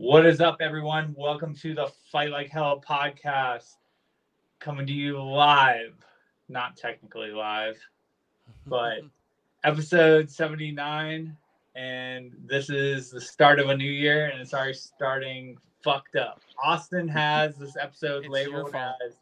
What 0.00 0.24
is 0.26 0.40
up, 0.40 0.58
everyone? 0.60 1.12
Welcome 1.18 1.56
to 1.56 1.74
the 1.74 1.90
Fight 2.12 2.30
Like 2.30 2.50
Hell 2.50 2.80
podcast, 2.88 3.78
coming 4.60 4.86
to 4.86 4.92
you 4.92 5.20
live, 5.20 5.92
not 6.48 6.76
technically 6.76 7.32
live, 7.32 7.76
but 8.68 9.00
episode 9.64 10.30
79. 10.30 11.36
And 11.74 12.32
this 12.46 12.70
is 12.70 13.10
the 13.10 13.20
start 13.20 13.58
of 13.58 13.70
a 13.70 13.76
new 13.76 13.90
year, 13.90 14.26
and 14.26 14.40
it's 14.40 14.54
already 14.54 14.74
starting 14.74 15.58
fucked 15.82 16.14
up. 16.14 16.42
Austin 16.62 17.08
has 17.08 17.56
this 17.56 17.76
episode 17.76 18.26
It's 18.26 18.32
labeled 18.32 18.76
as 18.76 19.16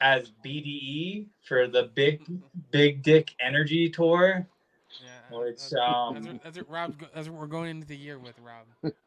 as 0.00 0.32
BDE 0.42 1.26
for 1.42 1.68
the 1.68 1.90
Big 1.94 2.22
Big 2.70 3.02
Dick 3.02 3.34
Energy 3.40 3.90
Tour. 3.90 4.48
Yeah, 5.04 5.38
Which, 5.38 5.58
that's, 5.58 5.74
um, 5.74 6.14
that's, 6.14 6.26
what, 6.26 6.42
that's 6.42 6.56
what 6.56 6.70
Rob. 6.70 6.94
That's 7.14 7.28
what 7.28 7.38
we're 7.38 7.46
going 7.46 7.68
into 7.68 7.86
the 7.86 7.96
year 7.96 8.18
with, 8.18 8.36
Rob. 8.40 8.94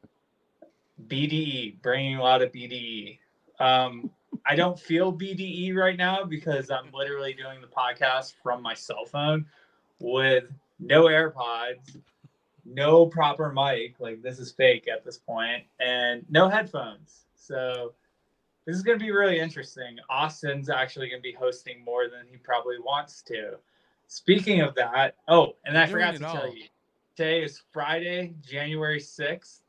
BDE, 1.07 1.81
bringing 1.81 2.17
a 2.17 2.23
lot 2.23 2.41
of 2.41 2.51
BDE. 2.51 3.19
Um, 3.59 4.09
I 4.45 4.55
don't 4.55 4.79
feel 4.79 5.11
BDE 5.11 5.75
right 5.75 5.97
now 5.97 6.23
because 6.23 6.69
I'm 6.69 6.91
literally 6.93 7.33
doing 7.33 7.61
the 7.61 7.67
podcast 7.67 8.33
from 8.41 8.61
my 8.61 8.73
cell 8.73 9.05
phone 9.05 9.45
with 9.99 10.45
no 10.79 11.03
AirPods, 11.05 11.97
no 12.65 13.05
proper 13.05 13.51
mic. 13.51 13.95
Like 13.99 14.21
this 14.21 14.39
is 14.39 14.51
fake 14.51 14.87
at 14.87 15.03
this 15.03 15.17
point, 15.17 15.63
and 15.79 16.25
no 16.29 16.49
headphones. 16.49 17.25
So 17.35 17.93
this 18.65 18.75
is 18.75 18.83
going 18.83 18.97
to 18.97 19.03
be 19.03 19.11
really 19.11 19.39
interesting. 19.39 19.97
Austin's 20.09 20.69
actually 20.69 21.09
going 21.09 21.21
to 21.21 21.23
be 21.23 21.33
hosting 21.33 21.83
more 21.83 22.07
than 22.09 22.25
he 22.29 22.37
probably 22.37 22.79
wants 22.79 23.21
to. 23.23 23.57
Speaking 24.07 24.61
of 24.61 24.75
that, 24.75 25.15
oh, 25.27 25.55
and 25.65 25.77
I 25.77 25.87
forgot 25.87 26.13
to 26.13 26.19
tell 26.19 26.53
you, 26.53 26.65
today 27.15 27.43
is 27.43 27.61
Friday, 27.71 28.33
January 28.41 28.99
6th 28.99 29.59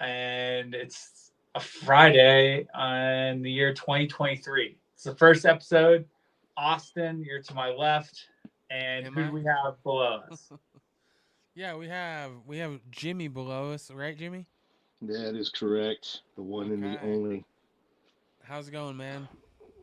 and 0.00 0.74
it's 0.74 1.32
a 1.54 1.60
Friday 1.60 2.66
on 2.74 3.42
the 3.42 3.50
year 3.50 3.72
2023. 3.74 4.76
It's 4.94 5.04
the 5.04 5.14
first 5.14 5.44
episode. 5.46 6.04
Austin, 6.56 7.22
you're 7.24 7.42
to 7.42 7.54
my 7.54 7.70
left, 7.70 8.26
and 8.70 9.06
Am 9.06 9.14
who 9.14 9.20
I? 9.22 9.26
do 9.26 9.32
we 9.32 9.44
have 9.44 9.82
below 9.82 10.22
us? 10.30 10.50
Yeah, 11.54 11.74
we 11.74 11.88
have 11.88 12.30
we 12.46 12.58
have 12.58 12.78
Jimmy 12.92 13.26
below 13.26 13.72
us, 13.72 13.90
right, 13.90 14.16
Jimmy? 14.16 14.46
That 15.02 15.34
is 15.34 15.48
correct. 15.48 16.20
The 16.36 16.42
one 16.42 16.70
and 16.70 16.84
the 16.84 17.02
only. 17.02 17.44
How's 18.44 18.68
it 18.68 18.70
going, 18.70 18.96
man? 18.96 19.26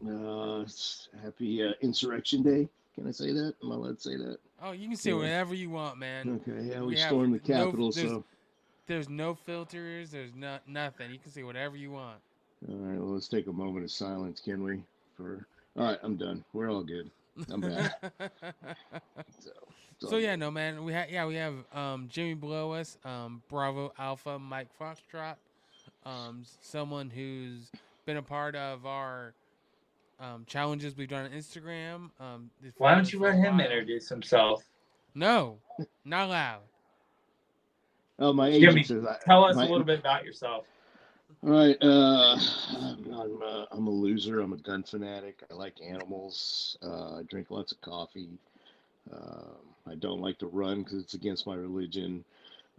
Uh, 0.07 0.61
it's 0.61 1.09
happy 1.21 1.61
uh, 1.67 1.71
Insurrection 1.81 2.43
Day. 2.43 2.69
Can 2.95 3.07
I 3.07 3.11
say 3.11 3.33
that? 3.33 3.55
Am 3.61 3.73
I 3.73 3.75
allowed 3.75 3.97
to 3.97 4.01
say 4.01 4.15
that? 4.15 4.37
Oh, 4.63 4.71
you 4.71 4.87
can 4.87 4.95
say 4.95 5.09
Yeah. 5.09 5.17
whatever 5.17 5.53
you 5.53 5.69
want, 5.69 5.97
man. 5.97 6.41
Okay. 6.47 6.69
Yeah, 6.69 6.79
we, 6.79 6.87
we 6.87 6.97
have 6.99 7.09
stormed 7.09 7.33
the 7.33 7.53
no- 7.53 7.65
Capitol, 7.65 7.91
there's- 7.91 8.09
so. 8.09 8.23
There's 8.87 9.09
no 9.09 9.33
filters. 9.33 10.11
There's 10.11 10.35
not 10.35 10.67
nothing. 10.67 11.11
You 11.11 11.19
can 11.19 11.31
say 11.31 11.43
whatever 11.43 11.75
you 11.75 11.91
want. 11.91 12.19
All 12.69 12.75
right. 12.75 12.97
Well, 12.97 13.13
let's 13.13 13.27
take 13.27 13.47
a 13.47 13.51
moment 13.51 13.83
of 13.85 13.91
silence, 13.91 14.41
can 14.41 14.63
we? 14.63 14.81
For. 15.17 15.47
All 15.77 15.85
right. 15.85 15.99
I'm 16.03 16.15
done. 16.15 16.43
We're 16.53 16.71
all 16.71 16.83
good. 16.83 17.09
I'm 17.49 17.61
back. 17.61 17.91
So. 19.39 19.51
it's 19.91 20.03
all 20.03 20.09
so 20.11 20.17
yeah, 20.17 20.35
no 20.35 20.51
man, 20.51 20.83
we 20.83 20.93
have 20.93 21.09
yeah 21.09 21.25
we 21.25 21.35
have 21.35 21.53
um 21.73 22.07
Jimmy 22.09 22.33
below 22.33 22.73
us, 22.73 22.97
um 23.03 23.41
Bravo 23.49 23.91
Alpha 23.97 24.39
Mike 24.39 24.69
Foxtrot, 24.79 25.35
um 26.05 26.43
someone 26.61 27.09
who's 27.09 27.71
been 28.05 28.17
a 28.17 28.21
part 28.21 28.55
of 28.55 28.85
our 28.85 29.33
um 30.19 30.45
challenges 30.47 30.95
we've 30.95 31.09
done 31.09 31.25
on 31.25 31.31
Instagram. 31.31 32.09
Um, 32.19 32.49
Why 32.77 32.95
don't 32.95 33.11
you 33.11 33.19
let 33.19 33.35
him 33.35 33.59
introduce 33.59 34.07
himself? 34.09 34.63
No, 35.13 35.59
not 36.03 36.27
allowed. 36.27 36.61
Oh, 38.19 38.33
my 38.33 38.51
Jimmy, 38.51 38.81
agent 38.81 38.85
says 38.87 39.05
I, 39.05 39.17
Tell 39.25 39.43
us 39.43 39.55
my- 39.55 39.65
a 39.65 39.69
little 39.69 39.85
bit 39.85 39.99
about 39.99 40.25
yourself. 40.25 40.65
All 41.43 41.49
right. 41.51 41.77
Uh, 41.81 42.37
I'm, 42.77 43.13
I'm, 43.13 43.41
uh, 43.41 43.65
I'm 43.71 43.87
a 43.87 43.91
loser. 43.91 44.39
I'm 44.39 44.53
a 44.53 44.57
gun 44.57 44.83
fanatic. 44.83 45.43
I 45.51 45.53
like 45.53 45.75
animals. 45.81 46.77
Uh, 46.81 47.17
I 47.19 47.23
drink 47.23 47.51
lots 47.51 47.71
of 47.71 47.81
coffee. 47.81 48.29
Um, 49.11 49.57
I 49.87 49.95
don't 49.95 50.21
like 50.21 50.39
to 50.39 50.47
run 50.47 50.83
because 50.83 51.01
it's 51.01 51.13
against 51.13 51.45
my 51.45 51.55
religion. 51.55 52.23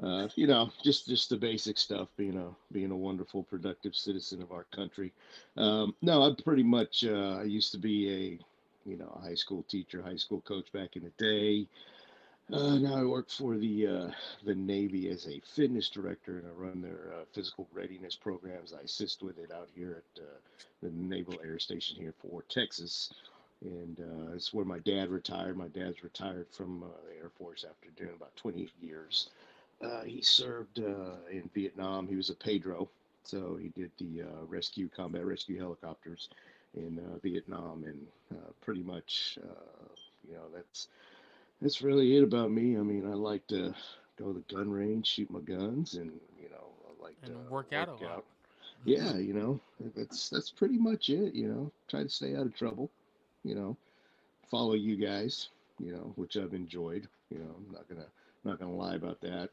Uh, 0.02 0.28
you 0.34 0.46
know, 0.46 0.70
just 0.82 1.06
just 1.06 1.30
the 1.30 1.36
basic 1.36 1.78
stuff. 1.78 2.08
Being 2.16 2.36
a 2.36 2.48
being 2.72 2.91
a 2.91 2.96
wonderful, 2.96 3.44
productive 3.44 3.94
citizen 3.94 4.42
of 4.42 4.52
our 4.52 4.64
country. 4.75 5.12
Um, 5.56 5.94
no, 6.02 6.22
I'm 6.22 6.36
pretty 6.36 6.64
much. 6.64 7.04
Uh, 7.04 7.38
I 7.41 7.44
used 7.44 7.72
to 7.72 7.78
be 7.78 8.10
a, 8.10 8.91
you 8.91 8.96
know, 8.96 9.10
a 9.16 9.20
high 9.20 9.34
school 9.34 9.64
teacher, 9.69 10.02
high 10.02 10.16
school 10.16 10.41
coach 10.42 10.70
back 10.72 10.96
in 10.96 11.04
the 11.04 11.12
day. 11.25 11.66
Uh, 12.52 12.76
now 12.76 12.94
I 12.96 13.02
work 13.02 13.28
for 13.28 13.56
the 13.56 13.88
uh, 13.88 14.10
the 14.44 14.54
Navy 14.54 15.10
as 15.10 15.26
a 15.26 15.40
fitness 15.40 15.88
director, 15.88 16.38
and 16.38 16.46
I 16.46 16.50
run 16.50 16.80
their 16.80 17.12
uh, 17.12 17.24
physical 17.32 17.66
readiness 17.72 18.14
programs. 18.14 18.72
I 18.72 18.82
assist 18.82 19.20
with 19.20 19.38
it 19.38 19.50
out 19.50 19.68
here 19.74 20.04
at 20.16 20.22
uh, 20.22 20.26
the 20.80 20.90
Naval 20.90 21.40
Air 21.44 21.58
Station 21.58 21.96
here 21.96 22.14
for 22.22 22.44
Texas, 22.48 23.12
and 23.62 23.98
uh, 23.98 24.34
it's 24.34 24.54
where 24.54 24.64
my 24.64 24.78
dad 24.78 25.08
retired. 25.08 25.56
My 25.56 25.66
dad's 25.66 26.04
retired 26.04 26.46
from 26.52 26.84
uh, 26.84 26.86
the 27.08 27.20
Air 27.20 27.30
Force 27.36 27.64
after 27.68 27.88
doing 27.96 28.14
about 28.14 28.36
20 28.36 28.68
years. 28.80 29.30
He 30.04 30.22
served 30.22 30.78
in 30.78 31.50
Vietnam. 31.52 32.06
He 32.06 32.14
was 32.14 32.30
a 32.30 32.34
Pedro, 32.34 32.88
so 33.24 33.56
he 33.60 33.68
did 33.70 33.90
the 33.98 34.22
rescue 34.46 34.88
combat 34.88 35.24
rescue 35.24 35.58
helicopters 35.58 36.28
in 36.74 37.00
Vietnam, 37.22 37.84
and 37.84 38.06
pretty 38.60 38.82
much, 38.84 39.36
you 40.28 40.34
know, 40.34 40.44
that's 40.54 40.86
that's 41.61 41.83
really 41.83 42.17
it 42.17 42.22
about 42.22 42.50
me. 42.50 42.77
I 42.77 42.83
mean, 42.83 43.06
I 43.06 43.15
like 43.15 43.47
to 43.49 43.75
go 44.19 44.33
to 44.33 44.43
the 44.47 44.55
gun 44.55 44.71
range, 44.71 45.06
shoot 45.06 45.31
my 45.31 45.41
guns, 45.41 45.94
and 45.94 46.12
you 46.41 46.49
know, 46.50 46.69
I 46.89 47.03
like 47.03 47.17
And 47.22 47.33
to 47.33 47.39
work 47.53 47.72
out 47.72 47.89
a 47.89 47.94
lot. 47.94 48.25
Yeah, 48.84 49.17
you 49.17 49.34
know, 49.34 49.61
that's 49.97 50.31
that's 50.31 50.50
pretty 50.50 50.78
much 50.78 51.09
it. 51.09 51.34
You 51.34 51.49
know, 51.49 51.72
try 51.89 52.03
to 52.03 52.09
stay 52.09 52.34
out 52.37 52.47
of 52.47 52.55
trouble. 52.55 52.91
You 53.44 53.55
know, 53.55 53.77
follow 54.50 54.75
you 54.75 54.97
guys. 54.97 55.49
You 55.78 55.93
know, 55.93 56.12
which 56.17 56.37
I've 56.37 56.55
enjoyed. 56.55 57.09
You 57.31 57.39
know, 57.39 57.55
I'm 57.56 57.73
not 57.73 57.88
gonna 57.88 58.06
not 58.44 58.59
gonna 58.59 58.75
lie 58.75 58.94
about 58.94 59.21
that. 59.21 59.50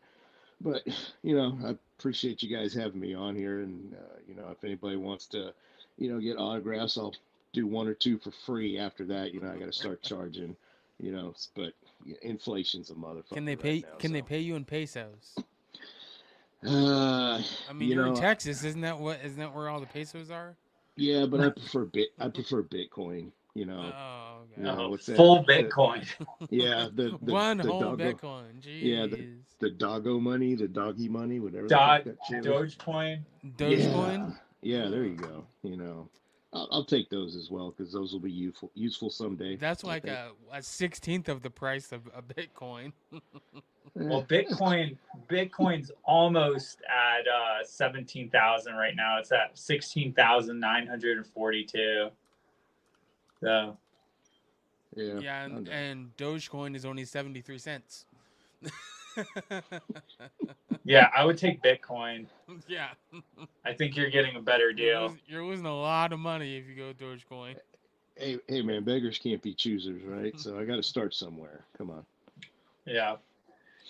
But 0.61 0.83
you 1.23 1.35
know, 1.35 1.57
I 1.65 1.75
appreciate 1.97 2.43
you 2.43 2.55
guys 2.55 2.73
having 2.73 2.99
me 2.99 3.13
on 3.13 3.35
here, 3.35 3.61
and 3.61 3.93
uh, 3.93 4.19
you 4.27 4.35
know, 4.35 4.49
if 4.51 4.63
anybody 4.63 4.95
wants 4.97 5.25
to, 5.27 5.53
you 5.97 6.11
know, 6.11 6.19
get 6.19 6.37
autographs, 6.37 6.97
I'll 6.97 7.13
do 7.53 7.67
one 7.67 7.87
or 7.87 7.93
two 7.93 8.17
for 8.17 8.31
free. 8.31 8.77
After 8.77 9.05
that, 9.05 9.33
you 9.33 9.41
know, 9.41 9.51
I 9.51 9.57
got 9.57 9.65
to 9.65 9.73
start 9.73 10.01
charging. 10.01 10.55
You 10.99 11.11
know, 11.11 11.33
but 11.55 11.73
inflation's 12.21 12.89
a 12.89 12.93
motherfucker. 12.95 13.33
Can 13.33 13.45
they 13.45 13.55
right 13.55 13.63
pay? 13.63 13.79
now, 13.81 13.97
can 13.99 14.11
they 14.13 14.21
pay 14.21 14.39
you 14.39 14.55
in 14.55 14.65
pesos? 14.65 15.35
Uh, 16.65 17.41
I 17.69 17.73
mean, 17.73 17.89
You 17.89 17.95
you 17.95 18.01
are 18.01 18.07
in 18.07 18.15
Texas, 18.15 18.63
isn't 18.63 18.81
that 18.81 18.97
what? 18.99 19.19
Isn't 19.23 19.39
that 19.39 19.53
where 19.53 19.67
all 19.69 19.79
the 19.79 19.85
pesos 19.85 20.31
are? 20.31 20.55
yeah, 20.95 21.25
but 21.25 21.41
I 21.41 21.49
prefer 21.49 21.85
bit. 21.85 22.09
I 22.19 22.29
prefer 22.29 22.63
Bitcoin. 22.63 23.31
You 23.55 23.65
know, 23.65 23.91
Oh, 23.95 24.43
okay. 24.53 24.63
Yeah, 24.65 24.87
what's 24.87 25.05
that? 25.05 25.15
full 25.15 25.43
The- 25.43 25.53
Bitcoin. 25.53 26.07
yeah, 26.49 26.87
the, 26.93 27.17
the 27.21 27.31
One 27.33 27.57
the 27.57 27.69
whole 27.69 27.81
doggo, 27.81 28.13
Bitcoin. 28.13 28.43
Jeez. 28.61 28.81
Yeah, 28.81 29.05
the 29.07 29.29
the 29.59 29.69
doggo 29.69 30.19
money, 30.19 30.55
the 30.55 30.67
doggy 30.67 31.07
money, 31.09 31.39
whatever. 31.39 31.63
the 31.67 31.75
Dog, 31.75 32.03
fuck 32.03 32.15
that 32.15 32.17
shit. 32.29 32.43
Dogecoin. 32.43 33.19
Dogecoin. 33.57 34.35
Yeah, 34.61 34.83
yeah, 34.85 34.89
there 34.89 35.03
you 35.05 35.15
go. 35.15 35.45
You 35.63 35.77
know, 35.77 36.09
I'll, 36.53 36.67
I'll 36.71 36.85
take 36.85 37.09
those 37.09 37.35
as 37.35 37.49
well 37.49 37.73
because 37.75 37.91
those 37.91 38.13
will 38.13 38.19
be 38.19 38.31
useful 38.31 38.71
useful 38.75 39.09
someday. 39.09 39.55
That's 39.55 39.83
like 39.83 40.07
a, 40.07 40.31
a 40.51 40.61
sixteenth 40.61 41.29
of 41.29 41.41
the 41.41 41.49
price 41.49 41.91
of 41.91 42.01
a 42.15 42.21
Bitcoin. 42.21 42.93
Well, 43.95 44.23
Bitcoin, 44.29 44.97
Bitcoin's 45.29 45.91
almost 46.03 46.79
at 46.89 47.27
uh, 47.27 47.63
seventeen 47.63 48.29
thousand 48.29 48.75
right 48.75 48.95
now. 48.95 49.17
It's 49.19 49.31
at 49.31 49.57
sixteen 49.57 50.13
thousand 50.13 50.59
nine 50.59 50.87
hundred 50.87 51.17
and 51.17 51.25
forty-two. 51.25 52.09
So 53.41 53.77
yeah, 54.95 55.19
Yeah, 55.19 55.43
and, 55.43 55.67
and 55.69 56.17
Dogecoin 56.17 56.75
is 56.75 56.85
only 56.85 57.05
seventy 57.05 57.41
three 57.41 57.57
cents. 57.57 58.05
yeah, 60.83 61.09
I 61.15 61.25
would 61.25 61.37
take 61.37 61.61
Bitcoin. 61.61 62.27
yeah, 62.67 62.89
I 63.65 63.73
think 63.73 63.95
you're 63.95 64.09
getting 64.09 64.35
a 64.35 64.41
better 64.41 64.71
you're, 64.71 64.73
deal. 64.73 65.01
losing, 65.03 65.19
you're 65.27 65.45
losing 65.45 65.65
a 65.65 65.79
lot 65.79 66.13
of 66.13 66.19
money 66.19 66.57
if 66.57 66.67
you 66.67 66.75
go 66.75 66.93
Dogecoin. 66.93 67.55
hey, 68.17 68.39
hey, 68.47 68.61
man, 68.61 68.83
beggars 68.83 69.19
can't 69.19 69.41
be 69.41 69.53
choosers, 69.53 70.01
right? 70.03 70.37
So 70.39 70.57
I 70.59 70.65
got 70.65 70.75
to 70.75 70.83
start 70.83 71.13
somewhere. 71.13 71.65
Come 71.77 71.89
on. 71.89 72.05
Yeah. 72.85 73.15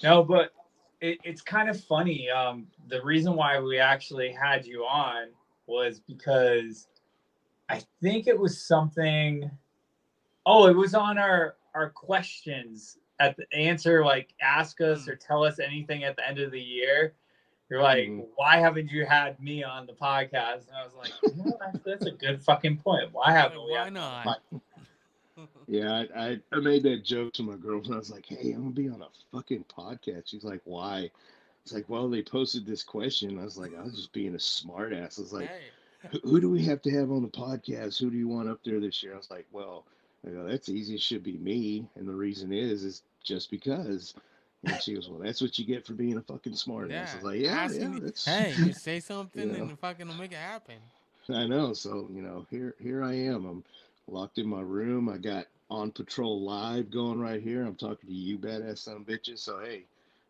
No, 0.01 0.23
but 0.23 0.51
it, 1.01 1.19
it's 1.23 1.41
kind 1.41 1.69
of 1.69 1.81
funny. 1.81 2.29
Um, 2.29 2.67
the 2.87 3.01
reason 3.03 3.35
why 3.35 3.59
we 3.59 3.79
actually 3.79 4.31
had 4.31 4.65
you 4.65 4.83
on 4.83 5.27
was 5.67 5.99
because 5.99 6.87
I 7.69 7.81
think 8.01 8.27
it 8.27 8.37
was 8.37 8.65
something. 8.65 9.49
Oh, 10.45 10.67
it 10.67 10.75
was 10.75 10.93
on 10.93 11.17
our 11.17 11.55
our 11.73 11.89
questions 11.89 12.97
at 13.19 13.35
the 13.37 13.45
answer, 13.53 14.03
like 14.03 14.33
ask 14.41 14.81
us 14.81 15.05
Hmm. 15.05 15.11
or 15.11 15.15
tell 15.15 15.43
us 15.43 15.59
anything 15.59 16.03
at 16.03 16.15
the 16.15 16.27
end 16.27 16.39
of 16.39 16.51
the 16.51 16.61
year. 16.61 17.13
You're 17.69 17.81
like, 17.81 18.07
Mhm. 18.07 18.27
why 18.35 18.57
haven't 18.57 18.91
you 18.91 19.05
had 19.05 19.39
me 19.39 19.63
on 19.63 19.87
the 19.87 19.93
podcast? 19.93 20.67
And 20.67 20.75
I 20.77 20.83
was 20.83 20.93
like, 20.95 21.11
you 21.23 21.43
know, 21.43 21.57
that's, 21.59 21.79
that's 21.83 22.05
a 22.05 22.11
good 22.11 22.41
fucking 22.43 22.77
point. 22.77 23.11
Why 23.13 23.31
haven't 23.31 23.63
we? 23.63 23.71
Why 23.71 23.83
had- 23.85 23.93
not? 23.93 24.41
Yeah, 25.67 26.03
I, 26.15 26.21
I, 26.29 26.39
I 26.51 26.59
made 26.59 26.83
that 26.83 27.03
joke 27.03 27.33
to 27.33 27.43
my 27.43 27.55
girlfriend. 27.55 27.95
I 27.95 27.97
was 27.97 28.11
like, 28.11 28.25
hey, 28.25 28.51
I'm 28.51 28.61
gonna 28.63 28.69
be 28.71 28.89
on 28.89 29.01
a 29.01 29.07
fucking 29.31 29.65
podcast. 29.65 30.27
She's 30.27 30.43
like, 30.43 30.61
why? 30.65 31.09
It's 31.63 31.73
like, 31.73 31.89
well, 31.89 32.09
they 32.09 32.21
posted 32.21 32.65
this 32.65 32.83
question. 32.83 33.39
I 33.39 33.43
was 33.43 33.57
like, 33.57 33.71
I 33.75 33.81
was 33.81 33.95
just 33.95 34.13
being 34.13 34.35
a 34.35 34.37
smartass. 34.37 35.17
I 35.17 35.21
was 35.21 35.33
like, 35.33 35.47
hey, 35.49 36.09
who, 36.11 36.19
who 36.29 36.41
do 36.41 36.49
we 36.51 36.63
have 36.65 36.81
to 36.83 36.91
have 36.91 37.11
on 37.11 37.21
the 37.23 37.29
podcast? 37.29 37.97
Who 37.99 38.11
do 38.11 38.17
you 38.17 38.27
want 38.27 38.49
up 38.49 38.59
there 38.63 38.79
this 38.81 39.01
year? 39.01 39.13
I 39.13 39.17
was 39.17 39.31
like, 39.31 39.47
well, 39.51 39.85
I 40.27 40.31
go, 40.31 40.45
that's 40.45 40.69
easy. 40.69 40.95
It 40.95 41.01
should 41.01 41.23
be 41.23 41.37
me. 41.37 41.87
And 41.95 42.07
the 42.07 42.13
reason 42.15 42.53
is, 42.53 42.83
is 42.83 43.03
just 43.23 43.51
because. 43.51 44.15
And 44.63 44.81
she 44.81 44.95
goes, 44.95 45.09
well, 45.09 45.19
that's 45.19 45.41
what 45.41 45.59
you 45.59 45.65
get 45.65 45.85
for 45.85 45.93
being 45.93 46.17
a 46.17 46.21
fucking 46.21 46.55
smart 46.55 46.91
ass. 46.91 47.13
I 47.13 47.17
was 47.17 47.25
like, 47.25 47.39
yeah, 47.41 47.51
asking 47.63 47.93
yeah, 47.93 47.95
you- 47.95 48.01
that's. 48.01 48.25
hey, 48.25 48.53
you 48.53 48.73
say 48.73 48.99
something 49.01 49.55
know. 49.57 49.69
and 49.69 49.79
fucking 49.79 50.15
make 50.17 50.31
it 50.33 50.37
happen. 50.37 50.77
I 51.29 51.47
know. 51.47 51.73
So 51.73 52.09
you 52.13 52.21
know, 52.21 52.45
here 52.49 52.75
here 52.79 53.03
I 53.03 53.13
am. 53.15 53.45
I'm 53.45 53.63
locked 54.07 54.37
in 54.39 54.47
my 54.47 54.61
room. 54.61 55.09
I 55.09 55.17
got 55.17 55.47
on 55.69 55.91
patrol 55.91 56.41
live 56.41 56.91
going 56.91 57.19
right 57.19 57.41
here. 57.41 57.65
I'm 57.65 57.75
talking 57.75 58.09
to 58.09 58.15
you, 58.15 58.37
badass 58.37 58.79
son 58.79 58.97
of 58.97 59.03
bitches. 59.03 59.39
So 59.39 59.59
hey, 59.59 59.85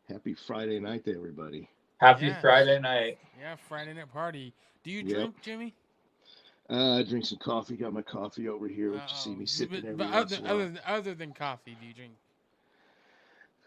happy 0.10 0.34
Friday 0.34 0.80
night 0.80 1.06
to 1.06 1.16
everybody. 1.16 1.70
Happy 2.00 2.30
Yeah. 2.30 2.34
Friday 2.34 2.80
night. 2.80 3.20
Yeah, 3.40 3.56
Friday 3.56 3.94
night 3.94 4.12
party. 4.12 4.54
Do 4.84 4.92
you 4.92 5.04
Yep. 5.04 5.04
drink, 5.04 5.42
Jimmy? 5.42 5.74
Uh, 6.70 7.00
I 7.00 7.04
drink 7.04 7.26
some 7.26 7.40
coffee. 7.40 7.76
Got 7.76 7.94
my 7.94 8.02
coffee 8.02 8.48
over 8.48 8.68
here, 8.68 8.92
which 8.92 9.02
you 9.12 9.18
see 9.18 9.36
me 9.36 9.46
sipping 9.46 9.82
But, 9.82 9.90
every 9.90 9.96
but 9.96 10.12
once 10.12 10.34
other, 10.34 10.36
in 10.38 10.46
a 10.46 10.56
while. 10.56 10.62
other, 10.68 10.80
other 10.86 11.14
than 11.16 11.34
coffee, 11.34 11.76
do 11.80 11.86
you 11.86 11.94
drink? 11.94 12.14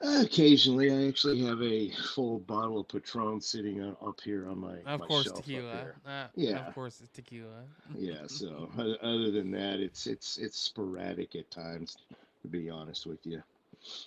Uh, 0.02 0.22
occasionally, 0.24 0.90
I 0.90 1.08
actually 1.08 1.40
have 1.44 1.62
a 1.62 1.90
full 2.14 2.40
bottle 2.40 2.80
of 2.80 2.88
Patron 2.88 3.40
sitting 3.40 3.82
up 3.82 4.20
here 4.22 4.48
on 4.48 4.58
my, 4.58 4.76
Of 4.86 5.00
my 5.00 5.06
course, 5.06 5.24
shelf 5.24 5.36
tequila. 5.36 5.86
Uh, 6.06 6.26
Yeah. 6.34 6.66
Of 6.68 6.74
course, 6.74 7.00
it's 7.00 7.10
tequila. 7.10 7.64
Yeah. 7.94 8.22
So 8.28 8.68
other 9.02 9.30
than 9.30 9.50
that, 9.52 9.80
it's 9.80 10.06
it's 10.06 10.36
it's 10.38 10.58
sporadic 10.58 11.34
at 11.34 11.50
times. 11.50 11.96
To 12.42 12.48
be 12.48 12.68
honest 12.70 13.06
with 13.06 13.26
you. 13.26 13.42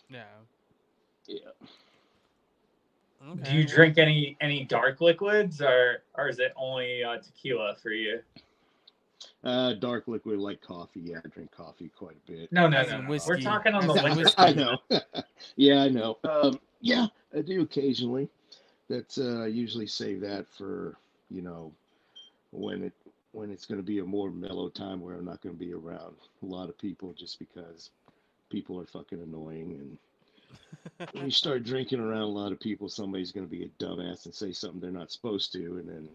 Yeah. 0.10 0.24
Yeah. 1.28 1.38
Okay. 3.32 3.44
Do 3.44 3.58
you 3.58 3.66
drink 3.66 3.98
any 3.98 4.38
any 4.40 4.64
dark 4.64 5.02
liquids, 5.02 5.62
or 5.62 6.04
or 6.16 6.30
is 6.30 6.40
it 6.40 6.54
only 6.56 7.04
uh, 7.04 7.18
tequila 7.18 7.76
for 7.76 7.92
you? 7.92 8.22
Uh, 9.42 9.74
dark 9.74 10.08
liquid 10.08 10.38
like 10.38 10.62
coffee. 10.62 11.00
Yeah, 11.00 11.20
I 11.24 11.28
drink 11.30 11.52
coffee 11.52 11.90
quite 11.98 12.18
a 12.28 12.32
bit. 12.32 12.52
No, 12.52 12.68
no, 12.68 12.78
As 12.78 12.90
no. 12.90 12.98
in 12.98 13.04
no. 13.08 13.20
We're 13.26 13.40
talking 13.40 13.74
on 13.74 13.88
the 13.88 13.94
As 13.94 14.18
whiskey. 14.18 14.36
I 14.38 14.54
know. 14.54 14.78
yeah, 15.56 15.84
I 15.84 15.88
know. 15.90 16.18
Um, 16.26 16.60
yeah, 16.82 17.08
I 17.36 17.42
do 17.42 17.62
occasionally. 17.62 18.28
That's 18.90 19.18
uh, 19.18 19.44
I 19.44 19.48
usually 19.48 19.88
save 19.88 20.20
that 20.22 20.46
for 20.58 20.98
you 21.30 21.42
know 21.42 21.72
when 22.52 22.84
it 22.84 22.94
when 23.32 23.52
it's 23.52 23.66
going 23.66 23.80
to 23.80 23.86
be 23.86 24.00
a 24.00 24.04
more 24.04 24.32
mellow 24.32 24.70
time 24.70 25.02
where 25.02 25.16
I'm 25.16 25.26
not 25.26 25.42
going 25.42 25.56
to 25.56 25.66
be 25.66 25.74
around 25.74 26.16
a 26.42 26.46
lot 26.46 26.70
of 26.70 26.78
people 26.78 27.14
just 27.14 27.38
because 27.40 27.92
people 28.50 28.80
are 28.80 28.86
fucking 28.86 29.22
annoying 29.22 29.98
and 31.00 31.10
when 31.14 31.26
you 31.26 31.32
start 31.32 31.64
drinking 31.64 32.00
around 32.00 32.22
a 32.22 32.26
lot 32.26 32.52
of 32.52 32.60
people 32.60 32.90
somebody's 32.90 33.32
going 33.32 33.46
to 33.46 33.52
be 33.52 33.64
a 33.64 33.84
dumbass 33.84 34.26
and 34.26 34.34
say 34.34 34.52
something 34.52 34.80
they're 34.80 34.90
not 34.90 35.12
supposed 35.12 35.52
to 35.54 35.78
and 35.78 35.88
then 35.88 36.10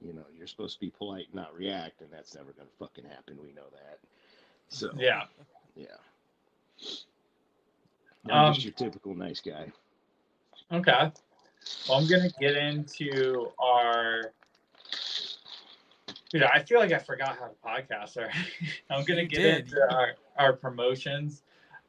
you 0.00 0.12
know 0.12 0.24
you're 0.36 0.46
supposed 0.46 0.74
to 0.74 0.80
be 0.80 0.90
polite 0.90 1.26
and 1.26 1.34
not 1.34 1.54
react 1.54 2.00
and 2.00 2.10
that's 2.10 2.34
never 2.34 2.52
going 2.52 2.66
to 2.68 2.74
fucking 2.78 3.04
happen 3.04 3.36
we 3.42 3.52
know 3.52 3.66
that 3.72 3.98
so 4.68 4.90
Yeah. 4.96 5.24
yeah 5.76 5.86
I'm 8.28 8.30
Um, 8.48 8.54
just 8.54 8.64
your 8.66 8.74
typical 8.74 9.14
nice 9.14 9.40
guy. 9.40 9.70
Okay. 10.72 11.10
Well, 11.88 11.98
I'm 11.98 12.06
gonna 12.06 12.28
get 12.40 12.56
into 12.56 13.48
our. 13.58 14.32
Dude, 16.30 16.42
I 16.44 16.62
feel 16.62 16.78
like 16.78 16.92
I 16.92 16.98
forgot 16.98 17.36
how 17.38 17.46
to 17.48 17.54
podcast. 17.64 18.16
Already. 18.16 18.34
I'm 18.90 19.04
gonna 19.04 19.22
You 19.22 19.28
get 19.28 19.38
did. 19.42 19.60
into 19.64 19.80
our 19.90 20.14
our 20.38 20.52
promotions. 20.52 21.42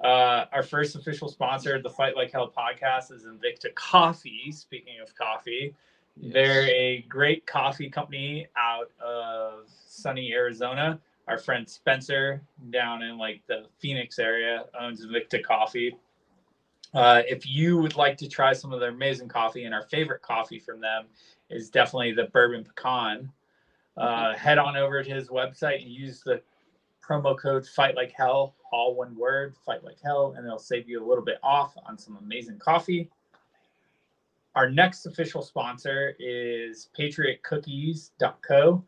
Uh, 0.04 0.46
our 0.52 0.64
first 0.64 0.96
official 0.96 1.28
sponsor 1.30 1.76
of 1.76 1.84
the 1.84 1.90
Fight 1.90 2.16
Like 2.16 2.32
Hell 2.32 2.52
podcast 2.56 3.12
is 3.12 3.24
Invicta 3.26 3.74
Coffee. 3.76 4.52
Speaking 4.52 5.00
of 5.02 5.14
coffee, 5.16 5.76
they're 6.18 6.68
a 6.68 7.06
great 7.08 7.46
coffee 7.46 7.90
company 7.90 8.48
out 8.58 8.92
of 9.04 9.66
sunny 9.88 10.34
Arizona. 10.34 11.00
Our 11.28 11.38
friend 11.38 11.68
Spencer 11.70 12.42
down 12.72 13.04
in 13.04 13.18
like 13.18 13.42
the 13.48 13.66
Phoenix 13.80 14.20
area 14.20 14.66
owns 14.80 15.06
Invicta 15.06 15.44
Coffee. 15.44 15.96
Uh, 16.94 17.22
if 17.28 17.48
you 17.48 17.78
would 17.78 17.96
like 17.96 18.18
to 18.18 18.28
try 18.28 18.52
some 18.52 18.74
of 18.74 18.80
their 18.80 18.90
amazing 18.90 19.30
coffee, 19.30 19.64
and 19.64 19.74
our 19.74 19.84
favorite 19.84 20.22
coffee 20.22 20.60
from 20.60 20.82
them 20.82 21.06
is 21.50 21.70
definitely 21.70 22.12
the 22.12 22.26
bourbon 22.26 22.66
pecan, 22.66 23.32
uh, 23.98 24.34
head 24.36 24.58
on 24.58 24.76
over 24.76 25.04
to 25.04 25.10
his 25.10 25.30
website 25.30 25.82
and 25.82 25.92
use 25.92 26.22
the 26.22 26.42
promo 27.08 27.38
code 27.38 27.66
Fight 27.66 27.96
Like 27.96 28.12
Hell, 28.12 28.56
all 28.72 28.96
one 28.96 29.16
word, 29.18 29.56
Fight 29.66 29.84
Like 29.84 30.02
Hell, 30.04 30.34
and 30.36 30.46
it'll 30.46 30.60
save 30.60 30.90
you 30.90 31.04
a 31.04 31.08
little 31.08 31.24
bit 31.24 31.40
off 31.44 31.74
on 31.88 31.98
some 31.98 32.18
amazing 32.18 32.60
coffee. 32.60 33.10
Our 34.56 34.70
next 34.70 35.06
official 35.06 35.42
sponsor 35.42 36.16
is 36.20 36.90
PatriotCookies.co. 36.98 38.84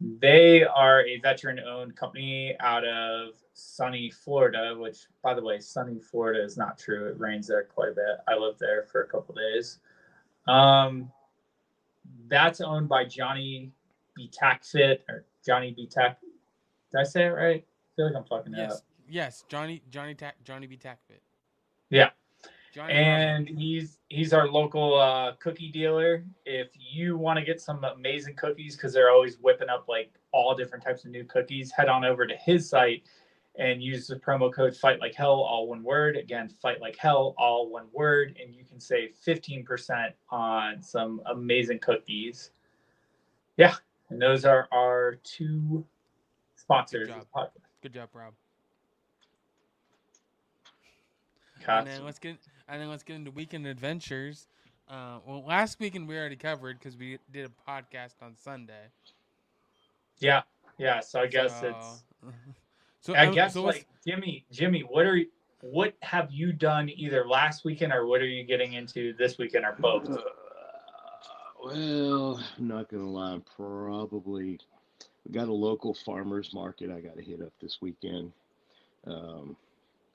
They 0.00 0.62
are 0.62 1.04
a 1.04 1.18
veteran 1.18 1.58
owned 1.58 1.96
company 1.96 2.54
out 2.60 2.84
of 2.86 3.34
sunny 3.52 4.10
Florida, 4.10 4.76
which, 4.78 5.06
by 5.22 5.34
the 5.34 5.42
way, 5.42 5.58
sunny 5.58 5.98
Florida 5.98 6.42
is 6.44 6.56
not 6.56 6.78
true. 6.78 7.08
It 7.08 7.18
rains 7.18 7.48
there 7.48 7.64
quite 7.64 7.88
a 7.88 7.94
bit. 7.94 8.18
I 8.28 8.36
lived 8.36 8.60
there 8.60 8.84
for 8.84 9.02
a 9.02 9.08
couple 9.08 9.34
days. 9.34 9.80
Um, 10.46 11.10
that's 12.28 12.60
owned 12.60 12.88
by 12.88 13.04
Johnny 13.04 13.72
B 14.14 14.30
Tack 14.32 14.62
Fit 14.64 15.04
or 15.08 15.24
Johnny 15.44 15.72
B 15.72 15.88
Tack. 15.88 16.20
Did 16.92 17.00
I 17.00 17.04
say 17.04 17.24
it 17.26 17.30
right? 17.30 17.64
I 17.64 17.90
feel 17.96 18.06
like 18.06 18.14
I'm 18.14 18.24
fucking 18.24 18.54
it 18.54 18.60
up. 18.60 18.70
Yes. 18.70 18.82
Yes. 19.08 19.44
Johnny. 19.48 19.82
Johnny. 19.90 20.14
Ta- 20.14 20.32
Johnny 20.44 20.68
B. 20.68 20.76
Tackfit. 20.76 21.20
Yeah. 21.90 22.10
Johnny. 22.72 22.92
and 22.92 23.46
Bravo. 23.46 23.60
he's 23.60 23.98
he's 24.08 24.32
our 24.32 24.48
local 24.48 24.98
uh, 24.98 25.32
cookie 25.40 25.70
dealer. 25.70 26.24
If 26.44 26.68
you 26.74 27.16
want 27.16 27.38
to 27.38 27.44
get 27.44 27.60
some 27.60 27.82
amazing 27.84 28.36
cookies, 28.36 28.76
because 28.76 28.92
they're 28.92 29.10
always 29.10 29.38
whipping 29.38 29.68
up 29.68 29.86
like 29.88 30.12
all 30.32 30.54
different 30.54 30.84
types 30.84 31.04
of 31.04 31.10
new 31.10 31.24
cookies, 31.24 31.70
head 31.72 31.88
on 31.88 32.04
over 32.04 32.26
to 32.26 32.34
his 32.36 32.68
site 32.68 33.02
and 33.58 33.82
use 33.82 34.06
the 34.06 34.16
promo 34.16 34.52
code 34.52 34.76
Fight 34.76 35.00
Like 35.00 35.14
Hell, 35.14 35.32
all 35.40 35.66
one 35.66 35.82
word. 35.82 36.16
Again, 36.16 36.48
Fight 36.62 36.80
Like 36.80 36.96
Hell, 36.96 37.34
all 37.38 37.68
one 37.70 37.86
word, 37.92 38.38
and 38.42 38.54
you 38.54 38.64
can 38.64 38.78
save 38.78 39.14
fifteen 39.16 39.64
percent 39.64 40.14
on 40.30 40.82
some 40.82 41.20
amazing 41.26 41.80
cookies. 41.80 42.50
Yeah, 43.56 43.74
and 44.10 44.22
those 44.22 44.44
are 44.44 44.68
our 44.70 45.18
two 45.24 45.84
sponsors. 46.54 47.08
of 47.08 47.26
job. 47.32 47.50
Good 47.82 47.92
job, 47.94 48.08
Rob. 48.12 48.32
And 51.56 51.66
Gotcha. 51.66 51.90
then 51.90 52.04
let's 52.04 52.18
get 52.20 52.36
and 52.68 52.80
then 52.80 52.88
let's 52.88 53.02
get 53.02 53.16
into 53.16 53.30
weekend 53.30 53.66
adventures. 53.66 54.48
Uh, 54.88 55.18
well, 55.26 55.44
last 55.44 55.78
weekend 55.80 56.08
we 56.08 56.16
already 56.16 56.36
covered 56.36 56.78
because 56.78 56.96
we 56.96 57.18
did 57.32 57.46
a 57.46 57.70
podcast 57.70 58.14
on 58.22 58.34
Sunday. 58.36 58.86
Yeah, 60.18 60.42
yeah. 60.78 61.00
So 61.00 61.20
I 61.20 61.26
guess 61.26 61.60
so, 61.60 61.68
it's. 61.68 62.04
So 63.00 63.14
I 63.14 63.26
um, 63.26 63.34
guess 63.34 63.54
so 63.54 63.62
like 63.62 63.86
Jimmy, 64.06 64.44
Jimmy, 64.50 64.80
what 64.80 65.06
are 65.06 65.18
what 65.60 65.94
have 66.02 66.30
you 66.30 66.52
done 66.52 66.90
either 66.94 67.26
last 67.26 67.64
weekend 67.64 67.92
or 67.92 68.06
what 68.06 68.20
are 68.20 68.26
you 68.26 68.44
getting 68.44 68.74
into 68.74 69.14
this 69.14 69.38
weekend 69.38 69.64
or 69.64 69.76
both? 69.78 70.10
Uh, 70.10 70.18
well, 71.64 72.44
I'm 72.58 72.68
not 72.68 72.88
gonna 72.88 73.08
lie. 73.08 73.32
I'm 73.32 73.44
probably 73.56 74.58
we 75.24 75.32
got 75.32 75.48
a 75.48 75.52
local 75.52 75.94
farmers 75.94 76.52
market 76.52 76.90
I 76.90 77.00
got 77.00 77.16
to 77.16 77.22
hit 77.22 77.40
up 77.40 77.52
this 77.60 77.78
weekend. 77.80 78.32
Um, 79.06 79.56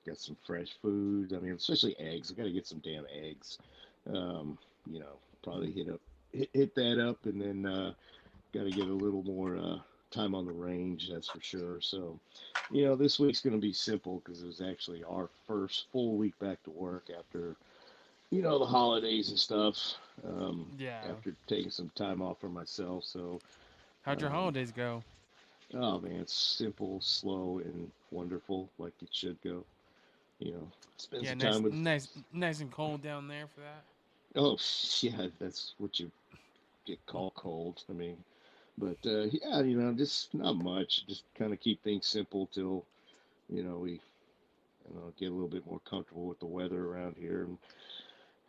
got 0.04 0.18
some 0.18 0.36
fresh 0.46 0.72
food. 0.82 1.32
I 1.34 1.38
mean, 1.38 1.52
especially 1.54 1.96
eggs. 1.98 2.30
I 2.30 2.34
got 2.34 2.44
to 2.44 2.52
get 2.52 2.66
some 2.66 2.80
damn 2.84 3.06
eggs. 3.12 3.58
Um, 4.12 4.58
you 4.90 5.00
know, 5.00 5.18
probably 5.42 5.72
hit 5.72 5.88
up 5.88 6.00
hit, 6.32 6.50
hit 6.52 6.74
that 6.74 6.98
up, 6.98 7.24
and 7.26 7.40
then 7.40 7.66
uh, 7.66 7.92
got 8.52 8.64
to 8.64 8.70
get 8.70 8.88
a 8.88 8.92
little 8.94 9.22
more 9.22 9.56
uh, 9.56 9.78
time 10.10 10.34
on 10.34 10.46
the 10.46 10.52
range. 10.52 11.08
That's 11.10 11.28
for 11.28 11.40
sure. 11.40 11.80
So, 11.80 12.18
you 12.70 12.84
know, 12.84 12.96
this 12.96 13.18
week's 13.18 13.40
gonna 13.40 13.58
be 13.58 13.72
simple 13.72 14.22
because 14.24 14.42
it 14.42 14.46
was 14.46 14.60
actually 14.60 15.02
our 15.04 15.28
first 15.46 15.86
full 15.92 16.16
week 16.16 16.38
back 16.38 16.62
to 16.64 16.70
work 16.70 17.10
after 17.16 17.56
you 18.30 18.42
know 18.42 18.58
the 18.58 18.66
holidays 18.66 19.30
and 19.30 19.38
stuff. 19.38 19.96
Um, 20.26 20.66
Yeah. 20.78 21.00
After 21.08 21.34
taking 21.46 21.70
some 21.70 21.90
time 21.94 22.22
off 22.22 22.40
for 22.40 22.48
myself, 22.48 23.04
so 23.04 23.40
how'd 24.02 24.20
your 24.20 24.30
um, 24.30 24.36
holidays 24.36 24.72
go? 24.72 25.02
oh 25.74 25.98
man, 26.00 26.20
it's 26.20 26.34
simple, 26.34 27.00
slow, 27.00 27.60
and 27.64 27.90
wonderful, 28.10 28.68
like 28.78 28.92
it 29.02 29.08
should 29.12 29.40
go. 29.42 29.64
You 30.38 30.52
know, 30.52 30.72
spend 30.96 31.26
Yeah, 31.26 31.28
some 31.28 31.36
nice, 31.36 31.60
time 31.60 31.62
with. 31.62 31.76
nice, 31.76 32.08
nice 32.32 32.60
and 32.60 32.70
cold 32.70 33.02
down 33.02 33.28
there 33.28 33.46
for 33.48 33.60
that. 33.60 33.84
Oh 34.36 34.56
yeah, 35.00 35.28
that's 35.38 35.74
what 35.78 35.98
you 35.98 36.10
get 36.86 37.04
called 37.06 37.34
cold. 37.34 37.84
I 37.88 37.92
mean, 37.92 38.24
but 38.78 38.98
uh, 39.06 39.24
yeah, 39.30 39.60
you 39.60 39.78
know, 39.78 39.92
just 39.92 40.34
not 40.34 40.56
much. 40.56 41.06
Just 41.06 41.24
kind 41.34 41.52
of 41.52 41.60
keep 41.60 41.82
things 41.82 42.06
simple 42.06 42.46
till 42.46 42.84
you 43.48 43.62
know 43.62 43.78
we 43.78 43.92
you 44.88 44.94
know 44.94 45.12
get 45.18 45.30
a 45.30 45.32
little 45.34 45.48
bit 45.48 45.66
more 45.66 45.80
comfortable 45.80 46.26
with 46.26 46.40
the 46.40 46.46
weather 46.46 46.84
around 46.86 47.16
here, 47.16 47.44
and 47.44 47.58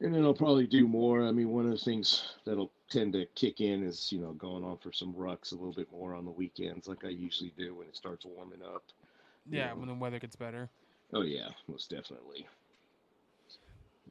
and 0.02 0.14
then 0.14 0.24
I'll 0.24 0.34
probably 0.34 0.68
do 0.68 0.88
more. 0.88 1.26
I 1.26 1.32
mean, 1.32 1.50
one 1.50 1.66
of 1.66 1.72
the 1.72 1.78
things 1.78 2.36
that'll 2.46 2.72
tend 2.90 3.14
to 3.14 3.26
kick 3.36 3.62
in 3.62 3.84
is 3.84 4.12
you 4.12 4.20
know 4.20 4.34
going 4.34 4.64
on 4.64 4.78
for 4.78 4.92
some 4.92 5.14
rucks 5.14 5.52
a 5.52 5.56
little 5.56 5.74
bit 5.74 5.92
more 5.92 6.14
on 6.16 6.26
the 6.26 6.32
weekends, 6.32 6.88
like 6.88 7.06
I 7.06 7.10
usually 7.10 7.52
do 7.58 7.76
when 7.76 7.88
it 7.88 7.96
starts 7.96 8.26
warming 8.26 8.62
up. 8.64 8.84
Yeah, 9.50 9.72
Yeah. 9.72 9.74
when 9.74 9.88
the 9.88 9.94
weather 9.94 10.20
gets 10.20 10.36
better. 10.36 10.70
Oh 11.14 11.22
yeah, 11.22 11.50
most 11.68 11.90
definitely. 11.90 12.48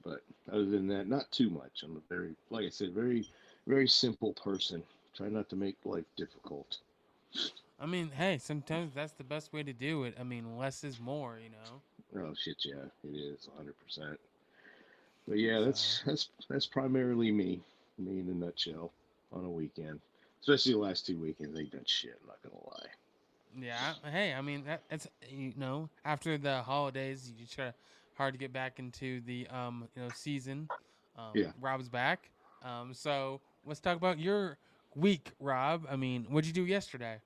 but 0.04 0.20
other 0.52 0.66
than 0.66 0.86
that, 0.88 1.08
not 1.08 1.30
too 1.30 1.50
much. 1.50 1.82
I'm 1.82 1.96
a 1.96 2.14
very, 2.14 2.34
like 2.50 2.64
I 2.64 2.68
said, 2.68 2.92
very, 2.92 3.26
very 3.66 3.88
simple 3.88 4.32
person. 4.34 4.82
Try 5.16 5.28
not 5.28 5.48
to 5.50 5.56
make 5.56 5.76
life 5.84 6.04
difficult. 6.16 6.78
I 7.80 7.86
mean, 7.86 8.10
hey, 8.10 8.38
sometimes 8.38 8.94
that's 8.94 9.12
the 9.12 9.24
best 9.24 9.52
way 9.52 9.62
to 9.62 9.72
do 9.72 10.04
it. 10.04 10.14
I 10.18 10.22
mean, 10.22 10.56
less 10.56 10.84
is 10.84 11.00
more, 11.00 11.38
you 11.38 11.50
know. 11.50 11.80
Oh 12.20 12.34
shit, 12.34 12.56
yeah, 12.64 12.84
it 13.04 13.16
is 13.16 13.48
100. 13.48 13.74
percent 13.78 14.20
But 15.26 15.38
yeah, 15.38 15.60
that's 15.60 16.02
that's 16.06 16.28
that's 16.48 16.66
primarily 16.66 17.32
me, 17.32 17.60
me 17.98 18.20
in 18.20 18.28
a 18.28 18.34
nutshell 18.34 18.92
on 19.32 19.44
a 19.44 19.50
weekend. 19.50 20.00
Especially 20.40 20.72
the 20.72 20.78
last 20.78 21.06
two 21.06 21.18
weekends, 21.18 21.58
ain't 21.58 21.72
done 21.72 21.84
shit. 21.86 22.18
I'm 22.20 22.28
not 22.28 22.42
gonna 22.42 22.64
lie. 22.66 22.90
Yeah. 23.56 23.94
Hey, 24.10 24.34
I 24.34 24.40
mean, 24.40 24.64
that, 24.64 24.82
that's 24.88 25.08
you 25.28 25.52
know, 25.56 25.88
after 26.04 26.38
the 26.38 26.62
holidays, 26.62 27.32
you 27.36 27.46
try 27.46 27.72
hard 28.16 28.34
to 28.34 28.38
get 28.38 28.52
back 28.52 28.78
into 28.78 29.20
the 29.22 29.46
um, 29.48 29.88
you 29.96 30.02
know, 30.02 30.08
season. 30.14 30.68
Um, 31.16 31.32
Yeah. 31.34 31.52
Rob's 31.60 31.88
back. 31.88 32.30
Um, 32.64 32.94
so 32.94 33.40
let's 33.64 33.80
talk 33.80 33.96
about 33.96 34.18
your 34.18 34.58
week, 34.94 35.32
Rob. 35.40 35.86
I 35.90 35.96
mean, 35.96 36.26
what'd 36.28 36.46
you 36.46 36.54
do 36.54 36.66
yesterday? 36.66 37.18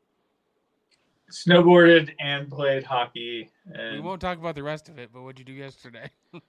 Snowboarded 1.31 2.11
and 2.21 2.51
played 2.51 2.85
hockey. 2.85 3.51
We 3.93 4.01
won't 4.01 4.21
talk 4.21 4.39
about 4.39 4.55
the 4.55 4.63
rest 4.63 4.89
of 4.89 4.99
it, 4.99 5.11
but 5.13 5.23
what'd 5.23 5.39
you 5.39 5.45
do 5.45 5.53
yesterday? 5.53 6.11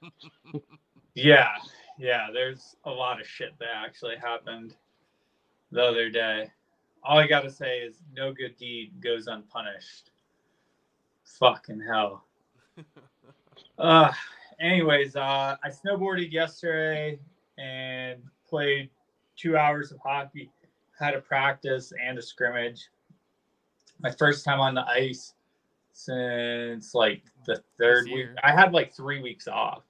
yeah, 1.15 1.49
yeah, 1.97 2.27
there's 2.33 2.77
a 2.85 2.89
lot 2.89 3.19
of 3.19 3.27
shit 3.27 3.59
that 3.59 3.67
actually 3.75 4.15
happened 4.15 4.75
the 5.71 5.83
other 5.83 6.09
day. 6.09 6.49
All 7.03 7.17
I 7.17 7.27
gotta 7.27 7.49
say 7.49 7.79
is 7.79 8.01
no 8.13 8.33
good 8.33 8.57
deed 8.57 8.93
goes 9.01 9.27
unpunished. 9.27 10.11
Fucking 11.39 11.81
hell. 11.81 12.25
Uh 13.77 14.11
anyways, 14.59 15.15
uh 15.15 15.55
I 15.63 15.69
snowboarded 15.69 16.31
yesterday 16.31 17.17
and 17.57 18.21
played 18.47 18.89
two 19.37 19.57
hours 19.57 19.91
of 19.91 19.99
hockey, 20.03 20.51
had 20.99 21.13
a 21.13 21.21
practice 21.21 21.93
and 22.01 22.17
a 22.17 22.21
scrimmage. 22.21 22.89
My 24.01 24.11
first 24.11 24.43
time 24.43 24.59
on 24.59 24.75
the 24.75 24.85
ice 24.85 25.33
since 25.93 26.93
like 26.93 27.23
the 27.45 27.61
third 27.77 28.05
week. 28.05 28.27
I 28.43 28.51
had 28.51 28.73
like 28.73 28.93
three 28.93 29.21
weeks 29.21 29.47
off. 29.47 29.83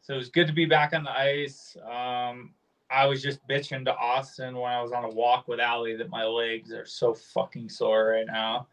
So 0.00 0.14
it 0.14 0.18
was 0.18 0.28
good 0.28 0.46
to 0.48 0.52
be 0.52 0.64
back 0.64 0.92
on 0.92 1.04
the 1.04 1.10
ice. 1.10 1.76
Um 1.88 2.54
I 2.92 3.06
was 3.06 3.22
just 3.22 3.46
bitching 3.48 3.84
to 3.86 3.96
Austin 3.96 4.54
when 4.56 4.70
I 4.70 4.82
was 4.82 4.92
on 4.92 5.04
a 5.04 5.08
walk 5.08 5.48
with 5.48 5.60
Allie 5.60 5.96
that 5.96 6.10
my 6.10 6.24
legs 6.24 6.72
are 6.72 6.84
so 6.84 7.14
fucking 7.14 7.68
sore 7.70 8.08
right 8.08 8.26
now. 8.26 8.66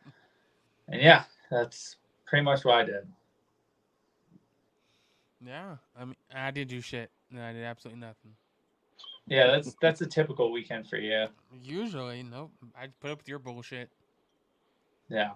And 0.90 1.02
yeah, 1.02 1.24
that's 1.50 1.96
pretty 2.26 2.44
much 2.44 2.66
what 2.66 2.76
I 2.76 2.84
did. 2.84 3.08
yeah. 5.46 5.78
I 5.98 6.06
mean, 6.06 6.16
I 6.36 6.52
did 6.52 6.68
do 6.68 6.82
shit. 6.82 7.10
No, 7.32 7.42
I 7.42 7.54
did 7.54 7.64
absolutely 7.64 8.02
nothing. 8.02 8.36
Yeah, 9.28 9.48
that's 9.48 9.76
that's 9.80 10.02
a 10.02 10.08
typical 10.08 10.52
weekend 10.52 10.88
for 10.88 10.98
you. 10.98 11.28
Usually, 11.64 12.24
nope. 12.24 12.52
I 12.76 12.88
put 13.00 13.12
up 13.12 13.20
with 13.20 13.30
your 13.30 13.38
bullshit. 13.40 13.90
Yeah. 15.08 15.32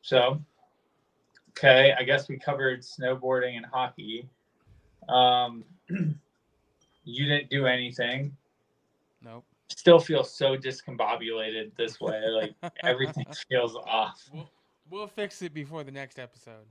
So, 0.00 0.40
okay, 1.50 1.92
I 1.98 2.02
guess 2.02 2.28
we 2.28 2.38
covered 2.38 2.80
snowboarding 2.80 3.56
and 3.56 3.66
hockey. 3.66 4.28
Um, 5.08 5.64
you 7.06 7.24
didn't 7.26 7.48
do 7.48 7.66
anything. 7.66 8.36
Nope. 9.24 9.44
Still 9.68 9.98
feel 9.98 10.22
so 10.22 10.56
discombobulated 10.56 11.74
this 11.76 12.00
way. 12.00 12.20
Like 12.28 12.54
everything 12.82 13.24
feels 13.48 13.74
off. 13.76 14.28
We'll, 14.32 14.50
we'll 14.90 15.06
fix 15.06 15.40
it 15.42 15.54
before 15.54 15.82
the 15.84 15.90
next 15.90 16.18
episode. 16.18 16.66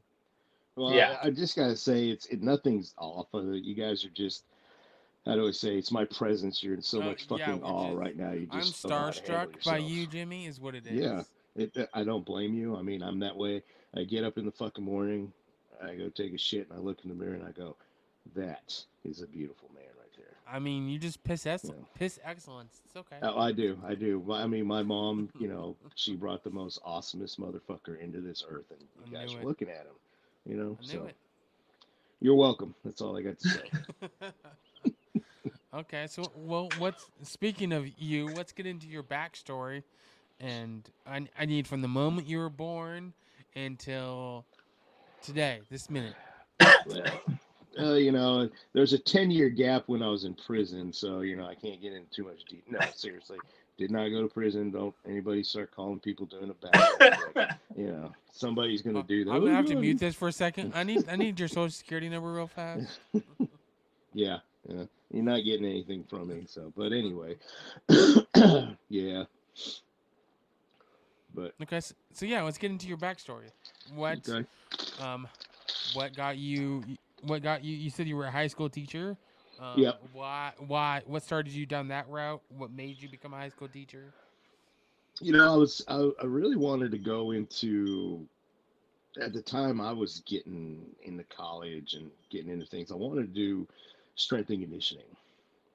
Well, 0.75 0.93
Yeah. 0.93 1.17
I, 1.23 1.27
I 1.27 1.29
just 1.31 1.55
gotta 1.55 1.75
say 1.75 2.09
it's 2.09 2.27
it, 2.27 2.41
nothing's 2.43 2.93
off. 2.97 3.27
You 3.33 3.73
guys 3.73 4.05
are 4.05 4.09
just. 4.09 4.43
How 5.25 5.33
do 5.33 5.47
I 5.47 5.51
say? 5.51 5.75
It's 5.75 5.91
my 5.91 6.05
presence. 6.05 6.61
You're 6.61 6.75
in 6.75 6.83
so 6.83 7.01
Uh, 7.01 7.05
much 7.05 7.25
fucking 7.27 7.61
we're 7.61 7.67
awe 7.67 7.87
just- 7.87 7.97
right 7.97 8.15
now. 8.15 8.31
You 8.33 8.47
I'm 8.51 8.61
just 8.61 8.83
don't 8.83 8.91
know 8.91 8.97
how 8.99 9.09
to 9.09 9.21
handle 9.31 9.47
starstruck 9.49 9.65
by 9.65 9.77
you, 9.79 10.05
Jimmy, 10.05 10.45
is 10.45 10.59
what 10.59 10.75
it 10.75 10.85
is. 10.85 10.93
Yeah. 10.93 11.23
It, 11.55 11.89
I 11.95 12.03
don't 12.03 12.23
blame 12.23 12.53
you. 12.53 12.75
I 12.77 12.83
mean, 12.83 13.01
I'm 13.01 13.17
that 13.21 13.35
way. 13.35 13.63
I 13.97 14.03
get 14.03 14.23
up 14.23 14.37
in 14.37 14.45
the 14.45 14.51
fucking 14.51 14.83
morning, 14.83 15.31
I 15.81 15.95
go 15.95 16.09
take 16.09 16.33
a 16.33 16.37
shit, 16.37 16.69
and 16.69 16.77
I 16.77 16.81
look 16.81 16.99
in 17.03 17.09
the 17.09 17.15
mirror 17.15 17.33
and 17.33 17.43
I 17.43 17.51
go, 17.51 17.75
"That 18.35 18.77
is 19.05 19.21
a 19.21 19.25
beautiful 19.27 19.69
man 19.73 19.83
right 19.85 19.93
there." 19.94 19.94
I 20.47 20.59
mean, 20.59 20.87
you 20.87 20.99
just 20.99 21.23
piss 21.23 21.45
excellence. 21.45 21.87
Yeah. 21.93 21.99
piss 21.99 22.19
excellence. 22.23 22.81
It's 22.85 22.95
okay. 22.95 23.17
Oh, 23.21 23.39
I 23.39 23.51
do, 23.51 23.77
I 23.85 23.95
do. 23.95 24.23
I 24.31 24.45
mean, 24.47 24.65
my 24.65 24.83
mom, 24.83 25.29
you 25.39 25.47
know, 25.47 25.75
she 25.95 26.15
brought 26.15 26.43
the 26.43 26.49
most 26.49 26.81
awesomest 26.83 27.39
motherfucker 27.39 27.99
into 27.99 28.21
this 28.21 28.43
earth, 28.49 28.65
and 28.71 28.79
you 29.05 29.11
guys 29.11 29.33
are 29.33 29.43
looking 29.43 29.69
at 29.69 29.85
him. 29.85 29.95
You 30.45 30.57
know, 30.57 30.77
so 30.81 31.05
it. 31.05 31.15
you're 32.21 32.35
welcome. 32.35 32.75
That's 32.83 33.01
all 33.01 33.17
I 33.17 33.21
got 33.21 33.39
to 33.39 33.49
say. 33.49 34.31
okay, 35.73 36.05
so 36.07 36.31
well, 36.35 36.69
what's 36.77 37.09
speaking 37.23 37.71
of 37.71 37.87
you? 37.97 38.27
Let's 38.27 38.51
get 38.51 38.67
into 38.67 38.87
your 38.87 39.03
backstory, 39.03 39.83
and 40.39 40.87
I, 41.07 41.27
I 41.39 41.45
need 41.45 41.67
from 41.67 41.81
the 41.81 41.87
moment 41.87 42.27
you 42.27 42.37
were 42.37 42.49
born 42.49 43.13
until 43.55 44.45
today, 45.23 45.61
this 45.71 45.89
minute. 45.89 46.15
well, 46.85 47.03
uh, 47.79 47.93
you 47.93 48.11
know, 48.11 48.49
there's 48.73 48.93
a 48.93 48.99
10 48.99 49.31
year 49.31 49.49
gap 49.49 49.83
when 49.87 50.01
I 50.01 50.07
was 50.07 50.23
in 50.23 50.33
prison, 50.33 50.91
so 50.93 51.21
you 51.21 51.35
know 51.35 51.45
I 51.45 51.55
can't 51.55 51.81
get 51.81 51.93
into 51.93 52.09
too 52.09 52.23
much 52.23 52.45
deep. 52.49 52.63
No, 52.69 52.79
seriously, 52.95 53.37
did 53.77 53.91
not 53.91 54.09
go 54.09 54.21
to 54.21 54.27
prison. 54.27 54.71
Don't 54.71 54.93
anybody 55.07 55.43
start 55.43 55.71
calling 55.75 55.99
people 55.99 56.25
doing 56.25 56.51
a 56.51 56.53
bad. 56.53 57.57
you 57.77 57.87
know, 57.87 58.11
somebody's 58.31 58.81
gonna 58.81 59.03
do 59.03 59.25
that. 59.25 59.31
I'm 59.31 59.41
gonna 59.41 59.55
have 59.55 59.65
to 59.67 59.75
mute 59.75 59.99
this 59.99 60.15
for 60.15 60.27
a 60.27 60.31
second. 60.31 60.73
I 60.75 60.83
need 60.83 61.07
I 61.09 61.15
need 61.15 61.39
your 61.39 61.49
social 61.49 61.69
security 61.69 62.09
number 62.09 62.31
real 62.31 62.47
fast. 62.47 62.99
Yeah, 64.15 64.37
yeah, 64.69 64.85
you're 65.11 65.23
not 65.23 65.43
getting 65.43 65.65
anything 65.65 66.05
from 66.09 66.29
me. 66.29 66.45
So, 66.47 66.71
but 66.77 66.93
anyway, 66.93 67.35
yeah. 68.89 69.25
But 71.33 71.53
Okay, 71.61 71.81
so, 71.81 71.93
so 72.13 72.25
yeah, 72.25 72.41
let's 72.41 72.57
get 72.57 72.71
into 72.71 72.87
your 72.87 72.97
backstory. 72.97 73.51
What 73.93 74.27
okay. 74.27 74.47
um, 75.01 75.27
what 75.95 76.15
got 76.15 76.37
you? 76.37 76.83
What 77.23 77.41
got 77.41 77.63
you? 77.63 77.75
You 77.75 77.89
said 77.89 78.07
you 78.07 78.15
were 78.15 78.25
a 78.25 78.31
high 78.31 78.47
school 78.47 78.69
teacher. 78.69 79.17
Um, 79.59 79.79
Yep. 79.79 80.01
Why? 80.13 80.51
Why? 80.67 81.01
What 81.05 81.23
started 81.23 81.53
you 81.53 81.65
down 81.65 81.87
that 81.87 82.09
route? 82.09 82.41
What 82.49 82.71
made 82.71 83.01
you 83.01 83.09
become 83.09 83.33
a 83.33 83.37
high 83.37 83.49
school 83.49 83.67
teacher? 83.67 84.13
you 85.21 85.31
know, 85.31 85.53
I 85.53 85.55
was 85.55 85.83
I, 85.87 86.09
I 86.21 86.25
really 86.25 86.55
wanted 86.57 86.91
to 86.91 86.97
go 86.97 87.31
into 87.31 88.25
at 89.21 89.33
the 89.33 89.41
time 89.41 89.79
I 89.79 89.93
was 89.93 90.21
getting 90.25 90.85
into 91.03 91.23
college 91.25 91.93
and 91.93 92.11
getting 92.29 92.51
into 92.51 92.65
things. 92.65 92.91
I 92.91 92.95
wanted 92.95 93.21
to 93.21 93.33
do 93.33 93.65
strength 94.15 94.49
and 94.49 94.61
conditioning. 94.61 95.05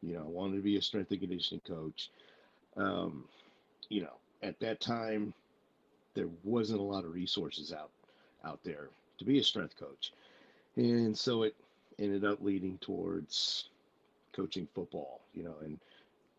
You 0.03 0.15
know, 0.15 0.21
I 0.21 0.29
wanted 0.29 0.57
to 0.57 0.63
be 0.63 0.77
a 0.77 0.83
strength 0.83 1.11
and 1.11 1.21
conditioning 1.21 1.63
coach. 1.67 2.11
Um, 2.77 3.25
you 3.89 4.03
know, 4.03 4.15
at 4.43 4.61
that 4.61 4.81
time 4.81 5.33
there 6.15 6.29
wasn't 6.45 6.81
a 6.81 6.83
lot 6.83 7.05
of 7.05 7.15
resources 7.15 7.73
out 7.73 7.91
out 8.45 8.61
there 8.65 8.89
to 9.21 9.27
be 9.27 9.41
a 9.41 9.45
strength 9.45 9.79
coach. 9.79 10.15
And 10.77 11.17
so 11.19 11.45
it 11.45 11.57
ended 11.99 12.25
up 12.25 12.43
leading 12.43 12.79
towards 12.79 13.71
coaching 14.33 14.69
football, 14.75 15.23
you 15.35 15.45
know, 15.45 15.57
and 15.63 15.79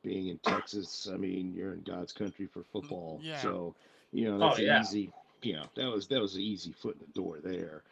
being 0.04 0.28
in 0.28 0.40
Texas, 0.40 1.10
I 1.12 1.18
mean, 1.18 1.54
you're 1.54 1.74
in 1.74 1.82
God's 1.84 2.14
country 2.14 2.48
for 2.48 2.64
football. 2.64 3.24
Yeah. 3.24 3.34
So, 3.34 3.76
you 4.12 4.26
know, 4.30 4.40
Oh, 4.42 4.48
that's 4.48 4.60
an 4.60 4.66
yeah. 4.66 4.82
easy, 4.82 5.12
you 5.42 5.54
know, 5.54 5.66
that 5.76 5.90
was 5.90 6.08
that 6.10 6.22
was 6.22 6.36
an 6.36 6.42
easy 6.42 6.74
foot 6.74 6.96
in 7.00 7.06
the 7.08 7.14
door 7.22 7.40
there. 7.42 7.84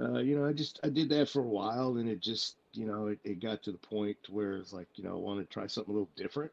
Uh, 0.00 0.18
you 0.18 0.38
know, 0.38 0.46
I 0.46 0.52
just 0.52 0.80
I 0.84 0.88
did 0.90 1.10
that 1.10 1.28
for 1.28 1.40
a 1.40 1.48
while 1.48 1.96
and 1.98 2.08
it 2.08 2.20
just, 2.20 2.56
you 2.72 2.86
know, 2.86 3.08
it, 3.08 3.18
it 3.24 3.40
got 3.40 3.62
to 3.64 3.72
the 3.72 3.78
point 3.78 4.18
where 4.28 4.56
it's 4.56 4.72
like, 4.72 4.88
you 4.96 5.04
know, 5.04 5.12
I 5.12 5.20
wanted 5.20 5.44
to 5.44 5.48
try 5.54 5.66
something 5.66 5.92
a 5.92 5.98
little 5.98 6.10
different. 6.16 6.52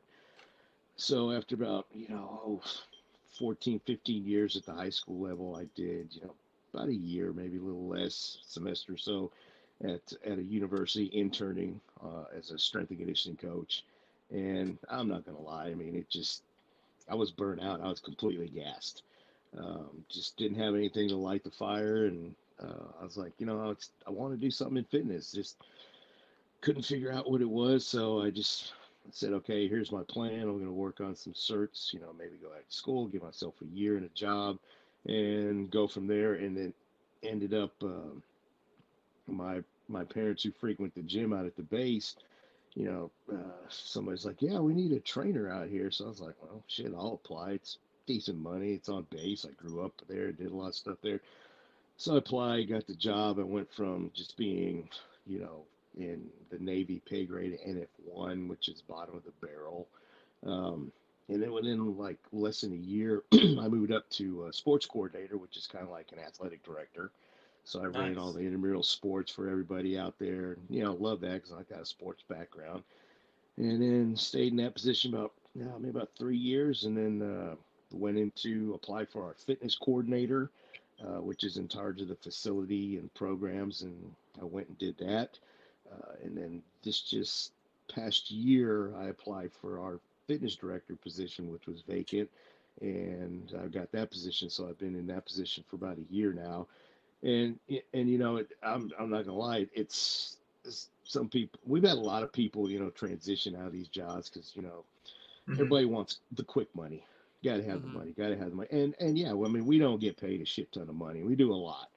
So 0.97 1.31
after 1.31 1.55
about, 1.55 1.87
you 1.93 2.09
know, 2.09 2.41
oh, 2.45 2.61
14, 3.37 3.79
15 3.79 4.25
years 4.25 4.55
at 4.57 4.65
the 4.65 4.73
high 4.73 4.89
school 4.89 5.19
level, 5.19 5.55
I 5.55 5.65
did, 5.75 6.15
you 6.15 6.21
know, 6.23 6.35
about 6.75 6.89
a 6.89 6.95
year, 6.95 7.33
maybe 7.33 7.57
a 7.57 7.61
little 7.61 7.87
less 7.87 8.39
semester 8.45 8.93
or 8.93 8.97
so 8.97 9.31
at 9.83 10.13
at 10.25 10.37
a 10.37 10.43
university 10.43 11.05
interning 11.13 11.79
uh, 12.03 12.25
as 12.37 12.51
a 12.51 12.59
strength 12.59 12.89
and 12.89 12.99
conditioning 12.99 13.37
coach. 13.37 13.83
And 14.31 14.77
I'm 14.89 15.07
not 15.07 15.25
gonna 15.25 15.41
lie, 15.41 15.67
I 15.67 15.75
mean, 15.75 15.95
it 15.95 16.09
just 16.09 16.43
I 17.09 17.15
was 17.15 17.31
burnt 17.31 17.61
out. 17.61 17.81
I 17.81 17.87
was 17.87 17.99
completely 17.99 18.47
gassed. 18.47 19.03
Um, 19.57 20.03
just 20.09 20.37
didn't 20.37 20.59
have 20.59 20.75
anything 20.75 21.07
to 21.09 21.15
light 21.15 21.43
the 21.43 21.51
fire, 21.51 22.05
and 22.05 22.35
uh, 22.61 22.87
I 22.99 23.03
was 23.03 23.17
like, 23.17 23.33
you 23.37 23.45
know, 23.45 23.69
it's, 23.69 23.91
I 24.07 24.11
want 24.11 24.33
to 24.33 24.39
do 24.39 24.51
something 24.51 24.77
in 24.77 24.83
fitness. 24.85 25.31
Just 25.31 25.57
couldn't 26.61 26.83
figure 26.83 27.11
out 27.11 27.29
what 27.29 27.41
it 27.41 27.49
was, 27.49 27.85
so 27.85 28.21
I 28.21 28.31
just 28.31 28.73
said, 29.11 29.33
okay, 29.33 29.67
here's 29.67 29.91
my 29.91 30.03
plan. 30.03 30.41
I'm 30.41 30.57
going 30.57 30.65
to 30.65 30.71
work 30.71 30.99
on 30.99 31.15
some 31.15 31.33
certs. 31.33 31.93
You 31.93 31.99
know, 31.99 32.13
maybe 32.17 32.37
go 32.41 32.49
back 32.49 32.67
to 32.67 32.75
school, 32.75 33.07
give 33.07 33.23
myself 33.23 33.53
a 33.61 33.65
year 33.77 33.97
and 33.97 34.05
a 34.05 34.09
job, 34.09 34.57
and 35.05 35.69
go 35.71 35.87
from 35.87 36.07
there. 36.07 36.35
And 36.35 36.55
then 36.55 36.73
ended 37.23 37.53
up 37.53 37.71
um, 37.83 38.21
my 39.27 39.61
my 39.87 40.03
parents 40.03 40.43
who 40.43 40.51
frequent 40.51 40.95
the 40.95 41.01
gym 41.01 41.33
out 41.33 41.45
at 41.45 41.55
the 41.55 41.63
base. 41.63 42.15
You 42.73 42.85
know, 42.85 43.11
uh, 43.31 43.69
somebody's 43.69 44.25
like, 44.25 44.41
yeah, 44.41 44.59
we 44.59 44.73
need 44.73 44.91
a 44.91 44.99
trainer 44.99 45.49
out 45.49 45.69
here. 45.69 45.91
So 45.91 46.05
I 46.05 46.07
was 46.09 46.19
like, 46.19 46.35
well, 46.41 46.61
shit, 46.67 46.91
I'll 46.93 47.19
apply. 47.23 47.51
It's 47.51 47.77
decent 48.05 48.37
money. 48.37 48.73
It's 48.73 48.89
on 48.89 49.07
base. 49.09 49.45
I 49.45 49.53
grew 49.53 49.85
up 49.85 49.93
there, 50.09 50.31
did 50.33 50.51
a 50.51 50.55
lot 50.55 50.67
of 50.67 50.75
stuff 50.75 50.97
there. 51.01 51.21
So 51.95 52.15
I 52.15 52.17
applied, 52.17 52.67
got 52.67 52.85
the 52.85 52.95
job. 52.95 53.39
I 53.39 53.43
went 53.43 53.71
from 53.71 54.11
just 54.13 54.35
being 54.35 54.89
you 55.25 55.39
know, 55.39 55.63
in 55.97 56.27
the 56.51 56.59
Navy 56.59 57.01
pay 57.05 57.25
grade 57.25 57.57
NF1, 57.67 58.47
which 58.47 58.69
is 58.69 58.81
bottom 58.81 59.15
of 59.15 59.23
the 59.23 59.45
barrel. 59.45 59.87
Um, 60.45 60.91
and 61.29 61.41
then 61.41 61.51
within 61.51 61.97
like 61.97 62.19
less 62.31 62.61
than 62.61 62.73
a 62.73 62.75
year, 62.75 63.23
I 63.33 63.67
moved 63.67 63.91
up 63.91 64.09
to 64.11 64.45
a 64.45 64.53
sports 64.53 64.85
coordinator, 64.85 65.37
which 65.37 65.57
is 65.57 65.67
kind 65.67 65.83
of 65.83 65.89
like 65.89 66.11
an 66.11 66.19
athletic 66.19 66.63
director. 66.63 67.11
So 67.63 67.81
I 67.81 67.87
ran 67.87 68.17
all 68.17 68.31
the 68.31 68.41
intramural 68.41 68.83
sports 68.83 69.31
for 69.31 69.49
everybody 69.49 69.97
out 69.97 70.19
there. 70.19 70.57
You 70.69 70.83
know, 70.83 70.93
love 70.93 71.21
that 71.21 71.41
because 71.41 71.51
I 71.51 71.63
got 71.63 71.81
a 71.81 71.85
sports 71.85 72.23
background. 72.29 72.83
And 73.57 73.81
then 73.81 74.15
stayed 74.15 74.51
in 74.51 74.57
that 74.57 74.75
position 74.75 75.13
about 75.13 75.31
yeah, 75.55 75.65
maybe 75.79 75.89
about 75.89 76.09
three 76.17 76.37
years, 76.37 76.83
and 76.83 76.95
then 76.95 77.21
uh, 77.21 77.55
went 77.91 78.17
into 78.17 78.73
apply 78.75 79.05
for 79.05 79.23
our 79.23 79.33
fitness 79.33 79.75
coordinator, 79.75 80.51
uh, 81.01 81.21
which 81.21 81.43
is 81.43 81.57
in 81.57 81.67
charge 81.67 82.01
of 82.01 82.09
the 82.09 82.15
facility 82.15 82.97
and 82.97 83.11
programs, 83.13 83.81
and 83.81 84.13
I 84.39 84.45
went 84.45 84.67
and 84.67 84.77
did 84.77 84.97
that. 84.99 85.39
Uh, 85.91 86.13
and 86.23 86.37
then 86.37 86.61
this 86.83 86.99
just 87.01 87.53
past 87.93 88.29
year, 88.29 88.93
I 88.95 89.05
applied 89.05 89.51
for 89.61 89.79
our 89.79 89.99
fitness 90.27 90.55
director 90.55 90.95
position, 90.95 91.49
which 91.51 91.67
was 91.67 91.81
vacant, 91.81 92.29
and 92.81 93.53
I've 93.59 93.71
got 93.71 93.91
that 93.91 94.11
position. 94.11 94.49
So 94.49 94.67
I've 94.67 94.77
been 94.77 94.95
in 94.95 95.07
that 95.07 95.25
position 95.25 95.63
for 95.67 95.75
about 95.77 95.97
a 95.97 96.03
year 96.03 96.33
now, 96.33 96.67
and 97.23 97.59
and 97.93 98.09
you 98.09 98.17
know, 98.17 98.37
it, 98.37 98.53
I'm 98.63 98.91
I'm 98.99 99.09
not 99.09 99.25
gonna 99.25 99.37
lie, 99.37 99.67
it's, 99.73 100.37
it's 100.63 100.91
some 101.03 101.29
people. 101.29 101.59
We've 101.65 101.83
had 101.83 101.97
a 101.97 102.01
lot 102.01 102.23
of 102.23 102.31
people, 102.33 102.69
you 102.69 102.79
know, 102.79 102.89
transition 102.91 103.55
out 103.55 103.67
of 103.67 103.73
these 103.73 103.89
jobs 103.89 104.29
because 104.29 104.55
you 104.55 104.61
know 104.61 104.85
Mhm. 105.47 105.55
everybody 105.57 105.85
wants 105.85 106.21
the 106.31 106.43
quick 106.43 106.73
money. 106.75 107.05
Got 107.43 107.57
to 107.57 107.63
have 107.63 107.81
Mhm. 107.81 107.83
the 107.83 107.87
money. 107.87 108.13
Got 108.13 108.29
to 108.29 108.37
have 108.37 108.49
the 108.49 108.55
money. 108.55 108.69
And 108.71 108.95
and 108.99 109.17
yeah, 109.17 109.33
well, 109.33 109.49
I 109.49 109.53
mean, 109.53 109.65
we 109.65 109.79
don't 109.79 109.99
get 109.99 110.17
paid 110.17 110.41
a 110.41 110.45
shit 110.45 110.71
ton 110.71 110.89
of 110.89 110.95
money. 110.95 111.23
We 111.23 111.35
do 111.35 111.53
a 111.53 111.55
lot, 111.55 111.89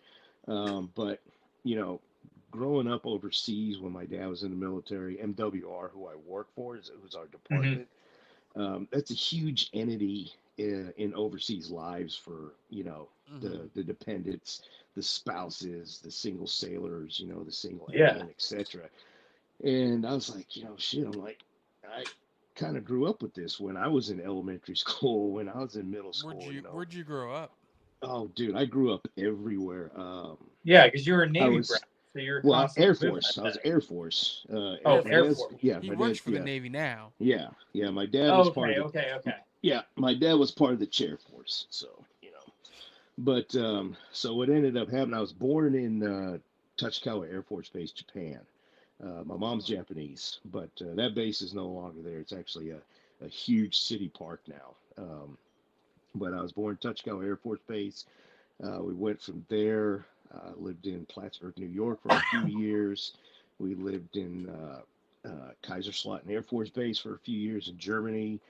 um, 0.47 0.93
but 0.95 1.23
you 1.65 1.77
know, 1.77 2.03
growing 2.51 2.89
up 2.89 3.07
overseas 3.07 3.79
when 3.81 3.93
my 3.93 4.07
dad 4.07 4.29
was 4.29 4.43
in 4.43 4.51
the 4.51 4.57
military, 4.57 5.19
MWR, 5.21 5.91
who 5.91 6.07
I 6.07 6.15
work 6.17 6.49
for, 6.55 6.77
is 6.77 6.91
who's 7.01 7.15
our 7.15 7.27
department. 7.27 7.89
Um, 8.59 8.89
that's 8.91 9.11
a 9.11 9.15
huge 9.15 9.71
entity 9.73 10.33
in, 10.59 10.93
in 10.97 11.15
overseas 11.15 11.71
lives 11.71 12.17
for 12.17 12.55
you 12.71 12.85
know 12.85 13.09
Mhm. 13.33 13.41
the 13.43 13.71
the 13.75 13.85
dependents, 13.85 14.63
the 14.97 15.03
spouses, 15.03 16.01
the 16.03 16.11
single 16.11 16.47
sailors, 16.47 17.21
you 17.21 17.27
know, 17.29 17.45
the 17.45 17.53
single 17.53 17.89
Yeah. 17.93 18.15
airmen, 18.15 18.31
etc. 18.31 18.89
And 19.65 20.07
I 20.07 20.15
was 20.15 20.35
like, 20.35 20.57
you 20.57 20.65
know, 20.65 20.75
shit. 20.77 21.05
I'm 21.07 21.13
like, 21.13 21.45
I 21.89 22.05
kind 22.55 22.77
of 22.77 22.85
grew 22.85 23.07
up 23.07 23.23
with 23.23 23.35
this 23.35 23.61
when 23.61 23.77
I 23.77 23.87
was 23.89 24.11
in 24.11 24.21
elementary 24.21 24.77
school, 24.85 25.31
when 25.33 25.49
I 25.49 25.59
was 25.59 25.77
in 25.77 25.91
middle 25.91 26.13
school. 26.13 26.31
Where'd 26.39 26.45
you 26.45 26.53
you 26.53 26.63
know, 26.63 26.71
Where'd 26.71 26.93
you 26.95 27.05
grow 27.05 27.33
up? 27.35 27.53
oh, 28.03 28.29
dude, 28.29 28.57
I 28.57 28.65
grew 28.65 28.93
up 28.93 29.07
everywhere. 29.19 29.91
Um, 29.97 30.39
Yeah, 30.65 30.87
because 30.87 31.07
you 31.07 31.15
were 31.15 31.23
a 31.25 31.29
Navy 31.31 31.57
was- 31.57 31.69
brat, 31.69 31.83
so 32.13 32.19
you're 32.21 32.41
well, 32.43 32.71
Air 32.77 32.89
moving, 32.89 33.11
Force. 33.11 33.39
I 33.39 33.43
was. 33.43 33.59
Air 33.65 33.81
Force. 33.81 34.47
Uh, 34.51 34.77
Oh, 34.85 35.03
my 35.05 35.11
Air 35.11 35.25
Force. 35.35 35.55
Yeah, 35.61 35.81
He 35.81 35.91
my 35.91 35.97
works 35.97 36.19
dad, 36.19 36.25
for 36.25 36.31
yeah, 36.31 36.39
the 36.39 36.45
Navy 36.45 36.69
now. 36.69 37.13
yeah, 37.19 37.49
yeah. 37.73 37.91
My 37.91 38.07
dad 38.07 38.31
was 38.31 38.51
part 38.51 38.71
okay, 38.71 38.79
of 38.81 38.93
the 38.93 38.99
okay, 39.01 39.13
okay. 39.17 39.37
yeah, 39.63 39.83
my 39.97 40.15
dad 40.15 40.35
was 40.35 40.51
part 40.51 40.73
of 40.73 40.79
the 40.79 40.87
chair 40.87 41.17
force, 41.31 41.67
so 41.71 41.89
you 42.23 42.31
know. 42.31 42.53
But 43.19 43.55
um, 43.57 43.97
so 44.13 44.35
what 44.35 44.49
ended 44.49 44.77
up 44.77 44.91
happening, 44.91 45.15
I 45.15 45.21
was 45.21 45.33
born 45.33 45.75
in 45.75 46.03
uh, 46.03 46.39
Tachikawa 46.79 47.31
Air 47.31 47.43
Force 47.43 47.69
Base, 47.69 47.93
Japan. 47.93 48.41
Uh, 49.03 49.23
my 49.25 49.37
mom's 49.37 49.65
Japanese, 49.65 50.41
but 50.47 50.71
uh, 50.81 50.95
that 50.95 51.15
base 51.15 51.41
is 51.41 51.55
no 51.55 51.67
longer 51.69 52.03
there. 52.03 52.19
It's 52.19 52.33
actually 52.33 52.71
a, 52.71 52.79
a 53.25 53.29
huge 53.29 53.79
city 53.79 54.09
park 54.09 54.41
now. 54.49 54.75
Um, 54.97 55.39
but 56.17 56.35
I 56.35 56.41
was 56.41 56.51
born 56.53 56.77
in 56.83 56.91
Tachikawa 56.91 57.25
Air 57.25 57.37
Force 57.37 57.61
Base. 57.69 58.07
Uh, 58.65 58.83
we 58.83 58.95
went 58.95 59.23
from 59.23 59.45
there, 59.49 60.05
uh, 60.35 60.51
lived 60.57 60.87
in 60.87 61.05
Plattsburgh, 61.07 61.57
New 61.59 61.67
York 61.67 62.03
for 62.03 62.09
a 62.11 62.21
few 62.31 62.47
years. 62.61 63.13
We 63.59 63.75
lived 63.75 64.17
in 64.17 64.49
uh, 64.49 64.81
uh, 65.29 65.51
Kaiserslautern 65.63 66.31
Air 66.31 66.43
Force 66.43 66.71
Base 66.71 66.99
for 66.99 67.15
a 67.15 67.19
few 67.19 67.39
years 67.39 67.69
in 67.69 67.79
Germany. 67.79 68.41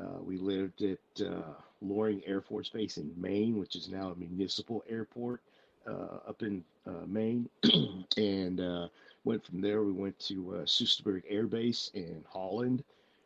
Uh, 0.00 0.20
we 0.22 0.36
lived 0.38 0.82
at 0.82 0.98
uh, 1.26 1.54
Loring 1.82 2.22
Air 2.26 2.40
Force 2.40 2.68
Base 2.68 2.96
in 2.98 3.12
Maine, 3.16 3.58
which 3.58 3.76
is 3.76 3.88
now 3.88 4.10
a 4.10 4.14
municipal 4.16 4.84
airport 4.88 5.40
uh, 5.86 6.18
up 6.28 6.42
in 6.42 6.64
uh, 6.86 7.06
Maine. 7.06 7.48
and 8.16 8.60
uh, 8.60 8.88
went 9.24 9.44
from 9.44 9.60
there. 9.60 9.82
We 9.82 9.92
went 9.92 10.18
to 10.20 10.56
uh, 10.56 10.58
Soesterberg 10.64 11.22
Air 11.28 11.46
Base 11.46 11.90
in 11.94 12.24
Holland, 12.28 12.82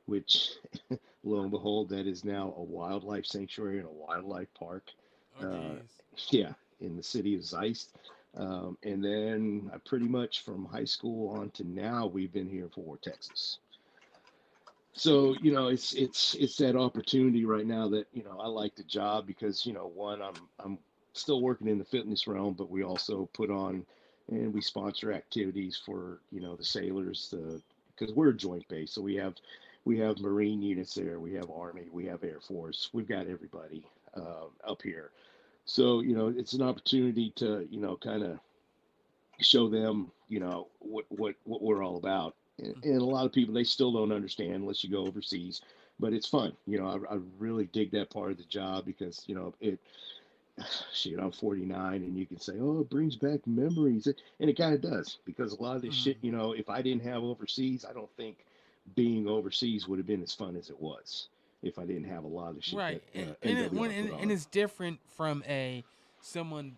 which, 0.06 0.50
lo 1.24 1.42
and 1.42 1.50
behold, 1.50 1.88
that 1.90 2.06
is 2.06 2.24
now 2.24 2.54
a 2.56 2.62
wildlife 2.62 3.26
sanctuary 3.26 3.78
and 3.78 3.86
a 3.86 3.90
wildlife 3.90 4.52
park. 4.54 4.90
Oh, 5.40 5.46
Uh. 5.46 5.74
Yeah, 6.30 6.52
in 6.80 6.96
the 6.96 7.02
city 7.02 7.34
of 7.34 7.42
Zeist. 7.42 7.88
Um, 8.36 8.76
and 8.82 9.04
then 9.04 9.70
I 9.72 9.78
pretty 9.78 10.08
much 10.08 10.42
from 10.42 10.64
high 10.64 10.84
school 10.84 11.36
on 11.36 11.50
to 11.50 11.64
now, 11.64 12.06
we've 12.06 12.32
been 12.32 12.48
here 12.48 12.68
for 12.74 12.96
Texas. 12.96 13.58
So 14.92 15.34
you 15.40 15.52
know, 15.52 15.68
it's 15.68 15.92
it's 15.92 16.34
it's 16.34 16.56
that 16.58 16.76
opportunity 16.76 17.44
right 17.44 17.66
now 17.66 17.88
that 17.88 18.06
you 18.12 18.22
know 18.22 18.38
I 18.40 18.46
like 18.46 18.76
the 18.76 18.84
job 18.84 19.26
because 19.26 19.66
you 19.66 19.72
know 19.72 19.90
one 19.92 20.22
I'm 20.22 20.34
I'm 20.58 20.78
still 21.12 21.40
working 21.40 21.68
in 21.68 21.78
the 21.78 21.84
fitness 21.84 22.26
realm, 22.26 22.54
but 22.54 22.70
we 22.70 22.84
also 22.84 23.28
put 23.32 23.50
on 23.50 23.84
and 24.28 24.54
we 24.54 24.60
sponsor 24.60 25.12
activities 25.12 25.80
for 25.84 26.20
you 26.30 26.40
know 26.40 26.56
the 26.56 26.64
sailors, 26.64 27.28
the 27.30 27.60
because 27.96 28.14
we're 28.14 28.30
a 28.30 28.36
joint 28.36 28.66
base, 28.68 28.92
so 28.92 29.02
we 29.02 29.16
have 29.16 29.34
we 29.84 29.98
have 29.98 30.18
Marine 30.18 30.62
units 30.62 30.94
there, 30.94 31.20
we 31.20 31.34
have 31.34 31.50
Army, 31.50 31.88
we 31.92 32.06
have 32.06 32.24
Air 32.24 32.40
Force, 32.40 32.90
we've 32.92 33.08
got 33.08 33.26
everybody 33.26 33.84
uh, 34.16 34.46
up 34.66 34.80
here. 34.82 35.10
So 35.64 36.00
you 36.00 36.14
know, 36.14 36.28
it's 36.28 36.52
an 36.52 36.62
opportunity 36.62 37.32
to 37.36 37.66
you 37.70 37.80
know 37.80 37.96
kind 37.96 38.22
of 38.22 38.38
show 39.40 39.68
them 39.68 40.10
you 40.28 40.40
know 40.40 40.68
what 40.78 41.04
what 41.08 41.34
what 41.44 41.62
we're 41.62 41.84
all 41.84 41.96
about. 41.96 42.34
And, 42.58 42.76
and 42.84 43.00
a 43.00 43.04
lot 43.04 43.26
of 43.26 43.32
people 43.32 43.54
they 43.54 43.64
still 43.64 43.92
don't 43.92 44.12
understand 44.12 44.54
unless 44.54 44.84
you 44.84 44.90
go 44.90 45.06
overseas, 45.06 45.60
but 45.98 46.12
it's 46.12 46.28
fun. 46.28 46.52
You 46.66 46.78
know, 46.78 46.86
I, 46.86 47.14
I 47.14 47.18
really 47.38 47.64
dig 47.66 47.90
that 47.92 48.10
part 48.10 48.30
of 48.30 48.38
the 48.38 48.44
job 48.44 48.84
because 48.84 49.24
you 49.26 49.34
know 49.34 49.54
it. 49.60 49.78
Shit, 50.92 51.18
I'm 51.18 51.32
49, 51.32 51.94
and 52.04 52.16
you 52.16 52.26
can 52.26 52.38
say, 52.38 52.52
"Oh, 52.60 52.80
it 52.80 52.88
brings 52.88 53.16
back 53.16 53.44
memories," 53.44 54.06
and 54.06 54.48
it 54.48 54.56
kind 54.56 54.72
of 54.72 54.80
does 54.80 55.18
because 55.24 55.52
a 55.52 55.60
lot 55.60 55.74
of 55.74 55.82
this 55.82 55.94
shit, 55.94 56.20
Mhm. 56.20 56.24
you 56.24 56.30
know, 56.30 56.52
if 56.52 56.70
I 56.70 56.80
didn't 56.80 57.02
have 57.02 57.24
overseas, 57.24 57.84
I 57.84 57.92
don't 57.92 58.10
think 58.16 58.44
being 58.94 59.26
overseas 59.26 59.88
would 59.88 59.98
have 59.98 60.06
been 60.06 60.22
as 60.22 60.32
fun 60.32 60.54
as 60.54 60.70
it 60.70 60.80
was 60.80 61.28
if 61.64 61.78
I 61.78 61.84
didn't 61.84 62.04
have 62.04 62.24
a 62.24 62.28
lot 62.28 62.50
of 62.56 62.64
shit 62.64 62.78
right 62.78 63.02
that 63.14 63.28
uh, 63.30 63.34
and, 63.42 63.58
it, 63.58 63.72
when, 63.72 63.90
and, 63.90 64.10
and 64.10 64.30
it's 64.32 64.46
different 64.46 65.00
from 65.16 65.42
a 65.48 65.82
someone 66.20 66.76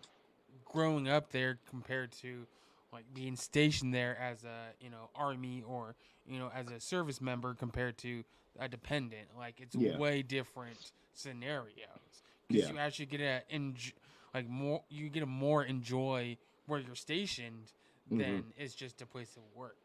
growing 0.65 1.07
up 1.07 1.31
there 1.31 1.59
compared 1.69 2.11
to 2.11 2.45
like 2.93 3.03
being 3.13 3.35
stationed 3.35 3.93
there 3.93 4.17
as 4.17 4.43
a 4.43 4.69
you 4.79 4.89
know 4.89 5.09
army 5.15 5.63
or 5.67 5.95
you 6.25 6.39
know 6.39 6.49
as 6.55 6.69
a 6.71 6.79
service 6.79 7.21
member 7.21 7.53
compared 7.53 7.97
to 7.97 8.23
a 8.59 8.67
dependent 8.67 9.27
like 9.37 9.59
it's 9.59 9.75
Yeah. 9.75 9.97
way 9.97 10.21
different 10.21 10.91
scenarios 11.13 12.23
because 12.47 12.67
Yeah. 12.67 12.73
you 12.73 12.79
actually 12.79 13.05
get 13.07 13.21
a 13.21 13.43
enj- 13.53 13.93
like 14.33 14.47
more 14.47 14.83
you 14.89 15.09
get 15.09 15.19
to 15.21 15.25
more 15.25 15.63
enjoy 15.63 16.37
where 16.65 16.79
you're 16.79 16.95
stationed 16.95 17.71
Mhm. 18.11 18.19
than 18.19 18.53
it's 18.57 18.73
just 18.73 19.01
a 19.01 19.05
place 19.05 19.35
of 19.35 19.43
work 19.53 19.77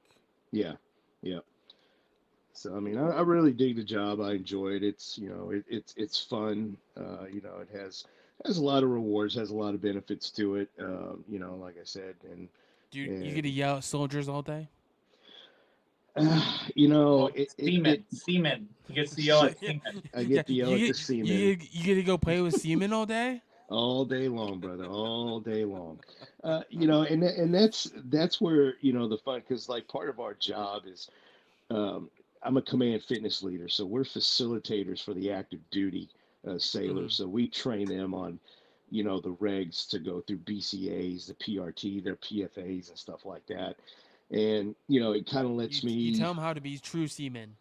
Yeah, 0.52 0.74
yeah. 1.22 1.40
So 2.54 2.76
I 2.76 2.80
mean, 2.80 2.98
I, 2.98 3.08
I 3.10 3.20
really 3.22 3.52
dig 3.52 3.76
the 3.76 3.84
job. 3.84 4.20
I 4.20 4.32
enjoy 4.32 4.68
it. 4.70 4.82
It's 4.82 5.18
you 5.18 5.28
know, 5.30 5.50
it, 5.50 5.64
it's 5.68 5.94
it's 5.96 6.22
fun. 6.22 6.76
Uh, 6.96 7.24
you 7.32 7.40
know, 7.40 7.58
it 7.60 7.68
has 7.78 8.04
has 8.46 8.58
a 8.58 8.64
lot 8.64 8.82
of 8.82 8.90
rewards, 8.90 9.34
has 9.34 9.50
a 9.50 9.54
lot 9.54 9.74
of 9.74 9.80
benefits 9.82 10.30
to 10.32 10.56
it. 10.56 10.68
Um, 10.80 11.24
you 11.28 11.38
know, 11.38 11.54
like 11.56 11.76
I 11.76 11.84
said, 11.84 12.14
and 12.30 12.48
do 12.90 13.00
you, 13.00 13.12
you 13.12 13.34
get 13.34 13.42
to 13.42 13.50
yell 13.50 13.76
at 13.78 13.84
soldiers 13.84 14.28
all 14.28 14.42
day 14.42 14.68
uh, 16.16 16.58
you 16.74 16.88
know, 16.88 17.28
it, 17.28 17.54
it, 17.58 17.72
semen, 17.74 17.86
it, 17.86 18.04
semen. 18.16 18.68
He 18.88 18.94
gets 18.94 19.14
to 19.14 19.22
yell 19.22 19.44
at 19.44 19.56
Yeah. 19.62 19.72
I 20.14 20.24
get 20.24 20.46
to 20.46 20.52
yell 20.52 20.72
at 20.72 20.74
the 20.80 20.86
get- 20.88 20.96
seamen. 20.96 21.26
You, 21.26 21.56
get- 21.56 21.74
you 21.74 21.84
get 21.84 21.94
to 21.96 22.02
go 22.02 22.18
play 22.18 22.40
with 22.40 22.54
seamen 22.54 22.92
all 22.92 23.06
day. 23.06 23.40
all 23.68 24.04
day 24.04 24.28
long, 24.28 24.58
brother, 24.58 24.84
all 24.86 25.40
day 25.40 25.64
long. 25.64 25.98
Uh, 26.44 26.62
you 26.68 26.86
know, 26.86 27.02
and 27.02 27.22
and 27.22 27.54
that's 27.54 27.90
that's 28.10 28.40
where 28.40 28.74
you 28.80 28.92
know 28.92 29.08
the 29.08 29.16
fun 29.18 29.40
because 29.40 29.68
like 29.68 29.88
part 29.88 30.08
of 30.10 30.20
our 30.20 30.34
job 30.34 30.82
is 30.86 31.08
um, 31.70 32.10
I'm 32.42 32.56
a 32.56 32.62
command 32.62 33.02
fitness 33.04 33.42
leader, 33.42 33.68
so 33.68 33.84
we're 33.86 34.02
facilitators 34.04 35.02
for 35.02 35.14
the 35.14 35.30
active 35.30 35.60
duty 35.70 36.08
uh, 36.46 36.58
sailors. 36.58 37.12
Mhm. 37.12 37.16
So 37.16 37.28
we 37.28 37.48
train 37.48 37.86
them 37.88 38.14
on 38.14 38.38
you 38.90 39.02
know 39.04 39.20
the 39.20 39.34
regs 39.34 39.88
to 39.90 39.98
go 39.98 40.20
through 40.20 40.38
BCAs, 40.38 41.26
the 41.26 41.34
PRT, 41.34 42.02
their 42.02 42.16
PFAs 42.16 42.88
and 42.90 42.98
stuff 42.98 43.24
like 43.24 43.46
that. 43.46 43.76
And 44.30 44.74
you 44.88 45.00
know, 45.00 45.12
it 45.12 45.26
kind 45.26 45.46
of 45.46 45.52
lets 45.52 45.82
You, 45.82 45.90
me 45.90 45.94
you 45.94 46.16
tell 46.16 46.34
them 46.34 46.42
how 46.42 46.52
to 46.52 46.60
be 46.60 46.78
true 46.78 47.06
seamen. 47.06 47.56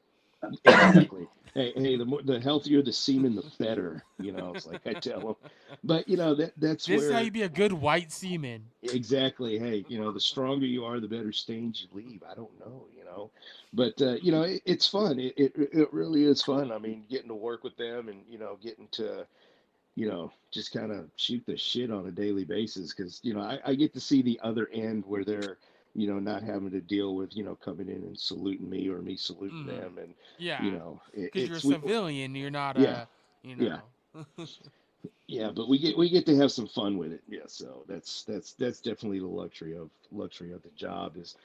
exactly. 0.66 1.28
Hey, 1.54 1.74
hey, 1.76 1.96
the 1.98 2.06
more, 2.06 2.22
the 2.22 2.40
healthier 2.40 2.82
the 2.82 2.94
semen, 2.94 3.36
the 3.36 3.44
better. 3.60 4.04
You 4.20 4.32
know, 4.32 4.54
it's 4.54 4.66
like 4.68 4.86
I 4.86 4.94
tell 4.94 5.20
them. 5.20 5.36
But 5.84 6.08
you 6.08 6.18
know 6.18 6.36
that 6.36 6.54
that's 6.58 6.86
This 6.86 7.00
where 7.00 7.08
is 7.08 7.14
how 7.14 7.20
you 7.20 7.32
be 7.32 7.42
a 7.44 7.50
good 7.50 7.74
white 7.74 8.12
seaman. 8.12 8.66
exactly. 8.84 9.58
Hey, 9.58 9.84
you 9.88 10.00
know, 10.00 10.12
the 10.12 10.20
stronger 10.20 10.66
you 10.66 10.84
are, 10.86 11.00
the 11.00 11.08
better 11.08 11.32
stains 11.32 11.82
you 11.82 11.88
leave. 11.98 12.24
I 12.30 12.36
don't 12.36 12.58
know, 12.60 12.86
you 12.96 13.04
know, 13.04 13.32
but 13.74 14.00
uh, 14.02 14.16
you 14.22 14.32
know, 14.32 14.44
it, 14.44 14.62
it's 14.66 14.88
fun. 14.88 15.20
It, 15.20 15.34
it 15.38 15.54
it 15.56 15.94
really 15.94 16.24
is 16.26 16.42
fun. 16.42 16.72
I 16.72 16.78
mean, 16.78 17.06
getting 17.10 17.30
to 17.30 17.36
work 17.36 17.64
with 17.64 17.76
them 17.78 18.10
and 18.10 18.24
you 18.30 18.38
know, 18.38 18.58
getting 18.62 18.88
to 18.94 19.26
you 19.96 20.08
know, 20.08 20.32
just 20.52 20.72
kind 20.74 20.92
of 20.92 21.10
shoot 21.18 21.44
the 21.46 21.58
shit 21.58 21.92
on 21.92 22.08
a 22.08 22.12
daily 22.12 22.46
basis 22.46 22.94
because 22.94 23.20
you 23.24 23.34
know 23.34 23.42
I, 23.42 23.60
I 23.66 23.76
get 23.76 23.94
to 23.94 24.00
see 24.00 24.22
the 24.22 24.40
other 24.44 24.70
end 24.72 25.04
where 25.06 25.24
they're 25.26 25.58
you 25.96 26.08
know, 26.08 26.20
not 26.20 26.44
having 26.44 26.72
to 26.72 26.82
deal 26.82 27.16
with, 27.16 27.36
you 27.36 27.44
know, 27.44 27.56
coming 27.56 27.88
in 27.90 28.04
and 28.04 28.18
saluting 28.20 28.70
me 28.70 28.88
or 28.90 29.02
me 29.02 29.16
saluting 29.16 29.66
Mhm. 29.66 29.68
them. 29.68 29.98
And, 29.98 30.14
Yeah. 30.38 30.60
you 30.60 30.72
know, 30.72 31.02
it, 31.14 31.32
because 31.32 31.48
you're 31.48 31.58
a 31.58 31.62
civilian, 31.62 32.36
you're 32.36 32.52
not 32.52 32.76
Yeah. 32.76 33.02
a, 33.02 33.08
you 33.44 33.56
know. 33.56 33.70
Yeah. 34.16 34.24
yeah, 35.28 35.50
but 35.54 35.68
we 35.70 35.78
get, 35.80 35.98
we 35.98 36.10
get 36.10 36.26
to 36.26 36.36
have 36.38 36.52
some 36.52 36.68
fun 36.68 36.98
with 36.98 37.12
it. 37.12 37.22
Yeah. 37.28 37.48
So 37.48 37.84
that's, 37.88 38.24
that's, 38.24 38.54
that's 38.54 38.82
definitely 38.82 39.20
the 39.20 39.28
luxury 39.28 39.76
of 39.76 39.90
luxury 40.12 40.52
of 40.54 40.62
the 40.64 40.70
job 40.76 41.18
is, 41.18 41.36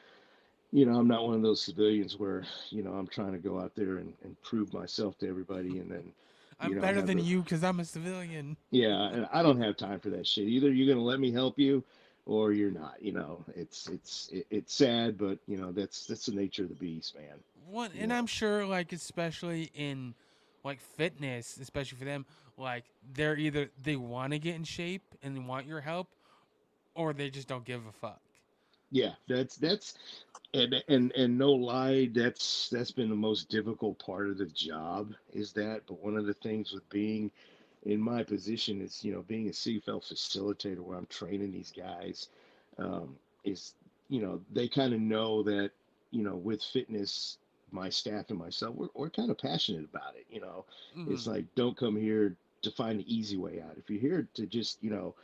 you 0.73 0.85
know, 0.87 0.99
I'm 0.99 1.09
not 1.09 1.25
one 1.25 1.35
of 1.35 1.43
those 1.43 1.63
civilians 1.63 2.19
where, 2.19 2.45
you 2.71 2.83
know, 2.83 2.93
I'm 2.93 3.07
trying 3.07 3.33
to 3.33 3.39
go 3.39 3.61
out 3.61 3.75
there 3.77 3.99
and, 3.99 4.13
and 4.25 4.41
prove 4.43 4.73
myself 4.73 5.19
to 5.19 5.29
everybody. 5.29 5.79
And 5.79 5.91
then, 5.91 6.13
I'm 6.61 6.75
know, 6.75 6.83
better 6.83 7.03
than 7.03 7.19
a- 7.19 7.25
you 7.25 7.43
because 7.43 7.63
I'm 7.63 7.81
a 7.81 7.85
civilian. 7.85 8.57
Yeah, 8.71 9.09
and 9.11 9.29
I 9.33 9.43
don't 9.43 9.61
have 9.61 9.77
time 9.77 10.01
for 10.01 10.11
that 10.11 10.27
shit. 10.27 10.49
Either 10.49 10.73
you're 10.73 10.93
gonna 10.93 11.05
let 11.05 11.21
me 11.21 11.31
help 11.31 11.59
you, 11.59 11.83
or 12.27 12.53
you're 12.53 12.71
not. 12.71 12.97
You 13.01 13.13
know, 13.13 13.45
it's 13.55 13.89
it's 13.89 14.31
it's 14.51 14.75
sad, 14.75 15.17
but 15.17 15.39
you 15.47 15.57
know 15.57 15.73
that's 15.73 16.07
that's 16.07 16.27
the 16.27 16.35
nature 16.35 16.65
of 16.65 16.69
the 16.69 16.75
beast, 16.75 17.15
man. 17.17 17.39
One, 17.69 17.91
and. 17.99 18.13
I'm 18.13 18.27
sure, 18.27 18.67
like, 18.67 18.93
especially 18.93 19.71
in 19.75 20.15
like 20.65 20.81
fitness, 20.81 21.59
especially 21.61 21.99
for 21.99 22.05
them, 22.05 22.27
like 22.59 22.85
they're 23.15 23.37
either 23.37 23.71
they 23.83 23.97
want 23.97 24.33
to 24.33 24.39
get 24.39 24.57
in 24.57 24.65
shape 24.65 25.03
and 25.23 25.37
they 25.37 25.41
want 25.41 25.67
your 25.67 25.81
help, 25.81 26.09
or 26.95 27.13
they 27.13 27.31
just 27.31 27.49
don't 27.49 27.65
give 27.65 27.87
a 27.87 27.93
fuck. 27.93 28.21
Yeah, 28.91 29.13
that's 29.29 29.57
that's 29.57 29.95
and 30.55 30.83
and 30.89 31.13
and 31.13 31.39
no 31.39 31.53
lie, 31.53 32.09
that's 32.13 32.69
that's 32.71 32.91
been 32.93 33.11
the 33.11 33.17
most 33.17 33.49
difficult 33.49 33.99
part 33.99 34.29
of 34.29 34.39
the 34.39 34.47
job 34.47 35.13
is 35.33 35.53
that. 35.53 35.83
But 35.87 36.03
one 36.03 36.17
of 36.17 36.27
the 36.27 36.35
things 36.35 36.73
with 36.73 36.89
being 36.89 37.31
in 37.87 38.01
my 38.01 38.25
position 38.25 38.83
is 38.83 39.05
you 39.05 39.13
know 39.15 39.23
being 39.23 39.49
a 39.49 39.55
CFL 39.55 40.01
facilitator 40.01 40.81
where 40.81 40.99
I'm 40.99 41.07
training 41.07 41.53
these 41.53 41.73
guys 41.73 42.29
um, 42.79 43.19
is 43.45 43.75
you 44.09 44.23
know 44.23 44.43
they 44.53 44.69
kind 44.69 44.95
of 44.95 45.01
know 45.01 45.43
that 45.45 45.73
you 46.13 46.23
know 46.25 46.37
with 46.37 46.63
fitness 46.63 47.39
my 47.73 47.91
staff 47.91 48.31
and 48.31 48.39
myself 48.39 48.77
we're, 48.77 48.89
we're 48.95 49.11
kind 49.11 49.31
of 49.31 49.39
passionate 49.39 49.85
about 49.85 50.17
it 50.17 50.27
you 50.31 50.41
know 50.41 50.67
It's 51.07 51.27
Mhm. 51.27 51.33
like 51.33 51.47
don't 51.57 51.77
come 51.77 51.97
here 51.97 52.37
to 52.63 52.71
find 52.73 53.01
the 53.01 53.15
easy 53.15 53.37
way 53.39 53.61
out. 53.63 53.79
If 53.79 53.91
you're 53.91 54.01
here 54.01 54.29
to 54.35 54.47
just, 54.47 54.83
you 54.83 54.91
know, 54.91 55.15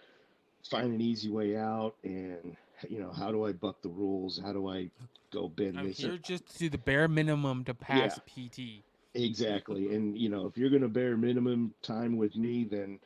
find 0.70 0.92
an 0.94 1.00
easy 1.02 1.30
way 1.30 1.56
out 1.56 1.96
and 2.04 2.56
you 2.88 3.00
know, 3.00 3.12
how 3.12 3.32
do 3.32 3.44
I 3.46 3.52
buck 3.52 3.82
the 3.82 3.88
rules? 3.90 4.38
How 4.38 4.52
do 4.52 4.68
I 4.68 4.90
go 5.32 5.48
bend 5.48 5.82
I'm 5.82 5.90
this? 5.90 5.98
here 5.98 6.18
just 6.18 6.46
to 6.48 6.58
do 6.58 6.70
the 6.70 6.78
bare 6.78 7.08
minimum 7.08 7.64
to 7.64 7.74
pass 7.74 8.18
PT. 8.18 8.84
Exactly. 9.14 9.94
And 9.94 10.16
you 10.16 10.28
know, 10.28 10.46
if 10.46 10.56
you're 10.56 10.70
gonna 10.70 10.88
bear 10.88 11.16
minimum 11.16 11.74
time 11.82 12.16
with 12.16 12.36
me, 12.36 12.64
then 12.64 12.98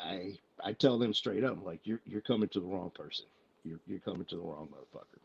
I 0.00 0.38
I 0.62 0.72
tell 0.72 0.98
them 0.98 1.12
straight 1.12 1.44
up, 1.44 1.64
like 1.64 1.80
you're 1.84 2.00
you're 2.06 2.20
coming 2.20 2.48
to 2.50 2.60
the 2.60 2.66
wrong 2.66 2.90
person. 2.90 3.26
You're 3.64 3.80
you're 3.86 4.00
coming 4.00 4.24
to 4.26 4.36
the 4.36 4.42
wrong 4.42 4.68
motherfucker. 4.68 5.18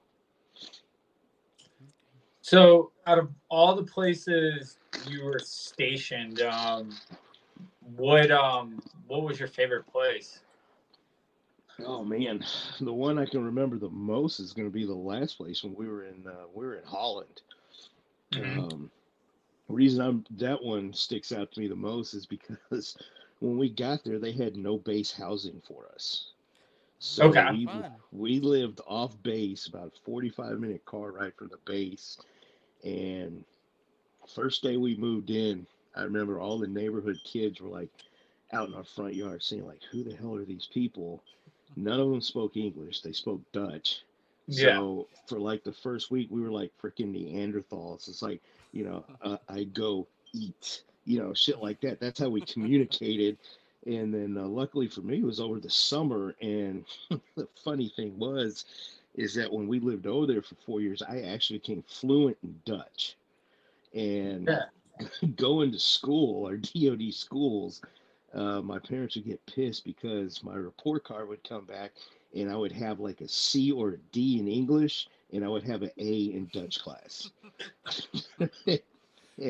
So, 2.42 2.92
out 3.08 3.18
of 3.20 3.30
all 3.50 3.76
the 3.76 3.84
places 3.84 4.78
you 5.08 5.24
were 5.24 5.40
stationed, 5.40 6.42
um, 6.42 6.90
what 7.96 8.32
um, 8.32 8.82
what 9.08 9.24
was 9.24 9.40
your 9.40 9.48
favorite 9.48 9.88
place? 9.88 10.42
Oh 11.86 12.04
man, 12.04 12.44
the 12.80 12.94
one 12.94 13.18
I 13.18 13.26
can 13.26 13.44
remember 13.44 13.78
the 13.78 13.90
most 13.90 14.40
is 14.40 14.54
going 14.54 14.68
to 14.68 14.74
be 14.74 14.86
the 14.86 14.94
last 14.94 15.38
place 15.38 15.64
when 15.64 15.74
we 15.76 15.88
were 15.88 16.04
in 16.04 16.28
uh, 16.28 16.46
we 16.54 16.66
were 16.66 16.76
in 16.76 16.84
Holland. 16.86 17.42
Mhm. 18.32 18.58
Um, 18.58 18.92
the 19.68 19.74
reason 19.74 20.02
I'm 20.02 20.26
that 20.38 20.64
one 20.64 20.94
sticks 20.94 21.32
out 21.32 21.52
to 21.52 21.60
me 21.60 21.68
the 21.68 21.76
most 21.76 22.14
is 22.14 22.26
because 22.26 22.98
when 23.40 23.58
we 23.58 23.70
got 23.70 24.04
there, 24.04 24.20
they 24.20 24.32
had 24.34 24.56
no 24.56 24.78
base 24.78 25.12
housing 25.12 25.62
for 25.68 25.88
us. 25.94 26.32
So 27.00 27.32
Okay. 27.32 27.50
we, 27.50 27.68
Fun. 27.68 27.92
we 28.12 28.40
lived 28.40 28.82
off 28.88 29.22
base, 29.24 29.68
about 29.68 29.88
a 29.96 30.02
45 30.06 30.60
minute 30.60 30.86
car 30.86 31.12
ride 31.12 31.34
from 31.36 31.50
the 31.50 31.58
base. 31.66 32.20
And 32.84 33.44
first 34.28 34.64
day 34.64 34.78
we 34.78 34.96
moved 34.96 35.30
in, 35.30 35.68
I 35.96 36.04
remember 36.04 36.40
all 36.40 36.60
the 36.60 36.68
neighborhood 36.68 37.20
kids 37.24 37.62
were 37.62 37.70
like 37.70 37.90
out 38.52 38.68
in 38.70 38.76
our 38.76 38.84
front 38.84 39.16
yard 39.16 39.44
saying 39.44 39.66
like, 39.66 39.82
"Who 39.92 40.04
the 40.04 40.16
hell 40.16 40.36
are 40.36 40.46
these 40.46 40.68
people?" 40.68 41.24
None 41.76 42.00
of 42.00 42.10
them 42.10 42.22
spoke 42.22 42.58
English; 42.58 43.02
they 43.02 43.14
spoke 43.14 43.42
Dutch. 43.52 44.04
Yeah. 44.48 44.84
So 44.84 45.08
for 45.28 45.40
like 45.40 45.64
the 45.64 45.74
first 45.74 46.12
week, 46.12 46.30
we 46.32 46.42
were 46.42 46.52
like 46.52 46.72
freaking 46.82 47.14
Neanderthals. 47.14 48.08
It's 48.08 48.22
like, 48.22 48.42
you 48.74 48.86
know, 48.86 49.06
uh, 49.22 49.38
I 49.50 49.66
go 49.66 50.08
eat, 50.34 50.84
you 51.06 51.20
know, 51.20 51.34
shit 51.34 51.60
like 51.62 51.82
that. 51.82 52.00
That's 52.02 52.20
how 52.20 52.30
we 52.30 52.42
communicated. 52.46 53.38
And 53.86 54.14
then 54.14 54.38
uh, 54.38 54.48
luckily 54.48 54.88
for 54.88 55.02
me, 55.02 55.20
it 55.20 55.26
was 55.26 55.40
over 55.40 55.60
the 55.60 55.70
summer. 55.70 56.36
And 56.42 56.86
the 57.36 57.48
funny 57.64 57.90
thing 57.96 58.18
was, 58.20 58.66
is 59.16 59.36
that 59.36 59.52
when 59.54 59.68
we 59.68 59.80
lived 59.80 60.08
over 60.08 60.26
there 60.28 60.42
for 60.42 60.56
four 60.66 60.82
years, 60.82 61.02
I 61.02 61.22
actually 61.22 61.60
became 61.60 61.84
fluent 61.88 62.38
in 62.44 62.60
Dutch. 62.66 63.18
And 63.94 64.50
Yeah. 64.50 64.66
going 65.36 65.72
to 65.72 65.80
school 65.80 66.48
or 66.48 66.58
DoD 66.58 67.14
schools, 67.14 67.82
uh, 68.34 68.62
my 68.62 68.80
parents 68.80 69.16
would 69.16 69.26
get 69.26 69.46
pissed 69.46 69.86
because 69.86 70.44
my 70.44 70.56
report 70.56 71.04
card 71.04 71.30
would 71.30 71.48
come 71.48 71.66
back 71.66 71.92
and 72.36 72.50
I 72.50 72.56
would 72.56 72.72
have 72.72 73.00
like 73.00 73.22
a 73.22 73.28
C 73.28 73.72
or 73.72 73.90
a 73.92 73.98
D 74.12 74.40
in 74.40 74.48
English, 74.48 75.08
and 75.34 75.46
I 75.46 75.50
would 75.50 75.64
have 75.66 75.84
an 75.84 75.92
A 75.98 76.24
in 76.34 76.50
Dutch 76.54 76.80
class. 76.82 77.32
and, 78.68 78.82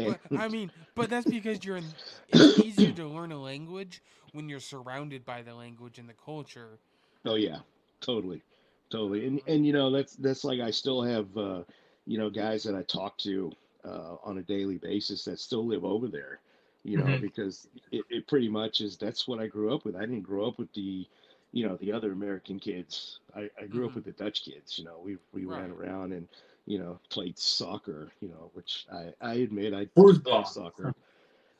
But, 0.03 0.21
I 0.35 0.47
mean, 0.49 0.71
but 0.95 1.09
that's 1.09 1.25
because 1.25 1.63
you're 1.65 1.77
in. 1.77 1.95
It's 2.27 2.51
easier 2.53 2.93
to 2.93 3.07
learn 3.07 3.31
a 3.31 3.41
language 3.41 4.03
when 4.31 4.49
you're 4.49 4.59
surrounded 4.59 5.25
by 5.25 5.41
the 5.43 5.55
language 5.55 5.99
and 5.99 6.09
the 6.09 6.13
culture. 6.13 6.81
oh 7.25 7.35
yeah, 7.35 7.59
totally, 8.01 8.43
totally. 8.89 9.25
And 9.27 9.41
and 9.47 9.65
you 9.65 9.73
know 9.73 9.91
that's 9.91 10.15
that's 10.15 10.43
like 10.45 10.59
I 10.59 10.71
still 10.71 11.01
have 11.03 11.35
uh, 11.37 11.63
you 12.05 12.17
know 12.17 12.29
guys 12.29 12.63
that 12.63 12.75
I 12.75 12.83
talk 12.83 13.17
to 13.19 13.51
uh, 13.85 14.15
on 14.23 14.37
a 14.39 14.43
daily 14.43 14.77
basis 14.77 15.25
that 15.25 15.39
still 15.39 15.65
live 15.65 15.85
over 15.85 16.07
there. 16.07 16.39
You 16.83 16.97
know 16.97 17.17
Mhm. 17.17 17.21
because 17.21 17.67
it, 17.91 18.05
it 18.09 18.27
pretty 18.27 18.49
much 18.49 18.81
is 18.81 18.97
that's 18.97 19.27
what 19.27 19.39
I 19.39 19.47
grew 19.47 19.73
up 19.73 19.85
with. 19.85 19.95
I 19.95 20.01
didn't 20.01 20.21
grow 20.21 20.47
up 20.47 20.59
with 20.59 20.73
the 20.73 21.07
you 21.53 21.67
know 21.67 21.77
the 21.77 21.93
other 21.93 22.13
American 22.13 22.59
kids. 22.59 23.19
I, 23.35 23.49
I 23.61 23.67
grew 23.67 23.85
up 23.87 23.95
Mhm. 23.95 23.95
with 23.95 24.05
the 24.05 24.13
Dutch 24.13 24.43
kids. 24.45 24.79
You 24.79 24.85
know 24.85 24.99
we 25.03 25.17
we 25.33 25.45
ran 25.45 25.71
around 25.71 26.13
and 26.13 26.27
you 26.65 26.79
know 26.79 26.99
played 27.09 27.39
soccer. 27.39 28.11
You 28.21 28.29
know 28.29 28.51
which 28.53 28.87
I 28.93 29.13
I 29.21 29.35
admit 29.35 29.73
I 29.73 29.87
Football. 29.95 30.21
play 30.25 30.43
soccer. 30.43 30.93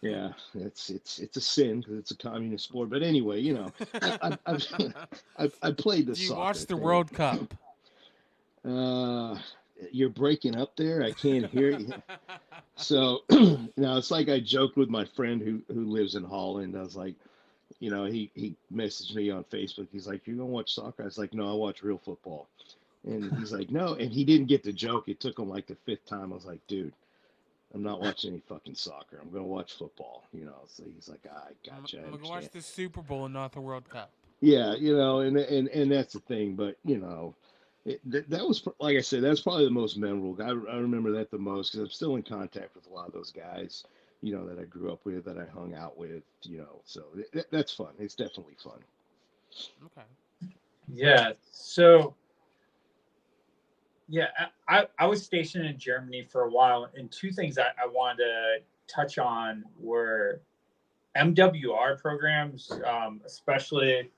Yeah, 0.01 0.33
it's 0.55 0.89
it's 0.89 1.19
it's 1.19 1.37
a 1.37 1.41
sin 1.41 1.81
because 1.81 1.97
it's 1.97 2.11
a 2.11 2.17
communist 2.17 2.65
sport. 2.65 2.89
But 2.89 3.03
anyway, 3.03 3.41
you 3.41 3.53
know, 3.55 3.73
I, 4.01 4.37
I, 4.45 4.57
I, 5.37 5.51
I 5.63 5.71
played 5.71 6.07
the 6.07 6.15
Do 6.15 6.21
you 6.21 6.33
soccer. 6.33 6.59
watch 6.59 6.65
the 6.65 6.75
thing. 6.75 6.77
World 6.77 7.13
Cup? 7.13 7.55
Uh, 8.65 9.37
you're 9.91 10.09
breaking 10.09 10.55
up 10.55 10.75
there. 10.75 11.03
I 11.03 11.11
can't 11.13 11.47
hear 11.47 11.71
you. 11.71 11.93
So 12.75 13.21
now 13.77 13.97
it's 13.97 14.11
like 14.11 14.29
I 14.29 14.39
joked 14.39 14.77
with 14.77 14.89
my 14.89 15.05
friend 15.05 15.41
who 15.41 15.61
who 15.73 15.85
lives 15.85 16.15
in 16.15 16.23
Holland. 16.23 16.75
I 16.77 16.81
was 16.81 16.95
like, 16.95 17.15
you 17.83 17.89
know, 17.89 18.05
he 18.05 18.31
he 18.33 18.55
messaged 18.73 19.13
me 19.13 19.29
on 19.29 19.43
Facebook. 19.43 19.89
He's 19.91 20.07
like, 20.07 20.25
"You 20.25 20.37
gonna 20.37 20.45
watch 20.45 20.73
soccer?" 20.73 21.03
I 21.03 21.05
was 21.05 21.17
like, 21.17 21.33
"No, 21.33 21.51
I 21.51 21.53
watch 21.53 21.83
real 21.83 21.97
football." 21.97 22.47
And 23.05 23.29
he's 23.37 23.51
like, 23.51 23.71
"No," 23.71 23.95
and 23.95 24.09
he 24.09 24.23
didn't 24.23 24.47
get 24.47 24.63
the 24.63 24.71
joke. 24.71 25.09
It 25.09 25.19
took 25.19 25.37
him 25.37 25.49
like 25.49 25.67
the 25.67 25.75
fifth 25.85 26.05
time. 26.05 26.31
I 26.31 26.35
was 26.35 26.45
like, 26.45 26.65
"Dude, 26.67 26.93
I'm 27.73 27.83
not 27.83 27.99
watching 27.99 28.31
any 28.31 28.41
fucking 28.47 28.75
soccer. 28.75 29.19
I'm 29.21 29.29
gonna 29.31 29.43
watch 29.43 29.73
football." 29.73 30.23
You 30.31 30.45
know. 30.45 30.61
So 30.67 30.83
he's 30.95 31.09
like, 31.09 31.25
"I 31.25 31.51
gotcha." 31.69 32.05
I'm 32.05 32.11
gonna 32.11 32.29
watch 32.29 32.47
the 32.51 32.61
Super 32.61 33.01
Bowl 33.01 33.25
and 33.25 33.33
not 33.33 33.51
the 33.51 33.59
World 33.59 33.89
Cup. 33.89 34.11
Yeah, 34.39 34.75
you 34.75 34.95
know, 34.95 35.19
and 35.19 35.35
and 35.35 35.67
and 35.67 35.91
that's 35.91 36.13
the 36.13 36.21
thing. 36.21 36.55
But 36.55 36.77
you 36.85 36.99
know, 36.99 37.35
it, 37.83 37.99
that, 38.11 38.29
that 38.29 38.47
was 38.47 38.65
like 38.79 38.95
I 38.95 39.01
said, 39.01 39.23
that's 39.23 39.41
probably 39.41 39.65
the 39.65 39.71
most 39.71 39.97
memorable. 39.97 40.41
I, 40.41 40.51
I 40.71 40.77
remember 40.77 41.11
that 41.11 41.31
the 41.31 41.37
most 41.37 41.73
because 41.73 41.81
I'm 41.81 41.91
still 41.91 42.15
in 42.15 42.23
contact 42.23 42.75
with 42.75 42.87
a 42.89 42.93
lot 42.93 43.07
of 43.07 43.13
those 43.13 43.31
guys. 43.31 43.83
You 44.23 44.35
know 44.35 44.47
that 44.47 44.57
I 44.57 44.63
grew 44.63 44.91
up 44.91 45.05
with, 45.05 45.25
that 45.25 45.37
I 45.37 45.45
hung 45.53 45.75
out 45.75 45.97
with. 45.97 46.23
You 46.43 46.59
know, 46.59 46.81
so 46.85 47.03
that, 47.33 47.51
that's 47.51 47.73
fun. 47.73 47.89
It's 47.99 48.15
definitely 48.15 48.55
fun. 48.63 48.79
Okay. 49.85 50.07
Yeah. 50.91 51.33
So, 51.51 52.15
yeah, 54.07 54.27
I, 54.67 54.77
I, 54.79 54.87
I 54.99 55.05
was 55.07 55.23
stationed 55.23 55.65
in 55.65 55.77
Germany 55.77 56.23
for 56.23 56.43
a 56.43 56.49
while, 56.49 56.89
and 56.95 57.11
two 57.11 57.31
things 57.31 57.57
I, 57.57 57.67
I 57.81 57.87
wanted 57.87 58.23
to 58.23 58.57
touch 58.87 59.17
on 59.17 59.63
were 59.79 60.41
MWR 61.17 62.01
programs, 62.01 62.71
um, 62.85 63.21
especially 63.25 64.09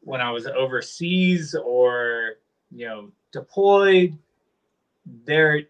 when 0.00 0.20
I 0.20 0.30
was 0.30 0.46
overseas 0.46 1.54
or 1.54 2.34
you 2.70 2.86
know 2.86 3.10
deployed. 3.32 4.18
They're 5.24 5.62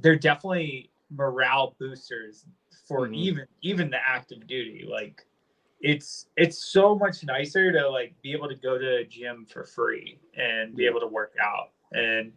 they're 0.00 0.16
definitely 0.16 0.90
morale 1.14 1.76
boosters 1.78 2.46
for 2.86 3.08
Mhm. 3.08 3.14
even 3.16 3.46
even 3.62 3.90
the 3.90 3.98
active 4.08 4.46
duty. 4.46 4.84
Like 4.88 5.24
it's 5.80 6.28
it's 6.36 6.70
so 6.72 6.94
much 6.94 7.24
nicer 7.24 7.72
to 7.72 7.88
like 7.88 8.14
be 8.22 8.32
able 8.32 8.48
to 8.48 8.54
go 8.54 8.78
to 8.78 8.96
a 8.98 9.04
gym 9.04 9.44
for 9.44 9.64
free 9.64 10.18
and 10.34 10.76
be 10.76 10.86
able 10.86 11.00
to 11.00 11.08
work 11.08 11.34
out 11.42 11.72
and 11.90 12.32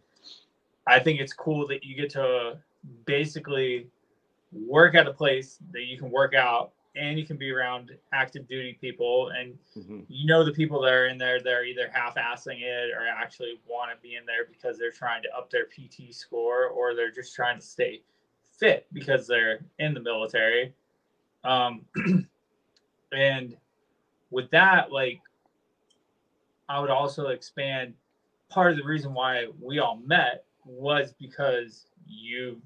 i 0.88 0.98
think 0.98 1.20
it's 1.20 1.32
cool 1.32 1.64
that 1.64 1.84
you 1.84 1.94
get 1.94 2.10
to 2.10 2.58
basically 3.04 3.88
work 4.50 4.96
at 4.96 5.06
a 5.06 5.12
place 5.12 5.58
that 5.70 5.84
you 5.84 5.96
can 5.96 6.10
work 6.10 6.34
out 6.34 6.72
and 6.96 7.20
you 7.20 7.24
can 7.24 7.36
be 7.36 7.52
around 7.52 7.96
active 8.12 8.48
duty 8.48 8.76
people 8.80 9.28
and 9.28 9.56
Mhm. 9.76 10.04
you 10.08 10.26
know 10.26 10.42
the 10.44 10.52
people 10.52 10.80
that 10.80 10.92
are 10.92 11.06
in 11.06 11.16
there 11.16 11.40
they're 11.40 11.64
either 11.64 11.88
half-assing 11.88 12.62
it 12.62 12.90
or 12.90 13.06
actually 13.06 13.60
want 13.64 13.92
to 13.92 13.96
be 14.02 14.16
in 14.16 14.26
there 14.26 14.44
because 14.46 14.76
they're 14.76 14.90
trying 14.90 15.22
to 15.22 15.32
up 15.36 15.50
their 15.50 15.66
pt 15.66 16.12
score 16.12 16.66
or 16.66 16.94
they're 16.96 17.12
just 17.12 17.32
trying 17.32 17.60
to 17.60 17.64
stay 17.64 18.02
fit 18.58 18.86
because 18.92 19.26
they're 19.26 19.60
in 19.78 19.92
the 19.94 20.00
military 20.00 20.72
um 21.44 21.82
and 23.12 23.56
with 24.30 24.50
that 24.50 24.90
like 24.92 25.20
i 26.68 26.80
would 26.80 26.90
also 26.90 27.28
expand 27.28 27.92
part 28.48 28.72
of 28.72 28.78
the 28.78 28.84
reason 28.84 29.12
why 29.14 29.46
we 29.60 29.78
all 29.78 30.00
met 30.04 30.44
was 30.64 31.12
because 31.20 31.86
you 32.06 32.60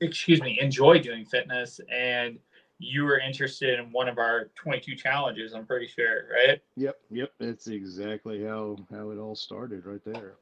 excuse 0.00 0.40
me 0.40 0.58
enjoy 0.60 0.98
doing 0.98 1.24
fitness 1.24 1.80
and 1.90 2.38
you 2.78 3.04
were 3.04 3.18
interested 3.20 3.78
in 3.78 3.92
one 3.92 4.08
of 4.08 4.18
our 4.18 4.50
22 4.54 4.94
challenges 4.96 5.52
i'm 5.52 5.66
pretty 5.66 5.86
sure 5.86 6.24
right 6.32 6.60
Yep, 6.76 6.96
yep. 7.10 7.32
That's 7.38 7.68
exactly 7.68 8.42
how 8.44 8.76
how 8.90 9.10
it 9.10 9.18
all 9.18 9.34
started 9.34 9.84
right 9.84 10.02
there. 10.04 10.34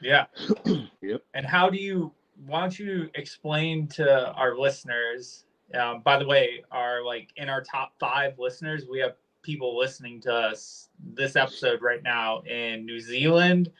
yeah 0.00 0.26
Yep. 1.00 1.22
and 1.34 1.46
how 1.46 1.70
do 1.70 1.78
you 1.78 2.12
why 2.46 2.60
don't 2.60 2.78
you 2.78 3.10
explain 3.14 3.86
to 3.88 4.30
our 4.32 4.56
listeners 4.56 5.44
um, 5.78 6.00
by 6.02 6.18
the 6.18 6.26
way 6.26 6.62
our 6.70 7.04
like 7.04 7.30
in 7.36 7.48
our 7.48 7.62
top 7.62 7.92
five 7.98 8.38
listeners 8.38 8.84
we 8.90 8.98
have 8.98 9.14
people 9.42 9.76
listening 9.76 10.20
to 10.20 10.32
us 10.32 10.88
this 11.14 11.36
episode 11.36 11.82
right 11.82 12.02
now 12.02 12.40
in 12.40 12.84
new 12.84 13.00
zealand 13.00 13.70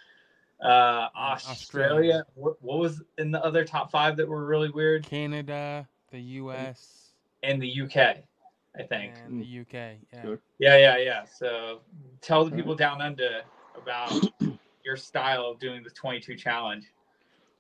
uh 0.63 1.09
australia, 1.17 1.41
Australia. 1.51 2.27
What, 2.35 2.63
what 2.63 2.79
was 2.79 3.03
in 3.19 3.31
the 3.31 3.45
other 3.45 3.65
top 3.65 3.91
five 3.91 4.17
that 4.17 4.29
were 4.29 4.45
really 4.45 4.71
weird 4.71 5.05
Canada, 5.05 5.89
the 6.11 6.21
U.S. 6.21 7.13
and 7.43 7.61
the 7.61 7.83
uk 7.83 7.97
i 7.97 8.83
think 8.83 9.15
and 9.27 9.41
the 9.41 9.61
UK. 9.61 9.99
Yeah. 10.13 10.23
Sure. 10.23 10.41
yeah 10.59 10.77
yeah 10.77 10.97
yeah 10.99 11.25
so 11.25 11.81
tell 12.21 12.45
the 12.45 12.51
people 12.51 12.75
down 12.75 13.01
under 13.01 13.43
about 13.77 14.13
your 14.85 14.97
style 14.97 15.47
of 15.47 15.59
doing 15.59 15.83
the 15.83 15.91
22 15.91 16.37
challenge 16.37 16.93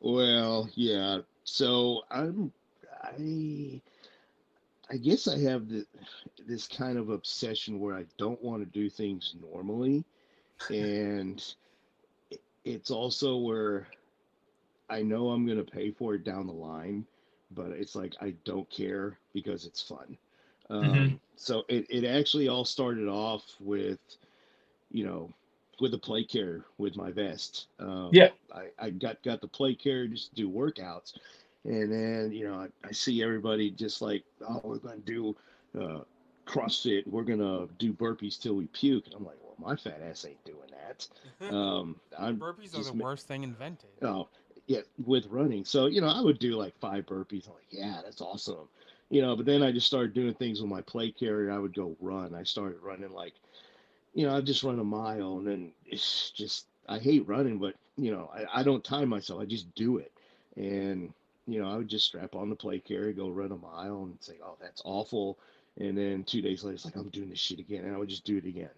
Well, 0.04 0.70
yeah. 0.76 1.22
So 1.44 2.02
I'm 2.12 2.52
I 3.02 3.82
I 4.90 4.98
guess 4.98 5.28
I 5.28 5.38
have 5.40 5.68
the 5.68 5.86
this 6.46 6.68
kind 6.68 6.98
of 6.98 7.10
obsession 7.10 7.80
where 7.80 7.96
I 7.96 8.06
don't 8.18 8.42
want 8.42 8.62
to 8.62 8.66
do 8.66 8.90
things 8.90 9.36
normally 9.40 10.04
and 10.70 11.42
it's 12.64 12.90
also 12.90 13.38
where 13.38 13.88
I 14.90 15.02
know 15.02 15.30
I'm 15.30 15.46
going 15.46 15.58
to 15.64 15.64
pay 15.64 15.90
for 15.92 16.14
it 16.14 16.24
down 16.24 16.46
the 16.46 16.52
line, 16.54 17.06
but 17.50 17.72
it's 17.72 17.96
like 17.96 18.14
I 18.20 18.32
don't 18.44 18.70
care 18.70 19.18
because 19.32 19.66
it's 19.66 19.82
fun. 19.82 20.18
Um, 20.70 21.14
Mhm. 21.14 21.20
So 21.36 21.64
it, 21.68 21.86
it 21.90 22.04
actually 22.04 22.48
all 22.48 22.64
started 22.64 23.08
off 23.08 23.56
with, 23.60 24.00
you 24.90 25.04
know, 25.04 25.34
with 25.80 25.90
the 25.92 25.98
plate 25.98 26.28
carrier 26.28 26.64
with 26.78 26.96
my 26.96 27.10
vest. 27.10 27.66
Um, 27.78 28.10
Yeah. 28.12 28.30
I, 28.54 28.68
I 28.78 28.90
got 28.90 29.22
got 29.22 29.40
the 29.40 29.48
plate 29.48 29.78
carrier 29.78 30.08
just 30.08 30.30
to 30.30 30.34
do 30.34 30.50
workouts, 30.50 31.14
and 31.64 31.90
then 31.90 32.32
you 32.32 32.46
know 32.48 32.54
I, 32.54 32.68
I 32.86 32.92
see 32.92 33.22
everybody 33.22 33.70
just 33.70 34.02
like 34.02 34.24
oh 34.48 34.60
we're 34.64 34.78
gonna 34.78 34.96
do 34.98 35.36
uh, 35.80 36.00
CrossFit, 36.46 37.06
we're 37.06 37.24
gonna 37.24 37.66
do 37.78 37.92
burpees 37.92 38.40
till 38.40 38.54
we 38.54 38.66
puke, 38.66 39.06
and 39.06 39.14
I'm 39.14 39.24
like 39.24 39.38
well 39.42 39.54
my 39.58 39.76
fat 39.76 40.00
ass 40.08 40.24
ain't 40.24 40.44
doing 40.44 40.70
that. 40.70 41.08
Um, 41.54 41.96
I'm 42.18 42.38
Burpees 42.38 42.74
are 42.74 42.78
just 42.78 42.92
the 42.92 42.98
ma- 42.98 43.04
worst 43.04 43.26
thing 43.26 43.42
invented. 43.42 43.90
Oh, 44.02 44.28
yeah, 44.66 44.80
with 45.04 45.26
running. 45.26 45.64
So, 45.64 45.86
you 45.86 46.00
know, 46.00 46.08
I 46.08 46.20
would 46.20 46.38
do 46.38 46.52
like 46.56 46.78
five 46.78 47.06
burpees. 47.06 47.46
I'm 47.46 47.54
like, 47.54 47.66
yeah, 47.70 48.00
that's 48.04 48.20
awesome. 48.20 48.68
You 49.10 49.20
know, 49.22 49.36
but 49.36 49.46
then 49.46 49.62
I 49.62 49.70
just 49.72 49.86
started 49.86 50.14
doing 50.14 50.34
things 50.34 50.60
with 50.60 50.70
my 50.70 50.80
plate 50.82 51.16
carrier. 51.18 51.52
I 51.52 51.58
would 51.58 51.74
go 51.74 51.96
run. 52.00 52.34
I 52.34 52.42
started 52.44 52.78
running 52.82 53.12
like, 53.12 53.34
you 54.14 54.26
know, 54.26 54.36
I 54.36 54.40
just 54.40 54.62
run 54.62 54.78
a 54.78 54.84
mile 54.84 55.38
and 55.38 55.46
then 55.46 55.72
it's 55.86 56.30
just, 56.30 56.66
I 56.88 56.98
hate 56.98 57.26
running, 57.28 57.58
but, 57.58 57.74
you 57.96 58.10
know, 58.10 58.30
I, 58.34 58.60
I 58.60 58.62
don't 58.62 58.84
time 58.84 59.08
myself. 59.08 59.40
I 59.40 59.44
just 59.44 59.74
do 59.74 59.98
it. 59.98 60.12
And, 60.56 61.12
you 61.46 61.60
know, 61.60 61.68
I 61.70 61.76
would 61.76 61.88
just 61.88 62.06
strap 62.06 62.34
on 62.34 62.48
the 62.48 62.56
plate 62.56 62.84
carrier, 62.84 63.12
go 63.12 63.28
run 63.28 63.52
a 63.52 63.56
mile 63.56 64.04
and 64.04 64.16
say, 64.20 64.34
oh, 64.42 64.56
that's 64.60 64.82
awful. 64.84 65.38
And 65.78 65.98
then 65.98 66.24
two 66.24 66.40
days 66.40 66.62
later, 66.62 66.74
it's 66.74 66.84
like, 66.84 66.96
I'm 66.96 67.08
doing 67.08 67.30
this 67.30 67.38
shit 67.38 67.58
again. 67.58 67.84
And 67.84 67.94
I 67.94 67.98
would 67.98 68.08
just 68.08 68.24
do 68.24 68.36
it 68.36 68.46
again. 68.46 68.70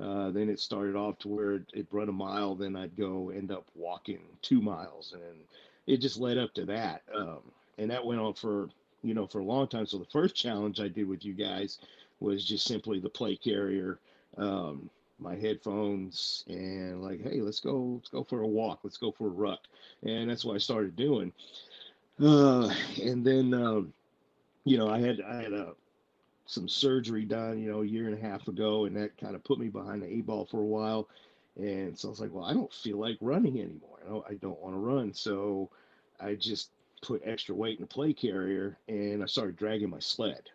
Uh, 0.00 0.30
then 0.30 0.48
it 0.48 0.60
started 0.60 0.94
off 0.94 1.18
to 1.18 1.28
where 1.28 1.54
it 1.72 1.86
run 1.90 2.08
a 2.08 2.12
mile, 2.12 2.54
then 2.54 2.76
I'd 2.76 2.96
go 2.96 3.30
end 3.30 3.50
up 3.50 3.64
walking 3.74 4.20
two 4.42 4.60
miles, 4.60 5.12
and 5.12 5.40
it 5.88 5.96
just 5.96 6.18
led 6.18 6.38
up 6.38 6.54
to 6.54 6.64
that. 6.66 7.02
Um, 7.12 7.40
and 7.78 7.90
that 7.90 8.04
went 8.04 8.20
on 8.20 8.34
for 8.34 8.68
you 9.02 9.14
know 9.14 9.26
for 9.26 9.40
a 9.40 9.44
long 9.44 9.66
time. 9.66 9.86
So 9.86 9.98
the 9.98 10.04
first 10.04 10.36
challenge 10.36 10.80
I 10.80 10.88
did 10.88 11.08
with 11.08 11.24
you 11.24 11.34
guys 11.34 11.78
was 12.20 12.44
just 12.44 12.66
simply 12.66 13.00
the 13.00 13.08
plate 13.08 13.40
carrier, 13.42 13.98
um, 14.38 14.90
my 15.18 15.34
headphones, 15.36 16.44
and 16.48 17.02
like, 17.02 17.22
hey, 17.22 17.40
let's 17.40 17.60
go, 17.60 17.94
let's 17.96 18.08
go 18.08 18.24
for 18.24 18.42
a 18.42 18.46
walk, 18.46 18.80
let's 18.84 18.98
go 18.98 19.10
for 19.10 19.26
a 19.26 19.30
ruck, 19.30 19.60
and 20.02 20.30
that's 20.30 20.44
what 20.44 20.54
I 20.54 20.58
started 20.58 20.96
doing. 20.96 21.32
Uh, 22.20 22.72
and 23.02 23.24
then 23.24 23.54
um, 23.54 23.92
you 24.64 24.78
know 24.78 24.88
I 24.88 24.98
had 25.00 25.20
I 25.20 25.42
had 25.42 25.52
a 25.52 25.74
some 26.48 26.66
surgery 26.66 27.24
done, 27.24 27.58
you 27.58 27.70
know, 27.70 27.82
a 27.82 27.86
year 27.86 28.08
and 28.08 28.16
a 28.16 28.20
half 28.20 28.48
ago, 28.48 28.86
and 28.86 28.96
that 28.96 29.16
kind 29.18 29.34
of 29.34 29.44
put 29.44 29.58
me 29.58 29.68
behind 29.68 30.02
the 30.02 30.06
eight 30.06 30.26
ball 30.26 30.46
for 30.46 30.60
a 30.60 30.64
while. 30.64 31.08
And 31.56 31.96
so 31.96 32.08
I 32.08 32.10
was 32.10 32.20
like, 32.20 32.32
well, 32.32 32.44
I 32.44 32.54
don't 32.54 32.72
feel 32.72 32.98
like 32.98 33.18
running 33.20 33.60
anymore. 33.60 33.98
I 34.04 34.08
don't, 34.08 34.24
I 34.30 34.34
don't 34.34 34.60
want 34.60 34.74
to 34.74 34.78
run. 34.78 35.12
So 35.12 35.68
I 36.20 36.34
just 36.34 36.70
put 37.02 37.20
extra 37.24 37.54
weight 37.54 37.76
in 37.78 37.82
the 37.82 37.86
plate 37.86 38.16
carrier 38.16 38.78
and 38.88 39.22
I 39.22 39.26
started 39.26 39.56
dragging 39.56 39.90
my 39.90 39.98
sled. 39.98 40.48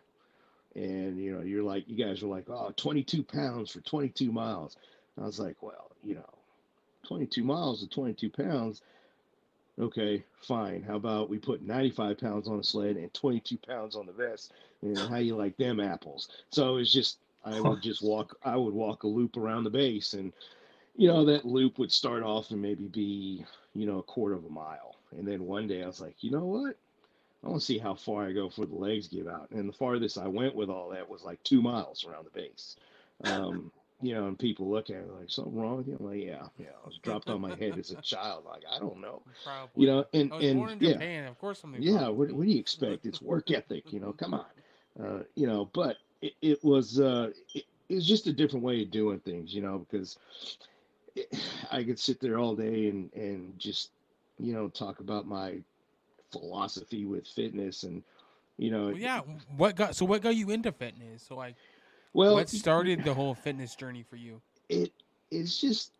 And, 0.74 1.20
you 1.20 1.32
know, 1.32 1.42
you're 1.42 1.62
like, 1.62 1.88
you 1.88 2.02
guys 2.02 2.22
were 2.22 2.28
like, 2.28 2.48
oh, 2.48 2.72
22 2.76 3.22
pounds 3.22 3.70
for 3.70 3.80
22 3.80 4.32
miles. 4.32 4.76
And 5.16 5.24
I 5.24 5.26
was 5.26 5.38
like, 5.38 5.62
well, 5.62 5.92
you 6.02 6.16
know, 6.16 6.28
22 7.06 7.44
miles 7.44 7.80
to 7.80 7.88
22 7.88 8.30
pounds. 8.30 8.82
Okay, 9.78 10.24
fine. 10.40 10.82
How 10.82 10.96
about 10.96 11.30
we 11.30 11.38
put 11.38 11.62
95 11.62 12.18
pounds 12.18 12.48
on 12.48 12.58
a 12.58 12.64
sled 12.64 12.96
and 12.96 13.12
22 13.14 13.58
pounds 13.58 13.96
on 13.96 14.06
the 14.06 14.12
vest? 14.12 14.52
And 14.82 14.98
how 14.98 15.16
you 15.16 15.36
like 15.36 15.56
them 15.56 15.80
apples? 15.80 16.28
So 16.50 16.74
it 16.74 16.78
was 16.78 16.92
just, 16.92 17.18
I 17.44 17.60
would 17.60 17.82
just 17.82 18.02
walk, 18.02 18.36
I 18.44 18.56
would 18.56 18.74
walk 18.74 19.02
a 19.02 19.08
loop 19.08 19.36
around 19.36 19.64
the 19.64 19.70
base 19.70 20.14
and, 20.14 20.32
you 20.96 21.08
know, 21.08 21.24
that 21.24 21.44
loop 21.44 21.78
would 21.78 21.92
start 21.92 22.22
off 22.22 22.50
and 22.50 22.62
maybe 22.62 22.84
be, 22.84 23.44
you 23.74 23.86
know, 23.86 23.98
a 23.98 24.02
quarter 24.02 24.34
of 24.34 24.44
a 24.44 24.50
mile. 24.50 24.96
And 25.16 25.26
then 25.26 25.44
one 25.44 25.66
day 25.66 25.82
I 25.82 25.86
was 25.86 26.00
like, 26.00 26.16
you 26.20 26.30
know 26.30 26.44
what? 26.44 26.76
I 27.44 27.48
want 27.48 27.60
to 27.60 27.66
see 27.66 27.78
how 27.78 27.94
far 27.94 28.26
I 28.26 28.32
go 28.32 28.48
before 28.48 28.66
the 28.66 28.74
legs 28.74 29.08
give 29.08 29.28
out. 29.28 29.50
And 29.50 29.68
the 29.68 29.72
farthest 29.72 30.18
I 30.18 30.28
went 30.28 30.54
with 30.54 30.70
all 30.70 30.88
that 30.90 31.08
was 31.08 31.24
like 31.24 31.42
two 31.42 31.60
miles 31.60 32.04
around 32.04 32.24
the 32.24 32.30
base. 32.30 32.76
Um, 33.24 33.70
you 34.00 34.14
know, 34.14 34.26
and 34.26 34.38
people 34.38 34.68
look 34.68 34.90
at 34.90 34.96
it 34.96 35.10
like 35.18 35.30
something 35.30 35.54
wrong 35.54 35.78
with 35.78 35.88
you. 35.88 35.96
I'm 35.98 36.06
like, 36.06 36.22
yeah, 36.22 36.46
yeah. 36.58 36.68
I 36.82 36.86
was 36.86 36.98
dropped 37.02 37.28
on 37.28 37.40
my 37.40 37.54
head 37.54 37.78
as 37.78 37.90
a 37.90 38.00
child. 38.02 38.44
Like, 38.46 38.62
I 38.70 38.78
don't 38.78 39.00
know. 39.00 39.22
Probably. 39.44 39.82
You 39.82 39.86
know, 39.86 40.04
and 40.12 40.32
I 40.32 40.36
was 40.36 40.44
and 40.44 40.58
born 40.58 40.70
in 40.72 40.78
yeah, 40.80 40.92
Japan. 40.92 41.26
Of 41.26 41.38
course, 41.38 41.60
something. 41.60 41.82
yeah. 41.82 42.08
What, 42.08 42.32
what 42.32 42.46
do 42.46 42.50
you 42.50 42.60
expect? 42.60 43.06
It's 43.06 43.20
work 43.20 43.50
ethic. 43.50 43.92
You 43.92 44.00
know, 44.00 44.12
come 44.12 44.34
on. 44.34 44.46
Uh, 45.02 45.22
you 45.34 45.46
know, 45.46 45.70
but 45.74 45.96
it, 46.22 46.34
it 46.40 46.64
was 46.64 46.98
uh, 47.00 47.30
it, 47.54 47.64
it 47.88 47.94
was 47.94 48.06
just 48.06 48.26
a 48.26 48.32
different 48.32 48.64
way 48.64 48.82
of 48.82 48.90
doing 48.90 49.20
things. 49.20 49.54
You 49.54 49.62
know, 49.62 49.86
because 49.90 50.18
I 51.70 51.84
could 51.84 51.98
sit 51.98 52.20
there 52.20 52.38
all 52.38 52.56
day 52.56 52.88
and 52.88 53.12
and 53.14 53.58
just 53.58 53.90
you 54.38 54.52
know 54.52 54.68
talk 54.68 55.00
about 55.00 55.26
my 55.26 55.60
philosophy 56.34 57.06
with 57.06 57.26
fitness 57.26 57.84
and 57.84 58.02
you 58.58 58.70
know 58.70 58.86
Well, 58.86 58.96
yeah. 58.98 59.20
What 59.56 59.76
got 59.76 59.96
so? 59.96 60.04
What 60.04 60.22
got 60.22 60.36
you 60.36 60.50
into 60.50 60.72
fitness? 60.72 61.24
So 61.26 61.36
like, 61.36 61.56
well 62.12 62.34
what 62.34 62.48
started 62.48 63.04
the 63.04 63.14
whole 63.14 63.34
fitness 63.34 63.74
journey 63.74 64.02
for 64.02 64.16
you? 64.16 64.40
it 64.68 64.92
it's 65.30 65.60
just 65.60 65.92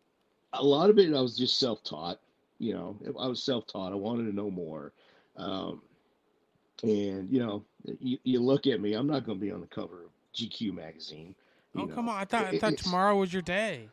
a 0.55 0.63
lot 0.65 0.91
of 0.91 0.99
it 0.99 1.15
i 1.15 1.21
was 1.21 1.37
just 1.37 1.59
self-taught 1.59 2.19
you 2.59 2.73
know 2.73 2.97
i 3.21 3.27
was 3.27 3.43
self-taught 3.43 3.93
i 3.93 3.97
wanted 3.97 4.25
to 4.25 4.35
know 4.35 4.51
more 4.51 4.93
um, 5.37 5.83
and 6.83 7.29
you 7.29 7.41
know 7.41 7.65
you, 8.01 8.19
you 8.25 8.41
look 8.41 8.67
at 8.67 8.81
me 8.81 8.95
i'm 8.95 9.07
not 9.07 9.25
going 9.27 9.39
to 9.39 9.45
be 9.45 9.53
on 9.53 9.61
the 9.61 9.67
cover 9.67 10.05
of 10.05 10.11
gq 10.35 10.73
magazine 10.73 11.35
Oh 11.77 11.87
know. 11.87 11.95
come 11.95 12.09
on! 12.09 12.17
I 12.17 12.25
thought 12.25 12.47
I 12.47 12.59
thought 12.59 12.77
tomorrow 12.77 13.17
was 13.17 13.33
your 13.33 13.43
day. 13.43 13.89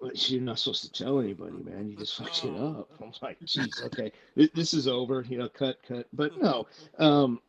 But 0.00 0.28
you're 0.28 0.42
not 0.42 0.58
supposed 0.58 0.82
to 0.84 0.92
tell 1.04 1.20
anybody, 1.20 1.56
man. 1.62 1.88
You 1.88 1.96
just 1.96 2.16
fucked 2.16 2.44
it 2.44 2.52
Oh. 2.58 2.80
up. 2.80 2.90
I'm 3.00 3.12
like, 3.22 3.38
geez, 3.44 3.80
okay, 3.86 4.12
this, 4.34 4.50
this 4.54 4.74
is 4.74 4.88
over. 4.88 5.24
You 5.28 5.38
know, 5.38 5.48
cut, 5.48 5.78
cut. 5.86 6.06
But 6.12 6.36
no, 6.40 6.66
um, 6.98 7.40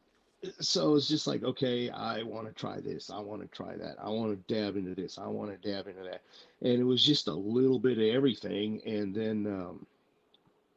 so 0.60 0.95
it's 0.95 1.08
just 1.08 1.26
like, 1.26 1.43
okay, 1.43 1.89
I 1.89 2.21
want 2.23 2.47
to 2.47 2.54
try 2.54 2.80
this. 2.80 3.10
I 3.10 3.19
want 3.19 3.41
to 3.41 3.47
try 3.47 3.76
that. 3.76 3.95
I 4.02 4.10
want 4.10 4.32
to 4.47 4.54
dab 4.54 4.78
into 4.78 4.93
this. 4.93 5.17
I 5.17 5.28
want 5.28 5.50
to 5.50 5.69
dab 5.69 5.88
into 5.88 6.04
that. 6.04 6.21
And 6.62 6.80
it 6.80 6.84
was 6.84 7.04
just 7.04 7.28
a 7.28 7.34
little 7.34 7.80
bit 7.80 7.97
of 7.97 8.04
everything. 8.04 8.82
And 8.86 9.15
then, 9.15 9.47
um, 9.47 9.86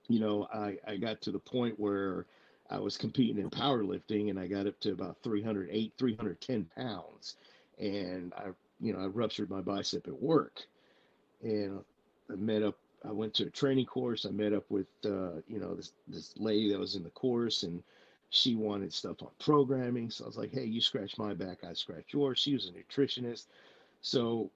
you 0.09 0.18
know, 0.18 0.49
I, 0.53 0.79
I 0.88 0.96
got 0.96 1.20
to 1.23 1.31
the 1.31 1.38
point 1.38 1.79
where 1.79 2.25
I 2.70 2.79
was 2.79 2.96
competing 2.96 3.38
in 3.38 3.51
powerlifting 3.51 4.31
and 4.31 4.38
I 4.40 4.46
got 4.46 4.66
up 4.66 4.81
to 4.81 4.92
about 4.92 5.18
308, 5.23 5.92
310 5.99 6.70
pounds. 6.75 7.37
And 7.79 8.33
I, 8.35 8.46
you 8.81 8.92
know, 8.94 9.01
I 9.01 9.07
ruptured 9.07 9.51
my 9.51 9.61
bicep 9.61 10.09
at 10.09 10.23
work. 10.23 10.62
And 11.42 11.81
I 12.31 12.37
met 12.37 12.62
up, 12.62 12.76
I 13.05 13.12
went 13.12 13.35
to 13.35 13.46
a 13.46 13.50
training 13.50 13.87
course. 13.87 14.26
I 14.26 14.31
met 14.31 14.53
up 14.53 14.64
with, 14.70 14.87
uh, 15.05 15.40
you 15.48 15.59
know, 15.61 15.74
this, 15.74 15.92
this 16.09 16.35
lady 16.37 16.70
that 16.72 16.79
was 16.79 16.96
in 16.96 17.03
the 17.03 17.11
course 17.11 17.62
and 17.62 17.83
she 18.31 18.55
wanted 18.55 18.92
stuff 18.92 19.22
on 19.22 19.29
programming. 19.38 20.11
So 20.11 20.24
I 20.24 20.29
was 20.29 20.37
like, 20.37 20.53
hey, 20.53 20.64
you 20.64 20.81
scratch 20.81 21.18
my 21.18 21.35
back, 21.35 21.64
I 21.68 21.72
scratch 21.72 22.12
yours. 22.12 22.38
She 22.38 22.55
was 22.55 22.68
a 22.68 22.72
nutritionist. 22.72 23.46
So 24.03 24.50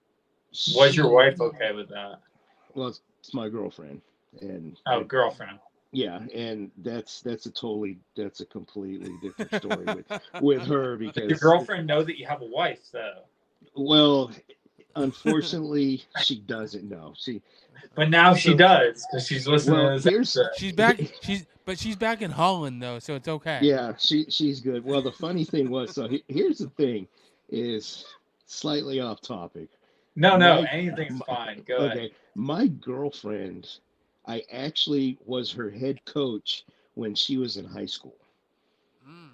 Was 0.75 0.97
your 0.97 1.11
wife 1.11 1.41
okay 1.41 1.73
with 1.73 1.89
that? 1.89 2.21
Well, 2.75 2.89
it's, 2.89 3.01
it's 3.21 3.35
my 3.35 3.49
girlfriend. 3.49 4.01
And 4.41 4.77
Oh, 4.87 5.05
girlfriend. 5.05 5.59
yeah, 5.93 6.21
and 6.35 6.71
that's 6.79 7.21
that's 7.21 7.47
a 7.47 7.51
totally 7.51 7.99
that's 8.17 8.41
a 8.41 8.47
completely 8.47 9.13
different 9.23 9.53
story 9.53 9.87
with 9.95 10.07
with 10.41 10.67
her 10.67 10.97
Does 10.97 11.15
because 11.15 11.31
your 11.31 11.39
girlfriend 11.39 11.87
know 11.87 12.03
that 12.03 12.19
you 12.19 12.27
have 12.27 12.43
a 12.43 12.47
wife, 12.47 12.81
though? 12.93 13.23
well, 13.77 14.31
unfortunately, 14.97 16.05
she 16.23 16.41
doesn't 16.41 16.89
know. 16.89 17.15
She 17.17 17.43
But 17.95 18.11
now 18.11 18.35
she 18.35 18.51
So- 18.51 18.57
does 18.57 19.07
because 19.11 19.27
she's 19.27 19.47
listening 19.47 19.79
Well, 19.79 19.99
to 19.99 20.11
this. 20.11 20.39
She's 20.57 20.73
back. 20.73 21.01
She's 21.23 21.47
but 21.67 21.79
she's 21.79 21.97
back 21.97 22.21
in 22.21 22.31
Holland 22.31 22.83
though, 22.83 22.99
so 22.99 23.15
it's 23.15 23.27
okay. 23.29 23.59
yeah, 23.63 23.95
she 23.99 24.27
she's 24.29 24.61
good. 24.61 24.85
Well, 24.85 25.01
the 25.01 25.13
funny 25.13 25.45
thing 25.45 25.71
was, 25.71 25.95
so 25.95 26.07
he, 26.09 26.23
here's 26.29 26.59
the 26.59 26.69
thing, 26.71 27.09
is 27.51 28.05
slightly 28.47 29.01
off 29.01 29.21
topic. 29.23 29.69
No, 30.17 30.37
no, 30.37 30.63
My- 30.63 30.69
anything's 30.71 31.21
my- 31.21 31.35
fine. 31.35 31.63
Go 31.67 31.77
ahead. 31.79 31.97
Okay, 31.97 32.13
my 32.35 32.67
girlfriend, 32.67 33.79
I 34.27 34.43
actually 34.53 35.19
was 35.25 35.51
her 35.53 35.71
head 35.71 36.05
coach 36.05 36.65
when 36.95 37.15
she 37.15 37.39
was 37.39 37.57
in 37.57 37.65
high 37.65 37.87
school, 37.87 38.15
Mm. 39.09 39.31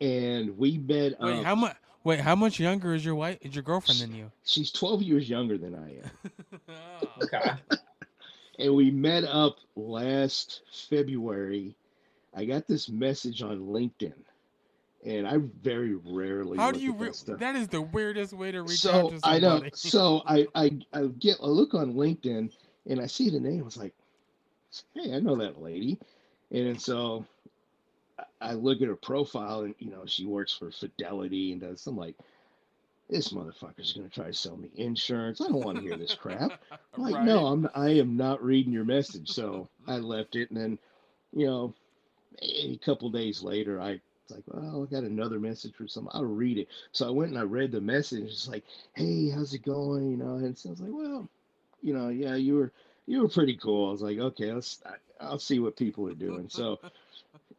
and 0.00 0.56
we 0.58 0.78
met. 0.78 1.20
Wait, 1.20 1.38
up- 1.40 1.44
how 1.44 1.54
much? 1.54 1.76
Wait, 2.06 2.20
how 2.20 2.36
much 2.36 2.60
younger 2.60 2.94
is 2.94 3.04
your 3.04 3.16
wife? 3.16 3.36
Is 3.40 3.52
your 3.52 3.64
girlfriend 3.64 4.00
than 4.00 4.14
you? 4.14 4.30
She's 4.44 4.70
12 4.70 5.02
years 5.02 5.28
younger 5.28 5.58
than 5.58 5.74
I 5.74 5.96
am. 5.96 6.10
Oh. 6.68 7.24
Okay. 7.24 7.50
and 8.60 8.74
we 8.74 8.90
met 8.90 9.24
up 9.24 9.56
last 9.74 10.62
February. 10.88 11.74
I 12.34 12.44
got 12.44 12.68
this 12.68 12.88
message 12.88 13.42
on 13.42 13.58
LinkedIn, 13.60 14.14
and 15.04 15.26
I 15.26 15.38
very 15.62 15.96
rarely. 15.96 16.58
How 16.58 16.66
look 16.66 16.76
do 16.76 16.80
you? 16.80 16.92
at 16.92 17.00
Re- 17.00 17.06
that 17.08 17.16
stuff. 17.16 17.38
that 17.40 17.56
is 17.56 17.68
the 17.68 17.82
weirdest 17.82 18.32
way 18.32 18.52
to 18.52 18.62
reach 18.62 18.86
out 18.86 19.10
so 19.10 19.18
to 19.18 19.20
I 19.24 19.38
know. 19.38 19.62
So 19.74 20.22
I, 20.26 20.46
I 20.54 20.78
I 20.92 21.06
get 21.18 21.38
a 21.40 21.48
look 21.48 21.74
on 21.74 21.94
LinkedIn, 21.94 22.52
and 22.88 23.00
I 23.00 23.06
see 23.06 23.30
the 23.30 23.40
name. 23.40 23.60
I 23.60 23.64
was 23.64 23.76
like, 23.76 23.94
"Hey, 24.94 25.14
I 25.14 25.20
know 25.20 25.36
that 25.36 25.60
lady," 25.60 25.98
and 26.50 26.80
so 26.80 27.26
I- 28.40 28.54
look 28.54 28.82
at 28.82 28.88
her 28.88 28.96
profile, 28.96 29.60
and 29.62 29.74
you 29.78 29.90
know 29.90 30.04
she 30.06 30.24
works 30.26 30.52
for 30.52 30.70
Fidelity 30.70 31.52
and 31.52 31.60
does. 31.60 31.86
I'm 31.86 31.96
like, 31.96 32.16
this 33.08 33.28
motherfucker's 33.28 33.92
gonna 33.92 34.08
try 34.08 34.26
to 34.26 34.32
sell 34.34 34.56
me 34.56 34.70
insurance. 34.76 35.40
I 35.40 35.44
don't 35.48 35.64
want 35.64 35.78
to 35.78 35.84
hear 35.84 35.96
this 35.96 36.14
crap. 36.14 36.52
I'm 36.94 37.02
like, 37.02 37.14
Right? 37.14 37.24
no, 37.24 37.46
I'm 37.46 37.68
I 37.74 37.90
am 37.90 38.16
not 38.16 38.42
reading 38.42 38.72
your 38.72 38.84
message. 38.84 39.30
So 39.30 39.68
I 39.86 39.98
left 39.98 40.36
it, 40.36 40.50
and 40.50 40.60
then, 40.60 40.78
you 41.32 41.46
know, 41.46 41.74
a 42.42 42.76
couple 42.78 43.08
days 43.10 43.42
later, 43.42 43.80
I 43.80 44.00
was 44.28 44.30
like, 44.30 44.44
well, 44.48 44.86
I 44.88 44.92
got 44.92 45.04
another 45.04 45.38
message 45.38 45.74
from 45.74 45.88
some. 45.88 46.08
I'll 46.12 46.24
read 46.24 46.58
it. 46.58 46.68
So 46.92 47.06
I 47.06 47.10
went 47.10 47.30
and 47.30 47.38
I 47.38 47.44
read 47.44 47.72
the 47.72 47.80
message. 47.80 48.24
It's 48.24 48.48
like, 48.48 48.64
hey, 48.94 49.30
how's 49.30 49.54
it 49.54 49.64
going? 49.64 50.10
You 50.10 50.16
know, 50.16 50.34
and 50.36 50.56
so 50.56 50.70
I 50.70 50.72
was 50.72 50.80
like, 50.80 50.92
well, 50.92 51.28
you 51.82 51.94
know, 51.94 52.08
yeah, 52.08 52.34
you 52.34 52.56
were 52.56 52.72
you 53.06 53.22
were 53.22 53.28
pretty 53.28 53.56
cool. 53.56 53.88
I 53.88 53.92
was 53.92 54.02
like, 54.02 54.18
okay, 54.18 54.52
let's 54.52 54.82
I'll 55.20 55.38
see 55.38 55.60
what 55.60 55.76
people 55.76 56.08
are 56.08 56.14
doing. 56.14 56.48
So 56.48 56.78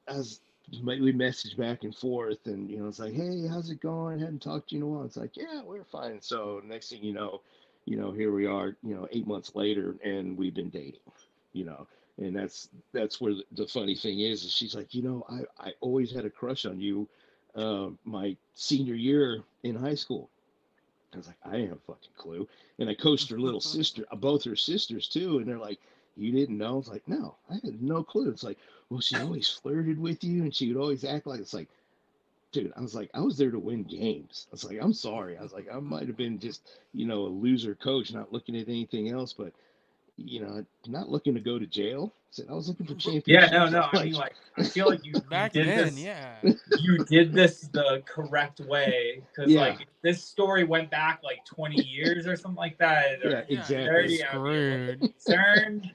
I 0.07 0.17
was 0.17 0.41
we 0.83 1.11
message 1.11 1.55
back 1.57 1.83
and 1.83 1.95
forth, 1.95 2.45
and 2.45 2.69
you 2.69 2.77
know, 2.77 2.87
it's 2.87 2.99
like, 2.99 3.13
hey, 3.13 3.47
how's 3.47 3.69
it 3.69 3.81
going? 3.81 4.19
I 4.19 4.25
hadn't 4.25 4.41
talked 4.41 4.69
to 4.69 4.75
you 4.75 4.81
in 4.81 4.87
a 4.87 4.93
while. 4.93 5.05
It's 5.05 5.17
like, 5.17 5.37
yeah, 5.37 5.61
we're 5.63 5.83
fine. 5.83 6.21
So 6.21 6.61
next 6.65 6.89
thing 6.89 7.03
you 7.03 7.13
know, 7.13 7.41
you 7.85 7.97
know, 7.97 8.11
here 8.11 8.31
we 8.33 8.45
are, 8.45 8.75
you 8.83 8.95
know, 8.95 9.07
eight 9.11 9.27
months 9.27 9.55
later, 9.55 9.95
and 10.03 10.37
we've 10.37 10.53
been 10.53 10.69
dating, 10.69 10.99
you 11.53 11.65
know, 11.65 11.87
and 12.17 12.35
that's 12.35 12.69
that's 12.91 13.21
where 13.21 13.33
the, 13.53 13.67
funny 13.67 13.95
thing 13.95 14.19
is, 14.19 14.43
is 14.43 14.51
she's 14.51 14.75
like, 14.75 14.93
you 14.93 15.01
know, 15.01 15.25
I 15.29 15.67
I 15.69 15.73
always 15.79 16.11
had 16.11 16.25
a 16.25 16.29
crush 16.29 16.65
on 16.65 16.79
you, 16.81 17.07
uh, 17.55 17.89
my 18.03 18.35
senior 18.55 18.95
year 18.95 19.43
in 19.63 19.75
high 19.75 19.95
school. 19.95 20.29
I 21.13 21.17
was 21.17 21.27
like, 21.27 21.37
I 21.45 21.51
didn't 21.51 21.69
have 21.69 21.77
a 21.77 21.93
fucking 21.93 22.11
clue, 22.17 22.47
and 22.79 22.89
I 22.89 22.93
coached 22.93 23.29
her 23.29 23.39
little 23.39 23.61
sister, 23.77 24.03
both 24.17 24.43
her 24.43 24.57
sisters 24.57 25.07
too, 25.07 25.37
and 25.37 25.47
they're 25.47 25.57
like, 25.57 25.79
you 26.17 26.31
didn't 26.31 26.57
know? 26.57 26.73
I 26.73 26.77
was 26.77 26.89
like, 26.89 27.07
no, 27.07 27.35
I 27.49 27.53
had 27.53 27.81
no 27.81 28.03
clue. 28.03 28.29
It's 28.29 28.43
like, 28.43 28.57
well, 28.89 29.01
she 29.01 29.19
always 29.19 29.47
flirted 29.49 29.99
with 29.99 30.23
you, 30.23 30.43
and 30.43 30.55
she 30.55 30.71
would 30.71 30.81
always 30.81 31.03
act 31.03 31.27
like 31.27 31.39
it's 31.39 31.53
like 31.53 31.67
dude, 32.53 32.71
I 32.77 32.81
was 32.81 32.95
like, 32.95 33.09
I 33.13 33.19
was 33.19 33.37
there 33.37 33.51
to 33.51 33.59
win 33.59 33.83
games. 33.83 34.47
I 34.49 34.53
was 34.53 34.63
like, 34.63 34.77
I'm 34.81 34.93
sorry. 34.93 35.37
I 35.37 35.43
was 35.43 35.51
like, 35.51 35.67
I 35.71 35.79
might 35.79 36.07
have 36.07 36.15
been 36.17 36.39
just, 36.39 36.79
you 36.93 37.05
know, 37.05 37.23
a 37.23 37.27
loser 37.27 37.75
coach, 37.75 38.13
not 38.13 38.31
looking 38.31 38.55
at 38.55 38.69
anything 38.69 39.09
else, 39.09 39.33
but 39.33 39.51
you 40.15 40.39
know, 40.41 40.65
not 40.87 41.09
looking 41.09 41.35
to 41.35 41.39
go 41.39 41.59
to 41.59 41.67
jail. 41.67 42.11
I 42.15 42.19
said 42.31 42.45
I 42.49 42.53
was 42.53 42.67
looking 42.67 42.87
for 42.87 42.95
championships. 42.95 43.51
Yeah, 43.51 43.65
no, 43.65 43.69
no. 43.69 43.87
I 43.93 44.03
mean, 44.05 44.13
like, 44.13 44.33
I 44.57 44.63
feel 44.63 44.87
like 44.89 45.05
you 45.05 45.13
you 45.13 45.21
Back 45.29 45.53
did 45.53 45.67
then, 45.67 45.93
this. 45.93 45.99
yeah. 45.99 46.35
You 46.79 46.97
did 47.05 47.33
this 47.33 47.69
the 47.71 48.01
correct 48.05 48.59
way 48.61 49.21
because, 49.29 49.51
Yeah. 49.51 49.59
like, 49.61 49.87
this 50.01 50.23
story 50.23 50.63
went 50.63 50.89
back 50.89 51.21
like 51.23 51.45
20 51.45 51.83
years 51.83 52.25
or 52.25 52.35
something 52.35 52.57
like 52.57 52.77
that. 52.79 53.19
yeah, 53.21 53.27
or 53.27 53.31
Yeah, 53.31 53.59
exactly. 53.59 53.85
Dirty, 53.85 54.23
I 54.23 54.33
mean, 54.37 54.41
Screwed. 54.41 54.99
concerned. 55.01 55.91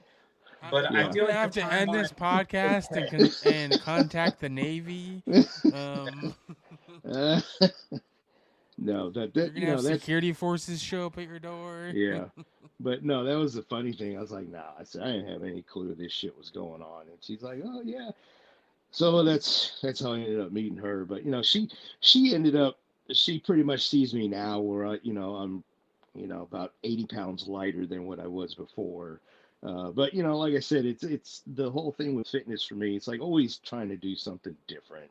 But 0.71 0.91
I 0.93 1.01
I'm 1.03 1.11
feel 1.13 1.25
gonna 1.25 1.27
like 1.27 1.33
have 1.33 1.51
to 1.51 1.63
end 1.65 1.93
this 1.93 2.11
podcast 2.11 2.91
and 2.91 3.09
con- 3.09 3.53
and 3.53 3.81
contact 3.81 4.39
the 4.39 4.49
Navy. 4.49 5.23
Um, 5.73 6.35
Uh, 7.05 7.41
no, 8.77 9.09
that 9.11 9.35
you're 9.35 9.45
that 9.45 9.53
gonna 9.53 9.59
you 9.59 9.65
know 9.67 9.71
have 9.73 9.81
security 9.81 10.33
forces 10.33 10.81
show 10.81 11.07
up 11.07 11.17
at 11.17 11.27
your 11.27 11.39
door. 11.39 11.91
yeah. 11.93 12.25
But 12.79 13.03
no, 13.05 13.23
that 13.23 13.35
was 13.37 13.53
the 13.53 13.61
funny 13.61 13.93
thing. 13.93 14.17
I 14.17 14.21
was 14.21 14.31
like, 14.31 14.49
nah, 14.49 14.71
I 14.77 14.83
said 14.83 15.03
I 15.03 15.11
didn't 15.13 15.31
have 15.31 15.43
any 15.43 15.61
clue 15.61 15.95
this 15.95 16.11
shit 16.11 16.37
was 16.37 16.49
going 16.49 16.81
on. 16.81 17.03
And 17.03 17.17
she's 17.21 17.41
like, 17.41 17.61
oh 17.63 17.81
yeah. 17.85 18.11
So 18.91 19.23
that's 19.23 19.79
that's 19.81 20.01
how 20.01 20.13
I 20.13 20.17
ended 20.19 20.41
up 20.41 20.51
meeting 20.51 20.77
her. 20.77 21.05
But 21.05 21.23
you 21.23 21.31
know, 21.31 21.41
she 21.41 21.69
she 22.01 22.35
ended 22.35 22.55
up 22.57 22.77
she 23.11 23.39
pretty 23.39 23.63
much 23.63 23.87
sees 23.89 24.13
me 24.13 24.27
now 24.27 24.59
where 24.59 24.85
I, 24.87 24.99
you 25.03 25.13
know, 25.13 25.35
I'm, 25.35 25.63
you 26.15 26.27
know, 26.27 26.41
about 26.41 26.73
80 26.83 27.05
pounds 27.07 27.47
lighter 27.47 27.85
than 27.85 28.05
what 28.05 28.19
I 28.19 28.27
was 28.27 28.53
before. 28.55 29.19
Uh, 29.63 29.91
but 29.91 30.13
you 30.13 30.23
know, 30.23 30.37
like 30.37 30.53
I 30.55 30.59
said, 30.59 30.85
it's 30.85 31.03
it's 31.03 31.41
the 31.47 31.69
whole 31.71 31.91
thing 31.93 32.15
with 32.15 32.27
fitness 32.27 32.63
for 32.63 32.75
me. 32.75 32.95
It's 32.95 33.07
like 33.07 33.21
always 33.21 33.57
trying 33.57 33.89
to 33.89 33.95
do 33.95 34.15
something 34.15 34.55
different. 34.67 35.09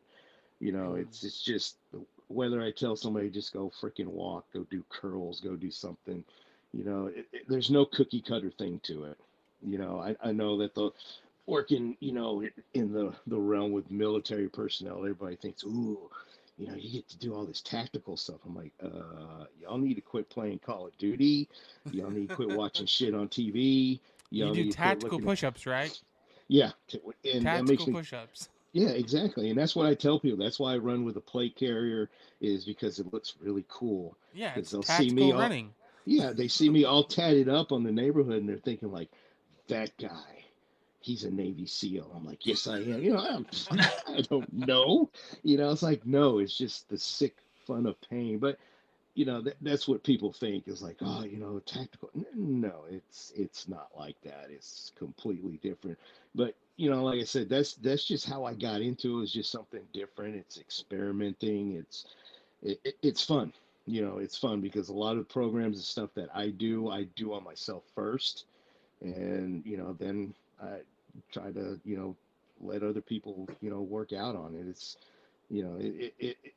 You 0.61 0.73
know, 0.73 0.95
it's 0.95 1.25
it's 1.25 1.43
just 1.43 1.77
whether 2.29 2.62
I 2.62 2.71
tell 2.71 2.97
somebody 2.97 3.31
just 3.31 3.53
go 3.53 3.73
freaking 3.81 4.07
walk, 4.07 4.45
go 4.53 4.65
do 4.71 4.85
curls, 4.91 5.41
go 5.41 5.57
do 5.57 5.71
something. 5.71 6.25
You 6.73 6.85
know, 6.85 7.07
it, 7.07 7.27
it- 7.33 7.49
there's 7.49 7.71
no 7.71 7.85
cookie 7.87 8.21
cutter 8.21 8.51
thing 8.51 8.81
to 8.85 9.05
it. 9.05 9.19
You 9.62 9.79
know, 9.79 10.01
I, 10.01 10.17
I 10.23 10.33
know 10.33 10.59
that 10.59 10.75
the 10.75 10.91
working, 11.47 11.97
you 12.01 12.12
know, 12.12 12.45
in 12.75 12.93
the 12.93 13.15
the 13.27 13.38
realm 13.38 13.73
with 13.73 13.91
military 13.91 14.49
personnel, 14.49 14.99
everybody 14.99 15.37
thinks, 15.37 15.65
ooh, 15.65 15.99
you 16.59 16.67
know, 16.69 16.75
you 16.75 16.91
get 16.91 17.09
to 17.09 17.19
do 17.19 17.35
all 17.35 17.45
this 17.47 17.61
tactical 17.62 18.17
stuff. 18.17 18.41
I'm 18.47 18.55
like, 18.57 18.73
uh, 18.83 19.47
y'all 19.61 19.79
need 19.79 19.95
to 19.95 20.01
quit 20.03 20.29
playing 20.29 20.59
Call 20.61 20.87
of 20.87 20.99
Duty. 20.99 21.49
Y'all 21.91 22.11
need 22.11 22.29
to 22.29 22.35
quit 22.35 22.51
watching 22.51 22.87
shit 22.99 23.15
on 23.15 23.29
TV. 23.29 24.01
You 24.33 24.47
Y'all 24.47 24.55
do 24.55 24.62
quit 24.64 24.75
tactical 24.75 25.21
push-ups, 25.21 25.66
right? 25.66 26.01
Yeah, 26.49 26.71
and 27.25 27.42
Tactical 27.42 27.87
me 27.87 27.92
push-ups. 27.92 28.49
yeah, 28.73 28.88
exactly. 28.88 29.51
And 29.51 29.59
that's 29.59 29.77
what 29.77 29.87
I 29.87 29.95
tell 29.95 30.18
people. 30.18 30.42
That's 30.42 30.59
why 30.59 30.75
I 30.75 30.79
run 30.79 31.05
with 31.05 31.16
a 31.16 31.21
plate 31.21 31.55
carrier 31.57 32.09
is 32.40 32.64
because 32.64 32.99
it 32.99 33.12
looks 33.12 33.35
really 33.40 33.64
cool. 33.68 34.16
Yeah, 34.35 34.53
it's 34.57 34.71
they'll 34.71 34.83
see 34.83 35.05
me 35.05 35.09
tactical 35.09 35.33
all- 35.35 35.40
running. 35.40 35.75
Yeah, 36.05 36.33
they 36.33 36.49
see 36.49 36.68
me 36.68 36.85
all 36.85 37.05
tatted 37.05 37.49
up 37.49 37.71
on 37.73 37.85
the 37.85 37.92
neighborhood 37.92 38.38
and 38.40 38.49
they're 38.49 38.57
thinking 38.57 38.90
like, 38.90 39.09
that 39.68 39.97
guy, 39.99 40.45
he's 41.01 41.23
a 41.25 41.31
Navy 41.31 41.66
SEAL. 41.66 42.11
I'm 42.16 42.25
like, 42.25 42.45
yes, 42.45 42.66
I 42.66 42.79
am. 42.79 43.03
You 43.03 43.12
know, 43.12 43.21
I'm, 43.21 43.47
I 44.09 44.23
don't 44.29 44.53
know. 44.53 45.11
You 45.45 45.59
know, 45.59 45.71
it's 45.71 45.83
like, 45.83 46.05
no, 46.05 46.38
it's 46.38 46.57
just 46.59 46.88
the 46.88 46.99
sick 46.99 47.37
fun 47.66 47.87
of 47.87 48.01
pain. 48.11 48.38
But 48.38 48.59
you 49.14 49.25
know, 49.27 49.42
that, 49.42 49.57
that's 49.61 49.87
what 49.88 50.03
people 50.03 50.33
think 50.33 50.68
is 50.68 50.83
like, 50.83 50.96
oh, 51.03 51.25
you 51.25 51.38
know, 51.38 51.61
tactical. 51.61 52.11
No, 52.35 52.85
it's 52.90 53.33
it's 53.37 53.68
not 53.68 53.90
like 53.96 54.20
that. 54.22 54.46
It's 54.51 54.92
completely 54.96 55.59
different. 55.62 55.98
But 56.35 56.55
you 56.77 56.90
know, 56.90 57.05
like 57.05 57.20
I 57.20 57.25
said, 57.25 57.48
that's 57.48 57.75
that's 57.75 58.05
just 58.05 58.27
how 58.29 58.44
I 58.44 58.55
got 58.55 58.81
into 58.81 59.20
it. 59.20 59.25
It's 59.25 59.33
just 59.33 59.51
something 59.51 59.83
different. 59.92 60.37
It's 60.37 60.59
experimenting. 60.59 61.72
It's 61.77 62.07
it, 62.62 62.81
it- 62.85 62.96
it's 63.03 63.25
fun. 63.25 63.53
You 63.87 64.03
know, 64.07 64.18
it's 64.18 64.37
fun 64.38 64.61
because 64.61 64.88
a 64.88 64.94
lot 64.94 65.16
of 65.16 65.29
programs 65.29 65.77
and 65.77 65.85
stuff 65.85 66.11
that 66.14 66.29
I 66.35 66.51
do, 66.51 66.88
I 66.90 67.05
do 67.16 67.33
on 67.35 67.42
myself 67.44 67.85
first, 67.94 68.44
and 69.01 69.65
you 69.67 69.77
know, 69.77 69.94
then 69.98 70.35
I 70.63 70.81
try 71.33 71.50
to 71.52 71.81
you 71.85 71.96
know 71.96 72.17
let 72.60 72.83
other 72.83 73.00
people 73.00 73.48
you 73.60 73.71
know 73.71 73.81
work 73.83 74.13
out 74.13 74.37
on 74.37 74.54
it. 74.54 74.67
It's 74.69 74.96
you 75.50 75.63
know, 75.65 75.77
it, 75.77 75.87
it, 75.87 76.15
it, 76.19 76.37
it 76.44 76.54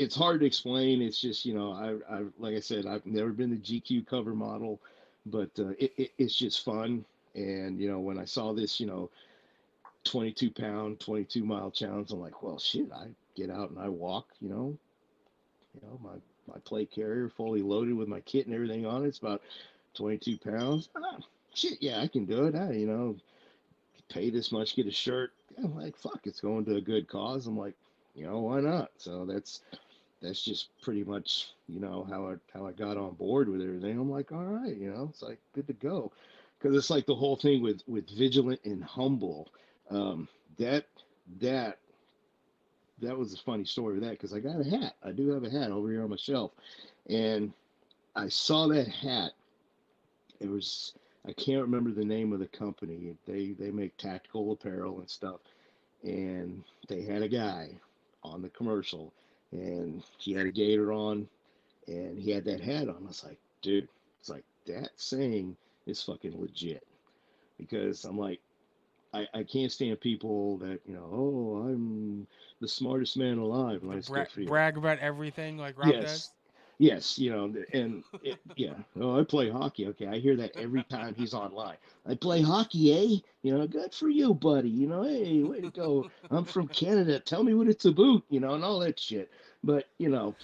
it's 0.00 0.16
hard 0.16 0.40
to 0.40 0.46
explain. 0.46 1.02
It's 1.02 1.20
just 1.20 1.44
you 1.44 1.54
know, 1.54 1.72
I 1.72 2.16
I 2.16 2.24
like 2.38 2.54
I 2.54 2.60
said, 2.60 2.86
I've 2.86 3.04
never 3.04 3.30
been 3.30 3.50
the 3.50 3.56
GQ 3.56 4.06
cover 4.06 4.34
model, 4.34 4.80
but 5.26 5.50
uh, 5.58 5.70
it, 5.78 5.92
it 5.96 6.12
it's 6.18 6.34
just 6.34 6.64
fun. 6.64 7.04
And 7.34 7.78
you 7.78 7.90
know, 7.90 8.00
when 8.00 8.18
I 8.18 8.24
saw 8.24 8.52
this, 8.52 8.80
you 8.80 8.86
know, 8.86 9.10
22 10.04 10.50
pound, 10.50 11.00
22 11.00 11.44
mile 11.44 11.70
challenge, 11.70 12.10
I'm 12.10 12.20
like, 12.20 12.42
well, 12.42 12.58
shit, 12.58 12.90
I 12.92 13.08
get 13.36 13.50
out 13.50 13.70
and 13.70 13.78
I 13.78 13.88
walk. 13.88 14.28
You 14.40 14.48
know, 14.48 14.78
you 15.74 15.86
know, 15.86 16.00
my 16.02 16.16
my 16.52 16.58
plate 16.64 16.90
carrier 16.90 17.28
fully 17.28 17.62
loaded 17.62 17.94
with 17.94 18.08
my 18.08 18.20
kit 18.20 18.46
and 18.46 18.54
everything 18.54 18.86
on 18.86 19.04
it. 19.04 19.08
It's 19.08 19.18
about 19.18 19.42
22 19.94 20.38
pounds. 20.38 20.88
Ah, 20.96 21.18
shit, 21.54 21.78
yeah, 21.80 22.00
I 22.00 22.08
can 22.08 22.24
do 22.24 22.46
it. 22.46 22.54
I, 22.54 22.72
you 22.72 22.86
know, 22.86 23.16
pay 24.08 24.30
this 24.30 24.50
much, 24.50 24.76
get 24.76 24.86
a 24.86 24.90
shirt. 24.90 25.32
I'm 25.58 25.76
like, 25.76 25.96
fuck, 25.96 26.20
it's 26.24 26.40
going 26.40 26.64
to 26.64 26.76
a 26.76 26.80
good 26.80 27.06
cause. 27.06 27.46
I'm 27.46 27.58
like, 27.58 27.74
you 28.14 28.26
know, 28.26 28.40
why 28.40 28.60
not? 28.60 28.90
So 28.96 29.24
that's 29.24 29.60
that's 30.22 30.42
just 30.42 30.68
pretty 30.82 31.04
much, 31.04 31.52
you 31.68 31.80
know, 31.80 32.06
how 32.08 32.28
I 32.28 32.34
how 32.52 32.66
I 32.66 32.72
got 32.72 32.96
on 32.96 33.14
board 33.14 33.48
with 33.48 33.62
everything. 33.62 33.98
I'm 33.98 34.10
like, 34.10 34.32
all 34.32 34.44
right, 34.44 34.76
you 34.76 34.90
know, 34.90 35.08
it's 35.10 35.22
like 35.22 35.38
good 35.54 35.66
to 35.68 35.72
go. 35.74 36.12
Because 36.58 36.76
it's 36.76 36.90
like 36.90 37.06
the 37.06 37.14
whole 37.14 37.36
thing 37.36 37.62
with 37.62 37.82
with 37.86 38.08
vigilant 38.10 38.60
and 38.64 38.84
humble. 38.84 39.48
Um, 39.90 40.28
that 40.58 40.86
that 41.40 41.78
that 43.00 43.16
was 43.16 43.34
a 43.34 43.38
funny 43.38 43.64
story 43.64 43.94
with 43.94 44.04
that 44.04 44.12
because 44.12 44.34
I 44.34 44.40
got 44.40 44.60
a 44.60 44.64
hat. 44.64 44.94
I 45.02 45.12
do 45.12 45.28
have 45.30 45.44
a 45.44 45.50
hat 45.50 45.70
over 45.70 45.90
here 45.90 46.02
on 46.02 46.10
my 46.10 46.16
shelf, 46.16 46.52
and 47.08 47.52
I 48.14 48.28
saw 48.28 48.68
that 48.68 48.88
hat. 48.88 49.32
It 50.38 50.48
was 50.50 50.94
I 51.26 51.32
can't 51.32 51.62
remember 51.62 51.90
the 51.92 52.04
name 52.04 52.32
of 52.32 52.40
the 52.40 52.46
company. 52.46 53.14
They 53.26 53.52
they 53.58 53.70
make 53.70 53.96
tactical 53.96 54.52
apparel 54.52 55.00
and 55.00 55.08
stuff, 55.08 55.40
and 56.02 56.62
they 56.88 57.02
had 57.02 57.22
a 57.22 57.28
guy 57.28 57.70
on 58.22 58.42
the 58.42 58.48
commercial, 58.50 59.12
and 59.52 60.02
he 60.18 60.32
had 60.32 60.46
a 60.46 60.52
gator 60.52 60.92
on, 60.92 61.28
and 61.86 62.18
he 62.18 62.30
had 62.30 62.44
that 62.44 62.60
hat 62.60 62.88
on. 62.88 63.02
I 63.04 63.08
was 63.08 63.24
like, 63.24 63.38
dude, 63.62 63.88
it's 64.20 64.28
like 64.28 64.44
that 64.66 64.90
saying 64.96 65.56
is 65.86 66.02
fucking 66.02 66.40
legit, 66.40 66.86
because 67.58 68.04
I'm 68.04 68.18
like, 68.18 68.40
I, 69.12 69.26
I 69.34 69.42
can't 69.42 69.72
stand 69.72 70.00
people 70.00 70.58
that 70.58 70.80
you 70.86 70.94
know 70.94 71.08
oh 71.12 71.68
I'm 71.68 72.26
the 72.60 72.68
smartest 72.68 73.16
man 73.16 73.38
alive 73.38 73.82
and 73.82 73.92
I 73.92 74.00
Bra- 74.00 74.24
brag 74.46 74.76
about 74.76 74.98
everything 75.00 75.58
like 75.58 75.78
Rob 75.78 75.92
Yes. 75.92 76.02
does. 76.02 76.30
Yes 76.80 77.18
you 77.18 77.30
know 77.30 77.52
and 77.74 78.02
it, 78.22 78.38
yeah 78.56 78.72
oh 79.00 79.20
I 79.20 79.24
play 79.24 79.50
hockey 79.50 79.86
okay 79.88 80.06
I 80.06 80.18
hear 80.18 80.34
that 80.36 80.56
every 80.56 80.82
time 80.84 81.14
he's 81.14 81.34
online 81.34 81.76
I 82.06 82.14
play 82.14 82.40
hockey 82.40 82.92
eh 82.92 83.20
you 83.42 83.56
know 83.56 83.66
good 83.66 83.94
for 83.94 84.08
you 84.08 84.32
buddy 84.32 84.70
you 84.70 84.88
know 84.88 85.02
hey 85.02 85.42
way 85.42 85.60
to 85.60 85.70
go 85.70 86.10
I'm 86.30 86.46
from 86.46 86.68
Canada 86.68 87.20
tell 87.20 87.44
me 87.44 87.54
what 87.54 87.68
it's 87.68 87.84
about 87.84 88.22
you 88.30 88.40
know 88.40 88.54
and 88.54 88.64
all 88.64 88.80
that 88.80 88.98
shit 88.98 89.30
but 89.62 89.88
you 89.98 90.08
know 90.08 90.34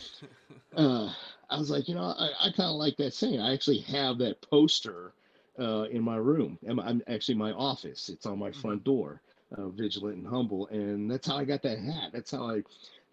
uh, 0.76 1.10
I 1.48 1.58
was 1.58 1.70
like, 1.70 1.88
you 1.88 1.94
know, 1.94 2.02
I, 2.02 2.30
I 2.40 2.50
kind 2.50 2.70
of 2.70 2.76
like 2.76 2.96
that 2.98 3.14
saying. 3.14 3.40
I 3.40 3.52
actually 3.52 3.78
have 3.80 4.18
that 4.18 4.42
poster 4.42 5.12
uh, 5.58 5.84
in 5.90 6.02
my 6.02 6.16
room. 6.16 6.58
I'm, 6.68 6.80
I'm 6.80 7.02
actually 7.08 7.36
my 7.36 7.52
office. 7.52 8.08
It's 8.08 8.26
on 8.26 8.38
my 8.38 8.50
front 8.52 8.84
door, 8.84 9.22
uh, 9.56 9.68
vigilant 9.68 10.18
and 10.18 10.26
humble, 10.26 10.66
and 10.68 11.10
that's 11.10 11.26
how 11.26 11.36
I 11.36 11.44
got 11.44 11.62
that 11.62 11.78
hat. 11.78 12.10
That's 12.12 12.30
how 12.30 12.50
I, 12.50 12.62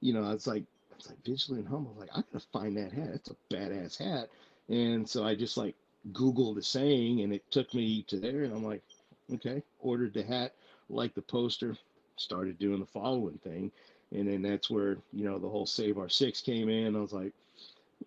you 0.01 0.13
know, 0.13 0.23
I 0.23 0.33
was 0.33 0.47
like, 0.47 0.63
was 1.03 1.09
like 1.09 1.25
vigilant 1.25 1.67
humble. 1.67 1.91
I 1.91 1.99
was 1.99 2.07
like, 2.07 2.17
I 2.17 2.23
gotta 2.31 2.45
find 2.51 2.77
that 2.77 2.91
hat. 2.91 3.11
It's 3.13 3.29
a 3.29 3.53
badass 3.53 3.97
hat. 3.97 4.29
And 4.69 5.07
so 5.07 5.23
I 5.25 5.35
just 5.35 5.57
like 5.57 5.75
Googled 6.11 6.55
the 6.55 6.63
saying, 6.63 7.21
and 7.21 7.33
it 7.33 7.43
took 7.51 7.73
me 7.73 8.03
to 8.03 8.17
there, 8.17 8.43
and 8.43 8.53
I'm 8.53 8.63
like, 8.63 8.81
okay, 9.33 9.61
ordered 9.79 10.13
the 10.13 10.23
hat, 10.23 10.53
like 10.89 11.13
the 11.13 11.21
poster, 11.21 11.77
started 12.15 12.59
doing 12.59 12.79
the 12.79 12.85
following 12.85 13.39
thing, 13.43 13.71
and 14.11 14.27
then 14.27 14.41
that's 14.41 14.69
where 14.69 14.97
you 15.11 15.25
know 15.25 15.39
the 15.39 15.49
whole 15.49 15.65
Save 15.65 15.97
Our 15.97 16.09
Six 16.09 16.41
came 16.41 16.69
in. 16.69 16.95
I 16.95 16.99
was 16.99 17.13
like, 17.13 17.33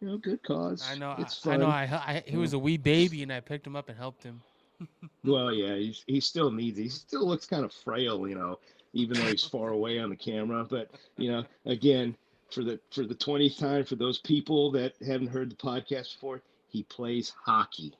you 0.01 0.09
know, 0.09 0.19
good 0.19 0.43
cause. 0.43 0.87
I 0.91 0.97
know. 0.97 1.15
It's 1.19 1.47
I, 1.47 1.55
I 1.55 1.57
know. 1.57 1.67
I, 1.67 1.83
I 1.83 2.23
he 2.27 2.37
was 2.37 2.53
a 2.53 2.59
wee 2.59 2.79
baby, 2.79 3.23
and 3.23 3.33
I 3.33 3.41
picked 3.41 3.67
him 3.67 3.77
up 3.77 3.89
and 3.89 3.99
helped 3.99 4.23
him. 4.23 4.41
Well, 5.25 5.53
yeah, 5.53 5.75
he's, 5.75 6.05
he 6.07 6.21
still 6.21 6.53
needs. 6.53 6.79
He 6.79 6.89
still 6.89 7.27
looks 7.27 7.47
kind 7.47 7.65
of 7.65 7.73
frail, 7.73 8.29
you 8.29 8.37
know, 8.37 8.61
even 8.93 9.19
though 9.19 9.27
he's 9.27 9.43
far 9.43 9.71
away 9.71 9.99
on 9.99 10.09
the 10.09 10.15
camera. 10.15 10.65
But 10.65 10.89
you 11.17 11.33
know, 11.33 11.45
again, 11.65 12.15
for 12.51 12.63
the 12.65 12.79
for 12.91 13.05
the 13.05 13.15
twentieth 13.15 13.59
time, 13.59 13.85
for 13.85 13.97
those 13.97 14.19
people 14.19 14.71
that 14.73 14.95
haven't 15.07 15.29
heard 15.29 15.51
the 15.51 15.57
podcast 15.57 16.15
before, 16.15 16.43
he 16.69 16.83
plays 16.85 17.33
hockey. 17.45 17.93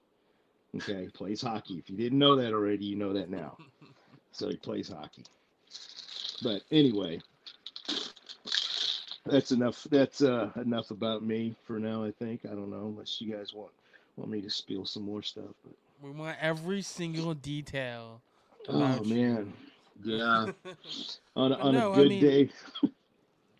Okay, 0.77 1.03
he 1.05 1.09
plays 1.09 1.41
hockey. 1.43 1.79
If 1.79 1.89
you 1.91 1.97
didn't 1.97 2.19
know 2.19 2.37
that 2.37 2.53
already, 2.53 2.85
you 2.85 2.97
know 2.97 3.13
that 3.13 3.31
now. 3.31 3.57
So 4.33 4.49
he 4.49 4.57
plays 4.57 4.89
hockey. 4.89 5.25
But 6.43 6.63
anyway, 6.71 7.21
that's 9.25 9.51
enough. 9.53 9.87
That's 9.91 10.23
uh, 10.23 10.51
enough 10.57 10.91
about 10.91 11.23
me 11.25 11.55
for 11.65 11.79
now. 11.79 12.05
I 12.05 12.13
think. 12.13 12.43
I 12.45 12.49
don't 12.51 12.71
know 12.71 12.87
unless 12.87 13.21
you 13.21 13.33
guys 13.35 13.53
want 13.55 13.73
want 14.17 14.31
me 14.31 14.41
to 14.43 14.51
spill 14.51 14.85
some 14.85 15.03
more 15.05 15.23
stuff. 15.23 15.45
But 15.65 15.73
We 16.03 16.11
want 16.11 16.37
every 16.41 16.83
single 16.83 17.35
detail. 17.35 18.21
oh 18.69 19.03
you. 19.03 19.15
man, 19.15 19.53
yeah. 20.05 20.47
on 21.37 21.53
a, 21.53 21.57
on 21.57 21.75
No, 21.75 21.91
a 21.91 21.93
I 21.93 21.97
good 21.97 22.09
mean- 22.09 22.23
day. 22.23 22.51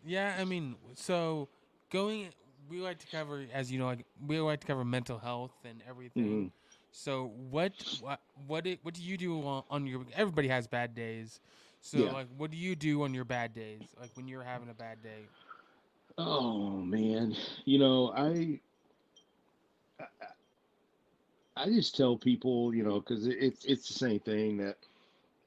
Yeah, 0.07 0.37
I 0.41 0.45
mean, 0.45 0.77
so 0.95 1.49
going, 1.91 2.31
we 2.69 2.81
like 2.81 2.99
to 3.01 3.07
cover, 3.09 3.45
as 3.53 3.73
you 3.73 3.79
know, 3.79 3.87
like 3.87 4.07
we 4.27 4.41
like 4.41 4.61
to 4.61 4.67
cover 4.67 4.85
mental 4.85 5.19
health 5.19 5.55
and 5.65 5.83
everything. 5.89 6.47
Mhm. 6.47 6.53
So 6.91 7.27
what, 7.51 7.73
what, 8.01 8.21
what, 8.47 8.67
it, 8.67 8.81
what 8.83 8.95
do 8.95 9.03
you 9.03 9.19
do 9.19 9.41
on, 9.47 9.65
on 9.71 9.87
your? 9.87 10.05
Everybody 10.15 10.49
has 10.49 10.67
bad 10.69 10.95
days. 10.95 11.41
So 11.81 12.07
Yeah. 12.07 12.13
like, 12.13 12.29
what 12.37 12.51
do 12.51 12.57
you 12.57 12.77
do 12.77 13.03
on 13.03 13.15
your 13.15 13.25
bad 13.25 13.55
days? 13.55 13.95
Like 14.01 14.11
when 14.15 14.29
you're 14.29 14.45
having 14.45 14.69
a 14.71 14.75
bad 14.75 15.03
day. 15.03 15.31
Oh 16.19 16.71
man, 16.71 17.35
you 17.65 17.79
know 17.79 18.13
I. 18.15 18.61
I- 20.01 20.07
I 21.57 21.67
just 21.67 21.97
tell 21.97 22.17
people, 22.17 22.75
you 22.75 22.83
know, 22.83 23.01
because 23.01 23.27
it's 23.27 23.65
it's 23.65 23.89
the 23.89 23.95
same 23.95 24.21
thing 24.21 24.59
that, 24.59 24.79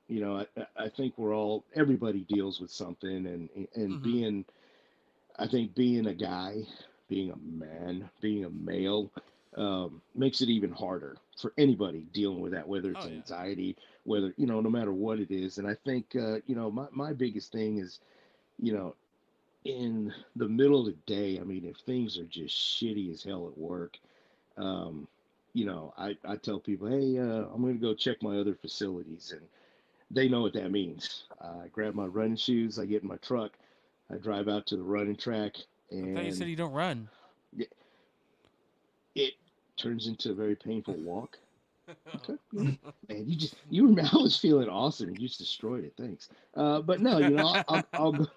you 0.09 0.21
know, 0.21 0.45
I, 0.57 0.67
I 0.85 0.89
think 0.89 1.17
we're 1.17 1.35
all 1.35 1.65
everybody 1.75 2.21
deals 2.21 2.61
with 2.61 2.71
something, 2.71 3.27
and 3.27 3.49
and 3.75 4.01
Mhm. 4.01 4.03
being, 4.03 4.45
I 5.37 5.47
think 5.47 5.75
being 5.75 6.07
a 6.07 6.15
guy, 6.15 6.63
being 7.09 7.31
a 7.31 7.37
man, 7.37 8.09
being 8.21 8.45
a 8.45 8.49
male, 8.49 9.11
um, 9.57 10.01
makes 10.15 10.41
it 10.41 10.49
even 10.49 10.71
harder 10.71 11.17
for 11.39 11.53
anybody 11.57 12.07
dealing 12.13 12.41
with 12.41 12.53
that, 12.53 12.67
whether 12.67 12.91
it's 12.91 13.05
Oh, 13.05 13.09
yeah. 13.09 13.23
anxiety, 13.23 13.77
whether 14.03 14.33
you 14.37 14.47
know, 14.47 14.61
no 14.61 14.69
matter 14.69 14.93
what 14.93 15.19
it 15.19 15.31
is. 15.31 15.57
And 15.59 15.67
I 15.67 15.75
think, 15.75 16.15
uh, 16.15 16.39
you 16.45 16.55
know, 16.55 16.71
my 16.71 16.87
my 16.91 17.13
biggest 17.13 17.51
thing 17.53 17.79
is, 17.79 17.99
you 18.59 18.73
know, 18.73 18.95
in 19.65 20.13
the 20.35 20.47
middle 20.49 20.79
of 20.81 20.85
the 20.87 21.13
day, 21.13 21.39
I 21.39 21.43
mean, 21.43 21.65
if 21.65 21.77
things 21.77 22.17
are 22.17 22.25
just 22.25 22.55
shitty 22.55 23.11
as 23.11 23.23
hell 23.23 23.47
at 23.47 23.57
work, 23.57 23.97
um, 24.57 25.07
you 25.53 25.65
know, 25.65 25.93
I, 25.97 26.17
I 26.25 26.37
tell 26.37 26.59
people, 26.59 26.87
hey, 26.87 27.17
uh, 27.19 27.45
I'm 27.53 27.61
going 27.61 27.75
to 27.75 27.81
go 27.81 27.93
check 27.93 28.21
my 28.23 28.37
other 28.39 28.55
facilities. 28.55 29.31
And 29.31 29.47
they 30.11 30.27
know 30.27 30.41
what 30.41 30.53
that 30.53 30.71
means. 30.71 31.25
I 31.41 31.67
grab 31.71 31.93
my 31.93 32.05
running 32.05 32.35
shoes, 32.37 32.79
I 32.79 32.85
get 32.85 33.03
in 33.03 33.07
my 33.07 33.17
truck, 33.17 33.51
I 34.11 34.15
drive 34.17 34.47
out 34.47 34.65
to 34.67 34.77
the 34.77 34.83
running 34.83 35.15
track, 35.15 35.55
I 35.91 36.13
thought 36.13 36.25
you 36.25 36.31
said 36.31 36.47
you 36.47 36.55
don't 36.55 36.71
run. 36.71 37.09
it 39.15 39.33
turns 39.75 40.07
into 40.07 40.31
a 40.31 40.35
very 40.35 40.55
painful 40.55 40.95
walk. 40.95 41.37
Okay. 42.15 42.37
Man, 42.53 42.77
you 43.25 43.35
just, 43.35 43.55
you 43.71 43.87
were, 43.87 43.99
I 44.13 44.17
was 44.17 44.37
feeling 44.37 44.69
awesome. 44.69 45.09
You 45.09 45.27
just 45.27 45.39
destroyed 45.39 45.83
it. 45.83 45.93
Thanks. 45.97 46.29
Uh, 46.55 46.81
but 46.81 47.01
no, 47.01 47.17
you 47.17 47.31
know, 47.31 47.47
I'll, 47.47 47.63
I'll, 47.67 47.83
I'll, 47.93 48.11
go, 48.11 48.27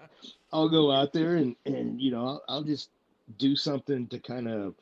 I'll 0.55 0.69
go 0.71 0.91
out 0.91 1.13
there 1.13 1.37
and, 1.37 1.55
and, 1.67 2.01
you 2.01 2.13
know, 2.13 2.27
I'll, 2.27 2.43
I'll 2.49 2.63
just 2.63 2.89
do 3.37 3.55
something 3.55 4.07
to 4.07 4.19
kind 4.19 4.49
of, 4.49 4.75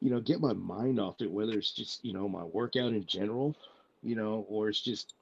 you 0.00 0.10
know, 0.10 0.20
get 0.20 0.40
my 0.40 0.52
mind 0.52 1.00
off 1.00 1.20
it, 1.20 1.28
whether 1.28 1.54
it's 1.54 1.72
just, 1.72 2.04
you 2.04 2.12
know, 2.12 2.28
my 2.28 2.44
workout 2.44 2.92
in 2.92 3.04
general, 3.04 3.56
you 4.04 4.14
know, 4.14 4.46
or 4.48 4.68
it's 4.68 4.80
just 4.80 5.14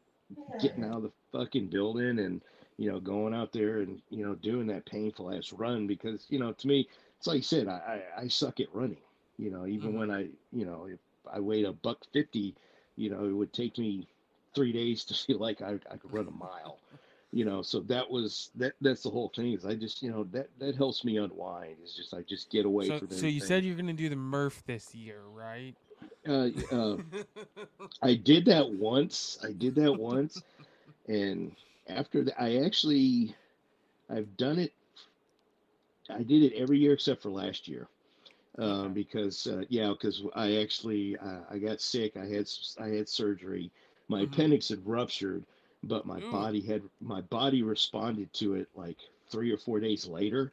getting 0.59 0.85
out 0.85 0.97
of 0.97 1.03
the 1.03 1.13
fucking 1.33 1.69
building 1.69 2.19
and, 2.19 2.43
you 2.77 2.91
know, 2.91 3.01
going 3.01 3.35
out 3.35 3.53
there 3.53 3.79
and, 3.81 4.01
you 4.11 4.25
know, 4.25 4.35
doing 4.35 4.67
that 4.67 4.87
painful 4.87 5.33
ass 5.33 5.53
run 5.53 5.87
because, 5.87 6.27
you 6.29 6.39
know, 6.39 6.53
to 6.53 6.67
me, 6.67 6.89
it's 7.19 7.27
like 7.27 7.37
you 7.37 7.43
said, 7.43 7.69
I, 7.69 8.03
I, 8.17 8.23
I 8.23 8.29
suck 8.29 8.61
at 8.61 8.75
running, 8.75 8.99
you 9.39 9.51
know, 9.51 9.67
even 9.67 9.95
Mhm. 9.95 9.97
when 9.97 10.11
I, 10.11 10.29
you 10.53 10.65
know, 10.67 10.87
if 10.91 10.99
I 11.31 11.41
weighed 11.41 11.65
a 11.65 11.73
buck 11.73 11.99
50, 12.13 12.55
you 12.97 13.11
know, 13.11 13.25
it 13.25 13.33
would 13.33 13.53
take 13.53 13.79
me 13.79 14.07
three 14.55 14.73
days 14.73 15.05
to 15.07 15.15
feel 15.27 15.39
like 15.39 15.63
I, 15.63 15.79
I 15.91 15.97
could 15.97 16.13
run 16.13 16.29
a 16.29 16.31
mile, 16.33 16.79
you 17.33 17.45
know, 17.45 17.63
so 17.63 17.81
that 17.81 18.11
was, 18.11 18.51
that, 18.57 18.75
that's 18.81 19.03
the 19.03 19.11
whole 19.11 19.31
thing 19.35 19.53
is 19.53 19.65
I 19.65 19.75
just, 19.75 20.03
you 20.03 20.11
know, 20.11 20.25
that, 20.33 20.49
that 20.59 20.77
helps 20.77 21.05
me 21.05 21.19
unwind. 21.19 21.77
It's 21.83 21.97
just, 21.97 22.15
I 22.15 22.23
just 22.23 22.51
get 22.51 22.67
away 22.67 22.91
So, 22.91 23.01
from 23.01 23.09
so 23.09 23.27
you 23.27 23.41
said 23.41 23.65
you're 23.65 23.77
gonna 23.77 23.93
do 23.95 24.09
the 24.09 24.17
Murph 24.17 24.65
this 24.65 24.95
year, 24.95 25.23
right? 25.25 25.77
Uh, 26.27 26.49
uh, 26.71 26.99
I 28.03 28.15
did 28.15 28.47
that 28.47 28.71
once. 28.73 29.39
I 29.43 29.53
did 29.53 29.75
that 29.77 29.97
once, 29.97 30.45
and 31.09 31.55
after 31.87 32.23
that, 32.25 32.41
I 32.41 32.57
actually, 32.65 33.35
I've 34.09 34.37
done 34.37 34.59
it. 34.59 34.73
I 36.11 36.23
did 36.23 36.43
it 36.43 36.55
every 36.55 36.79
year 36.79 36.93
except 36.95 37.23
for 37.23 37.31
last 37.31 37.69
year, 37.69 37.89
um, 38.59 38.93
because 38.93 39.47
uh, 39.47 39.65
yeah, 39.69 39.91
because 39.91 40.23
I 40.35 40.57
actually 40.57 41.17
uh, 41.17 41.43
I 41.51 41.59
got 41.59 41.81
sick. 41.81 42.17
I 42.17 42.27
had 42.27 42.49
I 42.79 42.89
had 42.89 43.09
surgery. 43.09 43.71
My 44.09 44.23
Mhm. 44.23 44.23
appendix 44.23 44.69
had 44.69 44.87
ruptured, 44.87 45.45
but 45.83 46.07
my 46.07 46.21
Ooh. 46.21 46.31
body 46.31 46.61
had 46.61 46.83
my 47.01 47.21
body 47.23 47.63
responded 47.63 48.33
to 48.35 48.55
it 48.55 48.69
like 48.75 48.99
three 49.31 49.53
or 49.53 49.59
four 49.59 49.81
days 49.81 50.07
later. 50.07 50.53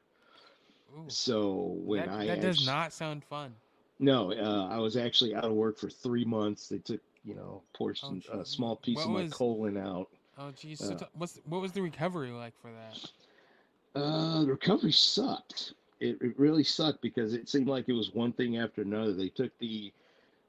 Ooh, 0.93 1.09
So 1.09 1.55
when 1.83 2.07
that, 2.07 2.09
I 2.09 2.25
that 2.25 2.39
does 2.39 2.59
not 2.59 2.93
sound 2.93 3.23
fun. 3.23 3.57
No, 4.03 4.31
uh, 4.33 4.67
I 4.69 4.77
was 4.79 4.97
actually 4.97 5.33
out 5.35 5.45
of 5.45 5.53
work 5.53 5.77
for 5.77 5.89
three 5.89 6.25
months. 6.25 6.67
They 6.69 6.79
took, 6.79 7.01
you 7.23 7.35
know, 7.35 7.61
a 7.73 7.77
portion, 7.77 8.21
a 8.31 8.37
jeez. 8.37 8.47
small 8.47 8.75
piece 8.75 8.97
What 8.97 9.05
of 9.05 9.11
my 9.11 9.21
was- 9.23 9.33
colon 9.33 9.77
out. 9.77 10.09
Oh, 10.37 10.51
geez. 10.51 10.79
So 10.79 10.93
Uh, 10.93 10.97
t- 10.97 11.05
what's 11.13 11.39
what 11.45 11.61
was 11.61 11.71
the 11.71 11.81
recovery 11.81 12.31
like 12.31 12.53
for 12.59 12.71
that? 12.71 13.99
Uh, 13.99 14.41
the 14.41 14.47
recovery 14.51 14.91
sucked. 14.91 15.73
It, 15.99 16.21
it 16.21 16.37
really 16.39 16.63
sucked 16.63 17.01
because 17.01 17.33
it 17.33 17.47
seemed 17.47 17.67
like 17.67 17.87
it 17.87 17.93
was 17.93 18.13
one 18.13 18.33
thing 18.33 18.57
after 18.57 18.81
another. 18.81 19.13
They 19.13 19.29
took 19.29 19.57
the 19.59 19.91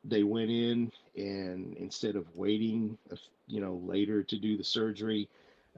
they 0.04 0.22
went 0.22 0.50
in 0.50 0.90
and 1.16 1.76
instead 1.76 2.16
of 2.16 2.34
waiting, 2.36 2.98
you 3.46 3.60
know, 3.60 3.74
later 3.84 4.22
to 4.22 4.36
do 4.38 4.56
the 4.56 4.64
surgery, 4.64 5.28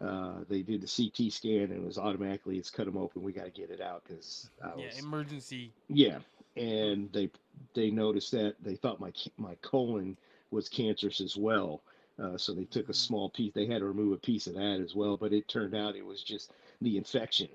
uh, 0.01 0.45
they 0.49 0.63
did 0.63 0.81
the 0.81 0.87
CT 0.89 1.31
scan 1.33 1.65
and 1.71 1.73
it 1.83 1.83
was 1.85 1.99
automatically 1.99 2.59
it's 2.59 2.71
cut 2.71 2.87
them 2.87 2.97
open. 2.97 3.23
We 3.23 3.33
got 3.33 3.45
to 3.45 3.51
get 3.51 3.71
it 3.71 3.81
out 3.81 4.03
because 4.07 4.51
yeah, 4.77 4.91
emergency. 4.99 5.73
Yeah, 5.89 6.19
and 6.57 7.13
they 7.13 7.31
they 7.75 7.91
noticed 7.91 8.33
that 8.33 8.57
they 8.63 8.77
thought 8.77 9.01
my 9.01 9.13
my 9.37 9.55
colon 9.63 10.17
was 10.51 10.69
cancerous 10.69 11.21
as 11.21 11.37
well. 11.37 11.83
Uh, 12.19 12.37
so 12.39 12.55
they 12.55 12.65
took 12.65 12.89
a 12.89 12.93
mm. 12.93 12.97
small 12.97 13.29
piece. 13.31 13.53
They 13.53 13.67
had 13.67 13.81
to 13.81 13.87
remove 13.87 14.13
a 14.13 14.17
piece 14.17 14.47
of 14.47 14.55
that 14.55 14.81
as 14.83 14.95
well, 14.95 15.17
but 15.17 15.33
it 15.33 15.49
turned 15.49 15.75
out 15.75 15.97
it 15.97 16.07
was 16.07 16.23
just 16.23 16.53
the 16.81 16.97
infection 16.97 17.49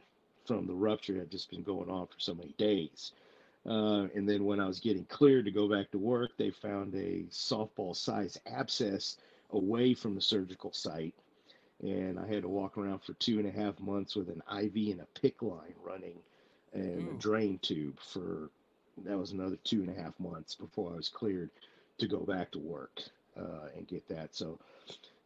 from 0.46 0.68
the 0.68 0.74
rupture 0.74 1.18
had 1.18 1.32
just 1.32 1.50
been 1.50 1.64
going 1.64 1.90
on 1.90 2.08
for 2.08 2.20
so 2.20 2.34
many 2.34 2.54
days. 2.58 3.12
Uh, 3.66 4.08
and 4.16 4.28
then 4.28 4.44
when 4.44 4.60
I 4.60 4.68
was 4.68 4.80
getting 4.80 5.06
cleared 5.06 5.46
to 5.46 5.52
go 5.52 5.68
back 5.68 5.92
to 5.92 5.98
work, 5.98 6.32
they 6.38 6.50
found 6.50 6.96
a 6.96 7.24
softball 7.30 7.96
size 7.96 8.40
abscess 8.48 9.18
away 9.52 9.94
from 9.94 10.16
the 10.16 10.22
surgical 10.22 10.72
site. 10.72 11.14
And 11.82 12.20
I 12.20 12.28
had 12.28 12.44
to 12.44 12.50
walk 12.50 12.78
around 12.78 13.04
for 13.04 13.14
two 13.14 13.40
and 13.40 13.48
a 13.48 13.52
half 13.52 13.80
months 13.80 14.16
with 14.16 14.30
an 14.30 14.42
IV 14.52 14.76
and 14.92 15.02
a 15.02 15.20
PICC 15.20 15.42
line 15.42 15.76
running 15.84 16.18
and 16.74 17.08
Ooh. 17.08 17.12
a 17.12 17.20
drain 17.20 17.60
tube 17.60 18.00
for 18.00 18.50
that 19.06 19.18
was 19.18 19.32
another 19.32 19.58
two 19.64 19.82
and 19.82 19.90
a 19.90 20.02
half 20.02 20.20
months 20.20 20.56
before 20.56 20.94
I 20.94 20.96
was 20.96 21.10
cleared 21.10 21.50
to 22.00 22.08
go 22.08 22.20
back 22.20 22.52
to 22.52 22.60
work 22.60 23.02
uh, 23.38 23.68
and 23.76 23.88
get 23.88 24.08
that. 24.10 24.36
So 24.36 24.60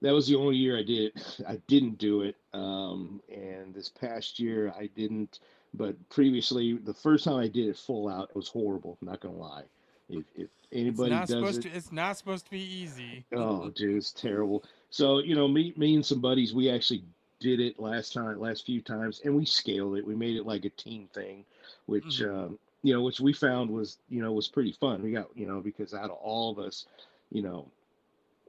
that 0.02 0.14
was 0.14 0.28
the 0.28 0.36
only 0.36 0.56
year 0.56 0.78
I 0.78 0.84
did 0.84 1.14
I 1.48 1.60
didn't 1.68 1.98
do 1.98 2.22
it. 2.22 2.36
Um, 2.54 3.22
and 3.34 3.74
this 3.74 3.90
past 3.90 4.40
year 4.40 4.74
I 4.78 4.88
didn't. 4.96 5.40
But 5.74 5.98
previously, 6.10 6.74
the 6.78 6.94
first 6.94 7.26
time 7.26 7.36
I 7.36 7.50
did 7.50 7.68
it 7.68 7.78
full 7.78 8.08
out, 8.08 8.30
it 8.30 8.36
was 8.36 8.48
horrible. 8.48 8.98
I'm 9.02 9.10
not 9.10 9.20
gonna 9.20 9.36
lie. 9.36 9.64
If, 10.08 10.24
if 10.36 10.48
anybody 10.72 11.14
it's 11.16 11.32
not 11.32 11.42
does 11.42 11.58
it, 11.58 11.62
to, 11.64 11.70
it's 11.70 11.92
not 11.92 12.18
supposed 12.18 12.46
to 12.46 12.52
be 12.52 12.62
easy. 12.62 13.26
oh, 13.34 13.72
dude, 13.72 13.98
it's 13.98 14.12
terrible. 14.12 14.64
So 14.90 15.20
you 15.20 15.36
know, 15.36 15.48
me, 15.48 15.74
me 15.76 15.96
and 15.96 16.06
some 16.06 16.22
buddies, 16.22 16.54
we 16.54 16.70
actually 16.70 17.04
did 17.40 17.60
it 17.60 17.80
last 17.80 18.14
time, 18.14 18.40
last 18.40 18.66
few 18.66 18.82
times, 18.82 19.22
and 19.26 19.36
we 19.36 19.46
scaled 19.46 19.98
it. 19.98 20.06
We 20.06 20.16
made 20.16 20.38
it 20.38 20.46
like 20.46 20.64
a 20.64 20.70
team 20.70 21.10
thing, 21.14 21.44
which 21.88 22.22
mm-hmm. 22.22 22.40
um, 22.40 22.60
you 22.86 22.94
know, 22.94 23.02
which 23.02 23.20
we 23.20 23.34
found 23.34 23.72
was 23.72 23.98
you 24.10 24.22
know 24.22 24.32
was 24.32 24.48
pretty 24.48 24.72
fun. 24.72 25.02
We 25.02 25.12
got 25.12 25.36
you 25.36 25.48
know 25.48 25.60
because 25.60 25.96
out 25.96 26.12
of 26.12 26.18
all 26.22 26.52
of 26.52 26.60
us, 26.60 26.86
you 27.32 27.42
know, 27.42 27.68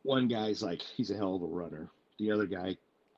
one 0.03 0.28
guy's 0.28 0.62
like 0.62 0.82
he's 0.82 1.11
a 1.11 1.16
hell 1.16 1.37
of 1.37 1.43
a 1.43 1.47
runner. 1.47 1.89
The 2.18 2.30
other 2.30 2.45
guy 2.45 2.76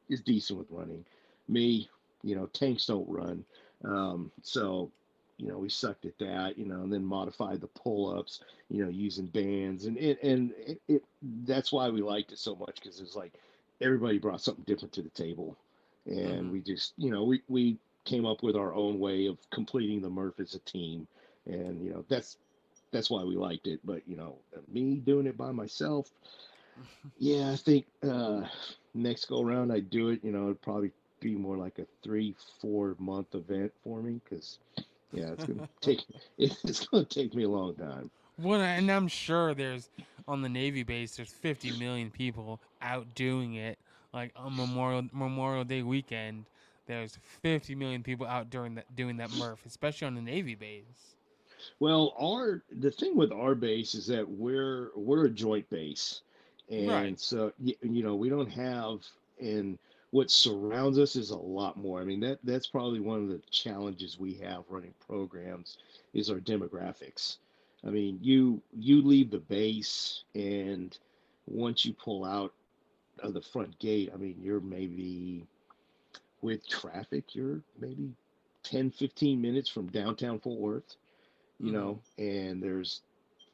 is 0.08 0.20
decent 0.20 0.60
with 0.60 0.70
running. 0.70 1.04
Me, 1.48 1.88
you 2.22 2.36
know, 2.36 2.46
tanks 2.46 2.86
don't 2.86 3.08
run. 3.08 3.44
Um, 3.84 4.30
so, 4.42 4.92
you 5.38 5.48
know, 5.48 5.58
we 5.58 5.68
sucked 5.68 6.04
at 6.04 6.18
that, 6.20 6.56
you 6.56 6.66
know, 6.66 6.82
and 6.82 6.92
then 6.92 7.04
modified 7.04 7.60
the 7.60 7.66
pull 7.66 8.16
ups, 8.16 8.40
you 8.70 8.84
know, 8.84 8.90
using 8.90 9.26
bands. 9.26 9.86
And 9.86 9.98
it, 9.98 10.22
and 10.22 10.52
it, 10.56 10.80
it 10.86 11.02
that's 11.44 11.72
why 11.72 11.88
we 11.88 12.00
liked 12.00 12.30
it 12.30 12.38
so 12.38 12.54
much 12.54 12.76
because 12.80 13.00
it 13.00 13.04
was 13.04 13.16
like 13.16 13.32
everybody 13.80 14.18
brought 14.18 14.40
something 14.40 14.64
different 14.68 14.92
to 14.94 15.02
the 15.02 15.10
table. 15.10 15.56
And 16.06 16.16
mm-hmm. 16.16 16.52
we 16.52 16.60
just, 16.60 16.92
you 16.96 17.10
know, 17.10 17.24
we, 17.24 17.42
we 17.48 17.76
came 18.08 18.26
up 18.26 18.42
with 18.42 18.56
our 18.56 18.74
own 18.74 18.98
way 18.98 19.26
of 19.26 19.38
completing 19.50 20.00
the 20.00 20.10
Murph 20.10 20.40
as 20.40 20.54
a 20.54 20.60
team. 20.60 21.06
And, 21.46 21.84
you 21.84 21.90
know, 21.92 22.04
that's, 22.08 22.38
that's 22.90 23.10
why 23.10 23.22
we 23.22 23.36
liked 23.36 23.66
it. 23.66 23.80
But, 23.84 24.02
you 24.06 24.16
know, 24.16 24.36
me 24.72 24.96
doing 24.96 25.26
it 25.26 25.36
by 25.36 25.52
myself, 25.52 26.10
yeah, 27.18 27.50
I 27.52 27.56
think 27.56 27.86
uh, 28.02 28.42
next 28.94 29.26
go 29.26 29.42
around 29.42 29.72
I 29.72 29.80
do 29.80 30.08
it. 30.08 30.20
You 30.24 30.32
know, 30.32 30.44
it'd 30.44 30.62
probably 30.62 30.92
be 31.20 31.34
more 31.34 31.56
like 31.56 31.78
a 31.78 31.86
three, 32.02 32.34
four 32.60 32.96
month 32.98 33.34
event 33.34 33.72
for 33.84 34.00
me 34.02 34.20
because, 34.24 34.58
yeah, 35.12 35.30
it's 35.32 35.44
gonna 35.44 35.68
take 35.80 36.04
it's 36.38 36.86
gonna 36.86 37.04
take 37.04 37.34
me 37.34 37.44
a 37.44 37.48
long 37.48 37.74
time. 37.74 38.10
Well, 38.40 38.60
and 38.60 38.90
I'm 38.90 39.08
sure 39.08 39.54
there's 39.54 39.90
on 40.26 40.42
the 40.42 40.48
Navy 40.48 40.82
base 40.82 41.16
there's 41.16 41.32
50 41.32 41.72
million 41.72 42.10
people 42.10 42.60
out 42.80 43.14
doing 43.14 43.54
it. 43.54 43.78
Like 44.12 44.32
on 44.36 44.56
Memorial 44.56 45.04
Memorial 45.12 45.64
Day 45.64 45.82
weekend, 45.82 46.46
there's 46.88 47.18
50 47.42 47.74
million 47.76 48.02
people 48.02 48.26
out 48.26 48.50
during 48.50 48.74
that 48.74 48.96
doing 48.96 49.16
that 49.18 49.30
Murph, 49.34 49.64
especially 49.66 50.06
on 50.06 50.14
the 50.14 50.22
Navy 50.22 50.56
base. 50.56 51.14
Well, 51.78 52.14
our 52.18 52.62
the 52.80 52.90
thing 52.90 53.16
with 53.16 53.30
our 53.30 53.54
base 53.54 53.94
is 53.94 54.06
that 54.08 54.28
we're 54.28 54.90
we're 54.96 55.26
a 55.26 55.30
joint 55.30 55.68
base, 55.70 56.22
and 56.70 56.88
right. 56.88 57.20
so 57.20 57.52
you 57.58 58.02
know 58.02 58.16
we 58.16 58.28
don't 58.28 58.50
have 58.50 59.00
and 59.40 59.78
what 60.10 60.30
surrounds 60.30 60.98
us 60.98 61.16
is 61.16 61.30
a 61.30 61.36
lot 61.36 61.76
more. 61.76 62.00
I 62.00 62.04
mean, 62.04 62.20
that 62.20 62.38
that's 62.42 62.66
probably 62.66 63.00
one 63.00 63.22
of 63.22 63.28
the 63.28 63.42
challenges 63.50 64.18
we 64.18 64.34
have 64.34 64.64
running 64.68 64.94
programs 65.06 65.78
is 66.14 66.30
our 66.30 66.38
demographics. 66.38 67.36
I 67.86 67.90
mean, 67.90 68.18
you 68.22 68.60
you 68.76 69.02
leave 69.02 69.30
the 69.30 69.38
base 69.38 70.24
and 70.34 70.96
once 71.46 71.84
you 71.84 71.92
pull 71.92 72.24
out 72.24 72.52
of 73.20 73.34
the 73.34 73.40
front 73.40 73.78
gate, 73.78 74.10
I 74.12 74.16
mean, 74.16 74.36
you're 74.42 74.60
maybe 74.60 75.46
with 76.42 76.68
traffic, 76.68 77.34
you're 77.34 77.60
maybe 77.80 78.12
10, 78.64 78.90
15 78.90 79.40
minutes 79.40 79.68
from 79.68 79.86
downtown 79.88 80.38
Fort 80.38 80.58
Worth, 80.58 80.96
you 81.58 81.66
mm-hmm. 81.66 81.74
know, 81.74 82.00
and 82.18 82.62
there's, 82.62 83.02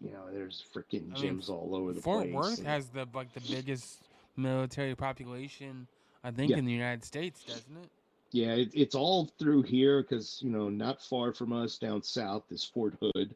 you 0.01 0.11
know, 0.11 0.25
there's 0.33 0.65
freaking 0.75 1.11
gyms 1.13 1.49
mean, 1.49 1.57
all 1.57 1.71
over 1.75 1.93
the 1.93 2.01
Fort 2.01 2.25
place. 2.25 2.33
Fort 2.33 2.45
Worth 2.45 2.59
and, 2.59 2.67
has 2.67 2.89
the 2.89 3.07
like 3.15 3.33
the 3.33 3.41
biggest 3.41 4.01
military 4.37 4.95
population 4.95 5.87
I 6.25 6.31
think 6.31 6.51
yeah. 6.51 6.57
in 6.57 6.65
the 6.65 6.73
United 6.73 7.05
States, 7.05 7.45
doesn't 7.45 7.77
it? 7.77 7.91
Yeah, 8.33 8.55
it, 8.55 8.71
it's 8.73 8.95
all 8.95 9.31
through 9.39 9.63
here 9.63 10.03
because 10.03 10.41
you 10.43 10.51
know 10.51 10.69
not 10.69 11.03
far 11.03 11.33
from 11.33 11.53
us 11.53 11.79
down 11.79 12.03
south 12.03 12.45
is 12.51 12.65
Fort 12.65 12.95
Hood, 13.01 13.35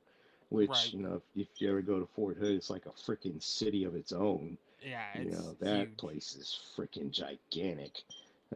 which 0.48 0.70
right. 0.70 0.92
you 0.92 1.00
know 1.00 1.14
if, 1.36 1.42
if, 1.42 1.60
you 1.60 1.68
ever 1.70 1.82
go 1.82 2.00
to 2.00 2.06
Fort 2.06 2.38
Hood, 2.38 2.52
it's 2.52 2.70
like 2.70 2.86
a 2.86 2.90
freaking 2.90 3.40
city 3.42 3.84
of 3.84 3.94
its 3.94 4.12
own. 4.12 4.56
Yeah, 4.82 5.04
you 5.16 5.30
know 5.30 5.54
that 5.60 5.88
huge. 5.88 5.96
place 5.98 6.34
is 6.34 6.58
freaking 6.76 7.10
gigantic. 7.10 8.02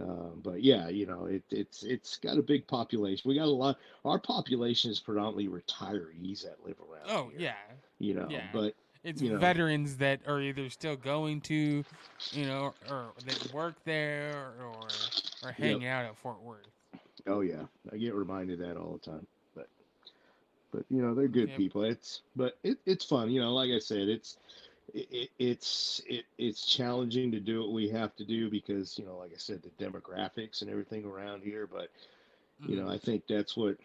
Um, 0.01 0.41
but 0.43 0.63
yeah, 0.63 0.89
you 0.89 1.05
know 1.05 1.27
it, 1.27 1.43
it's 1.51 1.83
it's 1.83 2.17
got 2.17 2.39
a 2.39 2.43
big 2.43 2.67
population. 2.67 3.29
We 3.29 3.35
got 3.37 3.45
a 3.45 3.51
lot. 3.51 3.77
Our 4.07 4.19
population 4.19 4.91
is 4.91 4.99
predominantly 4.99 5.49
retirees 5.49 6.45
that 6.45 6.57
live 6.65 6.77
around. 6.81 7.11
Oh 7.11 7.29
here, 7.31 7.41
yeah, 7.41 7.75
you 7.99 8.15
know. 8.15 8.27
Yeah. 8.31 8.47
But 8.55 8.75
it's 9.05 9.21
you 9.21 9.33
know. 9.33 9.39
veterans 9.39 9.99
that 9.99 10.21
are 10.27 10.41
either 10.41 10.71
still 10.71 10.97
going 10.97 11.43
to, 11.43 11.85
you 12.31 12.47
know, 12.47 12.73
or 12.89 13.13
that 13.27 13.53
work 13.53 13.75
there 13.85 14.55
or 14.61 14.89
or 15.43 15.53
hang 15.53 15.83
yep. 15.83 15.93
out 15.93 16.05
at 16.07 16.17
Fort 16.17 16.43
Worth. 16.43 16.69
Oh 17.27 17.41
yeah, 17.41 17.65
I 17.93 17.97
get 17.99 18.15
reminded 18.15 18.61
that 18.61 18.79
all 18.79 18.99
the 19.03 19.11
time. 19.11 19.27
But 19.55 19.69
but 20.71 20.85
you 20.89 21.03
know 21.03 21.15
they're 21.15 21.29
good 21.29 21.51
yep. 21.51 21.59
people. 21.59 21.83
It's 21.83 22.23
but 22.35 22.57
it, 22.63 22.79
it's 22.87 23.05
fun. 23.05 23.31
You 23.31 23.41
know, 23.43 23.53
like 23.53 23.71
I 23.71 23.79
said, 23.79 24.09
it's 24.09 24.39
it, 24.95 25.31
it's 25.39 26.03
it, 26.07 26.25
it's 26.39 26.67
challenging 26.67 27.31
to 27.33 27.41
do 27.41 27.61
what 27.61 27.73
we 27.73 27.89
have 27.91 28.15
to 28.17 28.25
do 28.25 28.51
because 28.51 28.99
you 28.99 29.05
know, 29.05 29.17
like 29.19 29.33
I 29.33 29.39
said, 29.39 29.63
the 29.63 29.85
demographics 29.85 30.63
and 30.63 30.71
everything 30.71 31.05
around 31.05 31.43
here. 31.43 31.67
But 31.67 31.91
you 32.67 32.77
know, 32.77 32.87
mm. 32.87 32.95
I 32.95 32.99
think 32.99 33.25
that's 33.29 33.57
what 33.57 33.77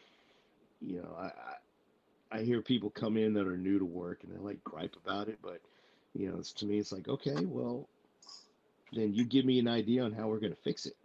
you 0.81 1.01
know. 1.01 1.15
I, 1.17 1.31
I 2.29 2.41
hear 2.41 2.61
people 2.61 2.89
come 2.89 3.15
in 3.15 3.33
that 3.33 3.47
are 3.47 3.57
new 3.57 3.79
to 3.79 3.85
work 3.85 4.23
and 4.23 4.33
they 4.33 4.39
like 4.39 4.61
gripe 4.63 4.95
about 5.03 5.29
it, 5.29 5.39
but 5.41 5.61
you 6.13 6.29
know, 6.29 6.39
it's, 6.39 6.51
to 6.53 6.65
me, 6.65 6.79
it's 6.79 6.91
like, 6.91 7.07
okay, 7.07 7.45
well, 7.45 7.87
then 8.91 9.13
you 9.13 9.23
give 9.23 9.45
me 9.45 9.59
an 9.59 9.67
idea 9.67 10.03
on 10.03 10.11
how 10.11 10.27
we're 10.27 10.39
going 10.39 10.53
to 10.53 10.61
fix 10.61 10.85
it. 10.85 10.95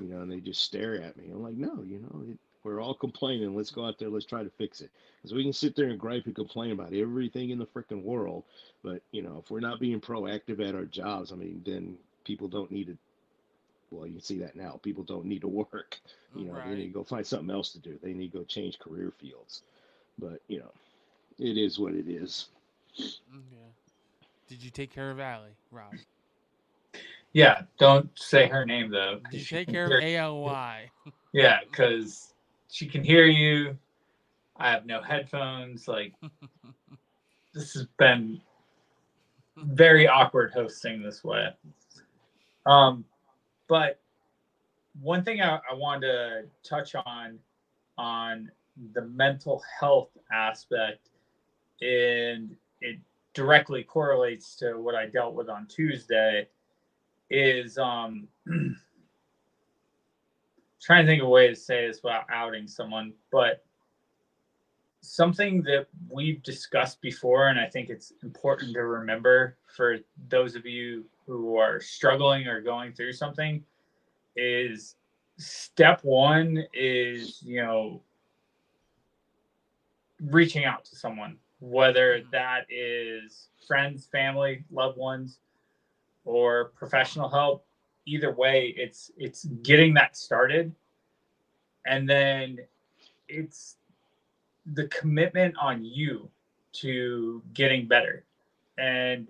You 0.00 0.08
know, 0.08 0.20
and 0.20 0.30
they 0.30 0.40
just 0.40 0.62
stare 0.62 1.00
at 1.02 1.16
me. 1.16 1.30
I'm 1.30 1.42
like, 1.42 1.56
no, 1.56 1.82
you 1.82 1.98
know, 1.98 2.22
it, 2.30 2.38
we're 2.64 2.80
all 2.80 2.94
complaining. 2.94 3.54
Let's 3.54 3.70
go 3.70 3.86
out 3.86 3.98
there. 3.98 4.08
Let's 4.08 4.26
try 4.26 4.42
to 4.42 4.50
fix 4.50 4.80
it. 4.80 4.90
Because 5.16 5.34
we 5.34 5.42
can 5.42 5.52
sit 5.52 5.76
there 5.76 5.88
and 5.88 5.98
gripe 5.98 6.26
and 6.26 6.34
complain 6.34 6.72
about 6.72 6.92
everything 6.92 7.50
in 7.50 7.58
the 7.58 7.66
freaking 7.66 8.02
world, 8.02 8.44
but 8.82 9.02
you 9.12 9.22
know, 9.22 9.40
if 9.42 9.50
we're 9.50 9.60
not 9.60 9.80
being 9.80 10.00
proactive 10.00 10.66
at 10.66 10.74
our 10.74 10.84
jobs, 10.84 11.32
I 11.32 11.36
mean, 11.36 11.62
then 11.64 11.96
people 12.24 12.48
don't 12.48 12.70
need 12.70 12.88
to. 12.88 12.98
Well, 13.90 14.06
you 14.06 14.14
can 14.14 14.22
see 14.22 14.38
that 14.38 14.56
now. 14.56 14.80
People 14.82 15.04
don't 15.04 15.26
need 15.26 15.40
to 15.42 15.48
work. 15.48 16.00
You 16.34 16.46
know, 16.46 16.54
right. 16.54 16.66
they 16.66 16.76
need 16.76 16.86
to 16.86 16.92
go 16.94 17.04
find 17.04 17.26
something 17.26 17.50
else 17.50 17.72
to 17.72 17.78
do. 17.78 17.98
They 18.02 18.14
need 18.14 18.32
to 18.32 18.38
go 18.38 18.44
change 18.44 18.78
career 18.78 19.12
fields. 19.20 19.64
But 20.18 20.40
you 20.48 20.60
know, 20.60 20.72
it 21.38 21.58
is 21.58 21.78
what 21.78 21.92
it 21.92 22.08
is. 22.08 22.46
Mm, 22.98 23.42
yeah. 23.52 23.58
Did 24.48 24.62
you 24.62 24.70
take 24.70 24.90
care 24.90 25.10
of 25.10 25.20
Allie, 25.20 25.54
Rob? 25.70 25.92
Yeah, 27.34 27.62
don't 27.78 28.08
say 28.18 28.48
her 28.48 28.64
name 28.64 28.90
though. 28.90 29.20
Did 29.30 29.40
you 29.40 29.58
take 29.58 29.68
care 29.68 29.84
of 29.84 30.02
A 30.02 30.16
L 30.16 30.40
Y? 30.40 30.90
Yeah, 31.34 31.60
because 31.70 32.31
she 32.72 32.86
can 32.86 33.04
hear 33.04 33.26
you. 33.26 33.76
I 34.56 34.70
have 34.70 34.86
no 34.86 35.02
headphones. 35.02 35.86
Like 35.86 36.14
this 37.54 37.74
has 37.74 37.86
been 37.98 38.40
very 39.58 40.08
awkward 40.08 40.52
hosting 40.52 41.02
this 41.02 41.22
way. 41.22 41.48
Um, 42.64 43.04
but 43.68 44.00
one 45.02 45.22
thing 45.22 45.42
I, 45.42 45.60
I 45.70 45.74
wanted 45.74 46.06
to 46.06 46.44
touch 46.66 46.94
on 46.94 47.38
on 47.98 48.50
the 48.94 49.02
mental 49.02 49.62
health 49.78 50.08
aspect 50.32 51.10
and 51.82 52.56
it 52.80 52.98
directly 53.34 53.82
correlates 53.82 54.56
to 54.56 54.78
what 54.78 54.94
I 54.94 55.06
dealt 55.06 55.34
with 55.34 55.50
on 55.50 55.66
Tuesday 55.66 56.48
is 57.28 57.76
um 57.76 58.28
trying 60.82 61.06
to 61.06 61.10
think 61.10 61.22
of 61.22 61.28
a 61.28 61.30
way 61.30 61.48
to 61.48 61.54
say 61.54 61.86
this 61.86 62.02
without 62.02 62.24
outing 62.32 62.66
someone, 62.66 63.14
but 63.30 63.64
something 65.00 65.62
that 65.62 65.86
we've 66.10 66.42
discussed 66.42 67.00
before, 67.00 67.48
and 67.48 67.58
I 67.58 67.66
think 67.68 67.90
it's 67.90 68.12
important 68.22 68.72
to 68.74 68.84
remember 68.84 69.56
for 69.66 69.98
those 70.28 70.54
of 70.54 70.66
you 70.66 71.04
who 71.26 71.56
are 71.56 71.80
struggling 71.80 72.46
or 72.46 72.60
going 72.60 72.92
through 72.92 73.12
something 73.12 73.64
is 74.36 74.96
step 75.38 76.00
one 76.04 76.64
is, 76.72 77.42
you 77.42 77.62
know, 77.62 78.02
reaching 80.20 80.64
out 80.64 80.84
to 80.86 80.96
someone, 80.96 81.36
whether 81.60 82.20
Mhm. 82.20 82.30
that 82.30 82.66
is 82.70 83.48
friends, 83.66 84.06
family, 84.06 84.64
loved 84.70 84.96
ones, 84.98 85.40
or 86.24 86.66
professional 86.76 87.28
help. 87.28 87.66
Either 88.06 88.32
way, 88.32 88.74
it's 88.76 89.10
it's 89.16 89.44
getting 89.62 89.94
that 89.94 90.16
started, 90.16 90.74
and 91.86 92.08
then 92.08 92.58
it's 93.28 93.76
the 94.74 94.86
commitment 94.88 95.54
on 95.60 95.84
you 95.84 96.28
to 96.72 97.42
getting 97.52 97.86
better, 97.86 98.24
and 98.78 99.28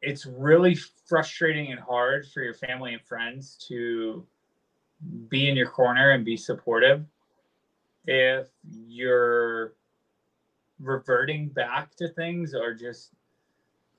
it's 0.00 0.26
really 0.26 0.76
frustrating 1.08 1.72
and 1.72 1.80
hard 1.80 2.26
for 2.28 2.42
your 2.42 2.54
family 2.54 2.92
and 2.94 3.02
friends 3.02 3.56
to 3.68 4.24
be 5.28 5.48
in 5.48 5.56
your 5.56 5.68
corner 5.68 6.12
and 6.12 6.24
be 6.24 6.36
supportive 6.36 7.04
if 8.06 8.48
you're 8.86 9.74
reverting 10.80 11.48
back 11.48 11.94
to 11.96 12.08
things 12.08 12.54
or 12.54 12.74
just 12.74 13.10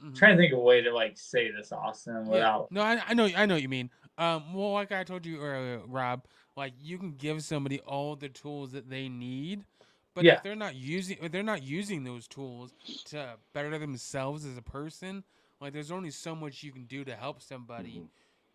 Mhm. 0.02 0.16
trying 0.16 0.36
to 0.38 0.42
think 0.42 0.54
of 0.54 0.60
a 0.60 0.62
way 0.62 0.82
to 0.82 0.94
like 0.94 1.18
say 1.18 1.52
this 1.52 1.72
austin 1.72 2.26
Yeah. 2.26 2.32
without 2.32 2.72
No, 2.72 2.82
I, 2.82 3.02
I 3.08 3.14
know, 3.14 3.26
I 3.26 3.46
know 3.46 3.56
what 3.56 3.62
you 3.62 3.70
mean. 3.70 3.90
Um, 4.18 4.54
well, 4.54 4.74
like 4.74 4.92
I 4.92 5.04
told 5.04 5.26
you 5.26 5.40
earlier, 5.42 5.82
Rob, 5.86 6.26
like 6.56 6.74
you 6.80 6.98
can 6.98 7.12
give 7.14 7.44
somebody 7.44 7.80
all 7.82 8.16
the 8.16 8.30
tools 8.30 8.72
that 8.74 8.90
they 8.90 9.10
need, 9.10 9.66
but 10.14 10.26
Yeah. 10.26 10.36
if 10.36 10.44
they're 10.44 10.56
not 10.56 10.76
using, 10.76 11.18
if 11.22 11.32
they're 11.32 11.44
not 11.44 11.64
using 11.64 12.04
those 12.04 12.28
tools 12.28 12.74
to 13.06 13.38
better 13.54 13.78
themselves 13.78 14.46
as 14.46 14.58
a 14.58 14.62
person, 14.62 15.24
like 15.62 15.74
there's 15.74 15.92
only 15.92 16.12
so 16.12 16.36
much 16.36 16.64
you 16.64 16.72
can 16.72 16.86
do 16.86 17.04
to 17.06 17.16
help 17.16 17.42
somebody 17.42 18.00
Mhm. 18.00 18.10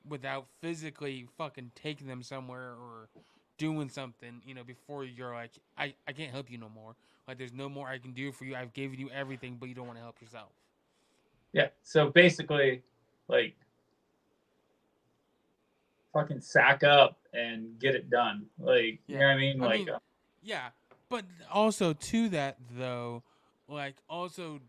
without 0.09 0.47
physically 0.61 1.27
fucking 1.37 1.73
taking 1.75 2.07
them 2.07 2.23
somewhere 2.23 2.73
or 2.75 3.09
doing 3.57 3.89
something, 3.89 4.43
you 4.45 4.55
know, 4.55 4.65
before 4.65 5.05
you're 5.05 5.33
like, 5.33 5.53
I, 5.79 5.95
I 6.07 6.13
can't 6.13 6.33
help 6.33 6.51
you 6.51 6.59
no 6.59 6.69
more. 6.69 6.97
Like 7.29 7.39
there's 7.39 7.53
no 7.53 7.69
more 7.69 7.89
I 7.89 7.99
can 7.99 8.13
do 8.13 8.33
for 8.33 8.45
you. 8.45 8.57
I've 8.57 8.73
given 8.73 8.99
you 8.99 9.11
everything, 9.11 9.57
but 9.59 9.69
you 9.69 9.75
don't 9.75 9.87
want 9.87 9.99
to 9.99 10.03
help 10.03 10.21
yourself. 10.21 10.53
Yeah 11.55 11.69
so 11.83 12.11
basically 12.11 12.83
like 13.29 13.57
fucking 16.13 16.43
sack 16.43 16.85
up 16.85 17.19
and 17.33 17.79
get 17.81 17.95
it 17.95 18.11
done 18.11 18.45
like 18.59 19.01
you 19.09 19.19
know 19.19 19.27
what 19.27 19.33
i 19.33 19.37
mean 19.39 19.63
I 19.63 19.67
like 19.67 19.79
mean, 19.79 19.89
uh, 19.91 19.99
Yeah, 20.43 20.69
but 21.09 21.25
also 21.51 21.95
to 21.95 22.29
that 22.31 22.59
though, 22.77 23.23
like 23.69 23.97
also, 24.09 24.61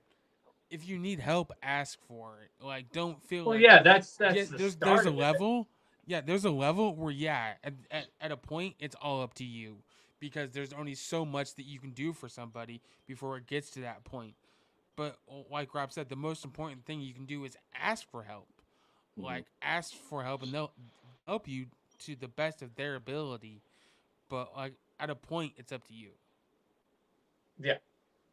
if 0.69 0.87
you 0.87 0.97
need 0.97 1.19
help, 1.19 1.51
ask 1.61 1.99
for 2.07 2.39
it. 2.43 2.65
Like, 2.65 2.91
don't 2.93 3.21
feel 3.23 3.45
well 3.45 3.55
like 3.55 3.61
yeah 3.61 3.83
that's 3.83 4.15
that's 4.15 4.35
yeah, 4.35 4.43
the 4.45 4.57
there's 4.57 4.75
there's 4.77 5.05
a 5.05 5.09
of 5.09 5.15
it. 5.15 5.19
level. 5.19 5.67
Yeah, 6.07 6.21
there's 6.21 6.45
a 6.45 6.51
level 6.51 6.95
where 6.95 7.11
yeah, 7.11 7.53
at, 7.63 7.73
at 7.91 8.05
at 8.21 8.31
a 8.31 8.37
point 8.37 8.75
it's 8.79 8.95
all 9.01 9.21
up 9.21 9.33
to 9.35 9.43
you 9.43 9.77
because 10.19 10.51
there's 10.51 10.73
only 10.73 10.95
so 10.95 11.25
much 11.25 11.55
that 11.55 11.65
you 11.65 11.79
can 11.79 11.91
do 11.91 12.13
for 12.13 12.29
somebody 12.29 12.81
before 13.07 13.37
it 13.37 13.47
gets 13.47 13.69
to 13.71 13.81
that 13.81 14.03
point. 14.05 14.35
But 14.95 15.17
uh, 15.29 15.41
like 15.51 15.73
Rob 15.73 15.91
said, 15.91 16.09
the 16.09 16.15
most 16.15 16.45
important 16.45 16.85
thing 16.85 17.01
you 17.01 17.13
can 17.13 17.25
do 17.25 17.43
is 17.45 17.57
ask 17.73 18.09
for 18.09 18.23
help. 18.23 18.47
Mhm. 19.17 19.23
Like 19.23 19.45
ask 19.61 19.93
for 19.93 20.23
help 20.23 20.43
and 20.43 20.51
they'll 20.51 20.71
help 21.25 21.47
you 21.47 21.67
to 21.99 22.15
the 22.15 22.27
best 22.27 22.61
of 22.61 22.75
their 22.75 22.95
ability. 22.95 23.61
But 24.29 24.55
like 24.55 24.73
at 24.99 25.09
a 25.09 25.15
point, 25.15 25.53
it's 25.57 25.71
up 25.71 25.85
to 25.87 25.93
you. 25.93 26.11
Yeah, 27.59 27.77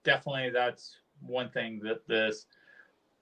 definitely 0.04 0.50
that's 0.50 0.96
one 1.20 1.50
thing 1.50 1.80
that 1.84 2.06
this 2.08 2.46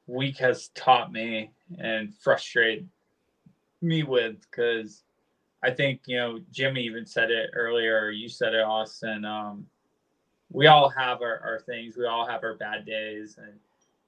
week 0.07 0.39
has 0.39 0.69
taught 0.69 1.13
me 1.13 1.51
and 1.79 2.15
frustrated 2.15 2.89
me 3.83 4.03
with 4.03 4.37
because 4.51 5.05
I 5.63 5.71
think 5.71 6.01
you 6.07 6.17
know 6.17 6.41
Jimmy 6.51 6.83
even 6.83 7.07
said 7.07 7.31
it 7.31 7.51
earlier. 7.55 8.11
You 8.11 8.29
said 8.29 8.55
it, 8.55 8.63
Austin. 8.63 9.25
Um, 9.25 9.67
we 10.51 10.67
all 10.67 10.89
have 10.89 11.23
our, 11.23 11.41
our 11.45 11.61
things. 11.61 11.97
We 11.97 12.07
all 12.07 12.27
have 12.27 12.43
our 12.43 12.55
bad 12.55 12.85
days, 12.85 13.39
and 13.39 13.53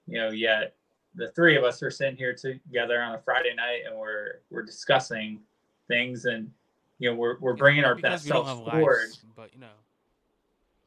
you 0.06 0.18
know, 0.18 0.30
yet 0.30 0.74
the 1.14 1.28
three 1.28 1.56
of 1.56 1.64
us 1.64 1.82
are 1.82 1.90
sitting 1.90 2.16
here 2.16 2.34
together 2.34 3.00
on 3.00 3.14
a 3.14 3.18
Friday 3.18 3.54
night, 3.54 3.82
and 3.86 3.98
we're 3.98 4.40
we're 4.50 4.62
discussing 4.62 5.40
things, 5.88 6.24
and 6.24 6.50
you 6.98 7.10
know, 7.10 7.16
we're 7.16 7.38
we're 7.38 7.54
bringing 7.54 7.84
our 7.84 7.94
best 7.94 8.24
we 8.24 8.30
don't 8.30 8.44
selves 8.46 8.70
forward. 8.70 8.98
lives, 9.08 9.24
but 9.36 9.50
you 9.54 9.60
know. 9.60 9.66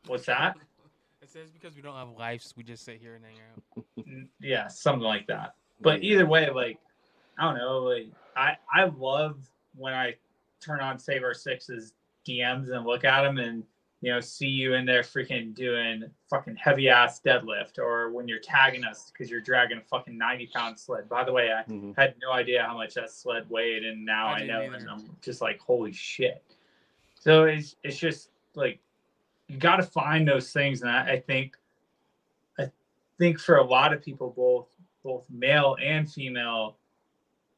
What's 0.07 0.25
that? 0.25 0.55
It 1.21 1.31
says 1.31 1.49
because 1.49 1.75
we 1.75 1.81
don't 1.81 1.95
have 1.95 2.09
lives, 2.19 2.53
we 2.55 2.63
just 2.63 2.85
sit 2.85 2.99
here 3.01 3.15
and 3.15 3.25
hang 3.25 3.33
out. 3.51 3.85
N- 3.97 4.29
yeah, 4.39 4.67
something 4.67 5.01
like 5.01 5.25
that. 5.25 5.55
But 5.81 6.03
either 6.03 6.27
way, 6.27 6.51
like 6.51 6.77
I 7.39 7.45
don't 7.45 7.57
know, 7.57 7.79
like 7.79 8.09
I 8.37 8.57
I 8.71 8.83
love 8.95 9.39
when 9.75 9.95
I 9.95 10.13
turn 10.59 10.81
on 10.81 10.99
Save 10.99 11.23
Our 11.23 11.33
Sixes 11.33 11.93
DMs 12.27 12.69
and 12.69 12.85
look 12.85 13.05
at 13.05 13.23
them 13.23 13.39
and 13.39 13.63
you 14.05 14.11
know 14.11 14.19
see 14.19 14.45
you 14.45 14.75
in 14.75 14.85
there 14.85 15.01
freaking 15.01 15.51
doing 15.55 16.03
fucking 16.29 16.55
heavy 16.57 16.89
ass 16.89 17.19
deadlift 17.25 17.79
or 17.79 18.11
when 18.11 18.27
you're 18.27 18.37
tagging 18.37 18.83
us 18.83 19.11
because 19.11 19.31
you're 19.31 19.41
dragging 19.41 19.79
a 19.79 19.81
fucking 19.81 20.15
90 20.15 20.45
pound 20.53 20.77
sled. 20.79 21.09
By 21.09 21.23
the 21.23 21.31
way, 21.31 21.51
I 21.51 21.63
Mhm. 21.63 21.97
had 21.97 22.13
no 22.21 22.31
idea 22.31 22.61
how 22.63 22.75
much 22.75 22.93
that 22.93 23.09
sled 23.09 23.49
weighed 23.49 23.83
and 23.83 24.05
now 24.05 24.27
I 24.27 24.41
I, 24.41 24.45
know 24.45 24.61
either. 24.61 24.75
and 24.75 24.89
I'm 24.91 25.17
just 25.23 25.41
like 25.41 25.59
holy 25.59 25.91
shit. 25.91 26.43
So 27.15 27.45
it's 27.45 27.77
it's 27.81 27.97
just 27.97 28.29
like 28.53 28.77
you 29.47 29.57
got 29.57 29.77
to 29.77 29.83
find 29.83 30.27
those 30.27 30.53
things 30.53 30.83
and 30.83 30.91
I, 30.91 31.13
I 31.13 31.19
think 31.19 31.57
I 32.59 32.69
think 33.17 33.39
for 33.39 33.57
a 33.57 33.63
lot 33.63 33.91
of 33.91 34.03
people 34.03 34.29
both 34.29 34.67
both 35.03 35.23
male 35.31 35.77
and 35.81 36.07
female 36.11 36.77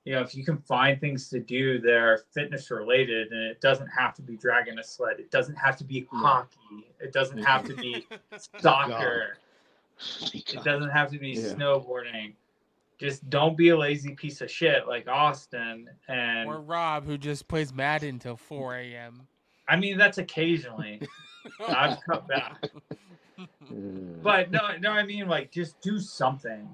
you 0.08 0.14
know 0.14 0.22
if 0.22 0.34
you 0.34 0.46
can 0.46 0.58
find 0.60 1.02
things 1.02 1.28
to 1.28 1.38
do 1.42 1.82
that 1.82 1.92
are 1.94 2.20
fitness 2.34 2.72
related 2.72 3.30
and 3.34 3.44
it 3.44 3.60
doesn't 3.60 3.88
have 3.90 4.14
to 4.14 4.22
be 4.22 4.38
dragging 4.38 4.80
a 4.80 4.84
sled. 4.84 5.20
It 5.20 5.30
doesn't 5.32 5.56
have 5.56 5.76
to 5.80 5.84
be 5.84 6.08
No. 6.14 6.20
hockey. 6.20 6.88
It 7.02 7.12
doesn't 7.12 7.44
have 7.44 7.66
to 7.66 7.76
be 7.76 8.08
soccer. 8.62 9.38
It 10.32 10.64
doesn't 10.64 10.92
have 10.92 11.12
to 11.12 11.20
be 11.20 11.32
Yeah. 11.32 11.54
snowboarding. 11.56 12.36
Just 12.98 13.30
don't 13.30 13.58
be 13.58 13.68
a 13.70 13.78
lazy 13.78 14.16
piece 14.16 14.40
of 14.40 14.50
shit 14.50 14.88
like 14.88 15.10
austin 15.10 15.90
and 16.08 16.48
or 16.48 16.62
Rob, 16.62 17.06
who 17.06 17.18
just 17.18 17.50
plays 17.50 17.74
Madden 17.74 18.18
till 18.18 18.38
4 18.38 18.78
a.m. 18.78 19.28
i 19.68 19.76
mean 19.76 19.98
that's 19.98 20.20
occasionally. 20.20 21.02
I've 21.68 21.98
cut 22.10 22.30
back. 22.30 22.64
Mm. 23.70 24.24
But 24.24 24.52
no 24.52 24.78
no 24.80 24.92
i 24.92 25.04
mean 25.04 25.28
like 25.28 25.52
just 25.52 25.82
do 25.82 26.00
something. 26.00 26.70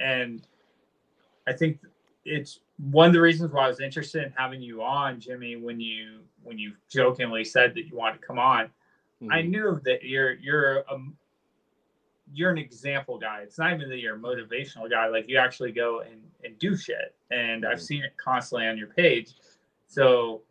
And 0.00 0.40
i 1.46 1.52
think 1.52 1.80
it's 2.24 2.60
one 2.78 3.06
of 3.08 3.12
the 3.12 3.20
reasons 3.20 3.52
why 3.52 3.64
i 3.64 3.68
was 3.68 3.80
interested 3.80 4.22
in 4.24 4.32
having 4.36 4.62
you 4.62 4.82
on 4.82 5.18
jimmy 5.20 5.56
when 5.56 5.80
you 5.80 6.20
when 6.44 6.58
you 6.58 6.72
jokingly 6.88 7.44
said 7.44 7.74
that 7.74 7.86
you 7.86 7.96
wanted 7.96 8.20
to 8.20 8.26
come 8.26 8.38
on 8.38 8.70
i 9.30 9.42
Mhm. 9.42 9.48
knew 9.50 9.80
that 9.84 10.04
you're 10.04 10.32
you're 10.34 10.78
a 10.78 10.98
you're 12.32 12.50
an 12.50 12.58
example 12.58 13.18
guy 13.18 13.40
it's 13.40 13.58
not 13.58 13.72
even 13.72 13.88
that 13.88 13.98
you're 13.98 14.14
a 14.16 14.18
motivational 14.18 14.88
guy 14.88 15.06
like 15.08 15.28
you 15.28 15.38
actually 15.38 15.72
go 15.72 16.00
and, 16.00 16.20
and 16.44 16.58
do 16.58 16.76
shit 16.76 17.14
and 17.30 17.66
i've 17.66 17.78
Mhm. 17.78 17.82
seen 17.82 18.02
it 18.04 18.16
constantly 18.16 18.66
on 18.66 18.76
your 18.78 18.88
page 18.88 19.34
so 19.86 20.42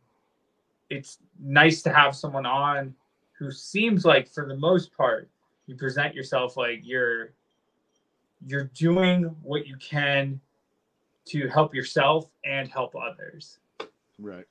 it's 0.90 1.20
nice 1.40 1.82
to 1.84 1.94
have 1.94 2.16
someone 2.16 2.46
on 2.46 2.96
who 3.34 3.52
seems 3.52 4.04
like 4.06 4.28
for 4.28 4.46
the 4.48 4.56
most 4.56 4.92
part 4.96 5.30
you 5.68 5.76
present 5.76 6.14
yourself 6.16 6.58
like 6.58 6.80
you're 6.84 7.32
you're 8.46 8.66
doing 8.74 9.24
what 9.44 9.66
you 9.68 9.76
can 9.78 10.40
to 11.30 11.48
help 11.48 11.74
yourself 11.74 12.30
and 12.46 12.70
help 12.70 12.96
others 12.96 13.60
Right. 14.20 14.46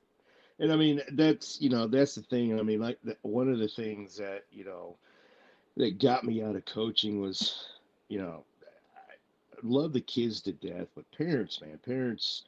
And 0.59 0.71
I 0.71 0.75
mean, 0.77 1.01
that's, 1.11 1.59
you 1.61 1.69
know, 1.69 1.87
that's 1.87 2.15
the 2.15 2.21
thing. 2.21 2.57
I 2.57 2.63
mean, 2.63 2.79
like, 2.79 2.97
the, 3.03 3.15
one 3.21 3.49
of 3.51 3.59
the 3.59 3.67
things 3.67 4.15
that, 4.17 4.45
you 4.51 4.63
know, 4.63 4.95
that 5.75 5.99
got 5.99 6.23
me 6.23 6.41
out 6.41 6.55
of 6.55 6.65
coaching 6.65 7.19
was, 7.21 7.65
you 8.07 8.17
know, 8.19 8.43
I 8.65 9.57
love 9.61 9.91
the 9.93 10.01
kids 10.01 10.41
to 10.41 10.53
death, 10.53 10.87
but 10.95 11.03
parents, 11.11 11.59
man, 11.61 11.77
parents, 11.85 12.45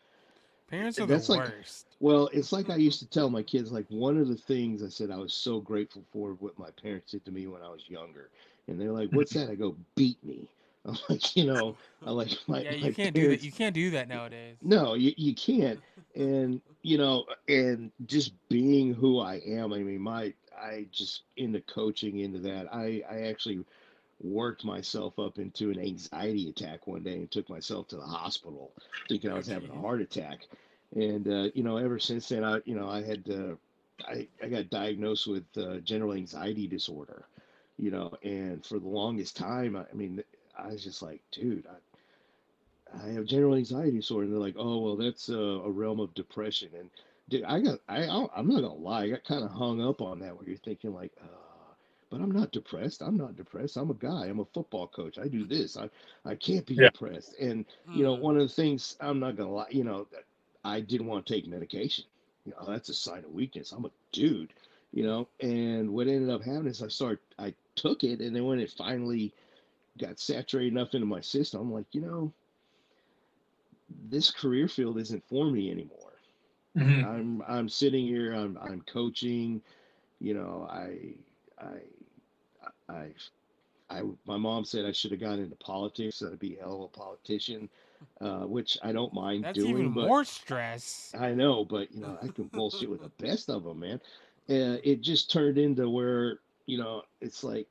Parents 0.69 0.99
are 0.99 1.07
That's 1.07 1.27
the 1.27 1.33
like- 1.33 1.49
worst. 1.49 1.87
well, 1.99 2.29
it's 2.31 2.51
like 2.51 2.69
I 2.69 2.75
used 2.75 2.99
to 2.99 3.07
tell 3.07 3.29
my 3.29 3.41
kids, 3.43 3.71
like, 3.71 3.85
one 3.89 4.17
of 4.17 4.27
the 4.27 4.37
things 4.37 4.81
I 4.83 4.87
said 4.89 5.11
I 5.11 5.17
was 5.17 5.33
so 5.33 5.59
grateful 5.59 6.03
for 6.13 6.33
what 6.39 6.57
my 6.57 6.69
parents 6.81 7.11
did 7.11 7.25
to 7.25 7.31
me 7.31 7.47
when 7.47 7.61
I 7.63 7.69
was 7.69 7.89
younger. 7.89 8.29
And 8.67 8.79
they're 8.79 8.91
like, 8.91 9.09
what's 9.11 9.33
that? 9.33 9.49
I 9.49 9.55
go, 9.55 9.75
beat 9.95 10.23
me. 10.23 10.47
I'm 10.89 10.97
like, 11.09 11.35
you 11.35 11.45
know, 11.45 11.77
I 12.05 12.11
like 12.11 12.37
my, 12.47 12.61
yeah, 12.61 12.71
my 12.71 12.87
you 12.87 12.93
can't 12.93 13.15
do 13.15 13.29
that. 13.29 13.43
You 13.43 13.51
can't 13.51 13.75
do 13.75 13.91
that 13.91 14.07
nowadays. 14.07 14.57
No, 14.61 14.95
you, 14.95 15.13
you 15.17 15.35
can't. 15.35 15.79
And 16.15 16.61
you 16.83 16.97
know, 16.97 17.25
and 17.47 17.91
just 18.05 18.33
being 18.49 18.93
who 18.93 19.19
I 19.19 19.35
am, 19.47 19.73
I 19.73 19.79
mean, 19.79 20.01
my 20.01 20.33
I 20.61 20.87
just 20.91 21.23
into 21.37 21.61
coaching 21.61 22.19
into 22.19 22.39
that. 22.39 22.73
I 22.73 23.03
I 23.09 23.21
actually 23.23 23.65
worked 24.21 24.65
myself 24.65 25.19
up 25.19 25.39
into 25.39 25.71
an 25.71 25.79
anxiety 25.79 26.49
attack 26.49 26.87
one 26.87 27.03
day 27.03 27.15
and 27.17 27.31
took 27.31 27.49
myself 27.49 27.87
to 27.89 27.97
the 27.97 28.03
hospital 28.03 28.73
thinking 29.07 29.31
I 29.31 29.35
was 29.35 29.47
having 29.47 29.71
a 29.71 29.79
heart 29.79 30.01
attack. 30.01 30.47
And 30.95 31.27
uh, 31.27 31.49
you 31.55 31.63
know, 31.63 31.77
ever 31.77 31.99
since 31.99 32.29
then, 32.29 32.43
I 32.43 32.59
you 32.65 32.75
know 32.75 32.89
I 32.89 33.01
had 33.03 33.23
uh, 33.29 33.55
I 34.07 34.27
I 34.43 34.47
got 34.49 34.69
diagnosed 34.69 35.27
with 35.27 35.45
uh, 35.57 35.77
general 35.79 36.13
anxiety 36.13 36.67
disorder. 36.67 37.25
you 37.77 37.91
know. 37.91 38.11
And 38.23 38.65
for 38.65 38.79
the 38.79 38.87
longest 38.87 39.37
time, 39.37 39.75
I 39.75 39.93
mean, 39.95 40.23
I 40.65 40.67
was 40.69 40.83
just 40.83 41.01
like, 41.01 41.21
dude, 41.31 41.65
I, 41.67 41.77
I 43.05 43.09
have 43.11 43.25
general 43.25 43.55
anxiety 43.55 43.91
disorder, 43.91 44.25
and 44.25 44.33
they're 44.33 44.39
like, 44.39 44.55
oh 44.57 44.79
well, 44.79 44.95
that's 44.95 45.29
a, 45.29 45.37
a 45.37 45.69
realm 45.69 45.99
of 45.99 46.13
depression. 46.13 46.69
And 46.77 46.89
dude, 47.29 47.43
I 47.43 47.59
got, 47.59 47.79
I, 47.87 48.03
I'm 48.35 48.47
not 48.47 48.61
gonna 48.61 48.73
lie, 48.73 49.03
I 49.03 49.09
got 49.09 49.23
kind 49.23 49.43
of 49.43 49.51
hung 49.51 49.81
up 49.81 50.01
on 50.01 50.19
that, 50.19 50.35
where 50.35 50.47
you're 50.47 50.57
thinking 50.57 50.93
like, 50.93 51.13
uh, 51.21 51.25
but 52.09 52.21
I'm 52.21 52.31
not 52.31 52.51
depressed. 52.51 53.01
I'm 53.01 53.17
not 53.17 53.35
depressed. 53.35 53.77
I'm 53.77 53.89
a 53.91 53.95
guy. 53.95 54.27
I'm 54.27 54.39
a 54.39 54.45
football 54.45 54.87
coach. 54.87 55.17
I 55.17 55.27
do 55.27 55.45
this. 55.45 55.77
I, 55.77 55.89
I 56.25 56.35
can't 56.35 56.65
be 56.65 56.77
Yeah. 56.77 56.89
depressed. 56.89 57.35
And 57.39 57.65
you 57.91 58.03
know, 58.03 58.13
one 58.15 58.37
of 58.37 58.43
the 58.47 58.53
things 58.53 58.95
I'm 59.01 59.19
not 59.19 59.35
gonna 59.35 59.51
lie, 59.53 59.67
you 59.69 59.83
know, 59.83 60.07
I 60.63 60.81
didn't 60.81 61.07
want 61.07 61.25
to 61.25 61.33
take 61.33 61.47
medication. 61.47 62.05
You 62.45 62.53
know, 62.53 62.65
that's 62.67 62.89
a 62.89 62.93
sign 62.93 63.23
of 63.25 63.31
weakness. 63.33 63.71
I'm 63.71 63.85
a 63.85 63.91
dude, 64.11 64.53
you 64.91 65.03
know. 65.03 65.27
And 65.41 65.91
what 65.93 66.07
ended 66.07 66.29
up 66.29 66.43
happening 66.43 66.67
is 66.71 66.81
I 66.81 66.87
started, 66.87 67.19
I 67.37 67.53
took 67.75 68.03
it, 68.03 68.19
and 68.21 68.35
then 68.35 68.45
when 68.45 68.59
it 68.59 68.71
finally 68.71 69.33
got 69.99 70.19
saturated 70.19 70.73
enough 70.73 70.93
into 70.95 71.05
my 71.07 71.21
system, 71.21 71.61
I'm 71.61 71.73
like, 71.73 71.87
you 71.93 72.01
know, 72.01 72.33
this 74.09 74.31
career 74.31 74.67
field 74.67 74.99
isn't 74.99 75.23
for 75.27 75.51
me 75.51 75.71
anymore. 75.71 76.13
Mhm. 76.77 77.03
I'm 77.05 77.43
I'm 77.47 77.69
sitting 77.69 78.05
here. 78.05 78.33
I'm 78.33 78.57
I'm 78.61 78.81
coaching. 78.81 79.61
You 80.19 80.33
know, 80.35 80.67
I 80.69 81.15
I 81.59 81.79
I 82.89 83.07
I 83.89 84.03
my 84.25 84.37
mom 84.37 84.65
said 84.65 84.85
I 84.85 84.91
should 84.91 85.11
have 85.11 85.19
gone 85.19 85.39
into 85.39 85.55
politics. 85.57 86.17
So 86.17 86.27
I'd 86.31 86.39
be 86.39 86.57
a 86.57 86.61
hell 86.61 86.83
of 86.83 86.91
a 86.95 86.97
politician, 86.97 87.69
uh, 88.21 88.45
which 88.45 88.77
I 88.83 88.91
don't 88.91 89.13
mind 89.13 89.43
That's 89.43 89.57
doing. 89.57 89.69
even 89.69 89.93
but 89.93 90.07
more 90.07 90.23
stress. 90.25 91.13
I 91.19 91.33
know, 91.33 91.65
but 91.65 91.91
you 91.93 92.01
know, 92.01 92.17
I 92.21 92.27
can 92.27 92.45
bullshit 92.45 92.89
with 92.89 93.01
the 93.01 93.23
best 93.23 93.49
of 93.49 93.63
them, 93.63 93.79
man. 93.79 93.99
Uh, 94.49 94.77
it 94.83 95.01
just 95.01 95.31
turned 95.31 95.57
into 95.57 95.89
where 95.89 96.39
you 96.65 96.77
know 96.77 97.03
it's 97.21 97.43
like, 97.43 97.67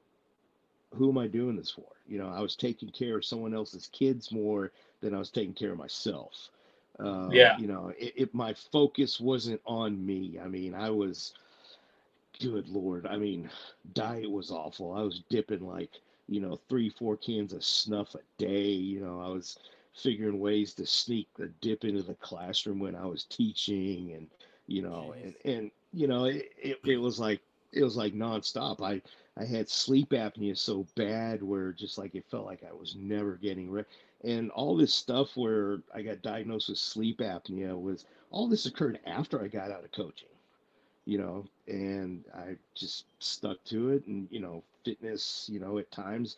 who 0.95 1.11
am 1.11 1.19
I 1.19 1.27
doing 1.27 1.57
this 1.57 1.71
for? 1.71 1.85
You 2.07 2.19
know, 2.19 2.29
I 2.29 2.41
was 2.41 2.57
taking 2.57 2.91
care 2.91 3.17
of 3.17 3.25
someone 3.25 3.55
else's 3.55 3.89
kids 3.93 4.33
more 4.33 4.73
than 5.01 5.15
I 5.15 5.19
was 5.19 5.31
taking 5.31 5.55
care 5.55 5.73
of 5.73 5.79
myself. 5.79 6.51
Uh, 6.99 7.29
Yeah. 7.33 7.57
You 7.59 7.67
know, 7.69 7.93
it, 7.99 8.13
it 8.17 8.35
my 8.35 8.55
focus 8.55 9.21
wasn't 9.21 9.61
on 9.67 10.05
me. 10.05 10.39
I 10.43 10.49
mean, 10.49 10.75
I 10.75 10.91
was, 10.91 11.35
good 12.41 12.69
lord. 12.69 13.07
I 13.07 13.17
mean, 13.17 13.51
diet 13.95 14.31
was 14.31 14.51
awful. 14.51 14.93
I 14.93 15.03
was 15.03 15.23
dipping 15.29 15.67
like 15.67 15.91
you 16.29 16.41
know 16.41 16.59
three, 16.69 16.91
four 16.91 17.17
cans 17.17 17.53
of 17.53 17.65
snuff 17.65 18.15
a 18.15 18.21
day. 18.39 18.71
You 18.71 19.01
know, 19.01 19.21
I 19.21 19.29
was 19.29 19.59
figuring 19.95 20.39
ways 20.39 20.75
to 20.75 20.87
sneak 20.87 21.29
the 21.37 21.49
dip 21.61 21.85
into 21.85 22.03
the 22.03 22.15
classroom 22.15 22.79
when 22.79 22.95
I 22.95 23.07
was 23.07 23.25
teaching 23.25 24.13
and 24.13 24.29
you 24.67 24.83
know 24.83 25.15
and, 25.23 25.35
and 25.45 25.71
you 25.93 26.07
know 26.07 26.25
it, 26.27 26.53
it, 26.57 26.79
it 26.85 26.97
was 26.99 27.19
like 27.19 27.41
it 27.73 27.83
was 27.83 27.97
like 27.97 28.15
nonstop. 28.15 28.83
I 28.83 29.03
I 29.39 29.45
had 29.45 29.69
sleep 29.69 30.11
apnea 30.11 30.57
so 30.59 30.87
bad 30.97 31.43
where 31.43 31.73
just 31.73 31.97
like 31.99 32.15
it 32.15 32.25
felt 32.31 32.47
like 32.47 32.65
I 32.65 32.73
was 32.73 32.97
never 32.97 33.37
getting 33.37 33.71
re 33.71 33.85
And 34.25 34.51
all 34.51 34.77
this 34.77 34.93
stuff 34.93 35.37
where 35.37 35.81
I 35.95 36.03
got 36.03 36.23
diagnosed 36.23 36.69
with 36.69 36.79
sleep 36.79 37.19
apnea 37.21 37.81
was 37.81 38.05
all 38.31 38.49
this 38.49 38.67
occurred 38.67 38.99
after 39.07 39.43
I 39.43 39.49
got 39.49 39.71
out 39.71 39.85
of 39.85 39.93
coaching, 39.93 40.29
you 41.05 41.19
know, 41.19 41.47
and 41.69 42.25
I 42.35 42.57
just 42.75 43.05
stuck 43.21 43.63
to 43.67 43.91
it. 43.91 44.07
And, 44.07 44.29
you 44.31 44.41
know, 44.41 44.65
fitness, 44.85 45.49
you 45.53 45.61
know, 45.61 45.79
at 45.79 45.91
times 45.93 46.37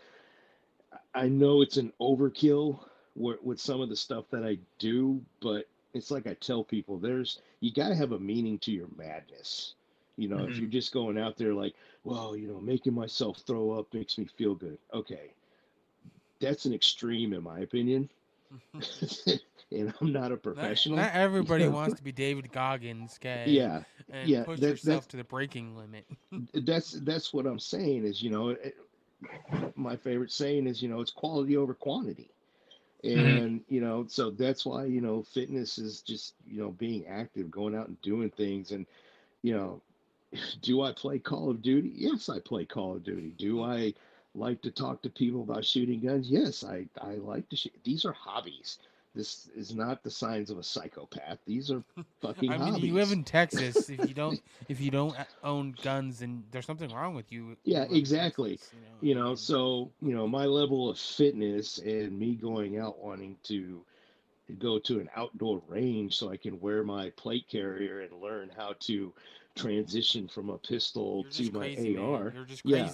I 1.15 1.29
know 1.29 1.63
it's 1.63 1.77
an 1.79 1.93
overkill 2.01 2.81
with 3.17 3.61
some 3.61 3.81
of 3.81 3.89
the 3.89 3.97
stuff 3.97 4.27
that 4.31 4.45
I 4.45 4.59
do, 4.79 5.23
but 5.41 5.67
it's 5.95 6.11
like 6.11 6.27
I 6.27 6.35
tell 6.35 6.65
people 6.65 6.99
there's, 6.99 7.41
you 7.61 7.73
got 7.73 7.89
to 7.89 7.95
have 7.97 8.13
a 8.13 8.19
meaning 8.19 8.59
to 8.61 8.73
your 8.73 8.89
madness. 8.97 9.75
You 10.21 10.29
know, 10.29 10.45
if 10.45 10.51
Mhm. 10.51 10.61
you're 10.61 10.69
just 10.69 10.93
going 10.93 11.17
out 11.19 11.37
there 11.37 11.55
like, 11.55 11.75
well, 12.05 12.37
you 12.37 12.47
know, 12.49 12.61
making 12.61 12.95
myself 12.95 13.39
throw 13.39 13.73
up 13.73 13.93
makes 13.95 14.19
me 14.19 14.27
feel 14.27 14.55
good. 14.55 14.79
Okay. 14.93 15.33
That's 16.41 16.67
an 16.67 16.75
extreme, 16.75 17.33
in 17.33 17.43
my 17.43 17.61
opinion. 17.61 18.11
and 19.73 19.95
I'm 20.01 20.13
not 20.13 20.33
a 20.33 20.37
professional. 20.37 20.97
not 20.97 21.13
everybody 21.15 21.65
Yeah. 21.65 21.71
wants 21.81 21.95
to 21.97 22.03
be 22.03 22.13
David 22.13 22.51
Goggins, 22.53 23.19
okay? 23.21 23.45
yeah. 23.49 23.83
And 24.11 24.29
yeah, 24.29 24.45
push 24.45 24.59
that's- 24.61 24.85
yourself 24.85 25.05
that's- 25.05 25.07
to 25.09 25.17
the 25.17 25.25
breaking 25.25 25.77
limit. 25.77 26.07
that's 26.53 26.93
that's 26.93 27.33
what 27.33 27.47
I'm 27.47 27.59
saying 27.61 28.05
is 28.05 28.23
you 28.23 28.31
know 28.31 28.51
it, 28.51 28.77
my 29.77 29.97
favorite 29.97 30.33
saying 30.33 30.67
is 30.67 30.83
you 30.83 30.89
know 30.89 31.01
it's 31.01 31.13
quality 31.13 31.57
over 31.57 31.75
quantity 31.75 32.31
and 33.05 33.63
you 33.69 33.81
know 33.81 34.05
so 34.09 34.31
that's 34.31 34.65
why 34.67 34.85
you 34.85 35.01
know 35.01 35.23
fitness 35.23 35.79
is 35.79 36.03
just 36.03 36.35
you 36.47 36.61
know 36.61 36.71
being 36.73 37.07
active 37.07 37.51
going 37.51 37.75
out 37.75 37.89
and 37.89 38.01
doing 38.03 38.31
things 38.31 38.73
and 38.73 38.87
you 39.43 39.55
know 39.55 39.81
do 40.63 40.83
I 40.83 40.93
play 40.93 41.19
Call 41.19 41.51
of 41.51 41.63
Duty? 41.63 41.93
Yes 41.95 42.29
I 42.29 42.39
play 42.41 42.65
Call 42.65 42.97
of 42.97 43.05
Duty. 43.05 43.35
Do 43.39 43.57
mm-hmm. 43.57 43.71
I 43.71 43.95
like 44.35 44.63
to 44.63 44.71
talk 44.71 45.03
to 45.03 45.11
people 45.11 45.43
about 45.43 45.65
shooting 45.65 46.01
guns? 46.01 46.31
Yes 46.31 46.65
I 46.65 46.87
I 47.01 47.15
like 47.15 47.49
to 47.51 47.57
shoot. 47.57 47.73
These 47.85 48.05
are 48.05 48.13
hobbies. 48.13 48.79
This 49.15 49.49
is 49.57 49.75
not 49.75 50.05
the 50.05 50.11
signs 50.11 50.51
of 50.51 50.59
a 50.59 50.63
psychopath. 50.63 51.39
These 51.45 51.71
are 51.73 51.83
fucking 52.21 52.51
I 52.51 52.59
mean, 52.59 52.69
hobbies 52.75 52.85
you 52.85 52.95
live 52.95 53.11
in 53.11 53.25
Texas. 53.25 53.91
If 53.91 54.09
you 54.09 54.15
don't, 54.15 54.41
if 54.69 54.81
you 54.81 54.93
don't 54.93 55.19
uh, 55.19 55.25
own 55.43 55.75
guns, 55.83 56.21
then 56.21 56.45
there's 56.53 56.67
something 56.67 56.93
wrong 56.93 57.15
with 57.15 57.33
you. 57.33 57.57
Yeah, 57.65 57.87
You 57.89 57.97
exactly. 57.97 58.53
Texas, 58.53 58.75
you 59.01 59.15
know 59.15 59.31
and- 59.31 59.39
so 59.39 59.91
you 60.01 60.15
know 60.15 60.29
my 60.29 60.45
level 60.47 60.89
of 60.91 60.99
fitness 60.99 61.79
and 61.79 62.17
me 62.19 62.35
going 62.35 62.79
out 62.79 62.99
wanting 62.99 63.37
to 63.45 63.83
go 64.59 64.79
to 64.81 64.99
an 64.99 65.09
outdoor 65.15 65.63
range 65.69 66.17
so 66.17 66.29
i 66.29 66.37
can 66.37 66.59
wear 66.61 66.83
my 66.83 67.11
plate 67.11 67.47
carrier 67.49 68.01
and 68.01 68.21
learn 68.21 68.51
how 68.57 68.75
to 68.81 69.13
transition 69.55 70.29
from 70.29 70.51
a 70.51 70.59
pistol 70.59 71.25
to 71.25 71.51
my 71.53 71.75
crazy, 71.75 71.97
ar 71.97 72.33
You're 72.35 72.45
just 72.45 72.65
Yeah. 72.65 72.91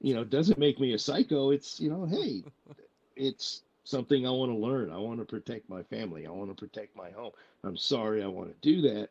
you 0.00 0.14
know 0.14 0.24
doesn't 0.24 0.58
make 0.58 0.78
me 0.78 0.92
a 0.94 0.98
psycho. 0.98 1.50
It's 1.50 1.80
you 1.80 1.90
know 1.90 2.04
hey 2.06 2.44
it's 3.16 3.62
something 3.84 4.26
i 4.26 4.30
want 4.30 4.50
to 4.50 4.56
learn. 4.58 4.90
I 4.90 4.98
want 4.98 5.20
to 5.20 5.24
protect 5.24 5.68
my 5.68 5.82
family. 5.84 6.26
I 6.26 6.30
want 6.30 6.50
to 6.50 6.54
protect 6.54 6.96
my 6.96 7.10
home. 7.10 7.32
I'm 7.64 7.76
sorry 7.76 8.22
i 8.22 8.26
want 8.26 8.48
to 8.50 8.56
do 8.74 8.80
that. 8.82 9.08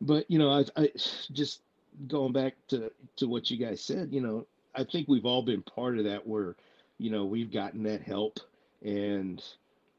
But 0.00 0.30
you 0.30 0.38
know 0.38 0.50
I, 0.50 0.64
I 0.76 0.90
just 1.32 1.60
going 2.08 2.32
back 2.32 2.54
to 2.68 2.90
to 3.16 3.26
what 3.26 3.50
you 3.50 3.56
guys 3.56 3.80
said 3.80 4.12
you 4.12 4.20
know 4.20 4.46
i 4.74 4.84
think 4.84 5.08
we've 5.08 5.24
all 5.24 5.42
been 5.42 5.62
part 5.62 5.96
of 5.96 6.04
that 6.04 6.26
where 6.26 6.54
you 6.98 7.10
know 7.10 7.24
we've 7.24 7.50
gotten 7.50 7.82
that 7.82 8.02
help 8.02 8.38
and 8.84 9.42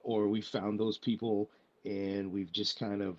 or 0.03 0.27
we 0.27 0.39
found 0.41 0.79
those 0.79 0.97
people 0.97 1.49
and 1.85 2.31
we've 2.31 2.51
just 2.51 2.79
kind 2.79 3.01
of 3.01 3.17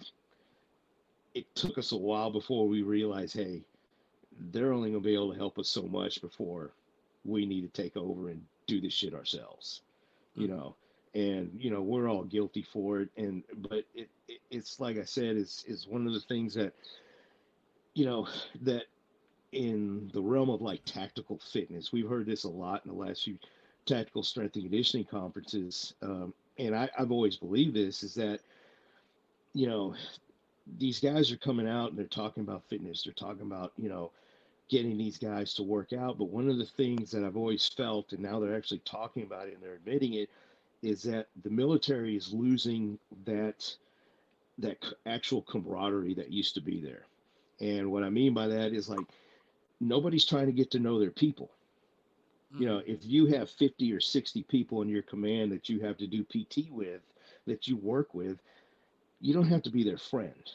it 1.34 1.54
took 1.54 1.78
us 1.78 1.92
a 1.92 1.96
while 1.96 2.30
before 2.30 2.66
we 2.68 2.82
realized 2.82 3.34
hey 3.34 3.62
they're 4.50 4.72
only 4.72 4.90
going 4.90 5.02
to 5.02 5.06
be 5.06 5.14
able 5.14 5.32
to 5.32 5.38
help 5.38 5.58
us 5.58 5.68
so 5.68 5.82
much 5.82 6.20
before 6.20 6.72
we 7.24 7.44
need 7.46 7.62
to 7.62 7.82
take 7.82 7.96
over 7.96 8.28
and 8.30 8.42
do 8.66 8.80
this 8.80 8.92
shit 8.92 9.14
ourselves 9.14 9.82
you 10.34 10.46
Mm. 10.46 10.50
know 10.50 10.76
and 11.14 11.50
you 11.58 11.70
know 11.70 11.82
we're 11.82 12.08
all 12.08 12.24
guilty 12.24 12.62
for 12.62 13.00
it 13.00 13.08
and 13.16 13.42
but 13.56 13.84
it, 13.94 14.08
it 14.28 14.40
it's 14.50 14.78
like 14.78 14.98
i 14.98 15.04
said 15.04 15.36
it's 15.36 15.64
is 15.64 15.86
one 15.88 16.06
of 16.06 16.12
the 16.12 16.20
things 16.20 16.54
that 16.54 16.74
you 17.94 18.04
know 18.04 18.28
that 18.62 18.84
in 19.52 20.10
the 20.12 20.20
realm 20.20 20.50
of 20.50 20.60
like 20.60 20.84
tactical 20.84 21.38
fitness 21.38 21.92
we've 21.92 22.08
heard 22.08 22.26
this 22.26 22.44
a 22.44 22.48
lot 22.48 22.84
in 22.84 22.92
the 22.92 22.96
last 22.96 23.24
few 23.24 23.38
tactical 23.86 24.22
strength 24.22 24.54
and 24.56 24.64
conditioning 24.64 25.06
conferences 25.06 25.94
um, 26.02 26.34
and 26.58 26.76
I, 26.76 26.90
i've 26.98 27.10
always 27.10 27.36
believed 27.36 27.74
this 27.74 28.02
is 28.02 28.14
that 28.14 28.40
you 29.54 29.66
know 29.66 29.94
these 30.76 31.00
guys 31.00 31.32
are 31.32 31.36
coming 31.36 31.68
out 31.68 31.90
and 31.90 31.98
they're 31.98 32.06
talking 32.06 32.42
about 32.42 32.64
fitness. 32.68 33.02
They're 33.02 33.12
talking 33.12 33.42
about 33.42 33.72
you 33.76 33.88
know 33.88 34.10
getting 34.68 34.98
these 34.98 35.16
guys 35.16 35.54
to 35.54 35.62
work 35.62 35.92
out. 35.92 36.18
But 36.18 36.28
one 36.28 36.48
of 36.48 36.58
the 36.58 36.66
things 36.66 37.10
that 37.12 37.24
i've 37.24 37.36
always 37.36 37.66
felt 37.68 38.12
and 38.12 38.20
now 38.20 38.38
they're 38.38 38.56
actually 38.56 38.82
talking 38.84 39.22
about 39.22 39.48
it 39.48 39.54
and 39.54 39.62
they're 39.62 39.74
admitting 39.74 40.14
it 40.14 40.28
is 40.82 41.02
that 41.02 41.28
the 41.42 41.50
military 41.50 42.16
is 42.16 42.32
losing 42.32 42.98
that 43.24 43.74
that 44.58 44.76
actual 45.06 45.42
camaraderie 45.42 46.14
that 46.14 46.32
used 46.32 46.54
to 46.54 46.60
be 46.60 46.80
there. 46.80 47.06
And 47.60 47.90
what 47.90 48.02
i 48.02 48.10
mean 48.10 48.34
by 48.34 48.46
that 48.48 48.72
is 48.72 48.88
like 48.88 49.06
nobody's 49.80 50.24
trying 50.24 50.46
to 50.46 50.52
get 50.52 50.70
to 50.72 50.78
know 50.78 50.98
their 50.98 51.10
people. 51.10 51.50
You 52.58 52.66
know 52.66 52.78
mm-hmm. 52.78 52.92
if 52.92 53.04
you 53.04 53.26
have 53.26 53.50
50 53.50 53.92
or 53.92 54.00
60 54.00 54.42
people 54.44 54.82
in 54.82 54.88
your 54.88 55.02
command 55.02 55.52
that 55.52 55.68
you 55.68 55.80
have 55.80 55.98
to 55.98 56.06
do 56.06 56.24
pt 56.24 56.70
with 56.70 57.02
that 57.46 57.66
you 57.66 57.76
work 57.76 58.14
with 58.14 58.38
you 59.20 59.34
don't 59.34 59.48
have 59.48 59.62
to 59.62 59.70
be 59.70 59.84
their 59.84 59.98
friend. 59.98 60.50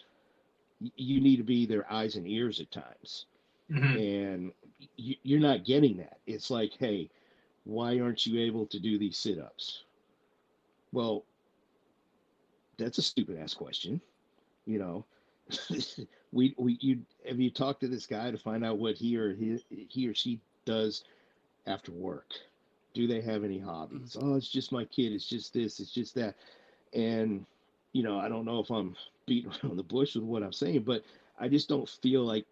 You 0.96 1.22
need 1.22 1.38
to 1.38 1.44
be 1.44 1.66
their 1.66 1.92
eyes 1.92 2.16
and 2.16 2.28
ears 2.28 2.60
at 2.60 2.72
times. 2.72 3.26
Mhm. 3.72 4.30
and 4.30 4.54
you, 4.98 5.16
you're 5.24 5.40
not 5.40 5.66
getting 5.66 5.98
that. 5.98 6.20
It's 6.28 6.52
like 6.52 6.74
hey 6.78 7.10
why 7.66 8.00
aren't 8.00 8.26
you 8.26 8.40
able 8.42 8.66
to 8.68 8.80
do 8.80 8.98
these 9.00 9.18
sit-ups? 9.18 9.86
Well 10.92 11.24
that's 12.78 12.98
a 12.98 13.02
stupid 13.02 13.38
ass 13.40 13.54
question 13.54 14.02
you 14.66 14.80
know? 14.80 15.06
We 16.34 16.56
we 16.58 16.80
you 16.82 17.00
have 17.28 17.40
you 17.40 17.52
talked 17.52 17.82
to 17.82 17.88
this 17.88 18.08
guy 18.08 18.32
to 18.32 18.40
find 18.40 18.66
out 18.66 18.80
what 18.80 18.96
he 18.96 19.18
or 19.18 19.36
he, 19.36 19.64
he 19.70 20.08
or 20.08 20.16
she 20.16 20.40
does 20.66 21.04
after 21.68 21.92
work? 21.92 22.32
Do 22.96 23.08
they 23.08 23.22
have 23.22 23.44
any 23.44 23.60
hobbies? 23.60 24.18
Oh 24.20 24.36
it's 24.36 24.50
just 24.50 24.72
my 24.72 24.86
kid. 24.86 25.14
It's 25.14 25.30
just 25.30 25.54
this. 25.54 25.80
It's 25.80 25.92
just 25.94 26.16
that. 26.16 26.36
And 26.94 27.46
you 27.94 28.04
know 28.04 28.20
i 28.20 28.30
don't 28.30 28.46
know 28.46 28.60
if 28.60 28.72
i'm 28.72 28.96
beating 29.28 29.52
around 29.66 29.78
the 29.78 29.84
bush 29.84 30.16
with 30.16 30.26
what 30.26 30.44
i'm 30.44 30.54
saying 30.54 30.84
but 30.84 31.04
i 31.40 31.50
just 31.50 31.70
don't 31.70 31.90
feel 31.90 32.24
like 32.26 32.46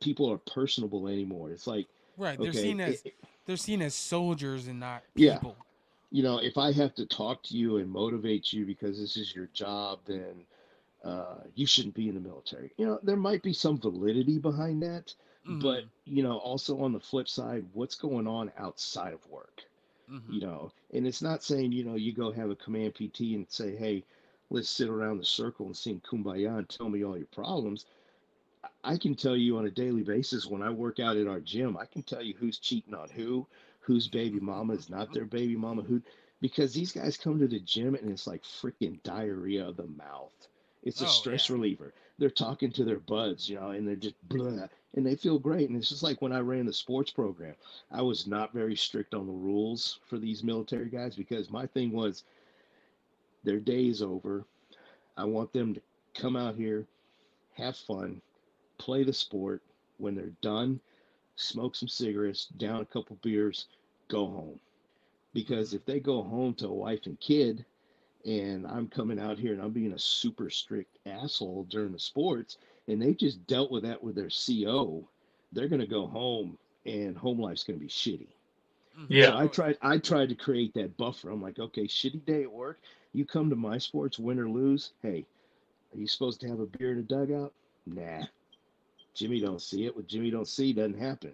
people 0.00 0.30
are 0.30 0.38
personable 0.38 1.08
anymore 1.08 1.50
it's 1.50 1.66
like 1.66 1.88
Right. 2.16 2.40
They're 2.40 2.52
Okay, 2.52 2.52
seen 2.52 2.80
as 2.80 3.04
it- 3.04 3.14
they're 3.46 3.56
seen 3.56 3.82
as 3.82 3.94
soldiers 3.94 4.66
and 4.68 4.80
not 4.80 5.02
people. 5.14 5.58
Yeah. 5.58 5.66
you 6.10 6.22
know, 6.22 6.38
if 6.38 6.56
I 6.58 6.72
have 6.72 6.94
to 6.96 7.06
talk 7.06 7.42
to 7.44 7.56
you 7.56 7.76
and 7.78 7.90
motivate 7.90 8.52
you 8.52 8.66
because 8.66 8.98
this 8.98 9.16
is 9.16 9.34
your 9.34 9.46
job, 9.48 10.00
then 10.06 10.46
uh, 11.04 11.44
you 11.54 11.66
shouldn't 11.66 11.94
be 11.94 12.08
in 12.08 12.14
the 12.14 12.20
military. 12.20 12.72
You 12.76 12.86
know, 12.86 13.00
there 13.02 13.16
might 13.16 13.42
be 13.42 13.52
some 13.54 13.78
validity 13.80 14.38
behind 14.38 14.82
that, 14.82 15.14
but 15.48 15.84
Mhm, 15.84 16.04
you 16.04 16.22
know, 16.22 16.38
also 16.38 16.80
on 16.80 16.92
the 16.92 17.00
flip 17.00 17.28
side, 17.28 17.66
what's 17.72 17.96
going 17.96 18.26
on 18.26 18.52
outside 18.58 19.14
of 19.14 19.26
work? 19.28 19.67
Mhm. 20.08 20.36
You 20.36 20.40
know, 20.40 20.72
and 20.92 21.06
it's 21.06 21.22
not 21.22 21.42
saying 21.42 21.72
you 21.72 21.84
know 21.84 21.94
you 21.96 22.12
go 22.12 22.32
have 22.32 22.50
a 22.50 22.56
command 22.56 22.94
PT 22.94 23.34
and 23.34 23.48
say, 23.50 23.76
hey, 23.76 24.04
let's 24.50 24.68
sit 24.70 24.88
around 24.88 25.18
the 25.18 25.24
circle 25.24 25.66
and 25.66 25.76
sing 25.76 26.00
kumbaya 26.00 26.58
and 26.58 26.68
tell 26.68 26.88
me 26.88 27.04
all 27.04 27.16
your 27.16 27.26
problems. 27.26 27.86
I- 28.64 28.68
I 28.92 28.96
can 28.98 29.14
tell 29.14 29.36
you 29.36 29.56
on 29.56 29.66
a 29.66 29.70
daily 29.70 30.02
basis 30.02 30.46
when 30.46 30.62
I 30.62 30.70
work 30.70 30.98
out 31.00 31.16
at 31.16 31.26
our 31.26 31.40
gym, 31.40 31.76
I 31.76 31.86
can 31.86 32.02
tell 32.02 32.22
you 32.22 32.34
who's 32.34 32.58
cheating 32.58 32.94
on 32.94 33.10
who, 33.10 33.46
whose 33.80 34.08
baby 34.08 34.40
mama 34.40 34.74
is 34.74 34.88
not 34.90 35.12
their 35.12 35.26
baby 35.26 35.56
mama, 35.56 35.82
who 35.82 36.02
because 36.40 36.74
these 36.74 36.92
guys 36.92 37.16
come 37.16 37.38
to 37.38 37.48
the 37.48 37.60
gym 37.60 37.94
and 37.94 38.10
it's 38.10 38.26
like 38.26 38.42
freaking 38.42 39.02
diarrhea 39.02 39.66
of 39.66 39.76
the 39.76 39.86
mouth. 39.86 40.48
It's 40.82 41.00
a 41.02 41.06
Oh, 41.06 41.08
stress 41.08 41.48
yeah. 41.48 41.50
reliever. 41.50 41.94
They're 42.18 42.30
talking 42.30 42.72
to 42.72 42.84
their 42.84 42.98
buds, 42.98 43.48
you 43.48 43.56
know, 43.56 43.70
and 43.70 43.86
they're 43.86 43.94
just 43.94 44.16
blah, 44.28 44.66
and 44.94 45.06
they 45.06 45.14
feel 45.14 45.38
great. 45.38 45.68
And 45.68 45.78
it's 45.78 45.88
just 45.88 46.02
like 46.02 46.20
when 46.20 46.32
I 46.32 46.40
ran 46.40 46.66
the 46.66 46.72
sports 46.72 47.10
program, 47.10 47.54
I 47.92 48.02
was 48.02 48.26
not 48.26 48.52
very 48.52 48.74
strict 48.74 49.14
on 49.14 49.26
the 49.26 49.32
rules 49.32 50.00
for 50.08 50.18
these 50.18 50.42
military 50.42 50.88
guys 50.88 51.14
because 51.14 51.50
my 51.50 51.66
thing 51.66 51.92
was 51.92 52.24
their 53.44 53.60
day 53.60 53.86
is 53.86 54.02
over. 54.02 54.44
I 55.16 55.24
want 55.24 55.52
them 55.52 55.74
to 55.74 55.80
come 56.14 56.36
out 56.36 56.56
here, 56.56 56.86
have 57.54 57.76
fun, 57.76 58.20
play 58.78 59.04
the 59.04 59.12
sport. 59.12 59.62
When 59.98 60.14
they're 60.14 60.32
done, 60.42 60.80
smoke 61.34 61.74
some 61.74 61.88
cigarettes, 61.88 62.46
down 62.56 62.80
a 62.80 62.86
couple 62.86 63.16
beers, 63.22 63.66
go 64.08 64.26
home. 64.26 64.60
Because 65.34 65.74
if 65.74 65.84
they 65.84 65.98
go 65.98 66.22
home 66.22 66.54
to 66.54 66.68
a 66.68 66.72
wife 66.72 67.06
and 67.06 67.18
kid, 67.18 67.64
and 68.26 68.66
I'm 68.66 68.88
coming 68.88 69.18
out 69.18 69.38
here 69.38 69.52
and 69.52 69.62
I'm 69.62 69.72
being 69.72 69.92
a 69.92 69.98
super 69.98 70.50
strict 70.50 70.98
asshole 71.06 71.66
during 71.68 71.92
the 71.92 71.98
sports, 71.98 72.58
and 72.86 73.00
they 73.00 73.14
just 73.14 73.46
dealt 73.46 73.70
with 73.70 73.82
that 73.84 74.02
with 74.02 74.14
their 74.14 74.30
CO, 74.30 75.08
they're 75.52 75.68
gonna 75.68 75.86
go 75.86 76.06
home 76.06 76.58
and 76.86 77.16
home 77.16 77.40
life's 77.40 77.64
gonna 77.64 77.78
be 77.78 77.88
shitty. 77.88 78.28
Mhm. 78.98 79.06
Yeah. 79.08 79.30
So 79.30 79.36
I 79.36 79.46
tried 79.46 79.78
I 79.82 79.98
tried 79.98 80.28
to 80.30 80.34
create 80.34 80.74
that 80.74 80.96
buffer. 80.96 81.30
I'm 81.30 81.42
like, 81.42 81.58
okay, 81.58 81.84
shitty 81.84 82.24
day 82.24 82.42
at 82.42 82.52
work. 82.52 82.80
You 83.12 83.24
come 83.24 83.48
to 83.50 83.56
my 83.56 83.78
sports, 83.78 84.18
win 84.18 84.38
or 84.38 84.48
lose. 84.50 84.92
Hey, 85.02 85.24
are 85.94 85.98
you 85.98 86.06
supposed 86.06 86.40
to 86.40 86.48
have 86.48 86.60
a 86.60 86.66
beer 86.66 86.92
in 86.92 86.98
a 86.98 87.02
dugout? 87.02 87.52
Nah. 87.86 88.26
Jimmy 89.14 89.40
don't 89.40 89.62
see 89.62 89.86
it. 89.86 89.96
What 89.96 90.06
Jimmy 90.06 90.30
don't 90.30 90.46
see 90.46 90.72
doesn't 90.72 90.98
happen. 90.98 91.32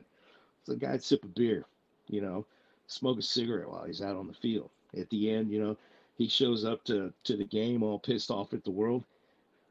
So 0.64 0.72
the 0.72 0.78
guy 0.78 0.96
sip 0.96 1.24
a 1.24 1.28
beer, 1.28 1.66
you 2.08 2.20
know, 2.20 2.46
smoke 2.86 3.18
a 3.18 3.22
cigarette 3.22 3.68
while 3.68 3.84
he's 3.84 4.00
out 4.00 4.16
on 4.16 4.26
the 4.26 4.32
field. 4.34 4.70
At 4.96 5.10
the 5.10 5.30
end, 5.30 5.50
you 5.50 5.60
know, 5.60 5.76
he 6.16 6.28
shows 6.28 6.64
up 6.64 6.84
to 6.84 7.12
to 7.24 7.36
the 7.36 7.44
game 7.44 7.82
all 7.82 7.98
pissed 7.98 8.30
off 8.30 8.52
at 8.54 8.64
the 8.64 8.70
world. 8.70 9.04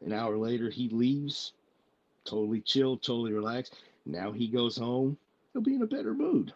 An 0.02 0.14
hour 0.14 0.38
later, 0.38 0.70
he 0.70 0.90
leaves, 0.90 1.54
totally 2.26 2.62
chilled, 2.62 3.04
totally 3.04 3.34
relaxed. 3.34 3.76
Now 4.06 4.32
he 4.32 4.48
goes 4.48 4.78
home. 4.78 5.18
He'll 5.54 5.62
be 5.62 5.76
in 5.76 5.82
a 5.82 5.88
better 5.88 6.14
mood, 6.14 6.54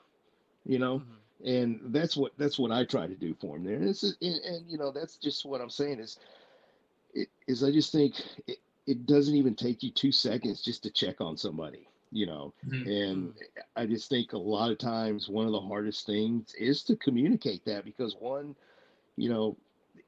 you 0.65 0.79
know 0.79 1.03
Mhm. 1.03 1.21
and 1.45 1.79
that's 1.93 2.15
what 2.15 2.31
that's 2.37 2.57
what 2.59 2.71
I 2.71 2.83
try 2.85 3.07
to 3.07 3.15
do 3.15 3.33
for 3.33 3.57
him 3.57 3.63
there. 3.63 3.75
And 3.75 3.87
this 3.87 4.03
is 4.03 4.17
and, 4.21 4.35
and 4.43 4.69
you 4.69 4.77
know 4.77 4.91
that's 4.91 5.17
just 5.17 5.45
what 5.45 5.61
I'm 5.61 5.69
saying 5.69 5.99
is 5.99 6.17
it 7.13 7.29
is 7.47 7.63
I 7.63 7.71
just 7.71 7.91
think 7.91 8.15
it, 8.47 8.57
it 8.87 9.05
doesn't 9.05 9.35
even 9.35 9.55
take 9.55 9.83
you 9.83 9.91
two 9.91 10.11
seconds 10.11 10.61
just 10.63 10.83
to 10.83 10.91
check 10.91 11.21
on 11.21 11.37
somebody, 11.37 11.87
you 12.11 12.25
know. 12.25 12.53
Mhm. 12.63 12.85
And 12.85 13.33
I 13.75 13.85
just 13.85 14.09
think 14.09 14.33
a 14.33 14.37
lot 14.37 14.71
of 14.71 14.77
times 14.77 15.29
one 15.29 15.45
of 15.45 15.51
the 15.51 15.61
hardest 15.61 16.05
things 16.05 16.53
is 16.59 16.83
to 16.83 16.95
communicate 16.95 17.65
that 17.65 17.85
because 17.85 18.15
one, 18.19 18.55
you 19.17 19.29
know, 19.29 19.57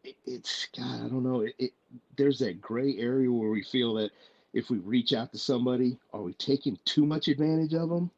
it, 0.03 0.15
it's 0.25 0.67
God, 0.77 1.05
I 1.05 1.07
don't 1.07 1.23
know, 1.23 1.41
it, 1.41 1.55
it 1.57 1.71
there's 2.17 2.39
that 2.39 2.61
gray 2.61 2.97
area 2.97 3.31
where 3.31 3.49
we 3.49 3.63
feel 3.63 3.93
that 3.95 4.11
if 4.53 4.69
we 4.69 4.77
reach 4.79 5.13
out 5.13 5.31
to 5.31 5.37
somebody, 5.37 5.97
are 6.13 6.21
we 6.21 6.33
taking 6.33 6.77
too 6.85 7.05
much 7.05 7.27
advantage 7.27 7.73
of 7.73 7.89
them? 7.89 8.09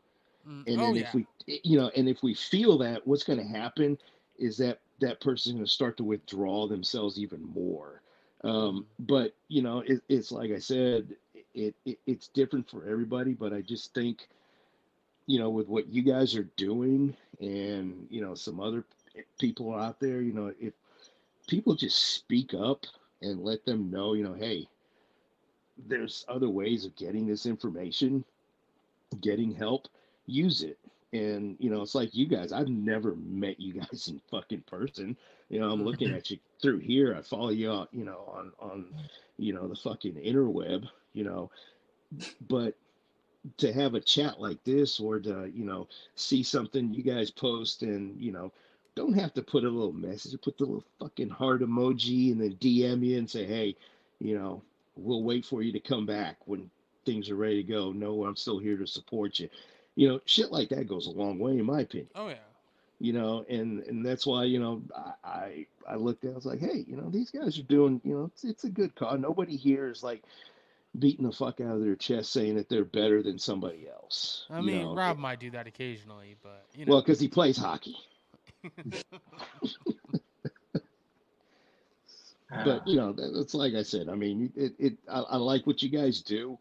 Mm, 0.48 0.68
and 0.68 0.82
oh 0.82 0.86
then 0.86 0.96
yeah. 0.96 1.02
if 1.02 1.14
we 1.14 1.26
you 1.64 1.78
know 1.78 1.92
and 1.96 2.10
if 2.10 2.24
we 2.24 2.34
feel 2.34 2.78
that 2.80 3.06
what's 3.06 3.24
going 3.24 3.40
to 3.40 3.46
happen 3.46 3.98
is 4.40 4.58
that 4.58 4.80
that 5.00 5.22
person's 5.22 5.54
going 5.54 5.66
to 5.66 5.72
start 5.72 5.98
to 5.98 6.04
withdraw 6.04 6.68
themselves 6.68 7.20
even 7.20 7.44
more 7.54 8.02
um, 8.44 8.86
but 9.00 9.34
you 9.48 9.62
know 9.62 9.80
it, 9.86 10.02
it's 10.10 10.32
like 10.32 10.52
i 10.52 10.58
said 10.58 11.16
it, 11.54 11.76
it 11.86 12.00
it's 12.08 12.28
different 12.30 12.70
for 12.70 12.88
everybody 12.88 13.34
but 13.34 13.54
i 13.54 13.62
just 13.62 13.94
think 13.94 14.28
you 15.28 15.38
know 15.38 15.50
with 15.50 15.68
what 15.68 15.88
you 15.88 16.02
guys 16.02 16.36
are 16.36 16.48
doing 16.58 17.16
and 17.40 18.08
you 18.10 18.22
know 18.22 18.34
some 18.34 18.60
other 18.60 18.84
people 19.40 19.76
out 19.76 20.00
there 20.00 20.22
you 20.22 20.34
know 20.34 20.52
if 20.60 20.74
people 21.52 21.76
just 21.76 22.16
speak 22.16 22.54
up 22.54 22.86
and 23.22 23.44
let 23.44 23.64
them 23.66 23.92
know 23.92 24.14
you 24.14 24.24
know 24.24 24.34
hey 24.34 24.68
there's 25.88 26.26
other 26.28 26.50
ways 26.50 26.86
of 26.86 26.96
getting 26.96 27.28
this 27.28 27.46
information 27.46 28.24
getting 29.20 29.54
help 29.54 29.88
use 30.26 30.64
it. 30.64 30.78
And 31.14 31.58
you 31.60 31.70
know, 31.70 31.82
it's 31.82 31.96
like 31.96 32.16
you 32.16 32.26
guys. 32.26 32.54
I've 32.54 32.70
never 32.70 33.16
met 33.16 33.60
you 33.60 33.74
guys 33.74 34.08
in 34.12 34.22
fucking 34.30 34.62
person. 34.62 35.18
You 35.50 35.60
know, 35.60 35.70
I'm 35.70 35.80
mm-hmm. 35.80 35.88
looking 35.88 36.14
at 36.14 36.32
you 36.32 36.38
through 36.62 36.80
here. 36.80 37.16
I 37.16 37.22
follow 37.22 37.50
you 37.50 37.72
out, 37.72 37.90
you 37.92 38.06
know, 38.06 38.24
on 38.34 38.52
on 38.60 38.86
you 39.38 39.54
know 39.54 39.68
the 39.68 39.76
fucking 39.76 40.16
interweb. 40.16 40.88
You 41.14 41.26
know, 41.26 41.52
but 42.48 42.76
to 43.58 43.74
have 43.74 43.96
a 43.96 44.00
chat 44.00 44.40
like 44.40 44.64
this, 44.64 45.00
or 45.00 45.20
to 45.20 45.52
you 45.54 45.66
know 45.66 45.88
see 46.16 46.44
something 46.44 46.94
you 46.94 47.04
guys 47.04 47.30
post, 47.30 47.84
and 47.84 48.20
you 48.22 48.32
know, 48.32 48.54
don't 48.96 49.14
have 49.14 49.34
to 49.36 49.42
put 49.42 49.64
a 49.64 49.70
little 49.70 49.94
message. 49.94 50.40
Put 50.42 50.58
the 50.58 50.66
little 50.66 50.86
fucking 51.00 51.30
heart 51.30 51.62
emoji, 51.62 52.32
and 52.32 52.42
then 52.42 52.56
DM 52.56 53.06
you 53.06 53.18
and 53.18 53.30
say, 53.30 53.46
hey, 53.46 53.76
you 54.20 54.38
know, 54.38 54.62
we'll 54.96 55.24
wait 55.24 55.46
for 55.46 55.62
you 55.62 55.72
to 55.72 55.80
come 55.80 56.06
back 56.06 56.38
when 56.46 56.70
things 57.06 57.30
are 57.30 57.36
ready 57.36 57.64
to 57.64 57.72
go. 57.72 57.92
No, 57.92 58.26
I'm 58.26 58.36
still 58.36 58.60
here 58.60 58.78
to 58.78 58.88
support 58.88 59.40
you 59.40 59.50
you 59.96 60.08
know 60.08 60.20
shit 60.26 60.52
like 60.52 60.70
that 60.70 60.88
goes 60.88 61.08
a 61.08 61.12
long 61.12 61.40
way 61.40 61.52
in 61.52 61.66
my 61.66 61.82
opinion 61.82 62.10
Oh 62.16 62.30
yeah. 62.30 62.36
you 63.00 63.14
know 63.14 63.46
and 63.50 63.84
and 63.84 64.06
that's 64.06 64.26
why 64.26 64.46
you 64.46 64.60
know 64.60 64.82
i 64.96 65.14
i, 65.24 65.66
I 65.90 65.96
looked 65.96 66.24
at 66.24 66.30
it, 66.30 66.34
i 66.34 66.36
was 66.36 66.46
like 66.46 66.60
hey 66.60 66.86
you 66.88 66.96
know 66.96 67.10
these 67.10 67.30
guys 67.32 67.58
are 67.60 67.64
doing 67.64 68.02
you 68.04 68.14
know 68.14 68.26
it's, 68.26 68.44
it's 68.44 68.64
a 68.64 68.70
good 68.70 68.96
cause 68.96 69.20
nobody 69.20 69.56
here 69.56 69.90
is 69.90 70.04
like 70.04 70.24
beating 70.98 71.26
the 71.26 71.32
fuck 71.32 71.62
out 71.62 71.76
of 71.76 71.84
their 71.84 71.96
chest 71.96 72.34
saying 72.34 72.56
that 72.56 72.68
they're 72.68 72.84
better 72.84 73.24
than 73.24 73.40
somebody 73.40 73.88
else 73.90 74.46
I 74.50 74.60
mean, 74.60 74.82
know? 74.84 74.96
Rob 74.96 75.18
might 75.18 75.40
do 75.40 75.52
that 75.52 75.66
occasionally, 75.68 76.36
but 76.44 76.66
you 76.76 76.86
know. 76.86 76.94
well 76.94 77.02
because 77.02 77.20
he 77.20 77.30
plays 77.30 77.58
hockey 77.58 77.96
but 82.56 82.86
you 82.86 82.96
know 82.98 83.14
it's 83.18 83.54
like 83.54 83.74
i 83.74 83.82
said 83.82 84.10
i 84.10 84.16
mean 84.16 84.52
it, 84.56 84.74
it 84.80 84.94
I, 85.10 85.20
I 85.22 85.38
like 85.38 85.66
what 85.66 85.82
you 85.82 85.90
guys 85.90 86.22
do. 86.22 86.58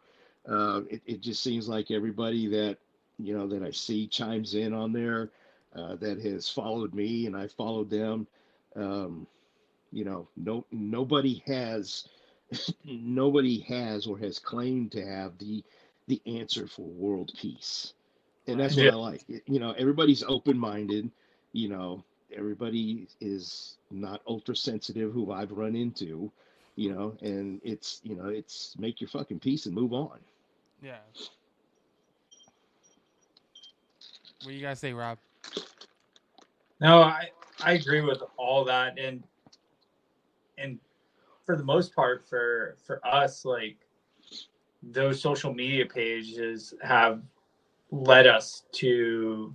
Uh, 0.49 0.83
it, 0.89 1.03
it 1.07 1.21
just 1.21 1.43
seems 1.43 1.69
like 1.69 1.91
everybody 1.91 2.47
that 2.49 2.79
you 3.19 3.37
know 3.37 3.47
that 3.49 3.63
i 3.63 3.71
see 3.71 4.07
chimes 4.07 4.55
in 4.55 4.73
on 4.73 4.93
there 4.93 5.31
uh, 5.75 5.97
that 5.97 6.21
has 6.21 6.49
followed 6.49 6.95
me 6.95 7.27
and 7.27 7.37
i 7.37 7.47
followed 7.47 7.91
them. 7.91 8.27
Um, 8.77 9.27
you 9.93 10.05
know 10.05 10.29
no 10.37 10.65
nobody 10.71 11.43
has 11.47 12.07
nobody 12.85 13.61
has 13.61 14.07
or 14.07 14.19
has 14.19 14.39
claimed 14.39 14.93
to 14.93 15.05
have 15.05 15.39
the 15.39 15.63
the 16.07 16.21
answer 16.27 16.67
for 16.67 16.83
world 16.83 17.33
peace. 17.37 17.95
And 18.47 18.59
that's 18.61 18.77
what 18.77 18.87
Yeah. 18.87 18.91
i 18.91 18.95
like. 18.95 19.23
You 19.47 19.61
know 19.61 19.73
everybody's 19.73 20.23
open-minded 20.23 21.11
you 21.53 21.69
know 21.69 22.05
everybody 22.37 23.09
is 23.21 23.77
not 23.91 24.23
ultra 24.27 24.55
sensitive 24.55 25.13
who 25.13 25.33
I've 25.33 25.51
run 25.51 25.75
into, 25.75 26.31
you 26.77 26.93
know, 26.95 27.15
and 27.23 27.61
it's 27.65 28.01
you 28.05 28.15
know, 28.15 28.29
it's 28.29 28.75
make 28.79 29.01
your 29.01 29.09
fucking 29.09 29.41
peace 29.41 29.67
and 29.67 29.75
move 29.75 29.93
on. 29.93 30.19
yeah. 30.83 30.99
What 34.43 34.53
do 34.53 34.55
you 34.57 34.63
guys 34.63 34.79
say, 34.79 34.93
Rob? 34.93 35.19
No, 36.81 37.03
I 37.03 37.29
I 37.61 37.73
agree 37.73 38.01
with 38.01 38.23
all 38.37 38.65
that, 38.65 38.99
and 38.99 39.23
and 40.57 40.79
for 41.45 41.57
the 41.57 41.65
most 41.65 41.95
part, 41.95 42.25
for 42.27 42.77
for 42.87 43.05
us, 43.07 43.45
like 43.45 43.77
those 44.83 45.21
social 45.21 45.53
media 45.53 45.85
pages 45.85 46.73
have 46.83 47.23
led 47.91 48.27
us 48.27 48.65
to 48.73 49.55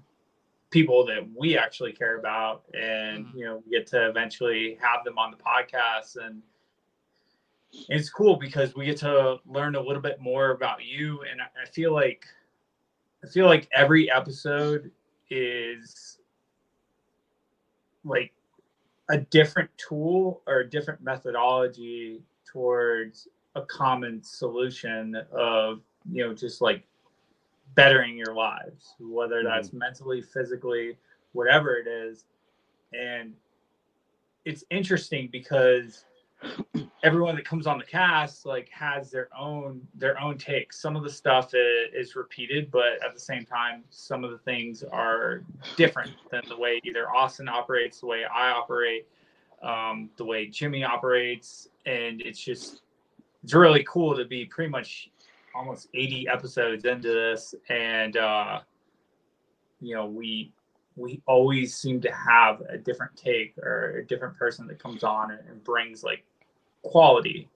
people 0.76 1.05
that 1.05 1.26
we 1.34 1.57
actually 1.57 1.93
care 1.93 2.19
about, 2.19 2.65
and 2.73 3.28
Mhm. 3.28 3.34
you 3.34 3.45
know, 3.45 3.63
we 3.65 3.71
get 3.71 3.88
to 3.88 4.09
eventually 4.09 4.76
have 4.82 5.05
them 5.05 5.17
on 5.17 5.32
the 5.32 5.38
podcast, 5.38 6.17
and 6.17 6.43
it's 7.88 8.09
cool 8.09 8.36
because 8.36 8.76
we 8.76 8.84
get 8.84 8.97
to 8.97 9.39
learn 9.45 9.76
a 9.76 9.80
little 9.80 10.01
bit 10.01 10.19
more 10.19 10.51
about 10.51 10.84
you, 10.84 11.21
and 11.21 11.41
I 11.41 11.47
I 11.61 11.65
feel 11.65 11.93
like 11.93 12.28
I 13.23 13.28
feel 13.28 13.45
like 13.45 13.69
every 13.71 14.11
episode 14.11 14.91
is 15.30 16.19
like 18.03 18.34
a 19.09 19.19
different 19.19 19.69
tool 19.78 20.41
or 20.45 20.59
a 20.59 20.69
different 20.69 21.01
methodology 21.01 22.21
towards 22.43 23.30
a 23.55 23.61
common 23.61 24.21
solution 24.21 25.15
of 25.32 25.82
you 26.11 26.28
know 26.28 26.34
just 26.34 26.59
like 26.59 26.86
bettering 27.76 28.17
your 28.17 28.34
lives, 28.34 28.95
whether 28.99 29.43
that's 29.43 29.73
mentally, 29.73 30.21
physically, 30.21 30.97
whatever 31.34 31.76
it 31.76 31.88
is. 31.88 32.26
And 32.93 33.34
it's 34.45 34.63
interesting 34.69 35.30
because 35.32 36.05
everyone 37.03 37.36
that 37.36 37.45
comes 37.45 37.67
on 37.67 37.78
the 37.78 37.84
cast 37.84 38.45
like 38.45 38.69
has 38.69 39.11
their 39.11 39.30
own 39.38 39.82
their 39.95 40.19
own 40.19 40.38
take. 40.38 40.73
Some 40.73 40.95
of 40.95 41.03
the 41.03 41.09
stuff 41.09 41.53
is, 41.53 41.89
is 41.93 42.15
repeated, 42.15 42.71
but 42.71 43.03
at 43.05 43.13
the 43.13 43.19
same 43.19 43.45
time, 43.45 43.84
some 43.89 44.23
of 44.23 44.32
the 44.32 44.38
things 44.39 44.84
are 44.84 45.43
different 45.76 46.11
than 46.32 46.41
the 46.47 46.57
way 46.57 46.80
either 46.84 47.09
Austin 47.09 47.49
operates, 47.49 47.99
the 47.99 48.07
way 48.07 48.23
I 48.26 48.51
operate, 48.51 49.07
um, 49.61 50.09
the 50.17 50.26
way 50.26 50.47
Jimmy 50.47 50.84
operates, 50.84 51.69
and 51.86 52.21
it's 52.21 52.39
just 52.39 52.82
it's 53.43 53.53
really 53.53 53.84
cool 53.88 54.15
to 54.15 54.26
be 54.26 54.45
pretty 54.45 54.71
much 54.71 55.11
almost 55.56 55.88
80 55.93 56.28
episodes 56.28 56.86
into 56.86 57.08
this 57.14 57.56
and 57.70 58.18
uh 58.18 58.60
you 59.80 59.95
know 59.95 60.06
we 60.06 60.51
we 60.97 61.22
always 61.28 61.76
seem 61.76 61.99
to 62.01 62.12
have 62.12 62.62
a 62.70 62.78
different 62.78 63.16
take 63.16 63.58
or 63.58 63.97
a 63.97 64.06
different 64.06 64.38
person 64.38 64.68
that 64.68 64.80
comes 64.80 65.03
on 65.03 65.32
and, 65.32 65.41
and 65.49 65.64
brings 65.64 66.03
like 66.03 66.24
quality 66.84 67.49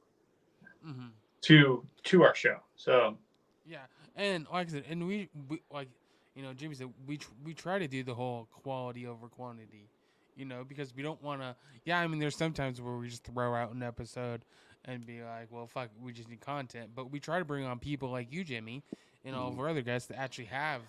Mm-hmm. 0.86 1.08
to 1.42 1.86
to 2.04 2.24
our 2.24 2.34
show 2.36 2.58
so 2.76 3.18
Yeah, 3.66 3.86
and 4.16 4.48
like 4.52 4.68
I 4.68 4.72
said, 4.72 4.84
and 4.90 5.06
we, 5.06 5.30
we 5.50 5.62
like, 5.72 5.90
you 6.36 6.42
know, 6.44 6.54
Jimmy 6.54 6.76
said 6.76 6.88
we 7.06 7.18
tr- 7.18 7.32
we 7.44 7.54
try 7.54 7.80
to 7.80 7.88
do 7.88 8.04
the 8.04 8.14
whole 8.16 8.48
quality 8.52 9.06
over 9.06 9.28
quantity, 9.28 9.90
you 10.36 10.46
know, 10.46 10.64
because 10.64 10.96
we 10.96 11.04
don't 11.04 11.22
want 11.22 11.42
to. 11.42 11.56
Yeah, 11.86 12.00
I 12.00 12.08
mean, 12.08 12.20
there's 12.20 12.38
sometimes 12.38 12.82
where 12.82 12.96
we 12.96 13.10
just 13.10 13.26
throw 13.26 13.54
out 13.56 13.74
an 13.74 13.84
episode 13.84 14.46
and 14.86 15.06
be 15.06 15.22
like, 15.22 15.48
well, 15.52 15.68
fuck, 15.68 15.90
we 16.02 16.12
just 16.12 16.30
need 16.30 16.42
content, 16.42 16.92
but 16.96 17.12
we 17.12 17.20
try 17.20 17.40
to 17.40 17.46
bring 17.46 17.66
on 17.66 17.80
people 17.80 18.10
like 18.10 18.32
you, 18.32 18.44
Jimmy, 18.44 18.84
and 19.26 19.36
all 19.36 19.48
of 19.48 19.54
mm-hmm. 19.54 19.62
our 19.62 19.70
other 19.70 19.82
guests 19.82 20.08
to 20.08 20.18
actually 20.18 20.46
have 20.46 20.82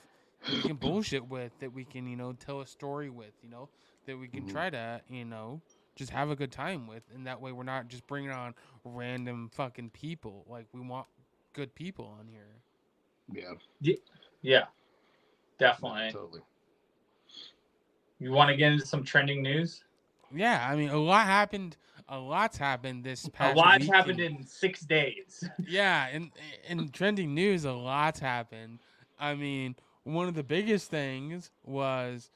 that 0.46 0.54
we 0.54 0.62
can 0.62 0.76
bullshit 0.80 1.28
with, 1.28 1.52
that 1.60 1.72
we 1.72 1.84
can, 1.84 2.06
you 2.06 2.16
know, 2.16 2.32
tell 2.32 2.60
a 2.60 2.66
story 2.66 3.10
with, 3.10 3.32
you 3.42 3.50
know, 3.50 3.68
that 4.06 4.18
we 4.18 4.28
can 4.28 4.48
try 4.48 4.70
mm-hmm. 4.70 5.14
to, 5.14 5.14
you 5.14 5.24
know. 5.24 5.60
Just 5.96 6.12
have 6.12 6.30
a 6.30 6.36
good 6.36 6.52
time 6.52 6.86
with, 6.86 7.02
and 7.14 7.26
that 7.26 7.42
way 7.42 7.52
we're 7.52 7.64
not 7.64 7.88
just 7.88 8.06
bringing 8.06 8.30
on 8.30 8.54
random 8.84 9.50
fucking 9.52 9.90
people. 9.90 10.46
Like 10.48 10.66
we 10.72 10.80
want 10.80 11.06
good 11.52 11.74
people 11.74 12.16
on 12.18 12.26
here. 12.26 12.46
Yeah, 13.80 13.92
yeah 14.40 14.64
definitely 15.60 16.10
totally. 16.10 16.40
you 18.18 18.32
want 18.32 18.50
to 18.50 18.56
get 18.56 18.72
into 18.72 18.84
some 18.84 19.04
trending 19.04 19.42
news 19.42 19.84
Yeah, 20.34 20.66
I 20.68 20.74
mean, 20.74 20.88
a 20.88 20.96
lot 20.96 21.26
happened. 21.26 21.76
A 22.10 22.18
lot's 22.18 22.58
happened 22.58 23.04
this 23.04 23.28
past. 23.28 23.54
a 23.54 23.58
lot's 23.58 23.74
weekend. 23.78 23.94
happened 23.94 24.20
in 24.20 24.44
six 24.44 24.80
days 24.80 25.48
Yeah, 25.66 26.08
in 26.08 26.32
in 26.68 26.88
trending 26.90 27.34
news, 27.34 27.64
a 27.64 27.72
lot's 27.72 28.18
happened. 28.18 28.80
I 29.18 29.34
mean, 29.34 29.76
one 30.02 30.26
of 30.26 30.34
the 30.34 30.42
biggest 30.42 30.90
things 30.90 31.50
was 31.64 32.30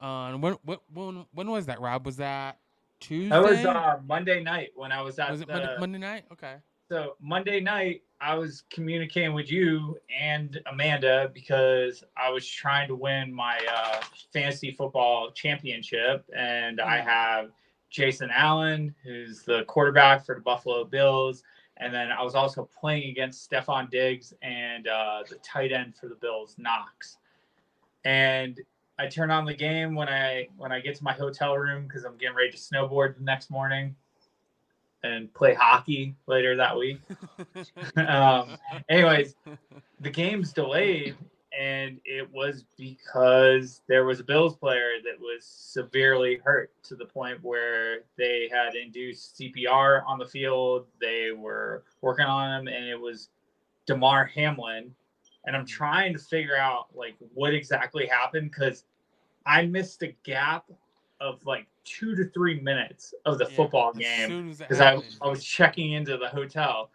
on 0.00 0.40
when 0.42 0.56
when 0.64 0.78
when 0.92 1.26
when 1.32 1.50
was 1.50 1.66
that? 1.66 1.80
Rob 1.80 2.04
was 2.04 2.18
that 2.18 2.58
Tuesday? 3.00 3.30
that 3.30 3.42
was 3.42 3.64
uh 3.64 3.98
monday 4.06 4.42
night 4.42 4.70
when 4.74 4.90
i 4.92 5.00
was 5.02 5.18
at 5.18 5.30
was 5.30 5.40
it 5.40 5.46
the, 5.46 5.52
Monday, 5.54 5.74
Monday 5.78 5.98
night? 5.98 6.24
Okay. 6.32 6.54
So 6.90 7.16
Monday 7.18 7.60
night, 7.60 8.02
I 8.20 8.34
was 8.34 8.62
communicating 8.70 9.32
with 9.32 9.50
you 9.50 9.96
and 10.14 10.60
Amanda 10.70 11.30
because 11.32 12.04
I 12.14 12.28
was 12.30 12.46
trying 12.46 12.88
to 12.88 12.94
win 12.94 13.32
my 13.32 13.58
uh, 13.74 14.02
fantasy 14.34 14.70
football 14.70 15.30
championship, 15.32 16.26
and 16.36 16.80
I 16.82 16.98
Mhm. 17.00 17.04
have 17.04 17.50
Josh 17.94 18.18
Allen, 18.28 18.92
who's 19.04 19.42
the 19.42 19.62
quarterback 19.68 20.26
for 20.26 20.34
the 20.34 20.40
Buffalo 20.40 20.84
Bills, 20.84 21.44
and 21.76 21.94
then 21.94 22.10
I 22.10 22.24
was 22.24 22.34
also 22.34 22.68
playing 22.78 23.08
against 23.08 23.48
Stefon 23.48 23.88
Diggs 23.88 24.34
and 24.42 24.88
uh, 24.88 25.22
the 25.28 25.36
tight 25.36 25.70
end 25.70 25.94
for 25.94 26.08
the 26.08 26.16
Bills, 26.16 26.56
Knox. 26.58 27.18
And 28.04 28.60
I 28.98 29.06
turn 29.06 29.30
on 29.30 29.44
the 29.44 29.54
game 29.54 29.94
when 29.94 30.08
I 30.08 30.48
when 30.56 30.72
I 30.72 30.80
get 30.80 30.96
to 30.96 31.04
my 31.04 31.12
hotel 31.12 31.56
room 31.56 31.84
because 31.84 32.04
I'm 32.04 32.16
getting 32.16 32.34
ready 32.34 32.50
to 32.50 32.56
snowboard 32.56 33.16
the 33.16 33.22
next 33.22 33.48
morning 33.48 33.94
and 35.04 35.32
play 35.32 35.54
hockey 35.54 36.16
later 36.26 36.56
that 36.56 36.76
week. 36.76 37.00
um, 38.08 38.56
anyways, 38.88 39.36
the 40.00 40.10
game's 40.10 40.52
delayed, 40.52 41.16
and 41.58 42.00
it 42.04 42.30
was 42.32 42.64
because 42.76 43.82
there 43.88 44.04
was 44.04 44.20
a 44.20 44.24
Bills 44.24 44.56
player 44.56 44.98
that 45.04 45.20
was 45.20 45.44
severely 45.44 46.36
hurt 46.44 46.70
to 46.84 46.96
the 46.96 47.06
point 47.06 47.38
where 47.42 48.00
they 48.16 48.48
had 48.52 48.74
induced 48.74 49.36
CPR 49.36 50.02
on 50.06 50.18
the 50.18 50.26
field. 50.26 50.86
They 51.00 51.30
were 51.32 51.84
working 52.02 52.26
on 52.26 52.60
him, 52.60 52.68
and 52.68 52.86
it 52.88 53.00
was 53.00 53.30
Damar 53.86 54.24
Hamlin. 54.26 54.94
And 55.46 55.56
I'm 55.56 55.66
trying 55.66 56.12
to 56.14 56.18
figure 56.18 56.56
out 56.56 56.86
like 56.94 57.16
what 57.34 57.54
exactly 57.54 58.06
happened 58.06 58.50
because 58.50 58.84
I 59.46 59.66
missed 59.66 60.02
a 60.02 60.14
gap 60.24 60.70
of 61.20 61.44
like 61.46 61.66
two 61.84 62.14
to 62.16 62.24
three 62.30 62.60
minutes 62.60 63.14
of 63.24 63.38
the 63.38 63.46
Yeah, 63.46 63.46
football 63.46 63.92
game 63.92 64.36
soon 64.36 64.50
as 64.50 64.60
it 64.60 64.68
because 64.68 64.80
I. 64.80 65.02
I 65.22 65.28
was 65.28 65.44
checking 65.44 65.92
into 65.92 66.16
the 66.18 66.28
hotel. 66.28 66.90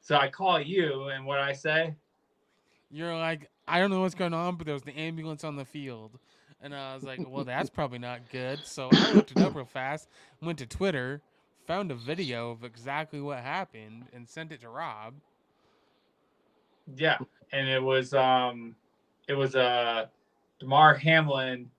So 0.00 0.16
I 0.16 0.28
call 0.28 0.60
you, 0.60 1.08
and 1.08 1.26
what 1.26 1.38
I 1.40 1.52
say? 1.52 1.94
You're 2.90 3.16
like, 3.16 3.51
I 3.72 3.80
don't 3.80 3.90
know 3.90 4.02
what's 4.02 4.14
going 4.14 4.34
on, 4.34 4.56
but 4.56 4.66
there 4.66 4.74
was 4.74 4.82
the 4.82 4.96
ambulance 4.98 5.44
on 5.44 5.56
the 5.56 5.64
field. 5.64 6.18
And 6.60 6.74
I 6.74 6.94
was 6.94 7.02
like, 7.04 7.20
well, 7.28 7.44
that's 7.44 7.70
probably 7.70 7.98
not 7.98 8.20
good. 8.30 8.60
So 8.64 8.90
I 8.92 9.12
looked 9.12 9.32
it 9.32 9.38
up 9.38 9.54
real 9.54 9.64
fast, 9.64 10.08
went 10.40 10.58
to 10.58 10.66
Twitter, 10.66 11.22
found 11.66 11.90
a 11.90 11.94
video 11.94 12.50
of 12.50 12.64
exactly 12.64 13.20
what 13.20 13.38
happened, 13.38 14.04
and 14.12 14.28
sent 14.28 14.52
it 14.52 14.60
to 14.60 14.68
Rob. 14.68 15.14
Yeah, 16.96 17.18
and 17.52 17.68
it 17.68 17.82
was 17.82 18.12
um, 18.14 18.76
it 19.26 19.34
was 19.34 19.56
uh, 19.56 20.06
Damar 20.60 20.94
Hamlin 20.94 21.70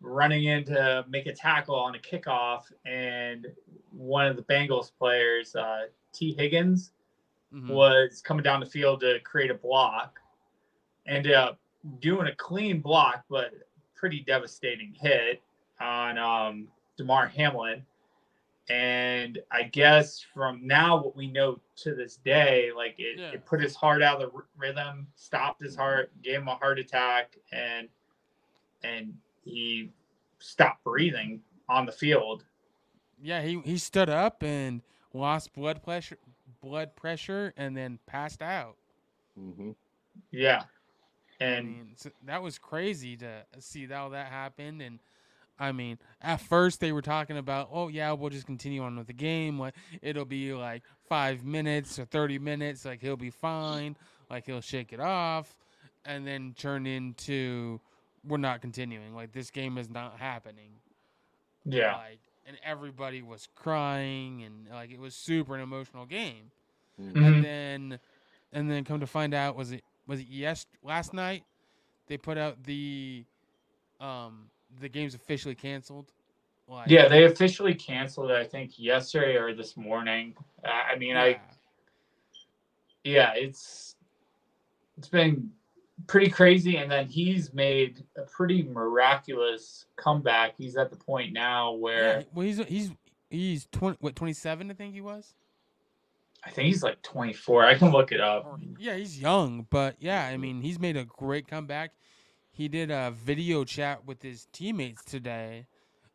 running 0.00 0.44
in 0.44 0.64
to 0.64 1.04
make 1.08 1.26
a 1.26 1.32
tackle 1.32 1.76
on 1.76 1.94
a 1.94 1.98
kickoff, 1.98 2.64
and 2.84 3.46
one 3.92 4.26
of 4.26 4.36
the 4.36 4.42
Bengals 4.42 4.90
players, 4.98 5.54
uh, 5.54 5.86
Tee 6.12 6.34
Higgins, 6.34 6.90
Mhm. 7.54 7.68
was 7.68 8.20
coming 8.20 8.42
down 8.42 8.58
the 8.58 8.66
field 8.66 9.00
to 9.00 9.20
create 9.20 9.50
a 9.50 9.54
block. 9.54 10.20
Ended 11.06 11.32
up 11.34 11.58
doing 12.00 12.28
a 12.28 12.34
clean 12.34 12.80
block, 12.80 13.24
but 13.28 13.52
pretty 13.94 14.20
devastating 14.20 14.94
hit 14.98 15.42
on 15.80 16.18
um, 16.18 16.68
Damar 16.96 17.26
Hamlin. 17.28 17.84
And 18.70 19.40
I 19.52 19.64
guess 19.64 20.24
from 20.32 20.66
now, 20.66 20.96
what 20.96 21.14
we 21.14 21.26
know 21.26 21.60
to 21.76 21.94
this 21.94 22.16
day, 22.16 22.70
like 22.74 22.94
it, 22.98 23.18
Yeah. 23.18 23.32
it 23.32 23.44
put 23.44 23.60
his 23.60 23.74
heart 23.76 24.02
out 24.02 24.22
of 24.22 24.30
the 24.30 24.36
r- 24.38 24.46
rhythm, 24.56 25.06
stopped 25.16 25.62
his 25.62 25.76
heart, 25.76 26.10
gave 26.22 26.40
him 26.40 26.48
a 26.48 26.54
heart 26.54 26.78
attack, 26.78 27.36
and 27.52 27.88
and 28.82 29.14
he 29.44 29.90
stopped 30.38 30.82
breathing 30.84 31.42
on 31.68 31.84
the 31.84 31.92
field. 31.92 32.44
Yeah, 33.20 33.42
he 33.42 33.60
he 33.60 33.76
stood 33.76 34.08
up 34.08 34.42
and 34.42 34.80
lost 35.12 35.52
blood 35.52 35.82
pressure, 35.82 36.18
blood 36.62 36.96
pressure, 36.96 37.52
and 37.58 37.76
then 37.76 37.98
passed 38.06 38.40
out. 38.42 38.76
Mm-hmm. 39.38 39.72
Yeah, 40.30 40.64
I 41.40 41.44
and 41.44 41.66
mean, 41.66 41.92
so 41.96 42.10
that 42.26 42.42
was 42.42 42.58
crazy 42.58 43.16
to 43.18 43.44
see 43.58 43.86
how 43.86 44.10
that 44.10 44.28
happened. 44.28 44.80
And 44.82 45.00
I 45.58 45.72
mean, 45.72 45.98
at 46.22 46.40
first 46.40 46.80
they 46.80 46.92
were 46.92 47.02
talking 47.02 47.36
about, 47.36 47.68
oh 47.72 47.88
yeah, 47.88 48.12
we'll 48.12 48.30
just 48.30 48.46
continue 48.46 48.82
on 48.82 48.96
with 48.96 49.06
the 49.06 49.12
game. 49.12 49.58
Like 49.58 49.74
it'll 50.02 50.24
be 50.24 50.52
like 50.52 50.82
five 51.08 51.44
minutes 51.44 51.98
or 51.98 52.04
thirty 52.04 52.38
minutes. 52.38 52.84
Like 52.84 53.00
he'll 53.00 53.16
be 53.16 53.30
fine. 53.30 53.96
Like 54.30 54.46
he'll 54.46 54.60
shake 54.60 54.92
it 54.92 55.00
off, 55.00 55.54
and 56.04 56.26
then 56.26 56.54
turn 56.58 56.86
into 56.86 57.80
we're 58.26 58.38
not 58.38 58.60
continuing. 58.62 59.14
Like 59.14 59.32
this 59.32 59.50
game 59.50 59.76
is 59.78 59.90
not 59.90 60.18
happening. 60.18 60.70
yeah. 61.64 61.96
Like 61.96 62.20
and 62.46 62.56
everybody 62.62 63.22
was 63.22 63.48
crying 63.54 64.42
and 64.42 64.68
like 64.70 64.90
it 64.90 64.98
was 65.00 65.14
super 65.14 65.54
an 65.54 65.60
emotional 65.62 66.04
game. 66.06 66.50
Mhm. 67.00 67.12
Mhm. 67.12 67.26
And 67.26 67.44
then 67.44 67.98
and 68.52 68.70
then 68.70 68.84
come 68.84 69.00
to 69.00 69.06
find 69.06 69.34
out 69.34 69.56
was 69.56 69.72
it 69.72 69.82
was 70.06 70.20
it 70.20 70.26
yes 70.28 70.66
last 70.82 71.12
night 71.14 71.44
they 72.06 72.16
put 72.16 72.36
out 72.38 72.62
the 72.64 73.24
um 74.00 74.50
the 74.80 74.88
game's 74.88 75.14
officially 75.14 75.54
canceled. 75.54 76.12
Like, 76.66 76.88
Yeah, 76.88 77.08
they 77.08 77.24
officially 77.24 77.74
canceled 77.74 78.30
it. 78.30 78.36
I 78.36 78.44
think 78.44 78.78
yesterday 78.78 79.36
or 79.36 79.54
this 79.54 79.76
morning. 79.76 80.34
Uh, 80.64 80.68
I 80.92 80.96
mean, 80.96 81.16
I 81.16 81.26
yeah. 81.28 81.38
yeah, 83.04 83.32
it's 83.34 83.96
it's 84.98 85.08
been 85.08 85.50
pretty 86.06 86.30
crazy. 86.30 86.78
And 86.78 86.90
then 86.90 87.06
he's 87.06 87.52
made 87.52 88.04
a 88.16 88.22
pretty 88.22 88.62
miraculous 88.62 89.86
comeback. 89.96 90.54
He's 90.56 90.76
at 90.76 90.90
the 90.90 90.96
point 90.96 91.32
now 91.32 91.72
where 91.72 92.20
he- 92.20 92.26
well 92.34 92.46
he's 92.46 92.58
he's 92.66 92.90
he's 93.30 93.66
twenty 93.70 93.96
what 94.00 94.16
twenty 94.16 94.32
seven 94.32 94.70
I 94.70 94.74
think 94.74 94.94
he 94.94 95.00
was. 95.00 95.34
I 96.46 96.50
think 96.50 96.66
he's 96.66 96.82
like 96.82 97.00
24. 97.02 97.64
I 97.64 97.74
can 97.74 97.90
look 97.90 98.12
it 98.12 98.20
up. 98.20 98.58
Yeah, 98.78 98.96
he's 98.96 99.18
young, 99.18 99.66
but 99.70 99.96
yeah, 99.98 100.24
I 100.26 100.36
mean 100.36 100.60
he's 100.60 100.78
made 100.78 100.96
a 100.96 101.04
great 101.04 101.48
comeback. 101.48 101.92
He 102.50 102.68
did 102.68 102.90
a 102.90 103.12
video 103.12 103.64
chat 103.64 104.04
with 104.06 104.22
his 104.22 104.46
teammates 104.52 105.04
today, 105.04 105.66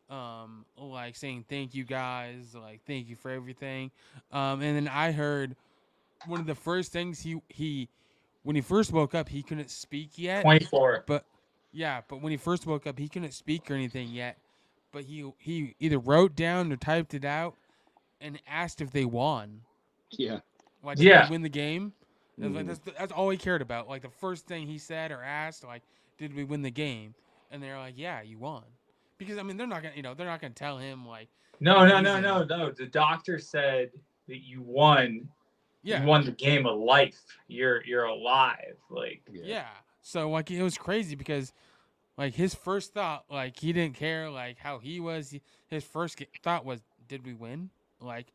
um, 0.08 0.64
like 0.76 1.16
saying 1.16 1.44
thank 1.48 1.74
you 1.74 1.84
guys, 1.84 2.54
like 2.54 2.80
thank 2.86 3.08
you 3.08 3.16
for 3.16 3.30
everything. 3.30 3.90
Um, 4.32 4.62
and 4.62 4.76
then 4.76 4.88
I 4.88 5.12
heard 5.12 5.56
one 6.26 6.40
of 6.40 6.46
the 6.46 6.54
first 6.54 6.92
things 6.92 7.20
he 7.20 7.40
he 7.48 7.88
when 8.42 8.56
he 8.56 8.62
first 8.62 8.92
woke 8.92 9.14
up, 9.14 9.28
he 9.28 9.42
couldn't 9.42 9.70
speak 9.70 10.10
yet. 10.16 10.42
24. 10.42 11.04
But 11.06 11.24
yeah, 11.72 12.02
but 12.08 12.22
when 12.22 12.30
he 12.30 12.36
first 12.36 12.66
woke 12.66 12.86
up, 12.86 12.98
he 12.98 13.08
couldn't 13.08 13.34
speak 13.34 13.70
or 13.70 13.74
anything 13.74 14.08
yet. 14.08 14.38
But 14.92 15.04
he 15.04 15.30
he 15.38 15.74
either 15.78 15.98
wrote 15.98 16.36
down 16.36 16.72
or 16.72 16.76
typed 16.76 17.14
it 17.14 17.24
out 17.24 17.56
and 18.20 18.40
asked 18.48 18.80
if 18.80 18.92
they 18.92 19.04
won. 19.04 19.62
Yeah. 20.12 20.40
Like, 20.82 20.96
did 20.98 21.06
Yeah. 21.06 21.24
they 21.26 21.30
win 21.30 21.42
the 21.42 21.48
game? 21.48 21.92
That's, 22.38 22.54
like, 22.54 22.66
that's, 22.66 22.80
that's 22.98 23.12
all 23.12 23.28
he 23.30 23.36
cared 23.36 23.60
about. 23.62 23.88
Like 23.88 24.02
the 24.02 24.08
first 24.10 24.46
thing 24.46 24.66
he 24.66 24.78
said 24.78 25.10
or 25.12 25.22
asked, 25.22 25.62
like, 25.64 25.82
did 26.18 26.34
we 26.34 26.44
win 26.44 26.62
the 26.62 26.70
game? 26.70 27.14
And 27.50 27.62
they're 27.62 27.78
like, 27.78 27.94
yeah, 27.96 28.22
you 28.22 28.38
won. 28.38 28.62
Because 29.18 29.36
I 29.36 29.42
mean, 29.42 29.56
they're 29.58 29.66
not 29.66 29.82
gonna, 29.82 29.94
you 29.96 30.02
know, 30.02 30.14
they're 30.14 30.26
not 30.26 30.40
gonna 30.40 30.54
tell 30.54 30.78
him 30.78 31.06
like, 31.06 31.28
No, 31.60 31.86
no, 31.86 32.00
no, 32.00 32.18
no, 32.20 32.44
no. 32.44 32.70
The 32.70 32.86
doctor 32.86 33.38
said 33.38 33.90
that 34.28 34.38
you 34.38 34.62
won. 34.62 35.28
yeah, 35.82 36.00
You 36.00 36.06
won 36.08 36.24
the 36.24 36.32
game 36.32 36.64
of 36.66 36.78
life. 36.78 37.20
You're 37.48 37.84
you're 37.84 38.04
alive. 38.04 38.76
Like 38.88 39.20
Yeah. 39.30 39.68
So 40.00 40.30
like 40.30 40.50
it 40.50 40.62
was 40.62 40.78
crazy 40.78 41.14
because 41.16 41.52
like 42.16 42.34
his 42.34 42.54
first 42.54 42.94
thought 42.94 43.24
like 43.30 43.58
he 43.58 43.72
didn't 43.74 43.96
care 43.96 44.30
like 44.30 44.56
how 44.58 44.78
he 44.78 45.00
was. 45.00 45.34
His 45.68 45.84
first 45.84 46.22
thought 46.42 46.64
was 46.64 46.80
did 47.06 47.26
we 47.26 47.34
win? 47.34 47.68
Like 48.00 48.28
cuz 48.28 48.32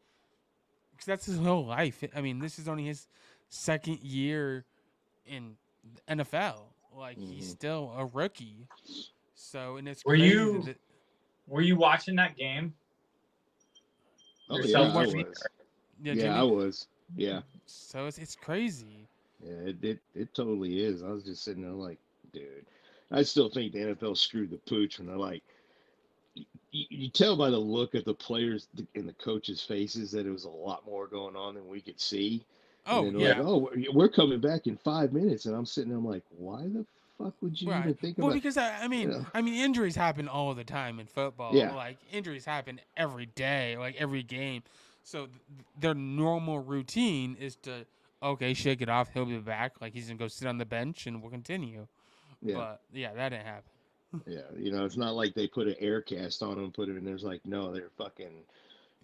that's 1.06 1.26
his 1.26 1.38
whole 1.38 1.66
life. 1.66 2.04
I 2.16 2.22
mean, 2.22 2.40
this 2.40 2.60
is 2.60 2.68
only 2.68 2.86
his 2.86 3.08
second 3.50 4.00
year 4.02 4.66
in 5.26 5.56
the 6.08 6.16
NFL. 6.16 6.64
Like 6.96 7.18
he's 7.18 7.48
Mhm. 7.48 7.52
still 7.52 7.94
a 7.98 8.06
rookie. 8.06 8.68
So 9.36 9.78
and 9.78 9.88
it's 9.88 10.04
Were 10.06 10.16
crazy 10.16 10.28
you- 10.36 10.62
that- 10.64 10.80
were 11.48 11.62
you 11.62 11.76
watching 11.76 12.16
that 12.16 12.36
game? 12.38 12.74
Oh 14.50 14.60
yeah, 14.60 14.80
I 14.82 15.06
was. 15.06 15.14
yeah, 16.02 16.14
Yeah, 16.14 16.40
I 16.40 16.44
was. 16.44 16.88
Yeah. 17.16 17.42
so 17.66 18.06
it's 18.08 18.18
it's 18.18 18.36
crazy. 18.36 19.08
Yeah, 19.44 19.52
it, 19.70 19.84
it 19.84 20.00
it 20.16 20.34
totally 20.34 20.84
is. 20.84 21.04
I 21.04 21.10
was 21.10 21.24
just 21.24 21.44
sitting 21.44 21.64
there 21.64 21.72
like, 21.72 22.00
dude, 22.32 22.66
I 23.12 23.24
still 23.24 23.50
think 23.50 23.74
the 23.74 23.80
NFL 23.80 24.16
screwed 24.16 24.52
the 24.52 24.58
pooch 24.58 24.98
when 25.00 25.08
they're 25.08 25.18
like, 25.18 25.44
you, 26.76 26.86
you 26.90 27.10
tell 27.10 27.36
by 27.36 27.50
the 27.50 27.58
look 27.58 27.96
of 27.96 28.06
the 28.06 28.14
players 28.14 28.68
and 28.96 29.08
the 29.08 29.14
coaches' 29.14 29.62
faces 29.62 30.12
that 30.12 30.26
it 30.26 30.32
was 30.32 30.46
a 30.46 30.50
lot 30.50 30.86
more 30.86 31.08
going 31.08 31.36
on 31.36 31.56
than 31.56 31.68
we 31.68 31.82
could 31.82 32.00
see. 32.00 32.44
Oh, 32.88 33.06
and 33.08 33.20
yeah. 33.20 33.30
like, 33.30 33.38
oh, 33.40 33.70
we're- 33.94 34.10
coming 34.10 34.40
back 34.40 34.68
in 34.68 34.78
five 34.78 35.12
minutes, 35.14 35.46
and 35.46 35.56
I'm 35.56 35.66
sitting 35.66 35.90
there, 35.90 35.98
I'm 35.98 36.06
like, 36.06 36.24
why 36.38 36.62
the 36.64 36.86
fuck 37.18 37.34
would 37.42 37.60
you 37.60 37.74
even 37.74 37.94
think 37.96 38.18
Well, 38.18 38.28
about? 38.28 38.34
Well, 38.34 38.34
because 38.36 38.58
I, 38.58 38.84
I 38.84 38.88
mean, 38.88 39.12
Yeah. 39.12 39.24
I 39.34 39.42
mean, 39.42 39.56
injuries 39.56 39.96
happen 39.96 40.28
all 40.28 40.54
the 40.54 40.64
time 40.64 41.00
in 41.00 41.08
football. 41.08 41.56
Yeah. 41.56 41.74
Like 41.74 41.98
injuries 42.12 42.46
happen 42.46 42.80
every 42.96 43.26
day, 43.28 43.76
like 43.78 43.96
every 44.00 44.22
game. 44.22 44.62
So 45.04 45.26
th- 45.28 45.38
their 45.80 45.94
normal 45.96 46.60
routine 46.60 47.38
is 47.40 47.56
to 47.64 47.86
okay, 48.22 48.54
shake 48.54 48.82
it 48.82 48.90
off. 48.90 49.10
He'll 49.14 49.26
be 49.26 49.38
back. 49.38 49.80
Like 49.82 49.94
he's 49.94 50.08
gonna 50.08 50.20
go 50.20 50.28
sit 50.28 50.48
on 50.48 50.58
the 50.58 50.66
bench 50.66 51.08
and 51.08 51.22
we'll 51.22 51.32
continue. 51.32 51.88
yeah, 52.42 52.56
But 52.56 52.82
yeah, 52.94 53.14
that 53.14 53.30
didn't 53.30 53.46
happen. 53.46 53.64
Yeah, 54.26 54.42
you 54.58 54.72
know, 54.72 54.86
it's 54.86 54.98
not 54.98 55.16
like 55.16 55.34
they 55.34 55.48
put 55.48 55.68
an 55.68 55.76
air 55.80 56.02
cast 56.02 56.42
on 56.44 56.58
him, 56.58 56.72
put 56.72 56.90
him, 56.90 56.98
and 56.98 57.06
there's 57.08 57.24
like, 57.24 57.46
no, 57.46 57.72
they're 57.74 57.90
fucking. 57.98 58.44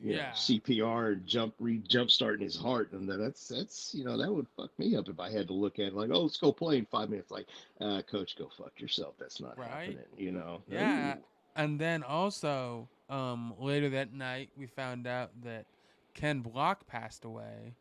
you 0.02 0.14
know, 0.16 0.20
Yeah. 0.22 0.32
CPR 0.32 1.14
and 1.14 1.26
jump 1.28 1.54
re 1.60 1.78
jump 1.88 2.10
starting 2.10 2.44
his 2.44 2.56
heart, 2.58 2.92
and 2.94 3.08
that's 3.08 3.48
that's 3.48 3.94
you 3.94 4.04
know 4.04 4.18
that 4.18 4.32
would 4.34 4.48
fuck 4.58 4.72
me 4.80 4.96
up 4.96 5.08
if 5.10 5.20
I 5.20 5.30
had 5.32 5.48
to 5.48 5.54
look 5.54 5.78
at 5.80 5.88
it 5.88 5.94
like, 5.94 6.10
oh, 6.12 6.22
let's 6.24 6.38
go 6.38 6.52
play 6.52 6.78
in 6.80 6.86
five 6.86 7.10
minutes. 7.10 7.30
Like, 7.32 7.48
uh, 7.80 8.02
coach, 8.10 8.36
go 8.38 8.50
fuck 8.58 8.80
yourself. 8.80 9.14
That's 9.20 9.40
not 9.40 9.58
Right. 9.58 9.70
happening. 9.70 9.98
You 10.18 10.32
know. 10.32 10.62
Yeah. 10.68 11.16
Ooh. 11.18 11.22
And 11.56 11.80
then 11.80 12.02
also, 12.02 12.88
um, 13.10 13.54
later 13.60 13.90
that 13.90 14.14
night, 14.14 14.50
we 14.56 14.66
found 14.68 15.06
out 15.06 15.30
that 15.44 15.66
Ken 16.14 16.40
Block 16.40 16.88
passed 16.88 17.26
away. 17.26 17.76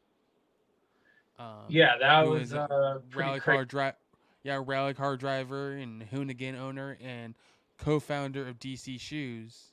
Um, 1.39 1.65
Yeah, 1.69 1.97
that 1.99 2.25
who 2.27 2.33
was 2.33 2.53
a 2.53 2.63
uh, 2.63 2.99
rally 3.15 3.41
car 3.41 3.65
dri- 3.65 3.93
yeah, 4.43 4.63
rally 4.65 4.95
car 4.95 5.17
driver 5.17 5.73
and 5.73 6.03
Hoonigan 6.11 6.59
owner 6.59 6.97
and 7.03 7.35
co-founder 7.79 8.47
of 8.47 8.59
DC 8.59 8.99
Shoes. 8.99 9.73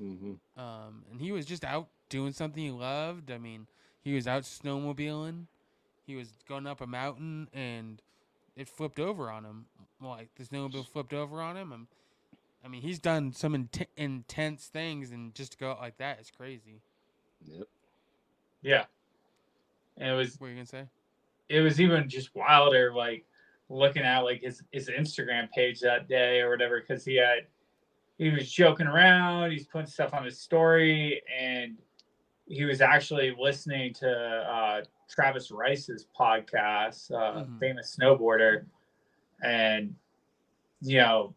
Mhm. 0.00 0.38
Um, 0.56 1.04
and 1.10 1.20
he 1.20 1.32
was 1.32 1.44
just 1.46 1.64
out 1.64 1.88
doing 2.08 2.32
something 2.32 2.62
he 2.62 2.70
loved. 2.70 3.30
I 3.30 3.38
mean, 3.38 3.66
he 4.02 4.14
was 4.14 4.26
out 4.26 4.42
snowmobiling. 4.44 5.46
He 6.06 6.16
was 6.16 6.32
going 6.48 6.66
up 6.66 6.80
a 6.80 6.86
mountain 6.86 7.48
and 7.52 8.00
it 8.56 8.68
flipped 8.68 8.98
over 8.98 9.30
on 9.30 9.44
him. 9.44 9.66
Like 10.00 10.34
the 10.34 10.44
snowmobile 10.44 10.86
flipped 10.86 11.12
over 11.12 11.40
on 11.40 11.56
him. 11.56 11.72
And, 11.72 11.86
I 12.64 12.68
mean, 12.68 12.82
he's 12.82 12.98
done 12.98 13.32
some 13.32 13.54
int- 13.54 13.88
intense 13.96 14.66
things, 14.66 15.12
and 15.12 15.34
just 15.34 15.52
to 15.52 15.58
go 15.58 15.70
out 15.70 15.80
like 15.80 15.96
that 15.98 16.20
is 16.20 16.30
crazy. 16.30 16.80
Yep. 17.46 17.68
Yeah, 18.62 18.84
and 19.96 20.08
it 20.10 20.12
was 20.14 20.38
What 20.38 20.48
are 20.48 20.50
you 20.50 20.56
gonna 20.56 20.66
say? 20.66 20.84
it 21.48 21.60
was 21.60 21.80
even 21.80 22.08
just 22.08 22.34
wilder. 22.34 22.92
Like 22.94 23.24
looking 23.70 24.02
at 24.02 24.18
like 24.20 24.42
his 24.42 24.62
his 24.72 24.88
Instagram 24.90 25.50
page 25.52 25.80
that 25.80 26.08
day 26.08 26.40
or 26.40 26.50
whatever, 26.50 26.80
because 26.80 27.04
he 27.04 27.16
had 27.16 27.46
he 28.18 28.28
was 28.30 28.50
joking 28.52 28.86
around. 28.86 29.52
He's 29.52 29.66
putting 29.66 29.86
stuff 29.86 30.12
on 30.12 30.24
his 30.24 30.38
story, 30.38 31.22
and 31.34 31.78
he 32.46 32.64
was 32.64 32.80
actually 32.82 33.34
listening 33.38 33.94
to 33.94 34.10
uh, 34.10 34.82
Travis 35.08 35.50
Rice's 35.50 36.06
podcast, 36.18 37.10
uh, 37.12 37.44
Mhm. 37.44 37.58
famous 37.60 37.96
snowboarder, 37.96 38.66
and 39.42 39.94
you 40.82 40.98
know, 40.98 41.34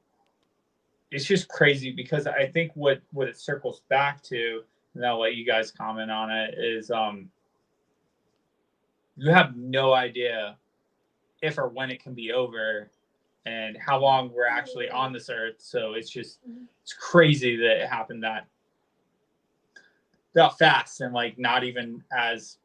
it's 1.11 1.25
just 1.25 1.47
crazy 1.49 1.91
because 1.91 2.25
I 2.27 2.47
think 2.47 2.71
what 2.75 3.01
what 3.11 3.27
it 3.27 3.37
circles 3.37 3.81
back 3.89 4.23
to, 4.23 4.63
and 4.95 5.05
I'll 5.05 5.19
let 5.19 5.35
you 5.35 5.45
guys 5.45 5.71
comment 5.71 6.09
on 6.09 6.31
it, 6.31 6.55
is 6.57 6.89
um, 6.91 7.29
you 9.15 9.29
have 9.29 9.55
no 9.55 9.93
idea 9.93 10.57
if 11.43 11.57
or 11.59 11.67
when 11.67 11.91
it 11.91 12.01
can 12.01 12.13
be 12.13 12.31
over 12.31 12.89
and 13.45 13.77
how 13.77 13.99
long 13.99 14.31
we're 14.31 14.47
actually 14.47 14.89
on 14.89 15.11
this 15.11 15.29
earth 15.29 15.55
so 15.59 15.93
it's 15.93 16.09
just 16.09 16.39
it's 16.81 16.93
crazy 16.93 17.55
that 17.57 17.83
it 17.83 17.89
happened 17.89 18.23
that 18.23 18.47
that 20.33 20.57
fast 20.57 21.01
and 21.01 21.13
like 21.13 21.37
not 21.37 21.63
even 21.63 22.01
as 22.17 22.57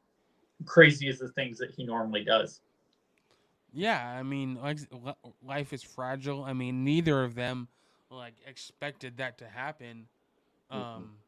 crazy 0.65 1.09
as 1.09 1.19
the 1.19 1.29
things 1.29 1.59
that 1.59 1.71
he 1.77 1.85
normally 1.85 2.25
does 2.25 2.61
Yeah, 3.73 4.03
I 4.09 4.23
mean, 4.23 4.55
like 4.55 4.79
life 5.43 5.73
is 5.73 5.83
fragile. 5.83 6.43
I 6.45 6.53
mean, 6.55 6.85
neither 6.85 7.23
of 7.25 7.35
them 7.35 7.69
like 8.11 8.35
expected 8.47 9.19
that 9.19 9.39
to 9.39 9.49
happen. 9.49 10.09
Mhm. 10.73 10.77
Um, 10.77 11.19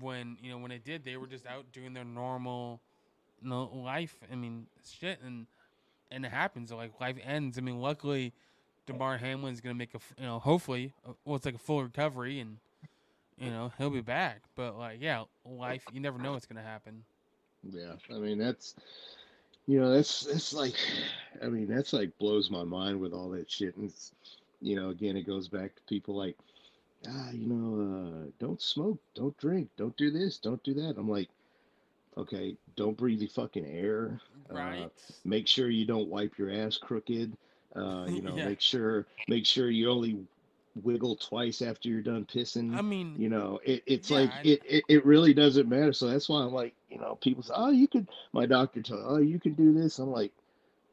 when 0.00 0.36
you 0.40 0.50
know 0.50 0.58
when 0.58 0.70
it 0.70 0.84
did, 0.84 1.04
they 1.04 1.16
were 1.16 1.26
just 1.26 1.46
out 1.46 1.72
doing 1.72 1.94
their 1.94 2.04
normal, 2.04 2.80
you 3.42 3.48
know, 3.48 3.64
life. 3.64 4.16
I 4.30 4.36
mean, 4.36 4.66
shit, 4.84 5.20
and 5.22 5.46
and 6.10 6.24
it 6.24 6.30
happens. 6.32 6.72
Like 6.72 6.98
life 7.00 7.16
ends. 7.24 7.58
I 7.58 7.60
mean, 7.60 7.80
luckily, 7.80 8.32
Damar 8.86 9.18
Hamlin's 9.18 9.60
gonna 9.60 9.74
make 9.74 9.94
a 9.94 10.00
you 10.18 10.26
know 10.26 10.38
hopefully 10.38 10.92
uh, 11.06 11.12
well 11.24 11.36
it's 11.36 11.46
like 11.46 11.54
a 11.54 11.58
full 11.58 11.82
recovery 11.82 12.40
and 12.40 12.58
you 13.38 13.50
know 13.50 13.72
he'll 13.78 13.90
be 13.90 14.00
back. 14.00 14.42
But 14.56 14.78
like 14.78 14.98
yeah, 15.00 15.24
life 15.44 15.84
you 15.92 16.00
never 16.00 16.18
know 16.18 16.32
what's 16.32 16.46
gonna 16.46 16.62
happen. 16.62 17.04
Yeah, 17.62 17.94
I 18.10 18.18
mean 18.18 18.38
that's 18.38 18.74
you 19.66 19.78
know 19.78 19.92
that's 19.92 20.22
that's 20.22 20.52
like 20.52 20.74
I 21.42 21.46
mean 21.46 21.68
that's 21.68 21.92
like 21.92 22.16
blows 22.18 22.50
my 22.50 22.64
mind 22.64 23.00
with 23.00 23.12
all 23.12 23.28
that 23.30 23.50
shit 23.50 23.76
and 23.76 23.92
you 24.60 24.76
know 24.76 24.88
again 24.88 25.16
it 25.16 25.26
goes 25.26 25.46
back 25.48 25.74
to 25.76 25.82
people 25.82 26.16
like 26.16 26.36
ah 27.06 27.30
you 27.30 27.46
know 27.46 28.24
uh 28.24 28.30
don't 28.40 28.60
smoke 28.60 28.98
don't 29.14 29.36
drink 29.38 29.68
don't 29.76 29.96
do 29.96 30.10
this 30.10 30.38
don't 30.38 30.62
do 30.64 30.74
that 30.74 30.94
I'm 30.96 31.08
like 31.08 31.28
okay 32.18 32.56
don't 32.76 32.98
breathe 32.98 33.20
the 33.20 33.26
fucking 33.28 33.66
air. 33.66 34.20
Uh, 34.50 34.88
Right. 34.88 35.16
make 35.24 35.46
sure 35.48 35.70
you 35.70 35.86
don't 35.86 36.08
wipe 36.08 36.38
your 36.38 36.50
ass 36.50 36.78
crooked. 36.78 37.36
Uh 37.76 38.06
you 38.10 38.22
know 38.22 38.38
Yeah. 38.38 38.50
make 38.50 38.60
sure 38.60 39.06
make 39.28 39.46
sure 39.46 39.70
you 39.70 39.90
only 39.90 40.18
wiggle 40.82 41.16
twice 41.16 41.62
after 41.62 41.88
you're 41.88 42.02
done 42.02 42.24
pissing. 42.26 42.80
I 42.80 42.82
mean, 42.82 43.22
you 43.22 43.28
know 43.30 43.60
it, 43.64 43.82
it's 43.86 44.10
Yeah, 44.10 44.20
like 44.20 44.34
I- 44.34 44.44
it, 44.44 44.62
it 44.64 44.84
it 44.88 45.06
really 45.06 45.34
doesn't 45.34 45.68
matter. 45.68 45.92
So 45.92 46.08
that's 46.08 46.28
why 46.28 46.42
i'm 46.42 46.52
like 46.52 46.74
you 46.88 46.98
know 46.98 47.16
people 47.16 47.42
say 47.42 47.54
oh 47.56 47.70
you 47.70 47.88
could 47.88 48.08
my 48.32 48.46
doctor 48.46 48.82
told 48.82 49.02
oh 49.04 49.18
you 49.18 49.38
can 49.40 49.54
do 49.54 49.72
this. 49.72 49.98
I'm 49.98 50.10
like 50.10 50.32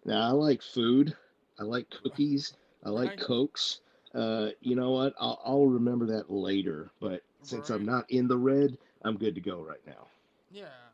nah, 0.06 0.30
i 0.30 0.31
like 0.31 0.61
food. 0.61 1.15
I 1.60 1.64
like 1.64 1.89
cookies. 1.89 2.53
I 2.84 2.89
like 2.89 3.15
Right. 3.15 3.18
cokes. 3.18 3.81
Uh 4.14 4.49
you 4.61 4.76
know 4.76 4.91
what? 4.91 5.14
I'll, 5.19 5.39
I'll 5.45 5.68
remember 5.68 6.06
that 6.07 6.31
later. 6.31 6.91
But 6.99 7.23
since 7.41 7.69
i'm 7.69 7.85
not 7.85 8.10
in 8.10 8.27
the 8.27 8.38
red 8.38 8.77
i'm 9.03 9.18
good 9.18 9.35
to 9.35 9.41
go 9.41 9.61
right 9.61 9.85
now. 9.85 10.07
Yeah. 10.49 10.84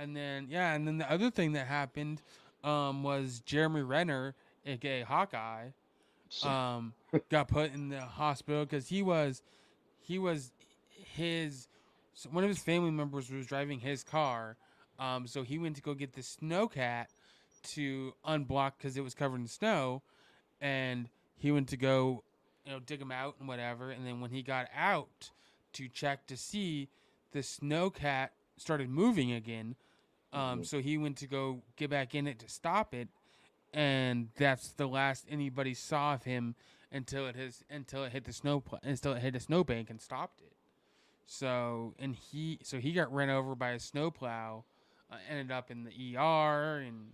And 0.00 0.16
then 0.16 0.46
yeah, 0.48 0.72
and 0.72 0.86
then 0.88 0.96
the 0.96 1.10
other 1.12 1.30
thing 1.30 1.52
that 1.52 1.66
happened 1.66 2.22
um, 2.64 3.02
was 3.02 3.42
Jeremy 3.44 3.82
Renner, 3.82 4.34
aka 4.64 5.02
Hawkeye, 5.02 5.68
um, 6.42 6.94
got 7.30 7.48
put 7.48 7.74
in 7.74 7.90
the 7.90 8.00
hospital 8.00 8.64
because 8.64 8.88
he 8.88 9.02
was 9.02 9.42
he 10.00 10.18
was 10.18 10.52
his 10.88 11.68
one 12.30 12.44
of 12.44 12.48
his 12.48 12.60
family 12.60 12.90
members 12.90 13.30
was 13.30 13.46
driving 13.46 13.78
his 13.78 14.02
car, 14.02 14.56
um, 14.98 15.26
so 15.26 15.42
he 15.42 15.58
went 15.58 15.76
to 15.76 15.82
go 15.82 15.92
get 15.92 16.14
the 16.14 16.22
snowcat 16.22 17.06
to 17.62 18.14
unblock 18.26 18.72
because 18.78 18.96
it 18.96 19.04
was 19.04 19.14
covered 19.14 19.40
in 19.40 19.46
snow, 19.48 20.00
and 20.62 21.10
he 21.36 21.52
went 21.52 21.68
to 21.68 21.76
go 21.76 22.24
you 22.64 22.72
know 22.72 22.80
dig 22.80 23.02
him 23.02 23.12
out 23.12 23.34
and 23.38 23.46
whatever, 23.46 23.90
and 23.90 24.06
then 24.06 24.22
when 24.22 24.30
he 24.30 24.42
got 24.42 24.66
out 24.74 25.30
to 25.74 25.88
check 25.88 26.26
to 26.26 26.38
see 26.38 26.88
the 27.32 27.40
snowcat 27.40 28.30
started 28.56 28.88
moving 28.88 29.32
again. 29.32 29.76
Um, 30.32 30.60
Mhm. 30.60 30.66
so 30.66 30.80
he 30.80 30.96
went 30.98 31.16
to 31.18 31.26
go 31.26 31.62
get 31.76 31.90
back 31.90 32.14
in 32.14 32.26
it 32.26 32.38
to 32.40 32.48
stop 32.48 32.94
it, 32.94 33.08
and 33.72 34.30
that's 34.36 34.72
the 34.72 34.86
last 34.86 35.26
anybody 35.28 35.74
saw 35.74 36.14
of 36.14 36.22
him 36.24 36.54
until 36.92 37.26
it 37.26 37.36
has 37.36 37.64
until 37.70 38.04
it 38.04 38.12
hit 38.12 38.24
the 38.24 38.32
snow 38.32 38.60
pl- 38.60 38.80
until 38.82 39.12
it 39.14 39.20
hit 39.22 39.34
a 39.36 39.40
snowbank 39.40 39.90
and 39.90 40.00
stopped 40.00 40.40
it. 40.40 40.52
So 41.26 41.94
and 41.98 42.14
he 42.16 42.58
so 42.62 42.78
he 42.80 42.92
got 42.92 43.12
run 43.12 43.30
over 43.30 43.54
by 43.54 43.70
a 43.70 43.78
snowplow, 43.78 44.64
uh, 45.10 45.16
ended 45.28 45.50
up 45.52 45.70
in 45.70 45.84
the 45.84 45.92
ER 46.16 46.78
and 46.78 47.12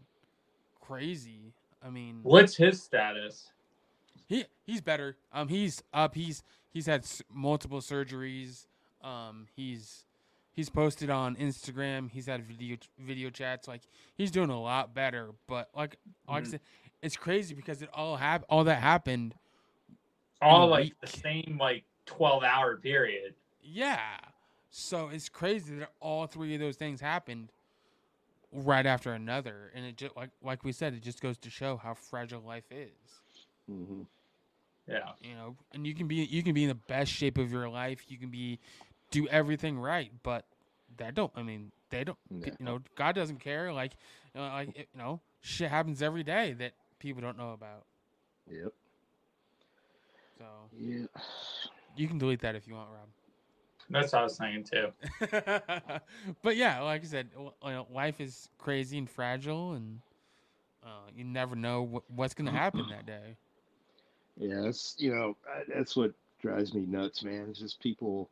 crazy. 0.80 1.52
I 1.82 1.90
mean, 1.90 2.20
What's 2.22 2.56
his 2.56 2.82
status? 2.82 3.52
he 4.26 4.44
he's 4.64 4.80
better. 4.80 5.16
Um, 5.32 5.48
he's 5.48 5.82
up. 5.92 6.14
He's 6.14 6.42
he's 6.72 6.86
had 6.86 7.02
s- 7.02 7.22
multiple 7.30 7.80
surgeries. 7.80 8.66
Um, 9.02 9.46
he's 9.54 10.05
he's 10.56 10.70
posted 10.70 11.10
on 11.10 11.36
Instagram. 11.36 12.10
He's 12.10 12.26
had 12.26 12.42
video 12.44 12.78
video 12.98 13.30
chats. 13.30 13.68
Like 13.68 13.82
he's 14.16 14.30
doing 14.32 14.50
a 14.50 14.60
lot 14.60 14.94
better. 14.94 15.30
But 15.46 15.68
like 15.76 15.96
like 16.26 16.42
I 16.42 16.46
Mhm. 16.46 16.50
said, 16.50 16.60
it's 17.02 17.16
crazy 17.16 17.54
because 17.54 17.82
it 17.82 17.90
all 17.92 18.16
hap- 18.16 18.46
all 18.48 18.64
that 18.64 18.80
happened. 18.82 19.36
All 20.42 20.66
a 20.66 20.70
like 20.70 21.00
the 21.00 21.06
same 21.06 21.58
like 21.60 21.84
twelve 22.06 22.42
hour 22.42 22.76
period. 22.76 23.34
Yeah. 23.62 24.18
So 24.70 25.08
it's 25.08 25.28
crazy 25.28 25.76
that 25.76 25.92
all 26.00 26.26
three 26.26 26.54
of 26.54 26.60
those 26.60 26.76
things 26.76 27.00
happened 27.00 27.50
right 28.52 28.86
after 28.86 29.12
another, 29.12 29.70
and 29.74 29.84
it 29.84 29.96
just 29.96 30.16
like 30.16 30.30
like 30.42 30.64
we 30.64 30.72
said, 30.72 30.94
it 30.94 31.02
just 31.02 31.20
goes 31.20 31.36
to 31.38 31.50
show 31.50 31.76
how 31.76 31.94
fragile 31.94 32.40
life 32.42 32.70
is. 32.70 32.90
hmm 33.66 34.02
Yeah. 34.88 35.12
you 35.20 35.34
know 35.34 35.56
and 35.72 35.84
you 35.86 35.94
can 35.94 36.06
be 36.06 36.16
you 36.16 36.42
can 36.44 36.54
be 36.54 36.62
in 36.62 36.68
the 36.68 36.74
best 36.76 37.10
shape 37.10 37.38
of 37.38 37.50
your 37.50 37.68
life 37.68 38.04
you 38.08 38.16
can 38.18 38.30
be 38.30 38.60
do 39.10 39.26
everything 39.28 39.78
right 39.78 40.12
but 40.22 40.44
that 40.96 41.14
don't 41.14 41.32
i 41.36 41.42
mean 41.42 41.70
they 41.90 42.04
don't 42.04 42.18
Yeah. 42.30 42.50
you 42.58 42.64
know 42.64 42.80
god 42.96 43.14
doesn't 43.14 43.38
care 43.40 43.72
like 43.72 43.92
you 44.34 44.40
know, 44.40 44.46
like 44.48 44.68
it- 44.76 44.88
you 44.92 44.98
know 44.98 45.20
shit 45.40 45.70
happens 45.70 46.02
every 46.02 46.22
day 46.22 46.52
that 46.54 46.72
people 46.98 47.22
don't 47.22 47.36
know 47.38 47.52
about 47.52 47.84
Yep. 48.50 48.72
so 50.38 50.44
Yeah. 50.72 51.06
you 51.96 52.08
can 52.08 52.18
delete 52.18 52.40
that 52.40 52.54
if 52.54 52.66
you 52.66 52.74
want 52.74 52.88
rob 52.90 53.08
That's 53.90 54.12
what 54.12 54.20
I 54.20 54.22
was 54.24 54.36
saying 54.36 54.64
too. 54.64 54.92
but 56.42 56.56
yeah 56.56 56.80
like 56.80 57.02
i 57.02 57.04
said 57.06 57.28
you 57.36 57.52
know, 57.64 57.86
life 57.92 58.20
is 58.20 58.48
crazy 58.58 58.98
and 58.98 59.08
fragile 59.08 59.72
and 59.72 60.00
uh, 60.84 61.08
you 61.14 61.24
never 61.24 61.56
know 61.56 61.84
wh- 61.86 62.10
what's 62.18 62.34
going 62.34 62.46
to 62.46 62.52
happen 62.52 62.88
that 62.88 63.06
day 63.06 63.36
Yeah, 64.36 64.60
that's 64.62 64.94
you 64.98 65.10
know 65.14 65.36
that's 65.68 65.96
what 65.96 66.12
drives 66.40 66.74
me 66.74 66.86
nuts, 66.86 67.22
man. 67.24 67.46
It's 67.50 67.58
just 67.58 67.80
people, 67.80 68.28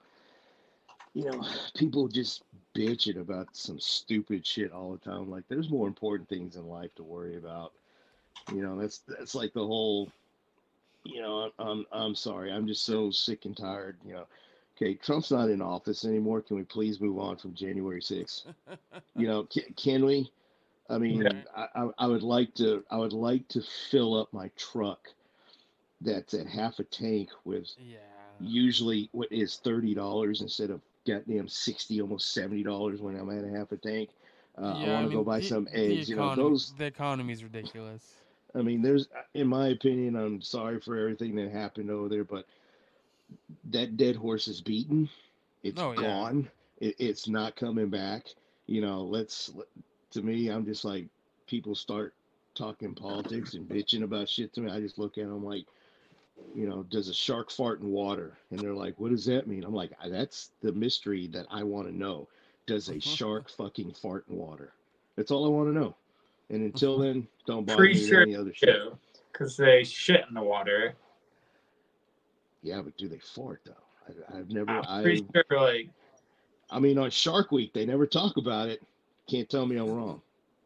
you 1.14 1.30
know, 1.30 1.42
people 1.76 2.08
just 2.08 2.42
bitching 2.76 3.20
about 3.20 3.48
some 3.52 3.78
stupid 3.80 4.46
shit 4.46 4.72
all 4.72 4.92
the 4.92 4.98
time. 4.98 5.30
Like 5.30 5.44
there's 5.48 5.70
more 5.70 5.86
important 5.86 6.28
things 6.28 6.56
in 6.56 6.68
life 6.68 6.94
to 6.96 7.02
worry 7.02 7.36
about. 7.36 7.72
You 8.52 8.62
know, 8.62 8.78
that's 8.78 8.98
that's 9.08 9.34
like 9.34 9.54
the 9.54 9.66
whole. 9.66 10.10
You 11.04 11.22
know, 11.22 11.50
I'm 11.58 11.66
I'm, 11.66 11.86
I'm 11.92 12.14
sorry. 12.14 12.52
I'm 12.52 12.66
just 12.66 12.84
so 12.84 13.10
sick 13.10 13.44
and 13.44 13.56
tired. 13.56 13.96
You 14.04 14.14
know, 14.14 14.26
okay, 14.76 14.94
Trump's 14.94 15.30
not 15.30 15.50
in 15.50 15.62
office 15.62 16.04
anymore. 16.04 16.42
Can 16.42 16.56
we 16.56 16.64
please 16.64 17.00
move 17.00 17.18
on 17.18 17.36
from 17.36 17.54
January 17.54 18.00
6th? 18.00 18.44
You 19.16 19.28
know, 19.28 19.44
can, 19.44 19.62
can 19.76 20.04
we? 20.04 20.28
I 20.90 20.98
mean, 20.98 21.22
Yeah. 21.22 21.42
I, 21.56 21.68
I, 21.82 21.88
I 21.98 22.06
would 22.08 22.24
like 22.24 22.52
to. 22.54 22.82
I 22.90 22.96
would 22.96 23.12
like 23.12 23.46
to 23.48 23.62
fill 23.90 24.18
up 24.20 24.32
my 24.32 24.50
truck 24.56 25.08
that's 26.00 26.34
at 26.34 26.46
half 26.46 26.80
a 26.80 26.84
tank 26.84 27.30
with 27.44 27.70
yeah 27.78 27.98
usually 28.40 29.08
what 29.12 29.30
is 29.30 29.60
thirty 29.62 29.94
dollars 29.94 30.40
instead 30.40 30.70
of 30.70 30.80
goddamn 31.06 31.48
sixty, 31.48 32.00
almost 32.00 32.32
seventy 32.32 32.62
dollars 32.62 33.00
when 33.00 33.16
I'm 33.16 33.30
at 33.30 33.44
a 33.44 33.48
half 33.58 33.72
a 33.72 33.76
tank. 33.76 34.10
Uh, 34.56 34.66
I 34.78 34.88
want 34.88 35.06
to 35.06 35.10
go 35.10 35.16
mean, 35.16 35.24
buy 35.24 35.40
the- 35.40 35.46
some 35.46 35.68
eggs. 35.72 36.08
You 36.08 36.16
know, 36.16 36.24
economy- 36.26 36.50
those. 36.50 36.72
the 36.78 36.84
economy's 36.86 37.42
ridiculous 37.42 38.14
I 38.56 38.62
mean, 38.62 38.82
there's, 38.82 39.08
in 39.34 39.48
my 39.48 39.68
opinion, 39.70 40.14
I'm 40.14 40.40
sorry 40.40 40.78
for 40.78 40.96
everything 40.96 41.34
that 41.34 41.50
happened 41.50 41.90
over 41.90 42.08
there, 42.08 42.22
but 42.22 42.46
that 43.70 43.96
dead 43.96 44.14
horse 44.14 44.46
is 44.46 44.60
beaten. 44.60 45.08
It's 45.64 45.80
Oh, 45.80 45.92
yeah. 45.92 46.00
gone. 46.02 46.48
It, 46.80 46.94
it's 47.00 47.26
not 47.26 47.56
coming 47.56 47.88
back. 47.88 48.26
You 48.66 48.80
know, 48.80 49.02
let's. 49.02 49.50
To 50.12 50.22
me, 50.22 50.48
I'm 50.50 50.64
just 50.64 50.84
like 50.84 51.08
people 51.48 51.74
start 51.74 52.14
talking 52.54 52.94
politics 52.94 53.54
and 53.54 53.68
bitching 53.68 54.04
about 54.04 54.28
shit 54.28 54.52
to 54.54 54.60
me. 54.60 54.70
I 54.70 54.80
just 54.80 54.98
look 54.98 55.18
at 55.18 55.24
them 55.24 55.44
like, 55.44 55.66
you 56.54 56.68
know, 56.68 56.84
does 56.84 57.08
a 57.08 57.14
shark 57.14 57.50
fart 57.50 57.80
in 57.80 57.88
water? 57.88 58.36
And 58.50 58.58
they're 58.58 58.74
like, 58.74 58.98
what 58.98 59.10
does 59.10 59.24
that 59.26 59.46
mean? 59.46 59.64
I'm 59.64 59.74
like, 59.74 59.92
that's 60.08 60.50
the 60.62 60.72
mystery 60.72 61.26
that 61.28 61.46
I 61.50 61.62
want 61.62 61.88
to 61.88 61.96
know. 61.96 62.28
Does 62.66 62.88
a 62.88 62.92
mm-hmm. 62.92 63.00
shark 63.00 63.50
fucking 63.50 63.92
fart 63.92 64.24
in 64.28 64.36
water? 64.36 64.72
That's 65.16 65.30
all 65.30 65.44
I 65.44 65.48
want 65.48 65.68
to 65.68 65.78
know. 65.78 65.94
And 66.50 66.62
until 66.62 66.94
mm-hmm. 66.94 67.02
then, 67.02 67.28
don't 67.46 67.66
bother 67.66 67.78
Pretty 67.78 67.94
me 67.94 68.00
with 68.00 68.08
sure 68.08 68.22
any 68.22 68.36
other 68.36 68.54
shit. 68.54 68.76
Because 69.32 69.56
they 69.56 69.84
shit 69.84 70.24
in 70.28 70.34
the 70.34 70.42
water. 70.42 70.94
Yeah, 72.62 72.80
but 72.80 72.96
do 72.96 73.08
they 73.08 73.18
fart 73.18 73.60
though? 73.64 73.72
I, 74.08 74.38
I've 74.38 74.50
never. 74.50 74.70
I'm 74.70 74.84
I. 74.88 75.02
pretty 75.02 75.26
sure 75.34 75.44
like 75.50 75.88
I 76.70 76.80
mean, 76.80 76.98
on 76.98 77.10
Shark 77.10 77.52
Week, 77.52 77.72
they 77.72 77.86
never 77.86 78.06
talk 78.06 78.36
about 78.36 78.68
it. 78.68 78.82
Can't 79.30 79.48
tell 79.48 79.66
me 79.66 79.76
I'm 79.76 79.90
wrong. 79.90 80.20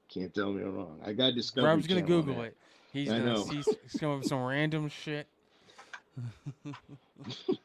Can't 0.09 0.35
tell 0.35 0.53
me 0.53 0.62
I'm 0.62 0.74
wrong. 0.74 1.01
I 1.05 1.12
got 1.12 1.35
Discovery 1.35 1.70
Rob's 1.70 1.86
gonna 1.86 2.03
Google 2.03 2.43
it. 2.43 2.57
He's 2.93 3.11
I 3.11 3.19
gonna 3.19 3.35
know. 3.35 3.45
see 3.45 3.59
s- 3.59 3.69
some 3.89 4.11
of 4.11 4.24
some 4.24 4.43
random 4.43 4.89
shit. 4.89 5.27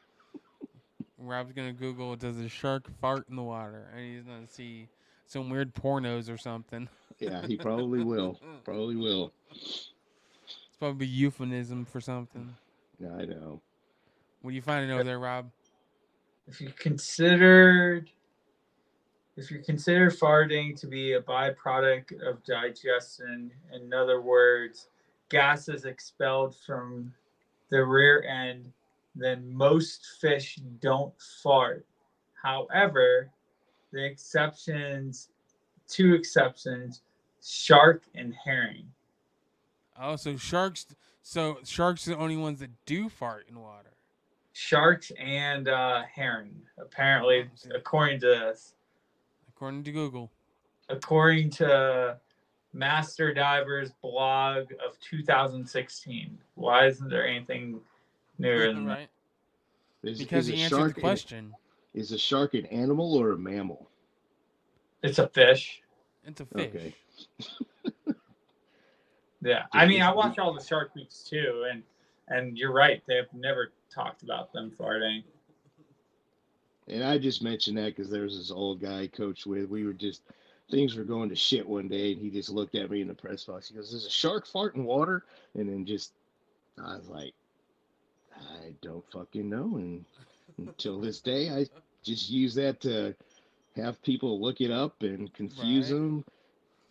Rob's 1.18 1.52
gonna 1.52 1.72
Google 1.72 2.16
does 2.16 2.38
a 2.38 2.48
shark 2.48 2.88
fart 3.00 3.28
in 3.28 3.36
the 3.36 3.42
water, 3.42 3.88
and 3.94 4.04
he's 4.04 4.24
gonna 4.24 4.48
see 4.48 4.88
some 5.26 5.48
weird 5.50 5.74
pornos 5.74 6.32
or 6.32 6.36
something. 6.36 6.88
Yeah, 7.18 7.46
he 7.46 7.56
probably 7.56 8.02
will. 8.02 8.40
Probably 8.64 8.96
will. 8.96 9.32
It's 9.52 9.90
probably 10.78 11.06
euphemism 11.06 11.84
for 11.84 12.00
something. 12.00 12.54
Yeah, 12.98 13.14
I 13.14 13.24
know. 13.24 13.60
What 14.42 14.50
are 14.50 14.54
you 14.54 14.62
finding 14.62 14.90
over 14.90 15.04
there, 15.04 15.18
Rob? 15.18 15.50
if 16.46 16.60
you 16.60 16.70
considered 16.78 18.10
if 19.36 19.50
you 19.50 19.58
consider 19.58 20.10
farting 20.10 20.78
to 20.80 20.86
be 20.86 21.14
a 21.14 21.20
byproduct 21.20 22.22
of 22.22 22.44
digestion, 22.44 23.50
in 23.72 23.92
other 23.92 24.20
words, 24.20 24.86
gases 25.28 25.86
expelled 25.86 26.54
from 26.64 27.12
the 27.70 27.84
rear 27.84 28.22
end, 28.24 28.72
then 29.14 29.52
most 29.52 30.06
fish 30.20 30.56
don't 30.80 31.12
fart. 31.42 31.86
However, 32.42 33.30
the 33.92 34.04
exceptions, 34.04 35.28
two 35.88 36.14
exceptions, 36.14 37.02
shark 37.42 38.02
and 38.14 38.34
herring. 38.44 38.86
Oh, 39.98 40.16
so 40.16 40.36
sharks. 40.36 40.86
So 41.22 41.58
sharks 41.64 42.06
are 42.06 42.10
the 42.10 42.18
only 42.18 42.36
ones 42.36 42.58
that 42.60 42.70
do 42.86 43.08
fart 43.08 43.46
in 43.48 43.60
water. 43.60 43.90
Sharks 44.52 45.10
and 45.18 45.68
uh, 45.68 46.02
herring, 46.12 46.54
apparently, 46.78 47.48
Oh, 47.66 47.76
according 47.76 48.20
to 48.20 48.26
this. 48.26 48.74
According 49.48 49.84
to 49.84 49.92
Google. 49.92 50.30
according 50.88 51.50
to 51.50 52.18
Master 52.74 53.32
Diver's 53.32 53.92
blog 54.02 54.72
of 54.86 54.98
2016. 55.00 56.36
Why 56.56 56.86
isn't 56.88 57.08
there 57.08 57.26
anything 57.26 57.80
newer 58.38 58.66
than 58.72 58.84
that? 58.86 58.92
right? 58.98 59.08
Is, 60.02 60.18
Because 60.18 60.48
is 60.48 60.54
he 60.54 60.60
a 60.60 60.64
answered 60.64 60.76
shark 60.76 60.90
the 60.94 60.96
an- 60.96 61.00
question. 61.02 61.54
is 61.94 62.12
a 62.12 62.18
shark 62.18 62.54
an 62.54 62.66
animal 62.66 63.14
or 63.14 63.32
a 63.32 63.38
mammal? 63.38 63.88
It's 65.02 65.18
a 65.18 65.28
fish. 65.28 65.82
It's 66.26 66.40
a 66.40 66.46
fish. 66.46 66.68
Okay. 66.74 66.94
Yeah, 69.42 69.64
I 69.74 69.84
mean, 69.86 70.00
I 70.00 70.10
watch 70.10 70.38
all 70.38 70.54
the 70.54 70.64
Shark 70.64 70.94
Weeks 70.94 71.22
too, 71.22 71.66
and 71.70 71.82
and 72.28 72.56
you're 72.56 72.72
right. 72.72 73.02
They've 73.06 73.30
never 73.34 73.72
talked 73.94 74.22
about 74.22 74.54
them 74.54 74.72
farting. 74.80 75.22
And 76.88 77.04
I 77.04 77.18
just 77.18 77.42
mentioned 77.42 77.76
that 77.76 77.94
because 77.94 78.10
there 78.10 78.22
was 78.22 78.38
this 78.38 78.50
old 78.50 78.80
guy 78.80 79.00
I 79.02 79.06
coached 79.06 79.44
with. 79.44 79.68
We 79.68 79.84
were 79.84 79.92
just 79.92 80.22
things 80.70 80.94
were 80.96 81.04
going 81.04 81.28
to 81.28 81.36
shit 81.36 81.66
one 81.68 81.88
day, 81.88 82.12
and 82.12 82.20
he 82.20 82.30
just 82.30 82.50
looked 82.50 82.74
at 82.74 82.90
me 82.90 83.00
in 83.02 83.08
the 83.08 83.14
press 83.14 83.44
box. 83.44 83.68
He 83.68 83.74
goes, 83.74 83.92
"Is 83.92 84.06
a 84.06 84.10
shark 84.10 84.46
fart 84.46 84.74
in 84.74 84.84
water?" 84.84 85.24
And 85.54 85.68
then 85.68 85.84
just 85.84 86.12
I 86.78 86.96
was 86.96 87.08
like, 87.08 87.34
"I 88.36 88.74
don't 88.82 89.04
fucking 89.12 89.48
know." 89.48 89.76
And 89.76 90.04
until 90.58 91.00
this 91.00 91.20
day, 91.20 91.50
I 91.50 91.66
just 92.02 92.30
use 92.30 92.54
that 92.54 92.80
to 92.80 93.14
have 93.76 94.00
people 94.02 94.40
look 94.40 94.60
it 94.60 94.70
up 94.70 95.02
and 95.02 95.32
confuse 95.34 95.90
Right. 95.90 95.98
them 95.98 96.24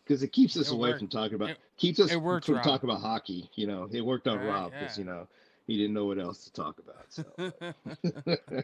because 0.04 0.22
it 0.24 0.30
keeps 0.34 0.58
us 0.58 0.70
It 0.70 0.74
away 0.74 0.90
worked. 0.90 1.00
from 1.00 1.08
talking 1.08 1.36
about 1.36 1.50
It- 1.52 1.60
keeps 1.78 2.00
us 2.00 2.14
worked, 2.16 2.45
from 2.45 2.56
Rob. 2.56 2.64
talking 2.64 2.90
about 2.90 3.02
hockey. 3.02 3.50
You 3.56 3.68
know, 3.68 3.88
it 3.91 4.02
worked 4.02 4.28
on 4.28 4.38
Right, 4.40 4.48
Rob 4.48 4.72
because 4.72 4.98
yeah. 4.98 5.04
you 5.04 5.10
know 5.10 5.28
he 5.66 5.78
didn't 5.78 5.94
know 5.94 6.06
what 6.06 6.20
else 6.20 6.44
to 6.45 6.52
talk 6.54 6.78
about. 6.80 7.06
So. 7.10 7.24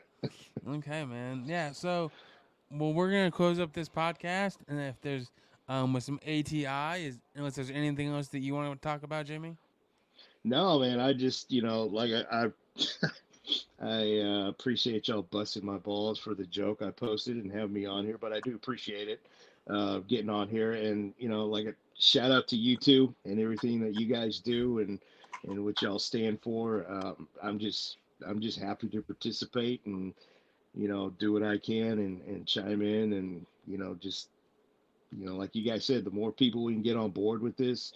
okay, 0.67 1.05
man. 1.05 1.43
Yeah. 1.45 1.71
So, 1.71 2.11
well, 2.71 2.93
we're 2.93 3.11
gonna 3.11 3.31
close 3.31 3.59
up 3.59 3.73
this 3.73 3.89
podcast, 3.89 4.57
and 4.67 4.79
if 4.79 4.99
there's 5.01 5.31
um 5.67 5.93
with 5.93 6.03
some 6.03 6.19
ATI, 6.23 7.05
is 7.05 7.19
unless 7.35 7.55
there's 7.55 7.71
anything 7.71 8.09
else 8.09 8.27
that 8.29 8.39
you 8.39 8.53
want 8.53 8.71
to 8.71 8.87
talk 8.87 9.03
about, 9.03 9.25
Jimmy. 9.25 9.55
No, 10.43 10.79
man, 10.79 10.99
I 10.99 11.13
just, 11.13 11.51
you 11.51 11.61
know, 11.61 11.83
like 11.83 12.11
I, 12.11 12.23
I, 12.31 12.51
I 13.81 14.19
uh, 14.19 14.47
appreciate 14.47 15.07
y'all 15.07 15.23
busting 15.23 15.65
my 15.65 15.77
balls 15.77 16.17
for 16.17 16.33
the 16.33 16.45
joke 16.45 16.81
I 16.81 16.91
posted 16.91 17.37
and 17.37 17.51
having 17.51 17.73
me 17.73 17.85
on 17.85 18.05
here, 18.05 18.17
but 18.17 18.31
I 18.31 18.39
do 18.39 18.55
appreciate 18.55 19.09
it, 19.09 19.19
uh, 19.69 19.99
getting 19.99 20.29
on 20.29 20.47
here 20.47 20.73
and, 20.73 21.13
you 21.17 21.27
know, 21.27 21.45
like 21.45 21.65
a 21.65 21.73
shout 21.99 22.31
out 22.31 22.47
to 22.47 22.55
you 22.55 22.77
two 22.77 23.13
and 23.25 23.39
everything 23.39 23.81
that 23.81 23.99
you 23.99 24.07
guys 24.07 24.39
do 24.39 24.79
and 24.79 24.99
and 25.47 25.63
what 25.63 25.81
y'all 25.81 25.99
stand 25.99 26.41
for. 26.41 26.85
Um, 26.89 27.27
I'm 27.43 27.59
just 27.59 27.97
I'm 28.25 28.39
just 28.39 28.59
happy 28.59 28.87
to 28.89 29.01
participate 29.01 29.81
and 29.85 30.13
you 30.75 30.87
know 30.87 31.09
do 31.19 31.33
what 31.33 31.43
I 31.43 31.57
can 31.57 31.99
and 31.99 32.21
and 32.23 32.45
chime 32.47 32.81
in 32.81 33.13
and 33.13 33.45
you 33.67 33.77
know 33.77 33.95
just 33.99 34.29
you 35.17 35.25
know 35.25 35.35
like 35.35 35.55
you 35.55 35.63
guys 35.63 35.85
said, 35.85 36.03
the 36.05 36.11
more 36.11 36.31
people 36.31 36.63
we 36.63 36.73
can 36.73 36.83
get 36.83 36.97
on 36.97 37.11
board 37.11 37.41
with 37.41 37.57
this, 37.57 37.93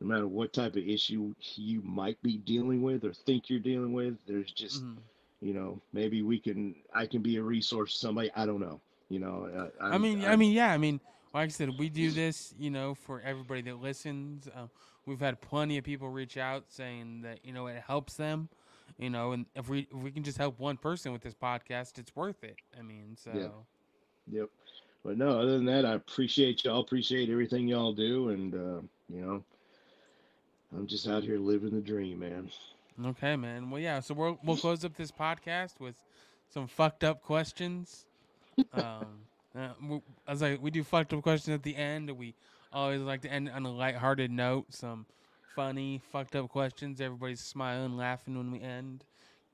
no 0.00 0.06
matter 0.06 0.26
what 0.26 0.52
type 0.52 0.72
of 0.76 0.86
issue 0.86 1.34
you 1.54 1.80
might 1.82 2.20
be 2.22 2.38
dealing 2.38 2.82
with 2.82 3.04
or 3.04 3.12
think 3.12 3.48
you're 3.50 3.58
dealing 3.60 3.92
with, 3.92 4.16
there's 4.26 4.52
just 4.52 4.84
Mhm. 4.84 4.96
you 5.40 5.52
know 5.54 5.80
maybe 5.92 6.22
we 6.22 6.38
can 6.38 6.74
I 6.94 7.06
can 7.06 7.22
be 7.22 7.36
a 7.36 7.42
resource 7.42 7.92
to 7.92 7.98
somebody. 7.98 8.30
I 8.34 8.46
don't 8.46 8.60
know. 8.60 8.80
You 9.08 9.20
know. 9.20 9.70
Uh, 9.80 9.84
I 9.84 9.98
mean, 9.98 10.24
I 10.24 10.36
mean, 10.36 10.52
yeah, 10.52 10.72
I 10.72 10.78
mean, 10.78 11.00
like 11.34 11.46
I 11.46 11.48
said, 11.48 11.78
we 11.78 11.88
do 11.88 12.10
this, 12.10 12.54
you 12.58 12.70
know, 12.70 12.94
for 12.94 13.20
everybody 13.20 13.60
that 13.62 13.80
listens. 13.80 14.48
Um, 14.54 14.70
we've 15.06 15.20
had 15.20 15.40
plenty 15.40 15.76
of 15.78 15.84
people 15.84 16.08
reach 16.08 16.36
out 16.36 16.64
saying 16.68 17.22
that 17.22 17.40
you 17.44 17.52
know 17.52 17.66
it 17.66 17.82
helps 17.86 18.14
them, 18.14 18.48
you 18.98 19.10
know, 19.10 19.32
and 19.32 19.46
if 19.54 19.68
we 19.68 19.88
if 19.90 20.02
we 20.02 20.10
can 20.10 20.22
just 20.22 20.38
help 20.38 20.58
one 20.58 20.76
person 20.76 21.12
with 21.12 21.22
this 21.22 21.34
podcast, 21.34 21.98
it's 21.98 22.14
worth 22.14 22.42
it. 22.44 22.56
I 22.78 22.82
mean, 22.82 23.16
so 23.16 23.30
Yep. 24.30 24.48
But 25.04 25.18
no, 25.18 25.38
other 25.38 25.52
than 25.52 25.66
that, 25.66 25.84
I 25.84 25.94
appreciate 25.94 26.64
y'all. 26.64 26.80
Appreciate 26.80 27.28
everything 27.28 27.68
y'all 27.68 27.92
do, 27.92 28.30
and 28.30 28.54
uh, 28.54 28.80
you 29.12 29.20
know, 29.20 29.44
I'm 30.74 30.86
just 30.86 31.06
out 31.06 31.22
here 31.22 31.38
living 31.38 31.70
the 31.70 31.80
dream, 31.80 32.20
man. 32.20 32.50
okay, 33.06 33.36
man. 33.36 33.70
Well, 33.70 33.80
yeah, 33.80 34.00
so 34.00 34.14
we'll 34.14 34.38
we'll 34.42 34.56
close 34.56 34.84
up 34.84 34.96
this 34.96 35.12
podcast 35.12 35.78
with 35.78 35.94
some 36.48 36.66
fucked 36.66 37.04
up 37.04 37.22
questions. 37.22 38.06
Um, 38.72 39.26
uh, 39.58 39.70
we, 39.88 40.00
I 40.28 40.30
was 40.30 40.40
like, 40.40 40.62
we 40.62 40.70
do 40.70 40.84
fucked 40.84 41.12
up 41.12 41.22
questions 41.22 41.52
at 41.52 41.64
the 41.64 41.74
end. 41.74 42.08
and 42.08 42.16
We 42.16 42.34
always 42.72 43.00
like 43.00 43.20
to 43.22 43.28
end 43.28 43.50
on 43.50 43.66
a 43.66 43.72
lighthearted 43.72 44.30
note. 44.30 44.66
Some 44.72 45.06
funny 45.54 46.00
fucked 46.12 46.36
up 46.36 46.48
questions. 46.48 47.00
Everybody's 47.00 47.40
smiling, 47.40 47.96
laughing 47.96 48.36
when 48.36 48.50
we 48.50 48.60
end. 48.60 49.04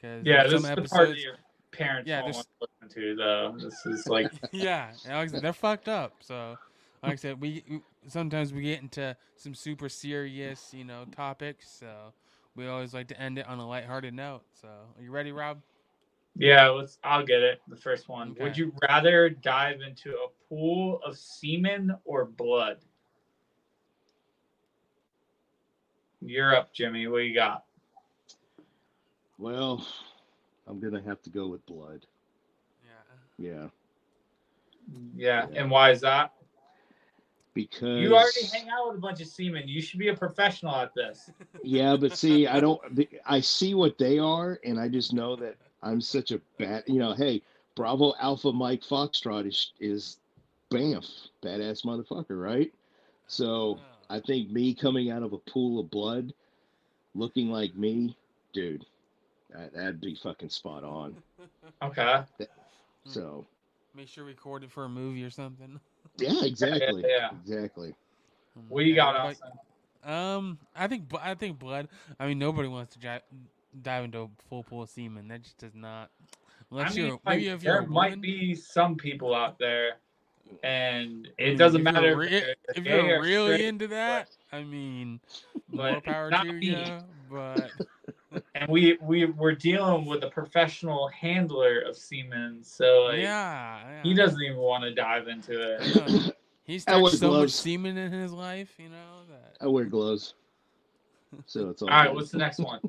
Cause 0.00 0.22
Yeah, 0.24 0.44
this 0.44 0.54
is 0.54 0.66
some 0.66 0.82
the 0.82 0.88
part 0.88 1.08
that 1.10 1.18
your 1.18 1.36
parents 1.72 2.08
Yeah, 2.08 2.22
won't 2.22 2.34
want 2.36 2.46
to 2.60 2.66
listen 2.88 3.02
to, 3.02 3.16
though. 3.16 3.54
This 3.58 3.86
is 3.86 4.06
like, 4.06 4.32
yeah, 4.52 4.90
like 5.08 5.30
said, 5.30 5.42
they're 5.42 5.52
fucked 5.52 5.88
up. 5.88 6.14
So, 6.20 6.56
like 7.02 7.12
I 7.12 7.16
said, 7.16 7.40
we 7.40 7.62
we- 7.68 7.82
sometimes 8.08 8.52
we 8.52 8.62
get 8.62 8.80
into 8.80 9.16
some 9.36 9.54
super 9.54 9.88
serious, 9.88 10.72
you 10.72 10.84
know, 10.84 11.04
topics. 11.14 11.70
So 11.70 12.12
we 12.56 12.66
always 12.66 12.94
like 12.94 13.08
to 13.08 13.20
end 13.20 13.38
it 13.38 13.46
on 13.46 13.58
a 13.58 13.68
lighthearted 13.68 14.14
note. 14.14 14.42
So, 14.60 14.68
are 14.68 15.02
you 15.02 15.10
ready, 15.10 15.32
Rob? 15.32 15.60
yeah, 16.36 16.68
let's. 16.68 16.98
I'll 17.04 17.24
get 17.24 17.42
it. 17.42 17.60
The 17.68 17.76
first 17.76 18.08
one. 18.08 18.30
Okay. 18.32 18.44
Would 18.44 18.56
you 18.56 18.72
rather 18.88 19.28
dive 19.28 19.80
into 19.82 20.10
a 20.12 20.28
pool 20.48 21.00
of 21.04 21.18
semen 21.18 21.94
or 22.04 22.24
blood? 22.24 22.78
You're 26.20 26.54
up, 26.54 26.72
Jimmy. 26.72 27.06
What 27.06 27.18
you 27.18 27.34
got? 27.34 27.64
Well, 29.38 29.86
I'm 30.66 30.80
gonna 30.80 31.02
have 31.02 31.22
to 31.22 31.30
go 31.30 31.48
with 31.48 31.64
blood. 31.66 32.06
Yeah. 33.38 33.52
Yeah, 33.52 33.68
Yeah, 35.16 35.46
Yeah. 35.50 35.60
and 35.60 35.70
why 35.70 35.90
is 35.90 36.00
that? 36.02 36.32
because 37.54 38.00
You 38.00 38.14
already 38.14 38.46
hang 38.46 38.68
out 38.68 38.88
with 38.88 38.96
a 38.96 39.00
bunch 39.00 39.20
of 39.20 39.26
semen. 39.26 39.66
You 39.66 39.82
should 39.82 39.98
be 39.98 40.08
a 40.08 40.16
professional 40.16 40.74
at 40.76 40.94
this. 40.94 41.30
Yeah, 41.62 41.96
but 41.96 42.16
see, 42.16 42.46
I 42.46 42.58
don't. 42.60 42.80
I 43.26 43.40
see 43.40 43.74
what 43.74 43.98
they 43.98 44.18
are, 44.18 44.58
and 44.64 44.80
I 44.80 44.88
just 44.88 45.12
know 45.12 45.36
that 45.36 45.56
I'm 45.82 46.00
such 46.00 46.30
a 46.30 46.40
bad. 46.58 46.84
You 46.86 46.98
know, 46.98 47.12
hey, 47.12 47.42
Bravo 47.74 48.14
Alpha 48.18 48.50
Mike 48.50 48.82
Foxtrot 48.82 49.46
is 49.46 49.72
is, 49.78 50.16
bamf, 50.70 51.28
badass 51.42 51.84
motherfucker, 51.84 52.42
right? 52.42 52.72
So 53.26 53.78
I 54.10 54.18
think 54.20 54.50
me 54.50 54.74
coming 54.74 55.10
out 55.10 55.22
of 55.22 55.32
a 55.32 55.38
pool 55.38 55.78
of 55.80 55.90
blood, 55.90 56.34
looking 57.14 57.48
like 57.50 57.74
me, 57.76 58.16
dude, 58.52 58.84
that, 59.50 59.72
that'd 59.72 60.00
be 60.00 60.16
fucking 60.22 60.50
spot 60.50 60.84
on. 60.84 61.16
Okay. 61.82 62.22
Hmm. 62.36 62.44
So 63.06 63.46
Make 63.94 64.08
sure 64.08 64.24
we 64.24 64.32
record 64.32 64.64
it 64.64 64.70
for 64.70 64.84
a 64.84 64.88
movie 64.88 65.24
or 65.24 65.30
something. 65.30 65.80
yeah, 66.18 66.32
exactly, 66.44 67.04
yeah. 67.08 67.30
exactly. 67.42 67.94
What 68.68 68.84
you 68.84 68.94
got, 68.94 69.16
Okay, 69.16 69.28
Austin? 69.28 69.50
but- 70.02 70.10
Um, 70.10 70.58
I 70.76 70.86
think 70.88 71.04
I 71.22 71.34
think 71.34 71.58
blood. 71.58 71.88
I 72.18 72.26
mean, 72.26 72.38
nobody 72.38 72.68
wants 72.68 72.94
to 72.96 73.00
dive, 73.00 73.22
dive 73.82 74.04
into 74.04 74.18
a 74.22 74.28
full 74.48 74.62
pool 74.62 74.82
of 74.82 74.90
semen. 74.90 75.28
That 75.28 75.42
just 75.42 75.56
does 75.58 75.74
not. 75.74 76.10
Unless 76.70 76.92
I 76.92 76.94
mean, 76.94 77.04
you're 77.06 77.12
like, 77.14 77.24
maybe 77.24 77.48
if 77.48 77.62
you're 77.62 77.74
there 77.74 77.82
a 77.82 77.86
might 77.86 78.10
woman, 78.10 78.20
be 78.20 78.54
some 78.54 78.96
people 78.96 79.34
out 79.34 79.58
there, 79.58 79.94
and 80.62 81.28
it 81.38 81.56
doesn't 81.56 81.80
if 81.80 81.84
you're 81.84 81.92
matter 81.92 82.16
re- 82.16 82.54
if 82.74 82.84
you're 82.84 83.22
really 83.22 83.54
straight, 83.54 83.64
into 83.66 83.88
that. 83.88 84.30
I 84.52 84.62
mean, 84.62 85.20
more 85.70 86.00
power 86.00 86.30
not 86.30 86.44
to 86.44 86.52
me. 86.52 86.66
you. 86.66 86.98
But 87.30 87.70
And 88.54 88.70
we 88.70 88.96
we 89.00 89.24
we're 89.24 89.54
dealing 89.54 90.04
with 90.04 90.22
a 90.22 90.30
professional 90.30 91.08
handler 91.08 91.80
of 91.80 91.96
semen, 91.96 92.62
so 92.62 93.06
like 93.08 93.18
yeah, 93.18 93.80
yeah. 93.80 94.02
he 94.02 94.14
doesn't 94.14 94.40
even 94.40 94.58
want 94.58 94.84
to 94.84 94.94
dive 94.94 95.26
into 95.26 95.52
it. 95.52 95.96
Yeah. 95.96 96.30
He's 96.62 96.84
I 96.88 96.96
wear 96.96 97.10
touched 97.10 97.18
so 97.18 97.32
much 97.32 97.50
semen 97.50 97.96
in 97.96 98.12
his 98.12 98.32
life, 98.32 98.72
you 98.78 98.88
know 98.88 99.22
that. 99.28 99.56
I 99.60 99.66
wear 99.66 99.84
gloves, 99.84 100.34
so 101.46 101.68
it's 101.70 101.82
all. 101.82 101.90
All 101.90 101.96
right, 101.96 102.14
what's 102.14 102.30
the 102.30 102.38
next 102.38 102.60
one? 102.60 102.80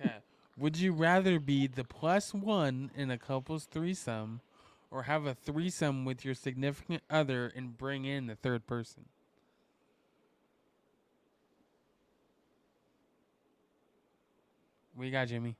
Okay. 0.00 0.14
Would 0.58 0.76
you 0.76 0.92
rather 0.92 1.38
be 1.38 1.68
the 1.68 1.84
plus 1.84 2.34
one 2.34 2.90
in 2.96 3.10
a 3.10 3.18
couple's 3.18 3.66
threesome, 3.66 4.40
or 4.92 5.04
have 5.04 5.24
a 5.26 5.34
threesome 5.34 6.04
with 6.04 6.24
your 6.24 6.34
significant 6.34 7.02
other 7.10 7.50
and 7.56 7.76
bring 7.76 8.04
in 8.04 8.26
the 8.26 8.36
third 8.36 8.66
person? 8.66 9.06
We 14.94 15.10
got 15.10 15.28
Jimmy. 15.28 15.56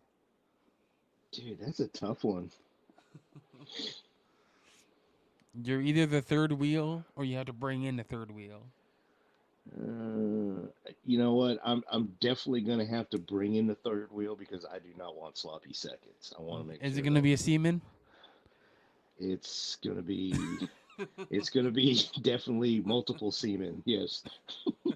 Dude, 1.32 1.59
that's 1.59 1.80
a 1.80 1.88
tough 1.88 2.22
one. 2.22 2.50
You're 5.64 5.80
either 5.80 6.06
the 6.06 6.20
third 6.20 6.52
wheel, 6.52 7.04
or 7.16 7.24
you 7.24 7.36
have 7.36 7.46
to 7.46 7.52
bring 7.52 7.84
in 7.84 7.96
the 7.96 8.04
third 8.04 8.30
wheel. 8.30 8.62
Uh, 9.78 10.66
you 11.06 11.18
know 11.18 11.34
what? 11.34 11.59
I'm 11.64 11.82
I'm 11.90 12.14
definitely 12.20 12.62
gonna 12.62 12.86
have 12.86 13.09
to 13.10 13.18
bring 13.18 13.54
in 13.54 13.66
the 13.66 13.74
third 13.76 14.10
wheel 14.10 14.34
because 14.34 14.64
I 14.64 14.78
do 14.78 14.88
not 14.98 15.16
want 15.16 15.38
sloppy 15.38 15.72
seconds. 15.72 16.34
I 16.38 16.42
want 16.42 16.64
to 16.64 16.68
make. 16.68 16.82
Is 16.82 16.92
sure 16.92 17.00
it 17.00 17.02
going 17.02 17.14
to 17.14 17.22
be 17.22 17.34
a 17.34 17.38
semen? 17.38 17.80
It's 19.18 19.76
gonna 19.76 20.02
be. 20.02 20.34
it's 21.30 21.51
gonna 21.51 21.70
be 21.70 22.01
definitely 22.22 22.80
multiple 22.80 23.30
semen. 23.30 23.82
Yes. 23.84 24.24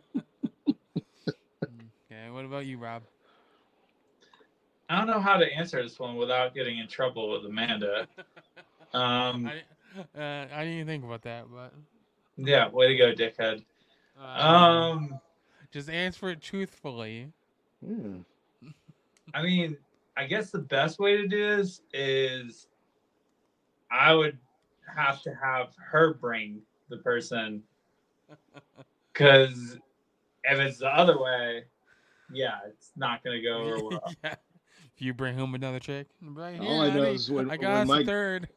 Okay. 2.11 2.31
What 2.31 2.45
about 2.45 2.67
you, 2.67 2.79
Rob? 2.79 3.03
I 4.89 4.99
don't 4.99 5.07
know 5.09 5.21
how 5.21 5.37
to 5.37 5.47
answer 5.53 5.83
this 5.83 5.99
one 5.99 6.17
without 6.17 6.55
getting 6.55 6.79
in 6.79 6.87
trouble 6.87 7.31
with 7.33 7.45
Amanda. 7.45 8.07
Um, 8.93 9.47
I, 9.47 9.63
uh, 10.19 10.47
I 10.53 10.65
didn't 10.65 10.75
even 10.75 10.87
think 10.87 11.05
about 11.05 11.23
that, 11.23 11.47
but 11.53 11.73
yeah, 12.37 12.69
way 12.69 12.89
to 12.89 12.97
go, 12.97 13.13
dickhead. 13.13 13.65
um, 14.17 14.25
Um, 14.27 15.21
just 15.73 15.89
answer 15.91 16.29
it 16.31 16.41
truthfully. 16.41 17.33
Yeah. 17.81 18.19
I 19.35 19.43
mean, 19.43 19.77
I 20.17 20.27
guess 20.27 20.51
the 20.51 20.59
best 20.61 20.99
way 20.99 21.17
to 21.17 21.27
do 21.27 21.57
this 21.57 21.81
is 21.93 22.69
I 23.91 24.13
would 24.15 24.39
have 24.95 25.23
to 25.23 25.35
have 25.35 25.69
her 25.91 26.15
bring 26.15 26.61
the 26.89 26.99
person 26.99 27.63
because 29.13 29.79
if 30.45 30.59
it's 30.59 30.79
the 30.79 30.89
other 30.89 31.21
way, 31.21 31.65
yeah, 32.33 32.59
it's 32.69 32.93
not 32.97 33.23
gonna 33.25 33.43
go 33.43 33.57
over 33.63 33.85
well. 33.91 34.13
yeah. 34.25 34.35
If 34.95 35.03
you 35.03 35.13
bring 35.13 35.37
home 35.37 35.55
another 35.55 35.79
chick, 35.79 36.07
right 36.23 36.59
All 36.61 36.81
I 36.81 36.89
know 36.89 37.01
honey, 37.03 37.15
is 37.15 37.31
when- 37.31 37.51
I 37.51 37.57
got 37.57 37.83
us 37.83 37.89
my- 37.89 38.05
third. 38.05 38.49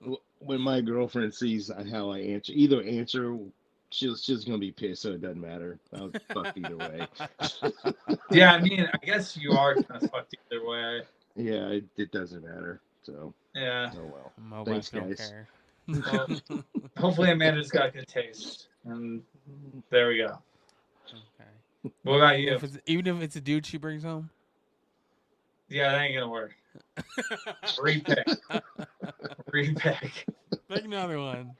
When 0.40 0.60
my 0.60 0.80
girlfriend 0.80 1.34
sees 1.34 1.68
how 1.90 2.10
I 2.12 2.20
answer, 2.20 2.52
either 2.54 2.80
answer, 2.84 3.36
she's 3.90 4.22
she's 4.22 4.44
gonna 4.44 4.58
be 4.58 4.70
pissed. 4.70 5.02
So 5.02 5.10
it 5.10 5.20
doesn't 5.20 5.40
matter. 5.40 5.80
I'll 5.92 6.12
fuck 6.32 6.56
either 6.56 6.76
way. 6.76 7.08
Yeah, 8.30 8.52
I 8.54 8.60
mean, 8.60 8.88
I 8.94 9.04
guess 9.04 9.36
you 9.36 9.50
are 9.50 9.74
kind 9.74 10.00
of 10.04 10.08
fucked 10.12 10.36
either 10.52 10.64
way. 10.64 11.02
Yeah, 11.34 11.66
it, 11.70 11.86
it 11.96 12.12
doesn't 12.12 12.44
matter. 12.44 12.80
So 13.08 13.32
Yeah. 13.54 13.90
oh 13.96 14.04
well. 14.04 14.32
My 14.36 14.64
Thanks, 14.64 14.92
wife 14.92 15.02
don't 15.02 15.08
guys. 15.16 15.30
care. 15.30 15.48
Well, 16.12 16.62
Hopefully, 16.98 17.30
Amanda's 17.30 17.70
got 17.70 17.94
good 17.94 18.06
taste, 18.06 18.68
and 18.84 19.22
there 19.88 20.08
we 20.08 20.18
go. 20.18 20.38
okay. 21.08 21.92
What 22.02 22.16
about 22.16 22.38
you? 22.38 22.54
If 22.54 22.76
even 22.86 23.16
if 23.16 23.22
it's 23.22 23.36
a 23.36 23.40
dude 23.40 23.64
she 23.64 23.78
brings 23.78 24.02
home. 24.02 24.28
Yeah, 25.70 25.92
that 25.92 26.00
ain't 26.02 26.14
gonna 26.14 26.28
work. 26.28 26.54
Repick. 27.78 28.38
Repick. 29.52 30.10
Pick 30.68 30.84
another 30.84 31.18
one. 31.18 31.52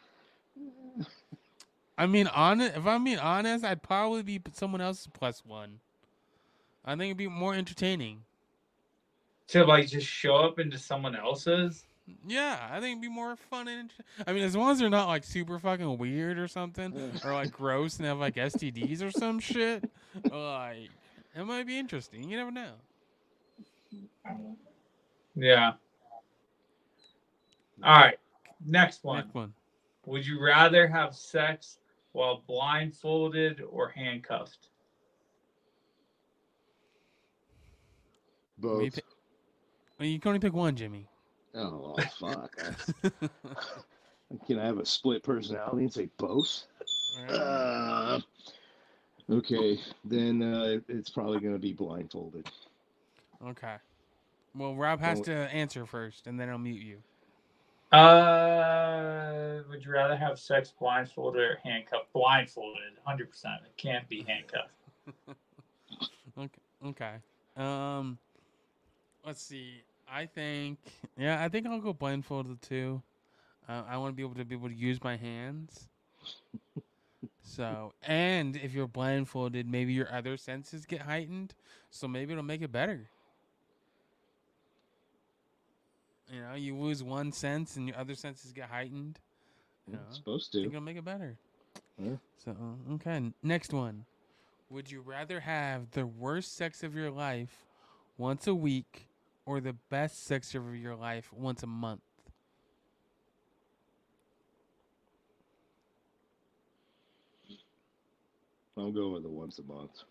I 1.96 2.06
mean, 2.06 2.26
honest. 2.28 2.76
If 2.76 2.86
I'm 2.86 3.04
being 3.04 3.18
honest, 3.18 3.64
I'd 3.64 3.82
probably 3.82 4.22
be 4.22 4.40
someone 4.52 4.80
else's 4.82 5.08
plus 5.12 5.42
one. 5.44 5.80
I 6.84 6.92
think 6.92 7.04
it'd 7.04 7.16
be 7.16 7.28
more 7.28 7.54
entertaining. 7.54 8.22
To 9.48 9.64
like 9.64 9.88
just 9.88 10.06
show 10.06 10.36
up 10.36 10.58
into 10.58 10.78
someone 10.78 11.16
else's. 11.16 11.84
Yeah, 12.26 12.68
I 12.70 12.80
think 12.80 12.92
it'd 12.92 13.02
be 13.02 13.08
more 13.08 13.36
fun 13.36 13.68
and. 13.68 13.92
I 14.26 14.32
mean, 14.32 14.42
as 14.42 14.56
long 14.56 14.70
as 14.70 14.78
they're 14.78 14.90
not 14.90 15.08
like 15.08 15.24
super 15.24 15.58
fucking 15.58 15.98
weird 15.98 16.38
or 16.38 16.48
something, 16.48 16.94
or 17.24 17.32
like 17.32 17.50
gross 17.50 17.98
and 17.98 18.06
have 18.06 18.18
like 18.18 18.34
STDs 18.36 19.02
or 19.02 19.10
some 19.10 19.40
shit, 19.40 19.90
like 20.30 20.90
it 21.34 21.44
might 21.44 21.66
be 21.66 21.78
interesting. 21.78 22.28
You 22.28 22.36
never 22.36 22.50
know. 22.50 22.72
Yeah. 25.34 25.72
All 27.82 27.96
right. 27.96 28.18
Next 28.64 29.04
one. 29.04 29.18
Next 29.18 29.34
one. 29.34 29.54
Would 30.06 30.26
you 30.26 30.42
rather 30.42 30.86
have 30.88 31.14
sex 31.14 31.78
while 32.12 32.42
blindfolded 32.46 33.62
or 33.70 33.88
handcuffed? 33.88 34.68
Both. 38.58 38.98
Pi- 39.98 40.04
Well, 40.04 40.08
you 40.08 40.18
can 40.20 40.28
only 40.30 40.40
pick 40.40 40.52
one, 40.52 40.76
Jimmy. 40.76 41.06
Oh, 41.54 41.94
well, 41.96 42.06
fuck. 42.20 42.56
Can 44.46 44.58
I 44.58 44.66
have 44.66 44.78
a 44.78 44.84
split 44.86 45.22
personality 45.22 45.84
and 45.84 45.92
say 45.92 46.08
both? 46.18 46.64
Uh, 47.30 48.20
okay, 49.30 49.78
then 50.04 50.42
uh, 50.42 50.78
it's 50.88 51.08
probably 51.08 51.40
going 51.40 51.54
to 51.54 51.58
be 51.58 51.72
blindfolded. 51.72 52.46
okay. 53.46 53.76
Well, 54.54 54.74
Rob 54.74 55.00
has 55.00 55.20
to 55.22 55.32
answer 55.32 55.86
first, 55.86 56.26
and 56.26 56.38
then 56.38 56.50
I'll 56.50 56.58
mute 56.58 56.82
you. 56.82 56.98
Uh, 57.96 59.62
would 59.70 59.84
you 59.84 59.90
rather 59.92 60.16
have 60.16 60.38
sex 60.38 60.72
blindfolded 60.78 61.40
or 61.40 61.58
handcuffed? 61.64 62.12
Blindfolded, 62.12 62.82
hundred 63.04 63.30
percent. 63.30 63.54
It 63.64 63.76
can't 63.76 64.08
be 64.08 64.24
handcuffed. 64.28 64.74
Okay. 66.38 66.60
Okay. 66.86 67.14
Um, 67.56 68.18
let's 69.26 69.42
see. 69.42 69.82
I 70.12 70.26
think, 70.26 70.78
yeah, 71.16 71.42
I 71.42 71.48
think 71.48 71.66
I'll 71.66 71.80
go 71.80 71.92
blindfolded 71.92 72.62
too. 72.62 73.02
Uh, 73.68 73.82
I 73.88 73.98
want 73.98 74.12
to 74.12 74.16
be 74.16 74.22
able 74.22 74.34
to 74.36 74.44
be 74.44 74.54
able 74.54 74.68
to 74.68 74.74
use 74.74 75.02
my 75.02 75.16
hands. 75.16 75.88
so, 77.42 77.92
and 78.02 78.56
if 78.56 78.72
you're 78.72 78.86
blindfolded, 78.88 79.66
maybe 79.70 79.92
your 79.92 80.10
other 80.12 80.36
senses 80.36 80.86
get 80.86 81.02
heightened. 81.02 81.54
So 81.90 82.08
maybe 82.08 82.32
it'll 82.32 82.44
make 82.44 82.62
it 82.62 82.72
better. 82.72 83.08
You 86.32 86.40
know, 86.42 86.54
you 86.54 86.76
lose 86.76 87.02
one 87.02 87.32
sense 87.32 87.76
and 87.76 87.88
your 87.88 87.96
other 87.96 88.14
senses 88.14 88.52
get 88.52 88.66
heightened. 88.68 89.18
Yeah, 89.86 89.96
Yeah. 89.96 90.00
it's 90.08 90.16
supposed 90.16 90.52
to. 90.52 90.64
it'll 90.64 90.80
make 90.82 90.96
it 90.98 91.04
better. 91.04 91.36
Yeah. 91.98 92.16
So 92.44 92.54
okay, 92.92 93.32
next 93.42 93.72
one. 93.72 94.04
Would 94.70 94.90
you 94.90 95.00
rather 95.00 95.40
have 95.40 95.90
the 95.92 96.06
worst 96.06 96.54
sex 96.54 96.82
of 96.82 96.94
your 96.94 97.10
life 97.10 97.64
once 98.18 98.46
a 98.46 98.54
week 98.54 99.07
or 99.48 99.62
the 99.62 99.72
best 99.88 100.26
sex 100.26 100.54
of 100.54 100.76
your 100.76 100.94
life 100.94 101.32
once 101.32 101.62
a 101.62 101.66
month? 101.66 102.02
I'll 108.76 108.92
go 108.92 109.08
with 109.08 109.22
the 109.22 109.30
once 109.30 109.58
a 109.58 109.62
month. 109.62 110.02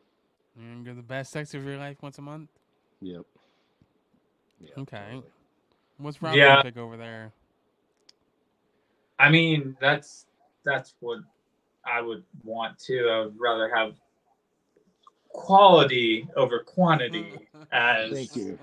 You're 0.59 0.73
gonna 0.73 0.83
go 0.83 0.95
the 0.95 1.03
best 1.03 1.31
sex 1.31 1.53
of 1.53 1.63
your 1.63 1.77
life 1.77 2.01
once 2.01 2.17
a 2.17 2.21
month? 2.23 2.49
Yep. 2.99 3.21
Yeah, 4.59 4.69
Okay. 4.79 4.97
totally. 4.97 5.23
What's 5.97 6.19
wrong 6.23 6.35
Yeah. 6.35 6.55
gonna 6.55 6.63
pick 6.63 6.77
over 6.77 6.97
there? 6.97 7.31
I 9.19 9.29
mean, 9.29 9.77
that's 9.79 10.25
that's 10.65 10.95
what 10.99 11.19
I 11.85 12.01
would 12.01 12.23
want 12.43 12.79
to. 12.85 13.07
I 13.07 13.19
would 13.21 13.39
rather 13.39 13.69
have 13.73 13.93
quality 15.29 16.27
over 16.35 16.63
quantity. 16.63 17.47
As 17.71 18.11
Thank 18.11 18.35
you. 18.35 18.57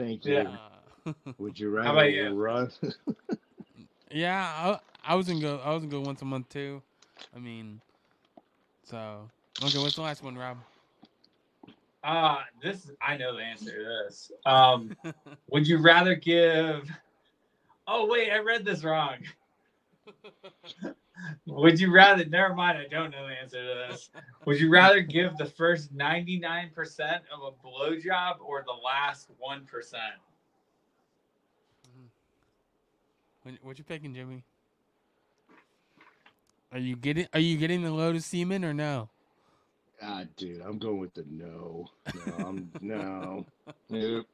Thank 0.00 0.26
you. 0.26 0.46
Yeah. 0.46 1.12
Would 1.38 1.58
you 1.58 1.70
How 1.82 1.92
rather 1.92 1.92
about 1.92 2.12
you? 2.12 2.32
run? 2.32 2.70
yeah, 4.10 4.78
I, 5.04 5.12
I 5.12 5.14
was 5.14 5.28
gonna 5.28 5.40
go. 5.40 5.58
I 5.64 5.70
was 5.72 5.82
gonna 5.82 5.90
go 5.92 6.00
once 6.00 6.22
a 6.22 6.24
month 6.24 6.48
too. 6.48 6.82
I 7.34 7.38
mean, 7.38 7.80
so 8.84 9.30
okay. 9.62 9.78
What's 9.78 9.96
the 9.96 10.02
last 10.02 10.22
one, 10.22 10.36
Rob? 10.38 10.58
Uh, 12.04 12.38
this 12.62 12.90
I 13.02 13.16
know 13.16 13.36
the 13.36 13.42
answer 13.42 13.76
to 13.78 13.84
this. 13.84 14.32
Um, 14.46 14.96
would 15.50 15.66
you 15.68 15.78
rather 15.78 16.14
give? 16.14 16.90
Oh 17.86 18.06
wait, 18.06 18.30
I 18.30 18.38
read 18.38 18.64
this 18.64 18.84
wrong. 18.84 19.18
Would 21.46 21.80
you 21.80 21.92
rather? 21.92 22.24
Never 22.24 22.54
mind, 22.54 22.78
I 22.78 22.86
don't 22.88 23.10
know 23.10 23.26
the 23.26 23.34
answer 23.34 23.60
to 23.62 23.86
this. 23.90 24.10
Would 24.46 24.60
you 24.60 24.70
rather 24.70 25.00
give 25.00 25.36
the 25.36 25.46
first 25.46 25.92
ninety 25.92 26.38
nine 26.38 26.70
percent 26.74 27.22
of 27.34 27.40
a 27.42 27.66
blowjob 27.66 28.40
or 28.40 28.62
the 28.66 28.72
last 28.72 29.28
one 29.38 29.64
percent? 29.66 30.02
What, 33.42 33.54
what 33.62 33.78
you 33.78 33.84
picking, 33.84 34.14
Jimmy? 34.14 34.44
Are 36.72 36.78
you 36.78 36.96
getting 36.96 37.26
Are 37.32 37.40
you 37.40 37.56
getting 37.56 37.82
the 37.82 37.90
load 37.90 38.16
of 38.16 38.22
semen 38.22 38.64
or 38.64 38.72
no? 38.74 39.08
ah, 40.02 40.24
dude, 40.36 40.62
I'm 40.62 40.78
going 40.78 40.98
with 40.98 41.12
the 41.14 41.24
no. 41.28 41.90
No, 42.26 42.46
I'm 42.46 42.70
no. 42.80 43.46
Nope. 43.90 44.26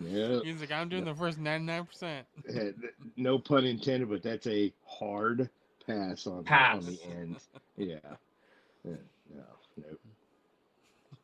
Nope. 0.00 0.44
He's 0.44 0.60
like, 0.60 0.72
I'm 0.72 0.88
doing 0.88 1.04
the 1.04 1.14
first 1.14 1.38
ninety 1.38 1.66
nine 1.66 1.84
percent. 1.84 2.26
Eh, 2.48 2.70
No 3.16 3.38
pun 3.38 3.64
intended, 3.64 4.08
but 4.08 4.22
that's 4.22 4.46
a 4.46 4.72
hard 4.86 5.50
pass 5.86 6.26
on, 6.26 6.46
on 6.48 6.80
the 6.84 6.98
end. 7.04 7.36
Yeah. 7.76 7.96
Yeah, 8.84 8.94
No, 9.34 9.42
nope. 9.76 10.00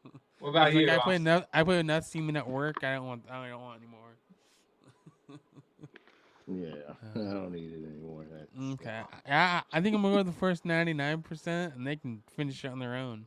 What 0.38 0.50
about 0.50 0.74
you? 0.74 0.80
Like, 0.86 0.90
I 0.90 0.96
Ross? 0.96 1.04
put 1.04 1.14
enough. 1.14 1.44
I 1.54 1.62
put 1.64 1.76
enough 1.76 2.04
semen 2.04 2.36
at 2.36 2.46
work. 2.48 2.84
I 2.84 2.94
don't 2.94 3.06
want. 3.06 3.22
I 3.30 3.48
don't 3.48 3.62
want 3.62 3.80
anymore. 3.82 4.00
Yeah, 6.48 6.92
I 7.16 7.18
don't 7.18 7.50
need 7.50 7.72
it 7.72 7.84
anymore. 7.84 8.24
That's, 8.30 8.52
mm, 8.56 8.74
Okay. 8.74 9.02
I 9.26 9.62
I 9.72 9.80
think 9.80 9.96
I'm 9.96 10.02
gonna 10.02 10.12
go 10.14 10.18
with 10.18 10.26
the 10.26 10.32
first 10.32 10.64
ninety 10.64 10.92
nine 10.92 11.20
percent, 11.22 11.74
and 11.74 11.84
they 11.84 11.96
can 11.96 12.22
finish 12.36 12.64
it 12.64 12.68
on 12.68 12.78
their 12.78 12.94
own. 12.94 13.26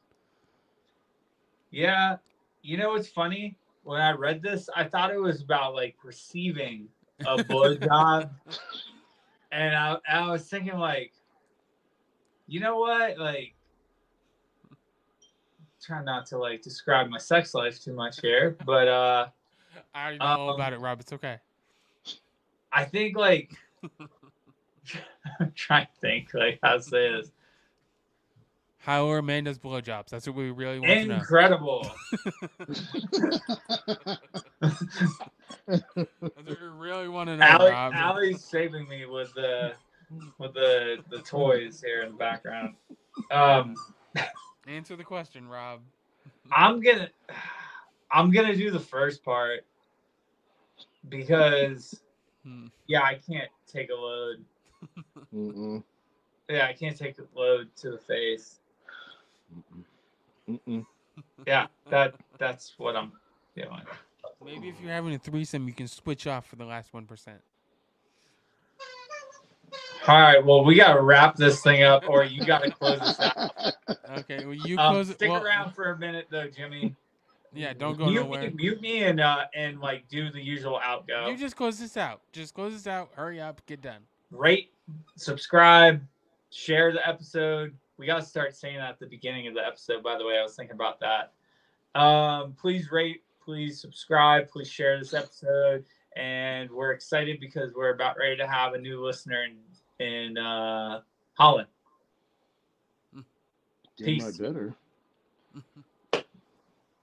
Yeah, 1.69 2.15
you 2.61 2.77
know 2.77 2.91
what's 2.91 3.09
funny? 3.09 3.57
When 3.83 3.99
I 3.99 4.11
read 4.11 4.41
this, 4.41 4.69
I 4.73 4.85
thought 4.85 5.11
it 5.11 5.19
was 5.19 5.41
about 5.41 5.75
like 5.75 5.97
receiving 6.01 6.87
a 7.25 7.37
blowjob, 7.43 8.29
and 9.51 9.75
I, 9.75 9.97
I 10.07 10.31
was 10.31 10.47
thinking 10.47 10.77
like, 10.77 11.11
you 12.49 12.59
know 12.59 12.77
what? 12.77 13.17
Like, 13.17 13.53
try 15.81 16.03
not 16.03 16.25
to 16.27 16.37
like 16.37 16.61
describe 16.61 17.07
my 17.09 17.17
sex 17.17 17.53
life 17.53 17.81
too 17.81 17.93
much 17.93 18.19
here, 18.21 18.57
but 18.65 18.87
uh, 18.87 19.27
I 19.95 20.01
already 20.01 20.17
know 20.17 20.25
all 20.25 20.49
Um, 20.49 20.55
about 20.55 20.73
it, 20.73 20.79
Rob. 20.79 20.99
It's 20.99 21.13
okay. 21.13 21.37
I 22.71 22.85
think 22.85 23.15
like, 23.17 23.51
I'm 25.39 25.51
trying 25.55 25.85
to 25.85 25.91
think 26.01 26.33
like 26.33 26.59
how 26.63 26.73
to 26.77 26.81
say 26.81 27.11
this. 27.13 27.31
How 28.79 29.09
are 29.09 29.17
Amanda's 29.19 29.59
blowjobs? 29.59 30.07
That's 30.09 30.25
what 30.25 30.35
we 30.35 30.51
really 30.51 30.79
want 30.79 30.91
to 30.91 31.05
know. 31.05 31.15
Incredible. 31.15 31.91
That's 34.61 35.83
what 36.19 36.45
we 36.47 36.55
really 36.61 37.09
want 37.09 37.27
to 37.27 37.37
know, 37.37 37.45
Allie, 37.45 37.71
Rob. 37.71 37.93
Allie's 37.93 38.43
saving 38.43 38.87
me 38.87 39.05
with 39.05 39.33
the 39.33 39.73
with 40.37 40.53
the 40.53 40.97
the 41.09 41.19
toys 41.19 41.81
here 41.85 42.01
in 42.01 42.11
the 42.11 42.17
background. 42.17 42.75
Um, 43.31 43.75
Answer 44.67 44.95
the 44.95 45.03
question, 45.03 45.47
Rob. 45.47 45.81
I'm 46.51 46.81
gonna 46.81 47.09
I'm 48.11 48.31
gonna 48.31 48.55
do 48.55 48.71
the 48.71 48.79
first 48.79 49.23
part 49.23 49.65
because 51.09 52.01
Hmm. 52.43 52.67
yeah, 52.87 53.01
I 53.03 53.15
can't 53.15 53.49
take 53.67 53.89
a 53.89 53.95
load. 53.95 54.43
Mm-mm, 55.35 55.83
Yeah, 56.49 56.65
I 56.67 56.73
can't 56.73 56.97
take 56.97 57.17
a 57.19 57.25
load 57.37 57.69
to 57.77 57.91
the 57.91 57.97
face. 57.97 58.59
mm-mm, 59.53 59.83
mm-mm. 60.67 60.85
Yeah, 61.45 61.67
that 61.89 62.15
that's 62.37 62.73
what 62.77 62.95
I'm 62.95 63.11
doing. 63.55 63.69
Maybe 64.43 64.69
if 64.69 64.75
you're 64.81 64.91
having 64.91 65.13
a 65.13 65.19
threesome, 65.19 65.67
you 65.67 65.73
can 65.73 65.87
switch 65.87 66.27
off 66.27 66.45
for 66.47 66.55
the 66.55 66.65
last 66.65 66.93
one 66.93 67.05
percent. 67.05 67.41
All 70.07 70.19
right, 70.19 70.43
well, 70.43 70.63
we 70.63 70.75
gotta 70.75 71.01
wrap 71.01 71.35
this 71.35 71.61
thing 71.61 71.83
up, 71.83 72.03
or 72.07 72.23
you 72.23 72.45
gotta 72.45 72.71
close 72.71 72.99
this 72.99 73.19
out. 73.19 73.51
Okay, 74.17 74.43
well 74.43 74.55
you 74.55 74.77
Um, 74.79 74.93
close 74.93 75.09
it. 75.09 75.13
stick 75.15 75.29
well, 75.29 75.43
around 75.43 75.73
for 75.75 75.91
a 75.91 75.97
minute 75.99 76.27
though, 76.31 76.47
Jimmy. 76.47 76.95
Yeah, 77.53 77.73
don't 77.73 77.95
go 77.97 78.07
mute 78.07 78.23
nowhere. 78.23 78.41
Me, 78.41 78.49
mute 78.55 78.81
me 78.81 79.03
and 79.03 79.19
uh 79.19 79.45
and 79.53 79.79
like 79.79 80.07
do 80.09 80.31
the 80.31 80.41
usual 80.41 80.79
outgo. 80.83 81.27
You 81.29 81.37
just 81.37 81.55
close 81.55 81.77
this 81.79 81.95
out. 81.95 82.21
Just 82.31 82.53
close 82.55 82.73
this 82.73 82.87
out. 82.87 83.09
Hurry 83.15 83.39
up. 83.39 83.61
Get 83.67 83.81
done. 83.81 84.01
rate, 84.31 84.71
subscribe, 85.15 86.01
share 86.49 86.91
the 86.91 87.07
episode. 87.07 87.75
We 87.97 88.05
got 88.07 88.19
to 88.19 88.25
start 88.25 88.55
saying 88.55 88.77
that 88.77 88.89
at 88.91 88.99
the 88.99 89.05
beginning 89.07 89.47
of 89.47 89.53
the 89.53 89.65
episode, 89.65 90.01
by 90.03 90.17
the 90.17 90.25
way. 90.25 90.37
I 90.39 90.41
was 90.43 90.55
thinking 90.55 90.75
about 90.75 90.99
that. 91.01 91.33
Um, 91.99 92.53
please 92.53 92.91
rate, 92.91 93.21
please 93.43 93.79
subscribe, 93.79 94.47
please 94.49 94.69
share 94.69 94.97
this 94.97 95.13
episode. 95.13 95.85
And 96.15 96.69
we're 96.71 96.91
excited 96.93 97.39
because 97.39 97.73
we're 97.75 97.93
about 97.93 98.17
ready 98.17 98.35
to 98.37 98.47
have 98.47 98.73
a 98.73 98.77
new 98.77 99.03
listener 99.05 99.43
in, 99.43 99.57
in 99.99 100.37
uh, 100.37 101.01
Holland. 101.33 101.67
Damn, 103.97 104.21
I 104.21 104.31
Peace. 104.31 104.37
better. 104.37 104.75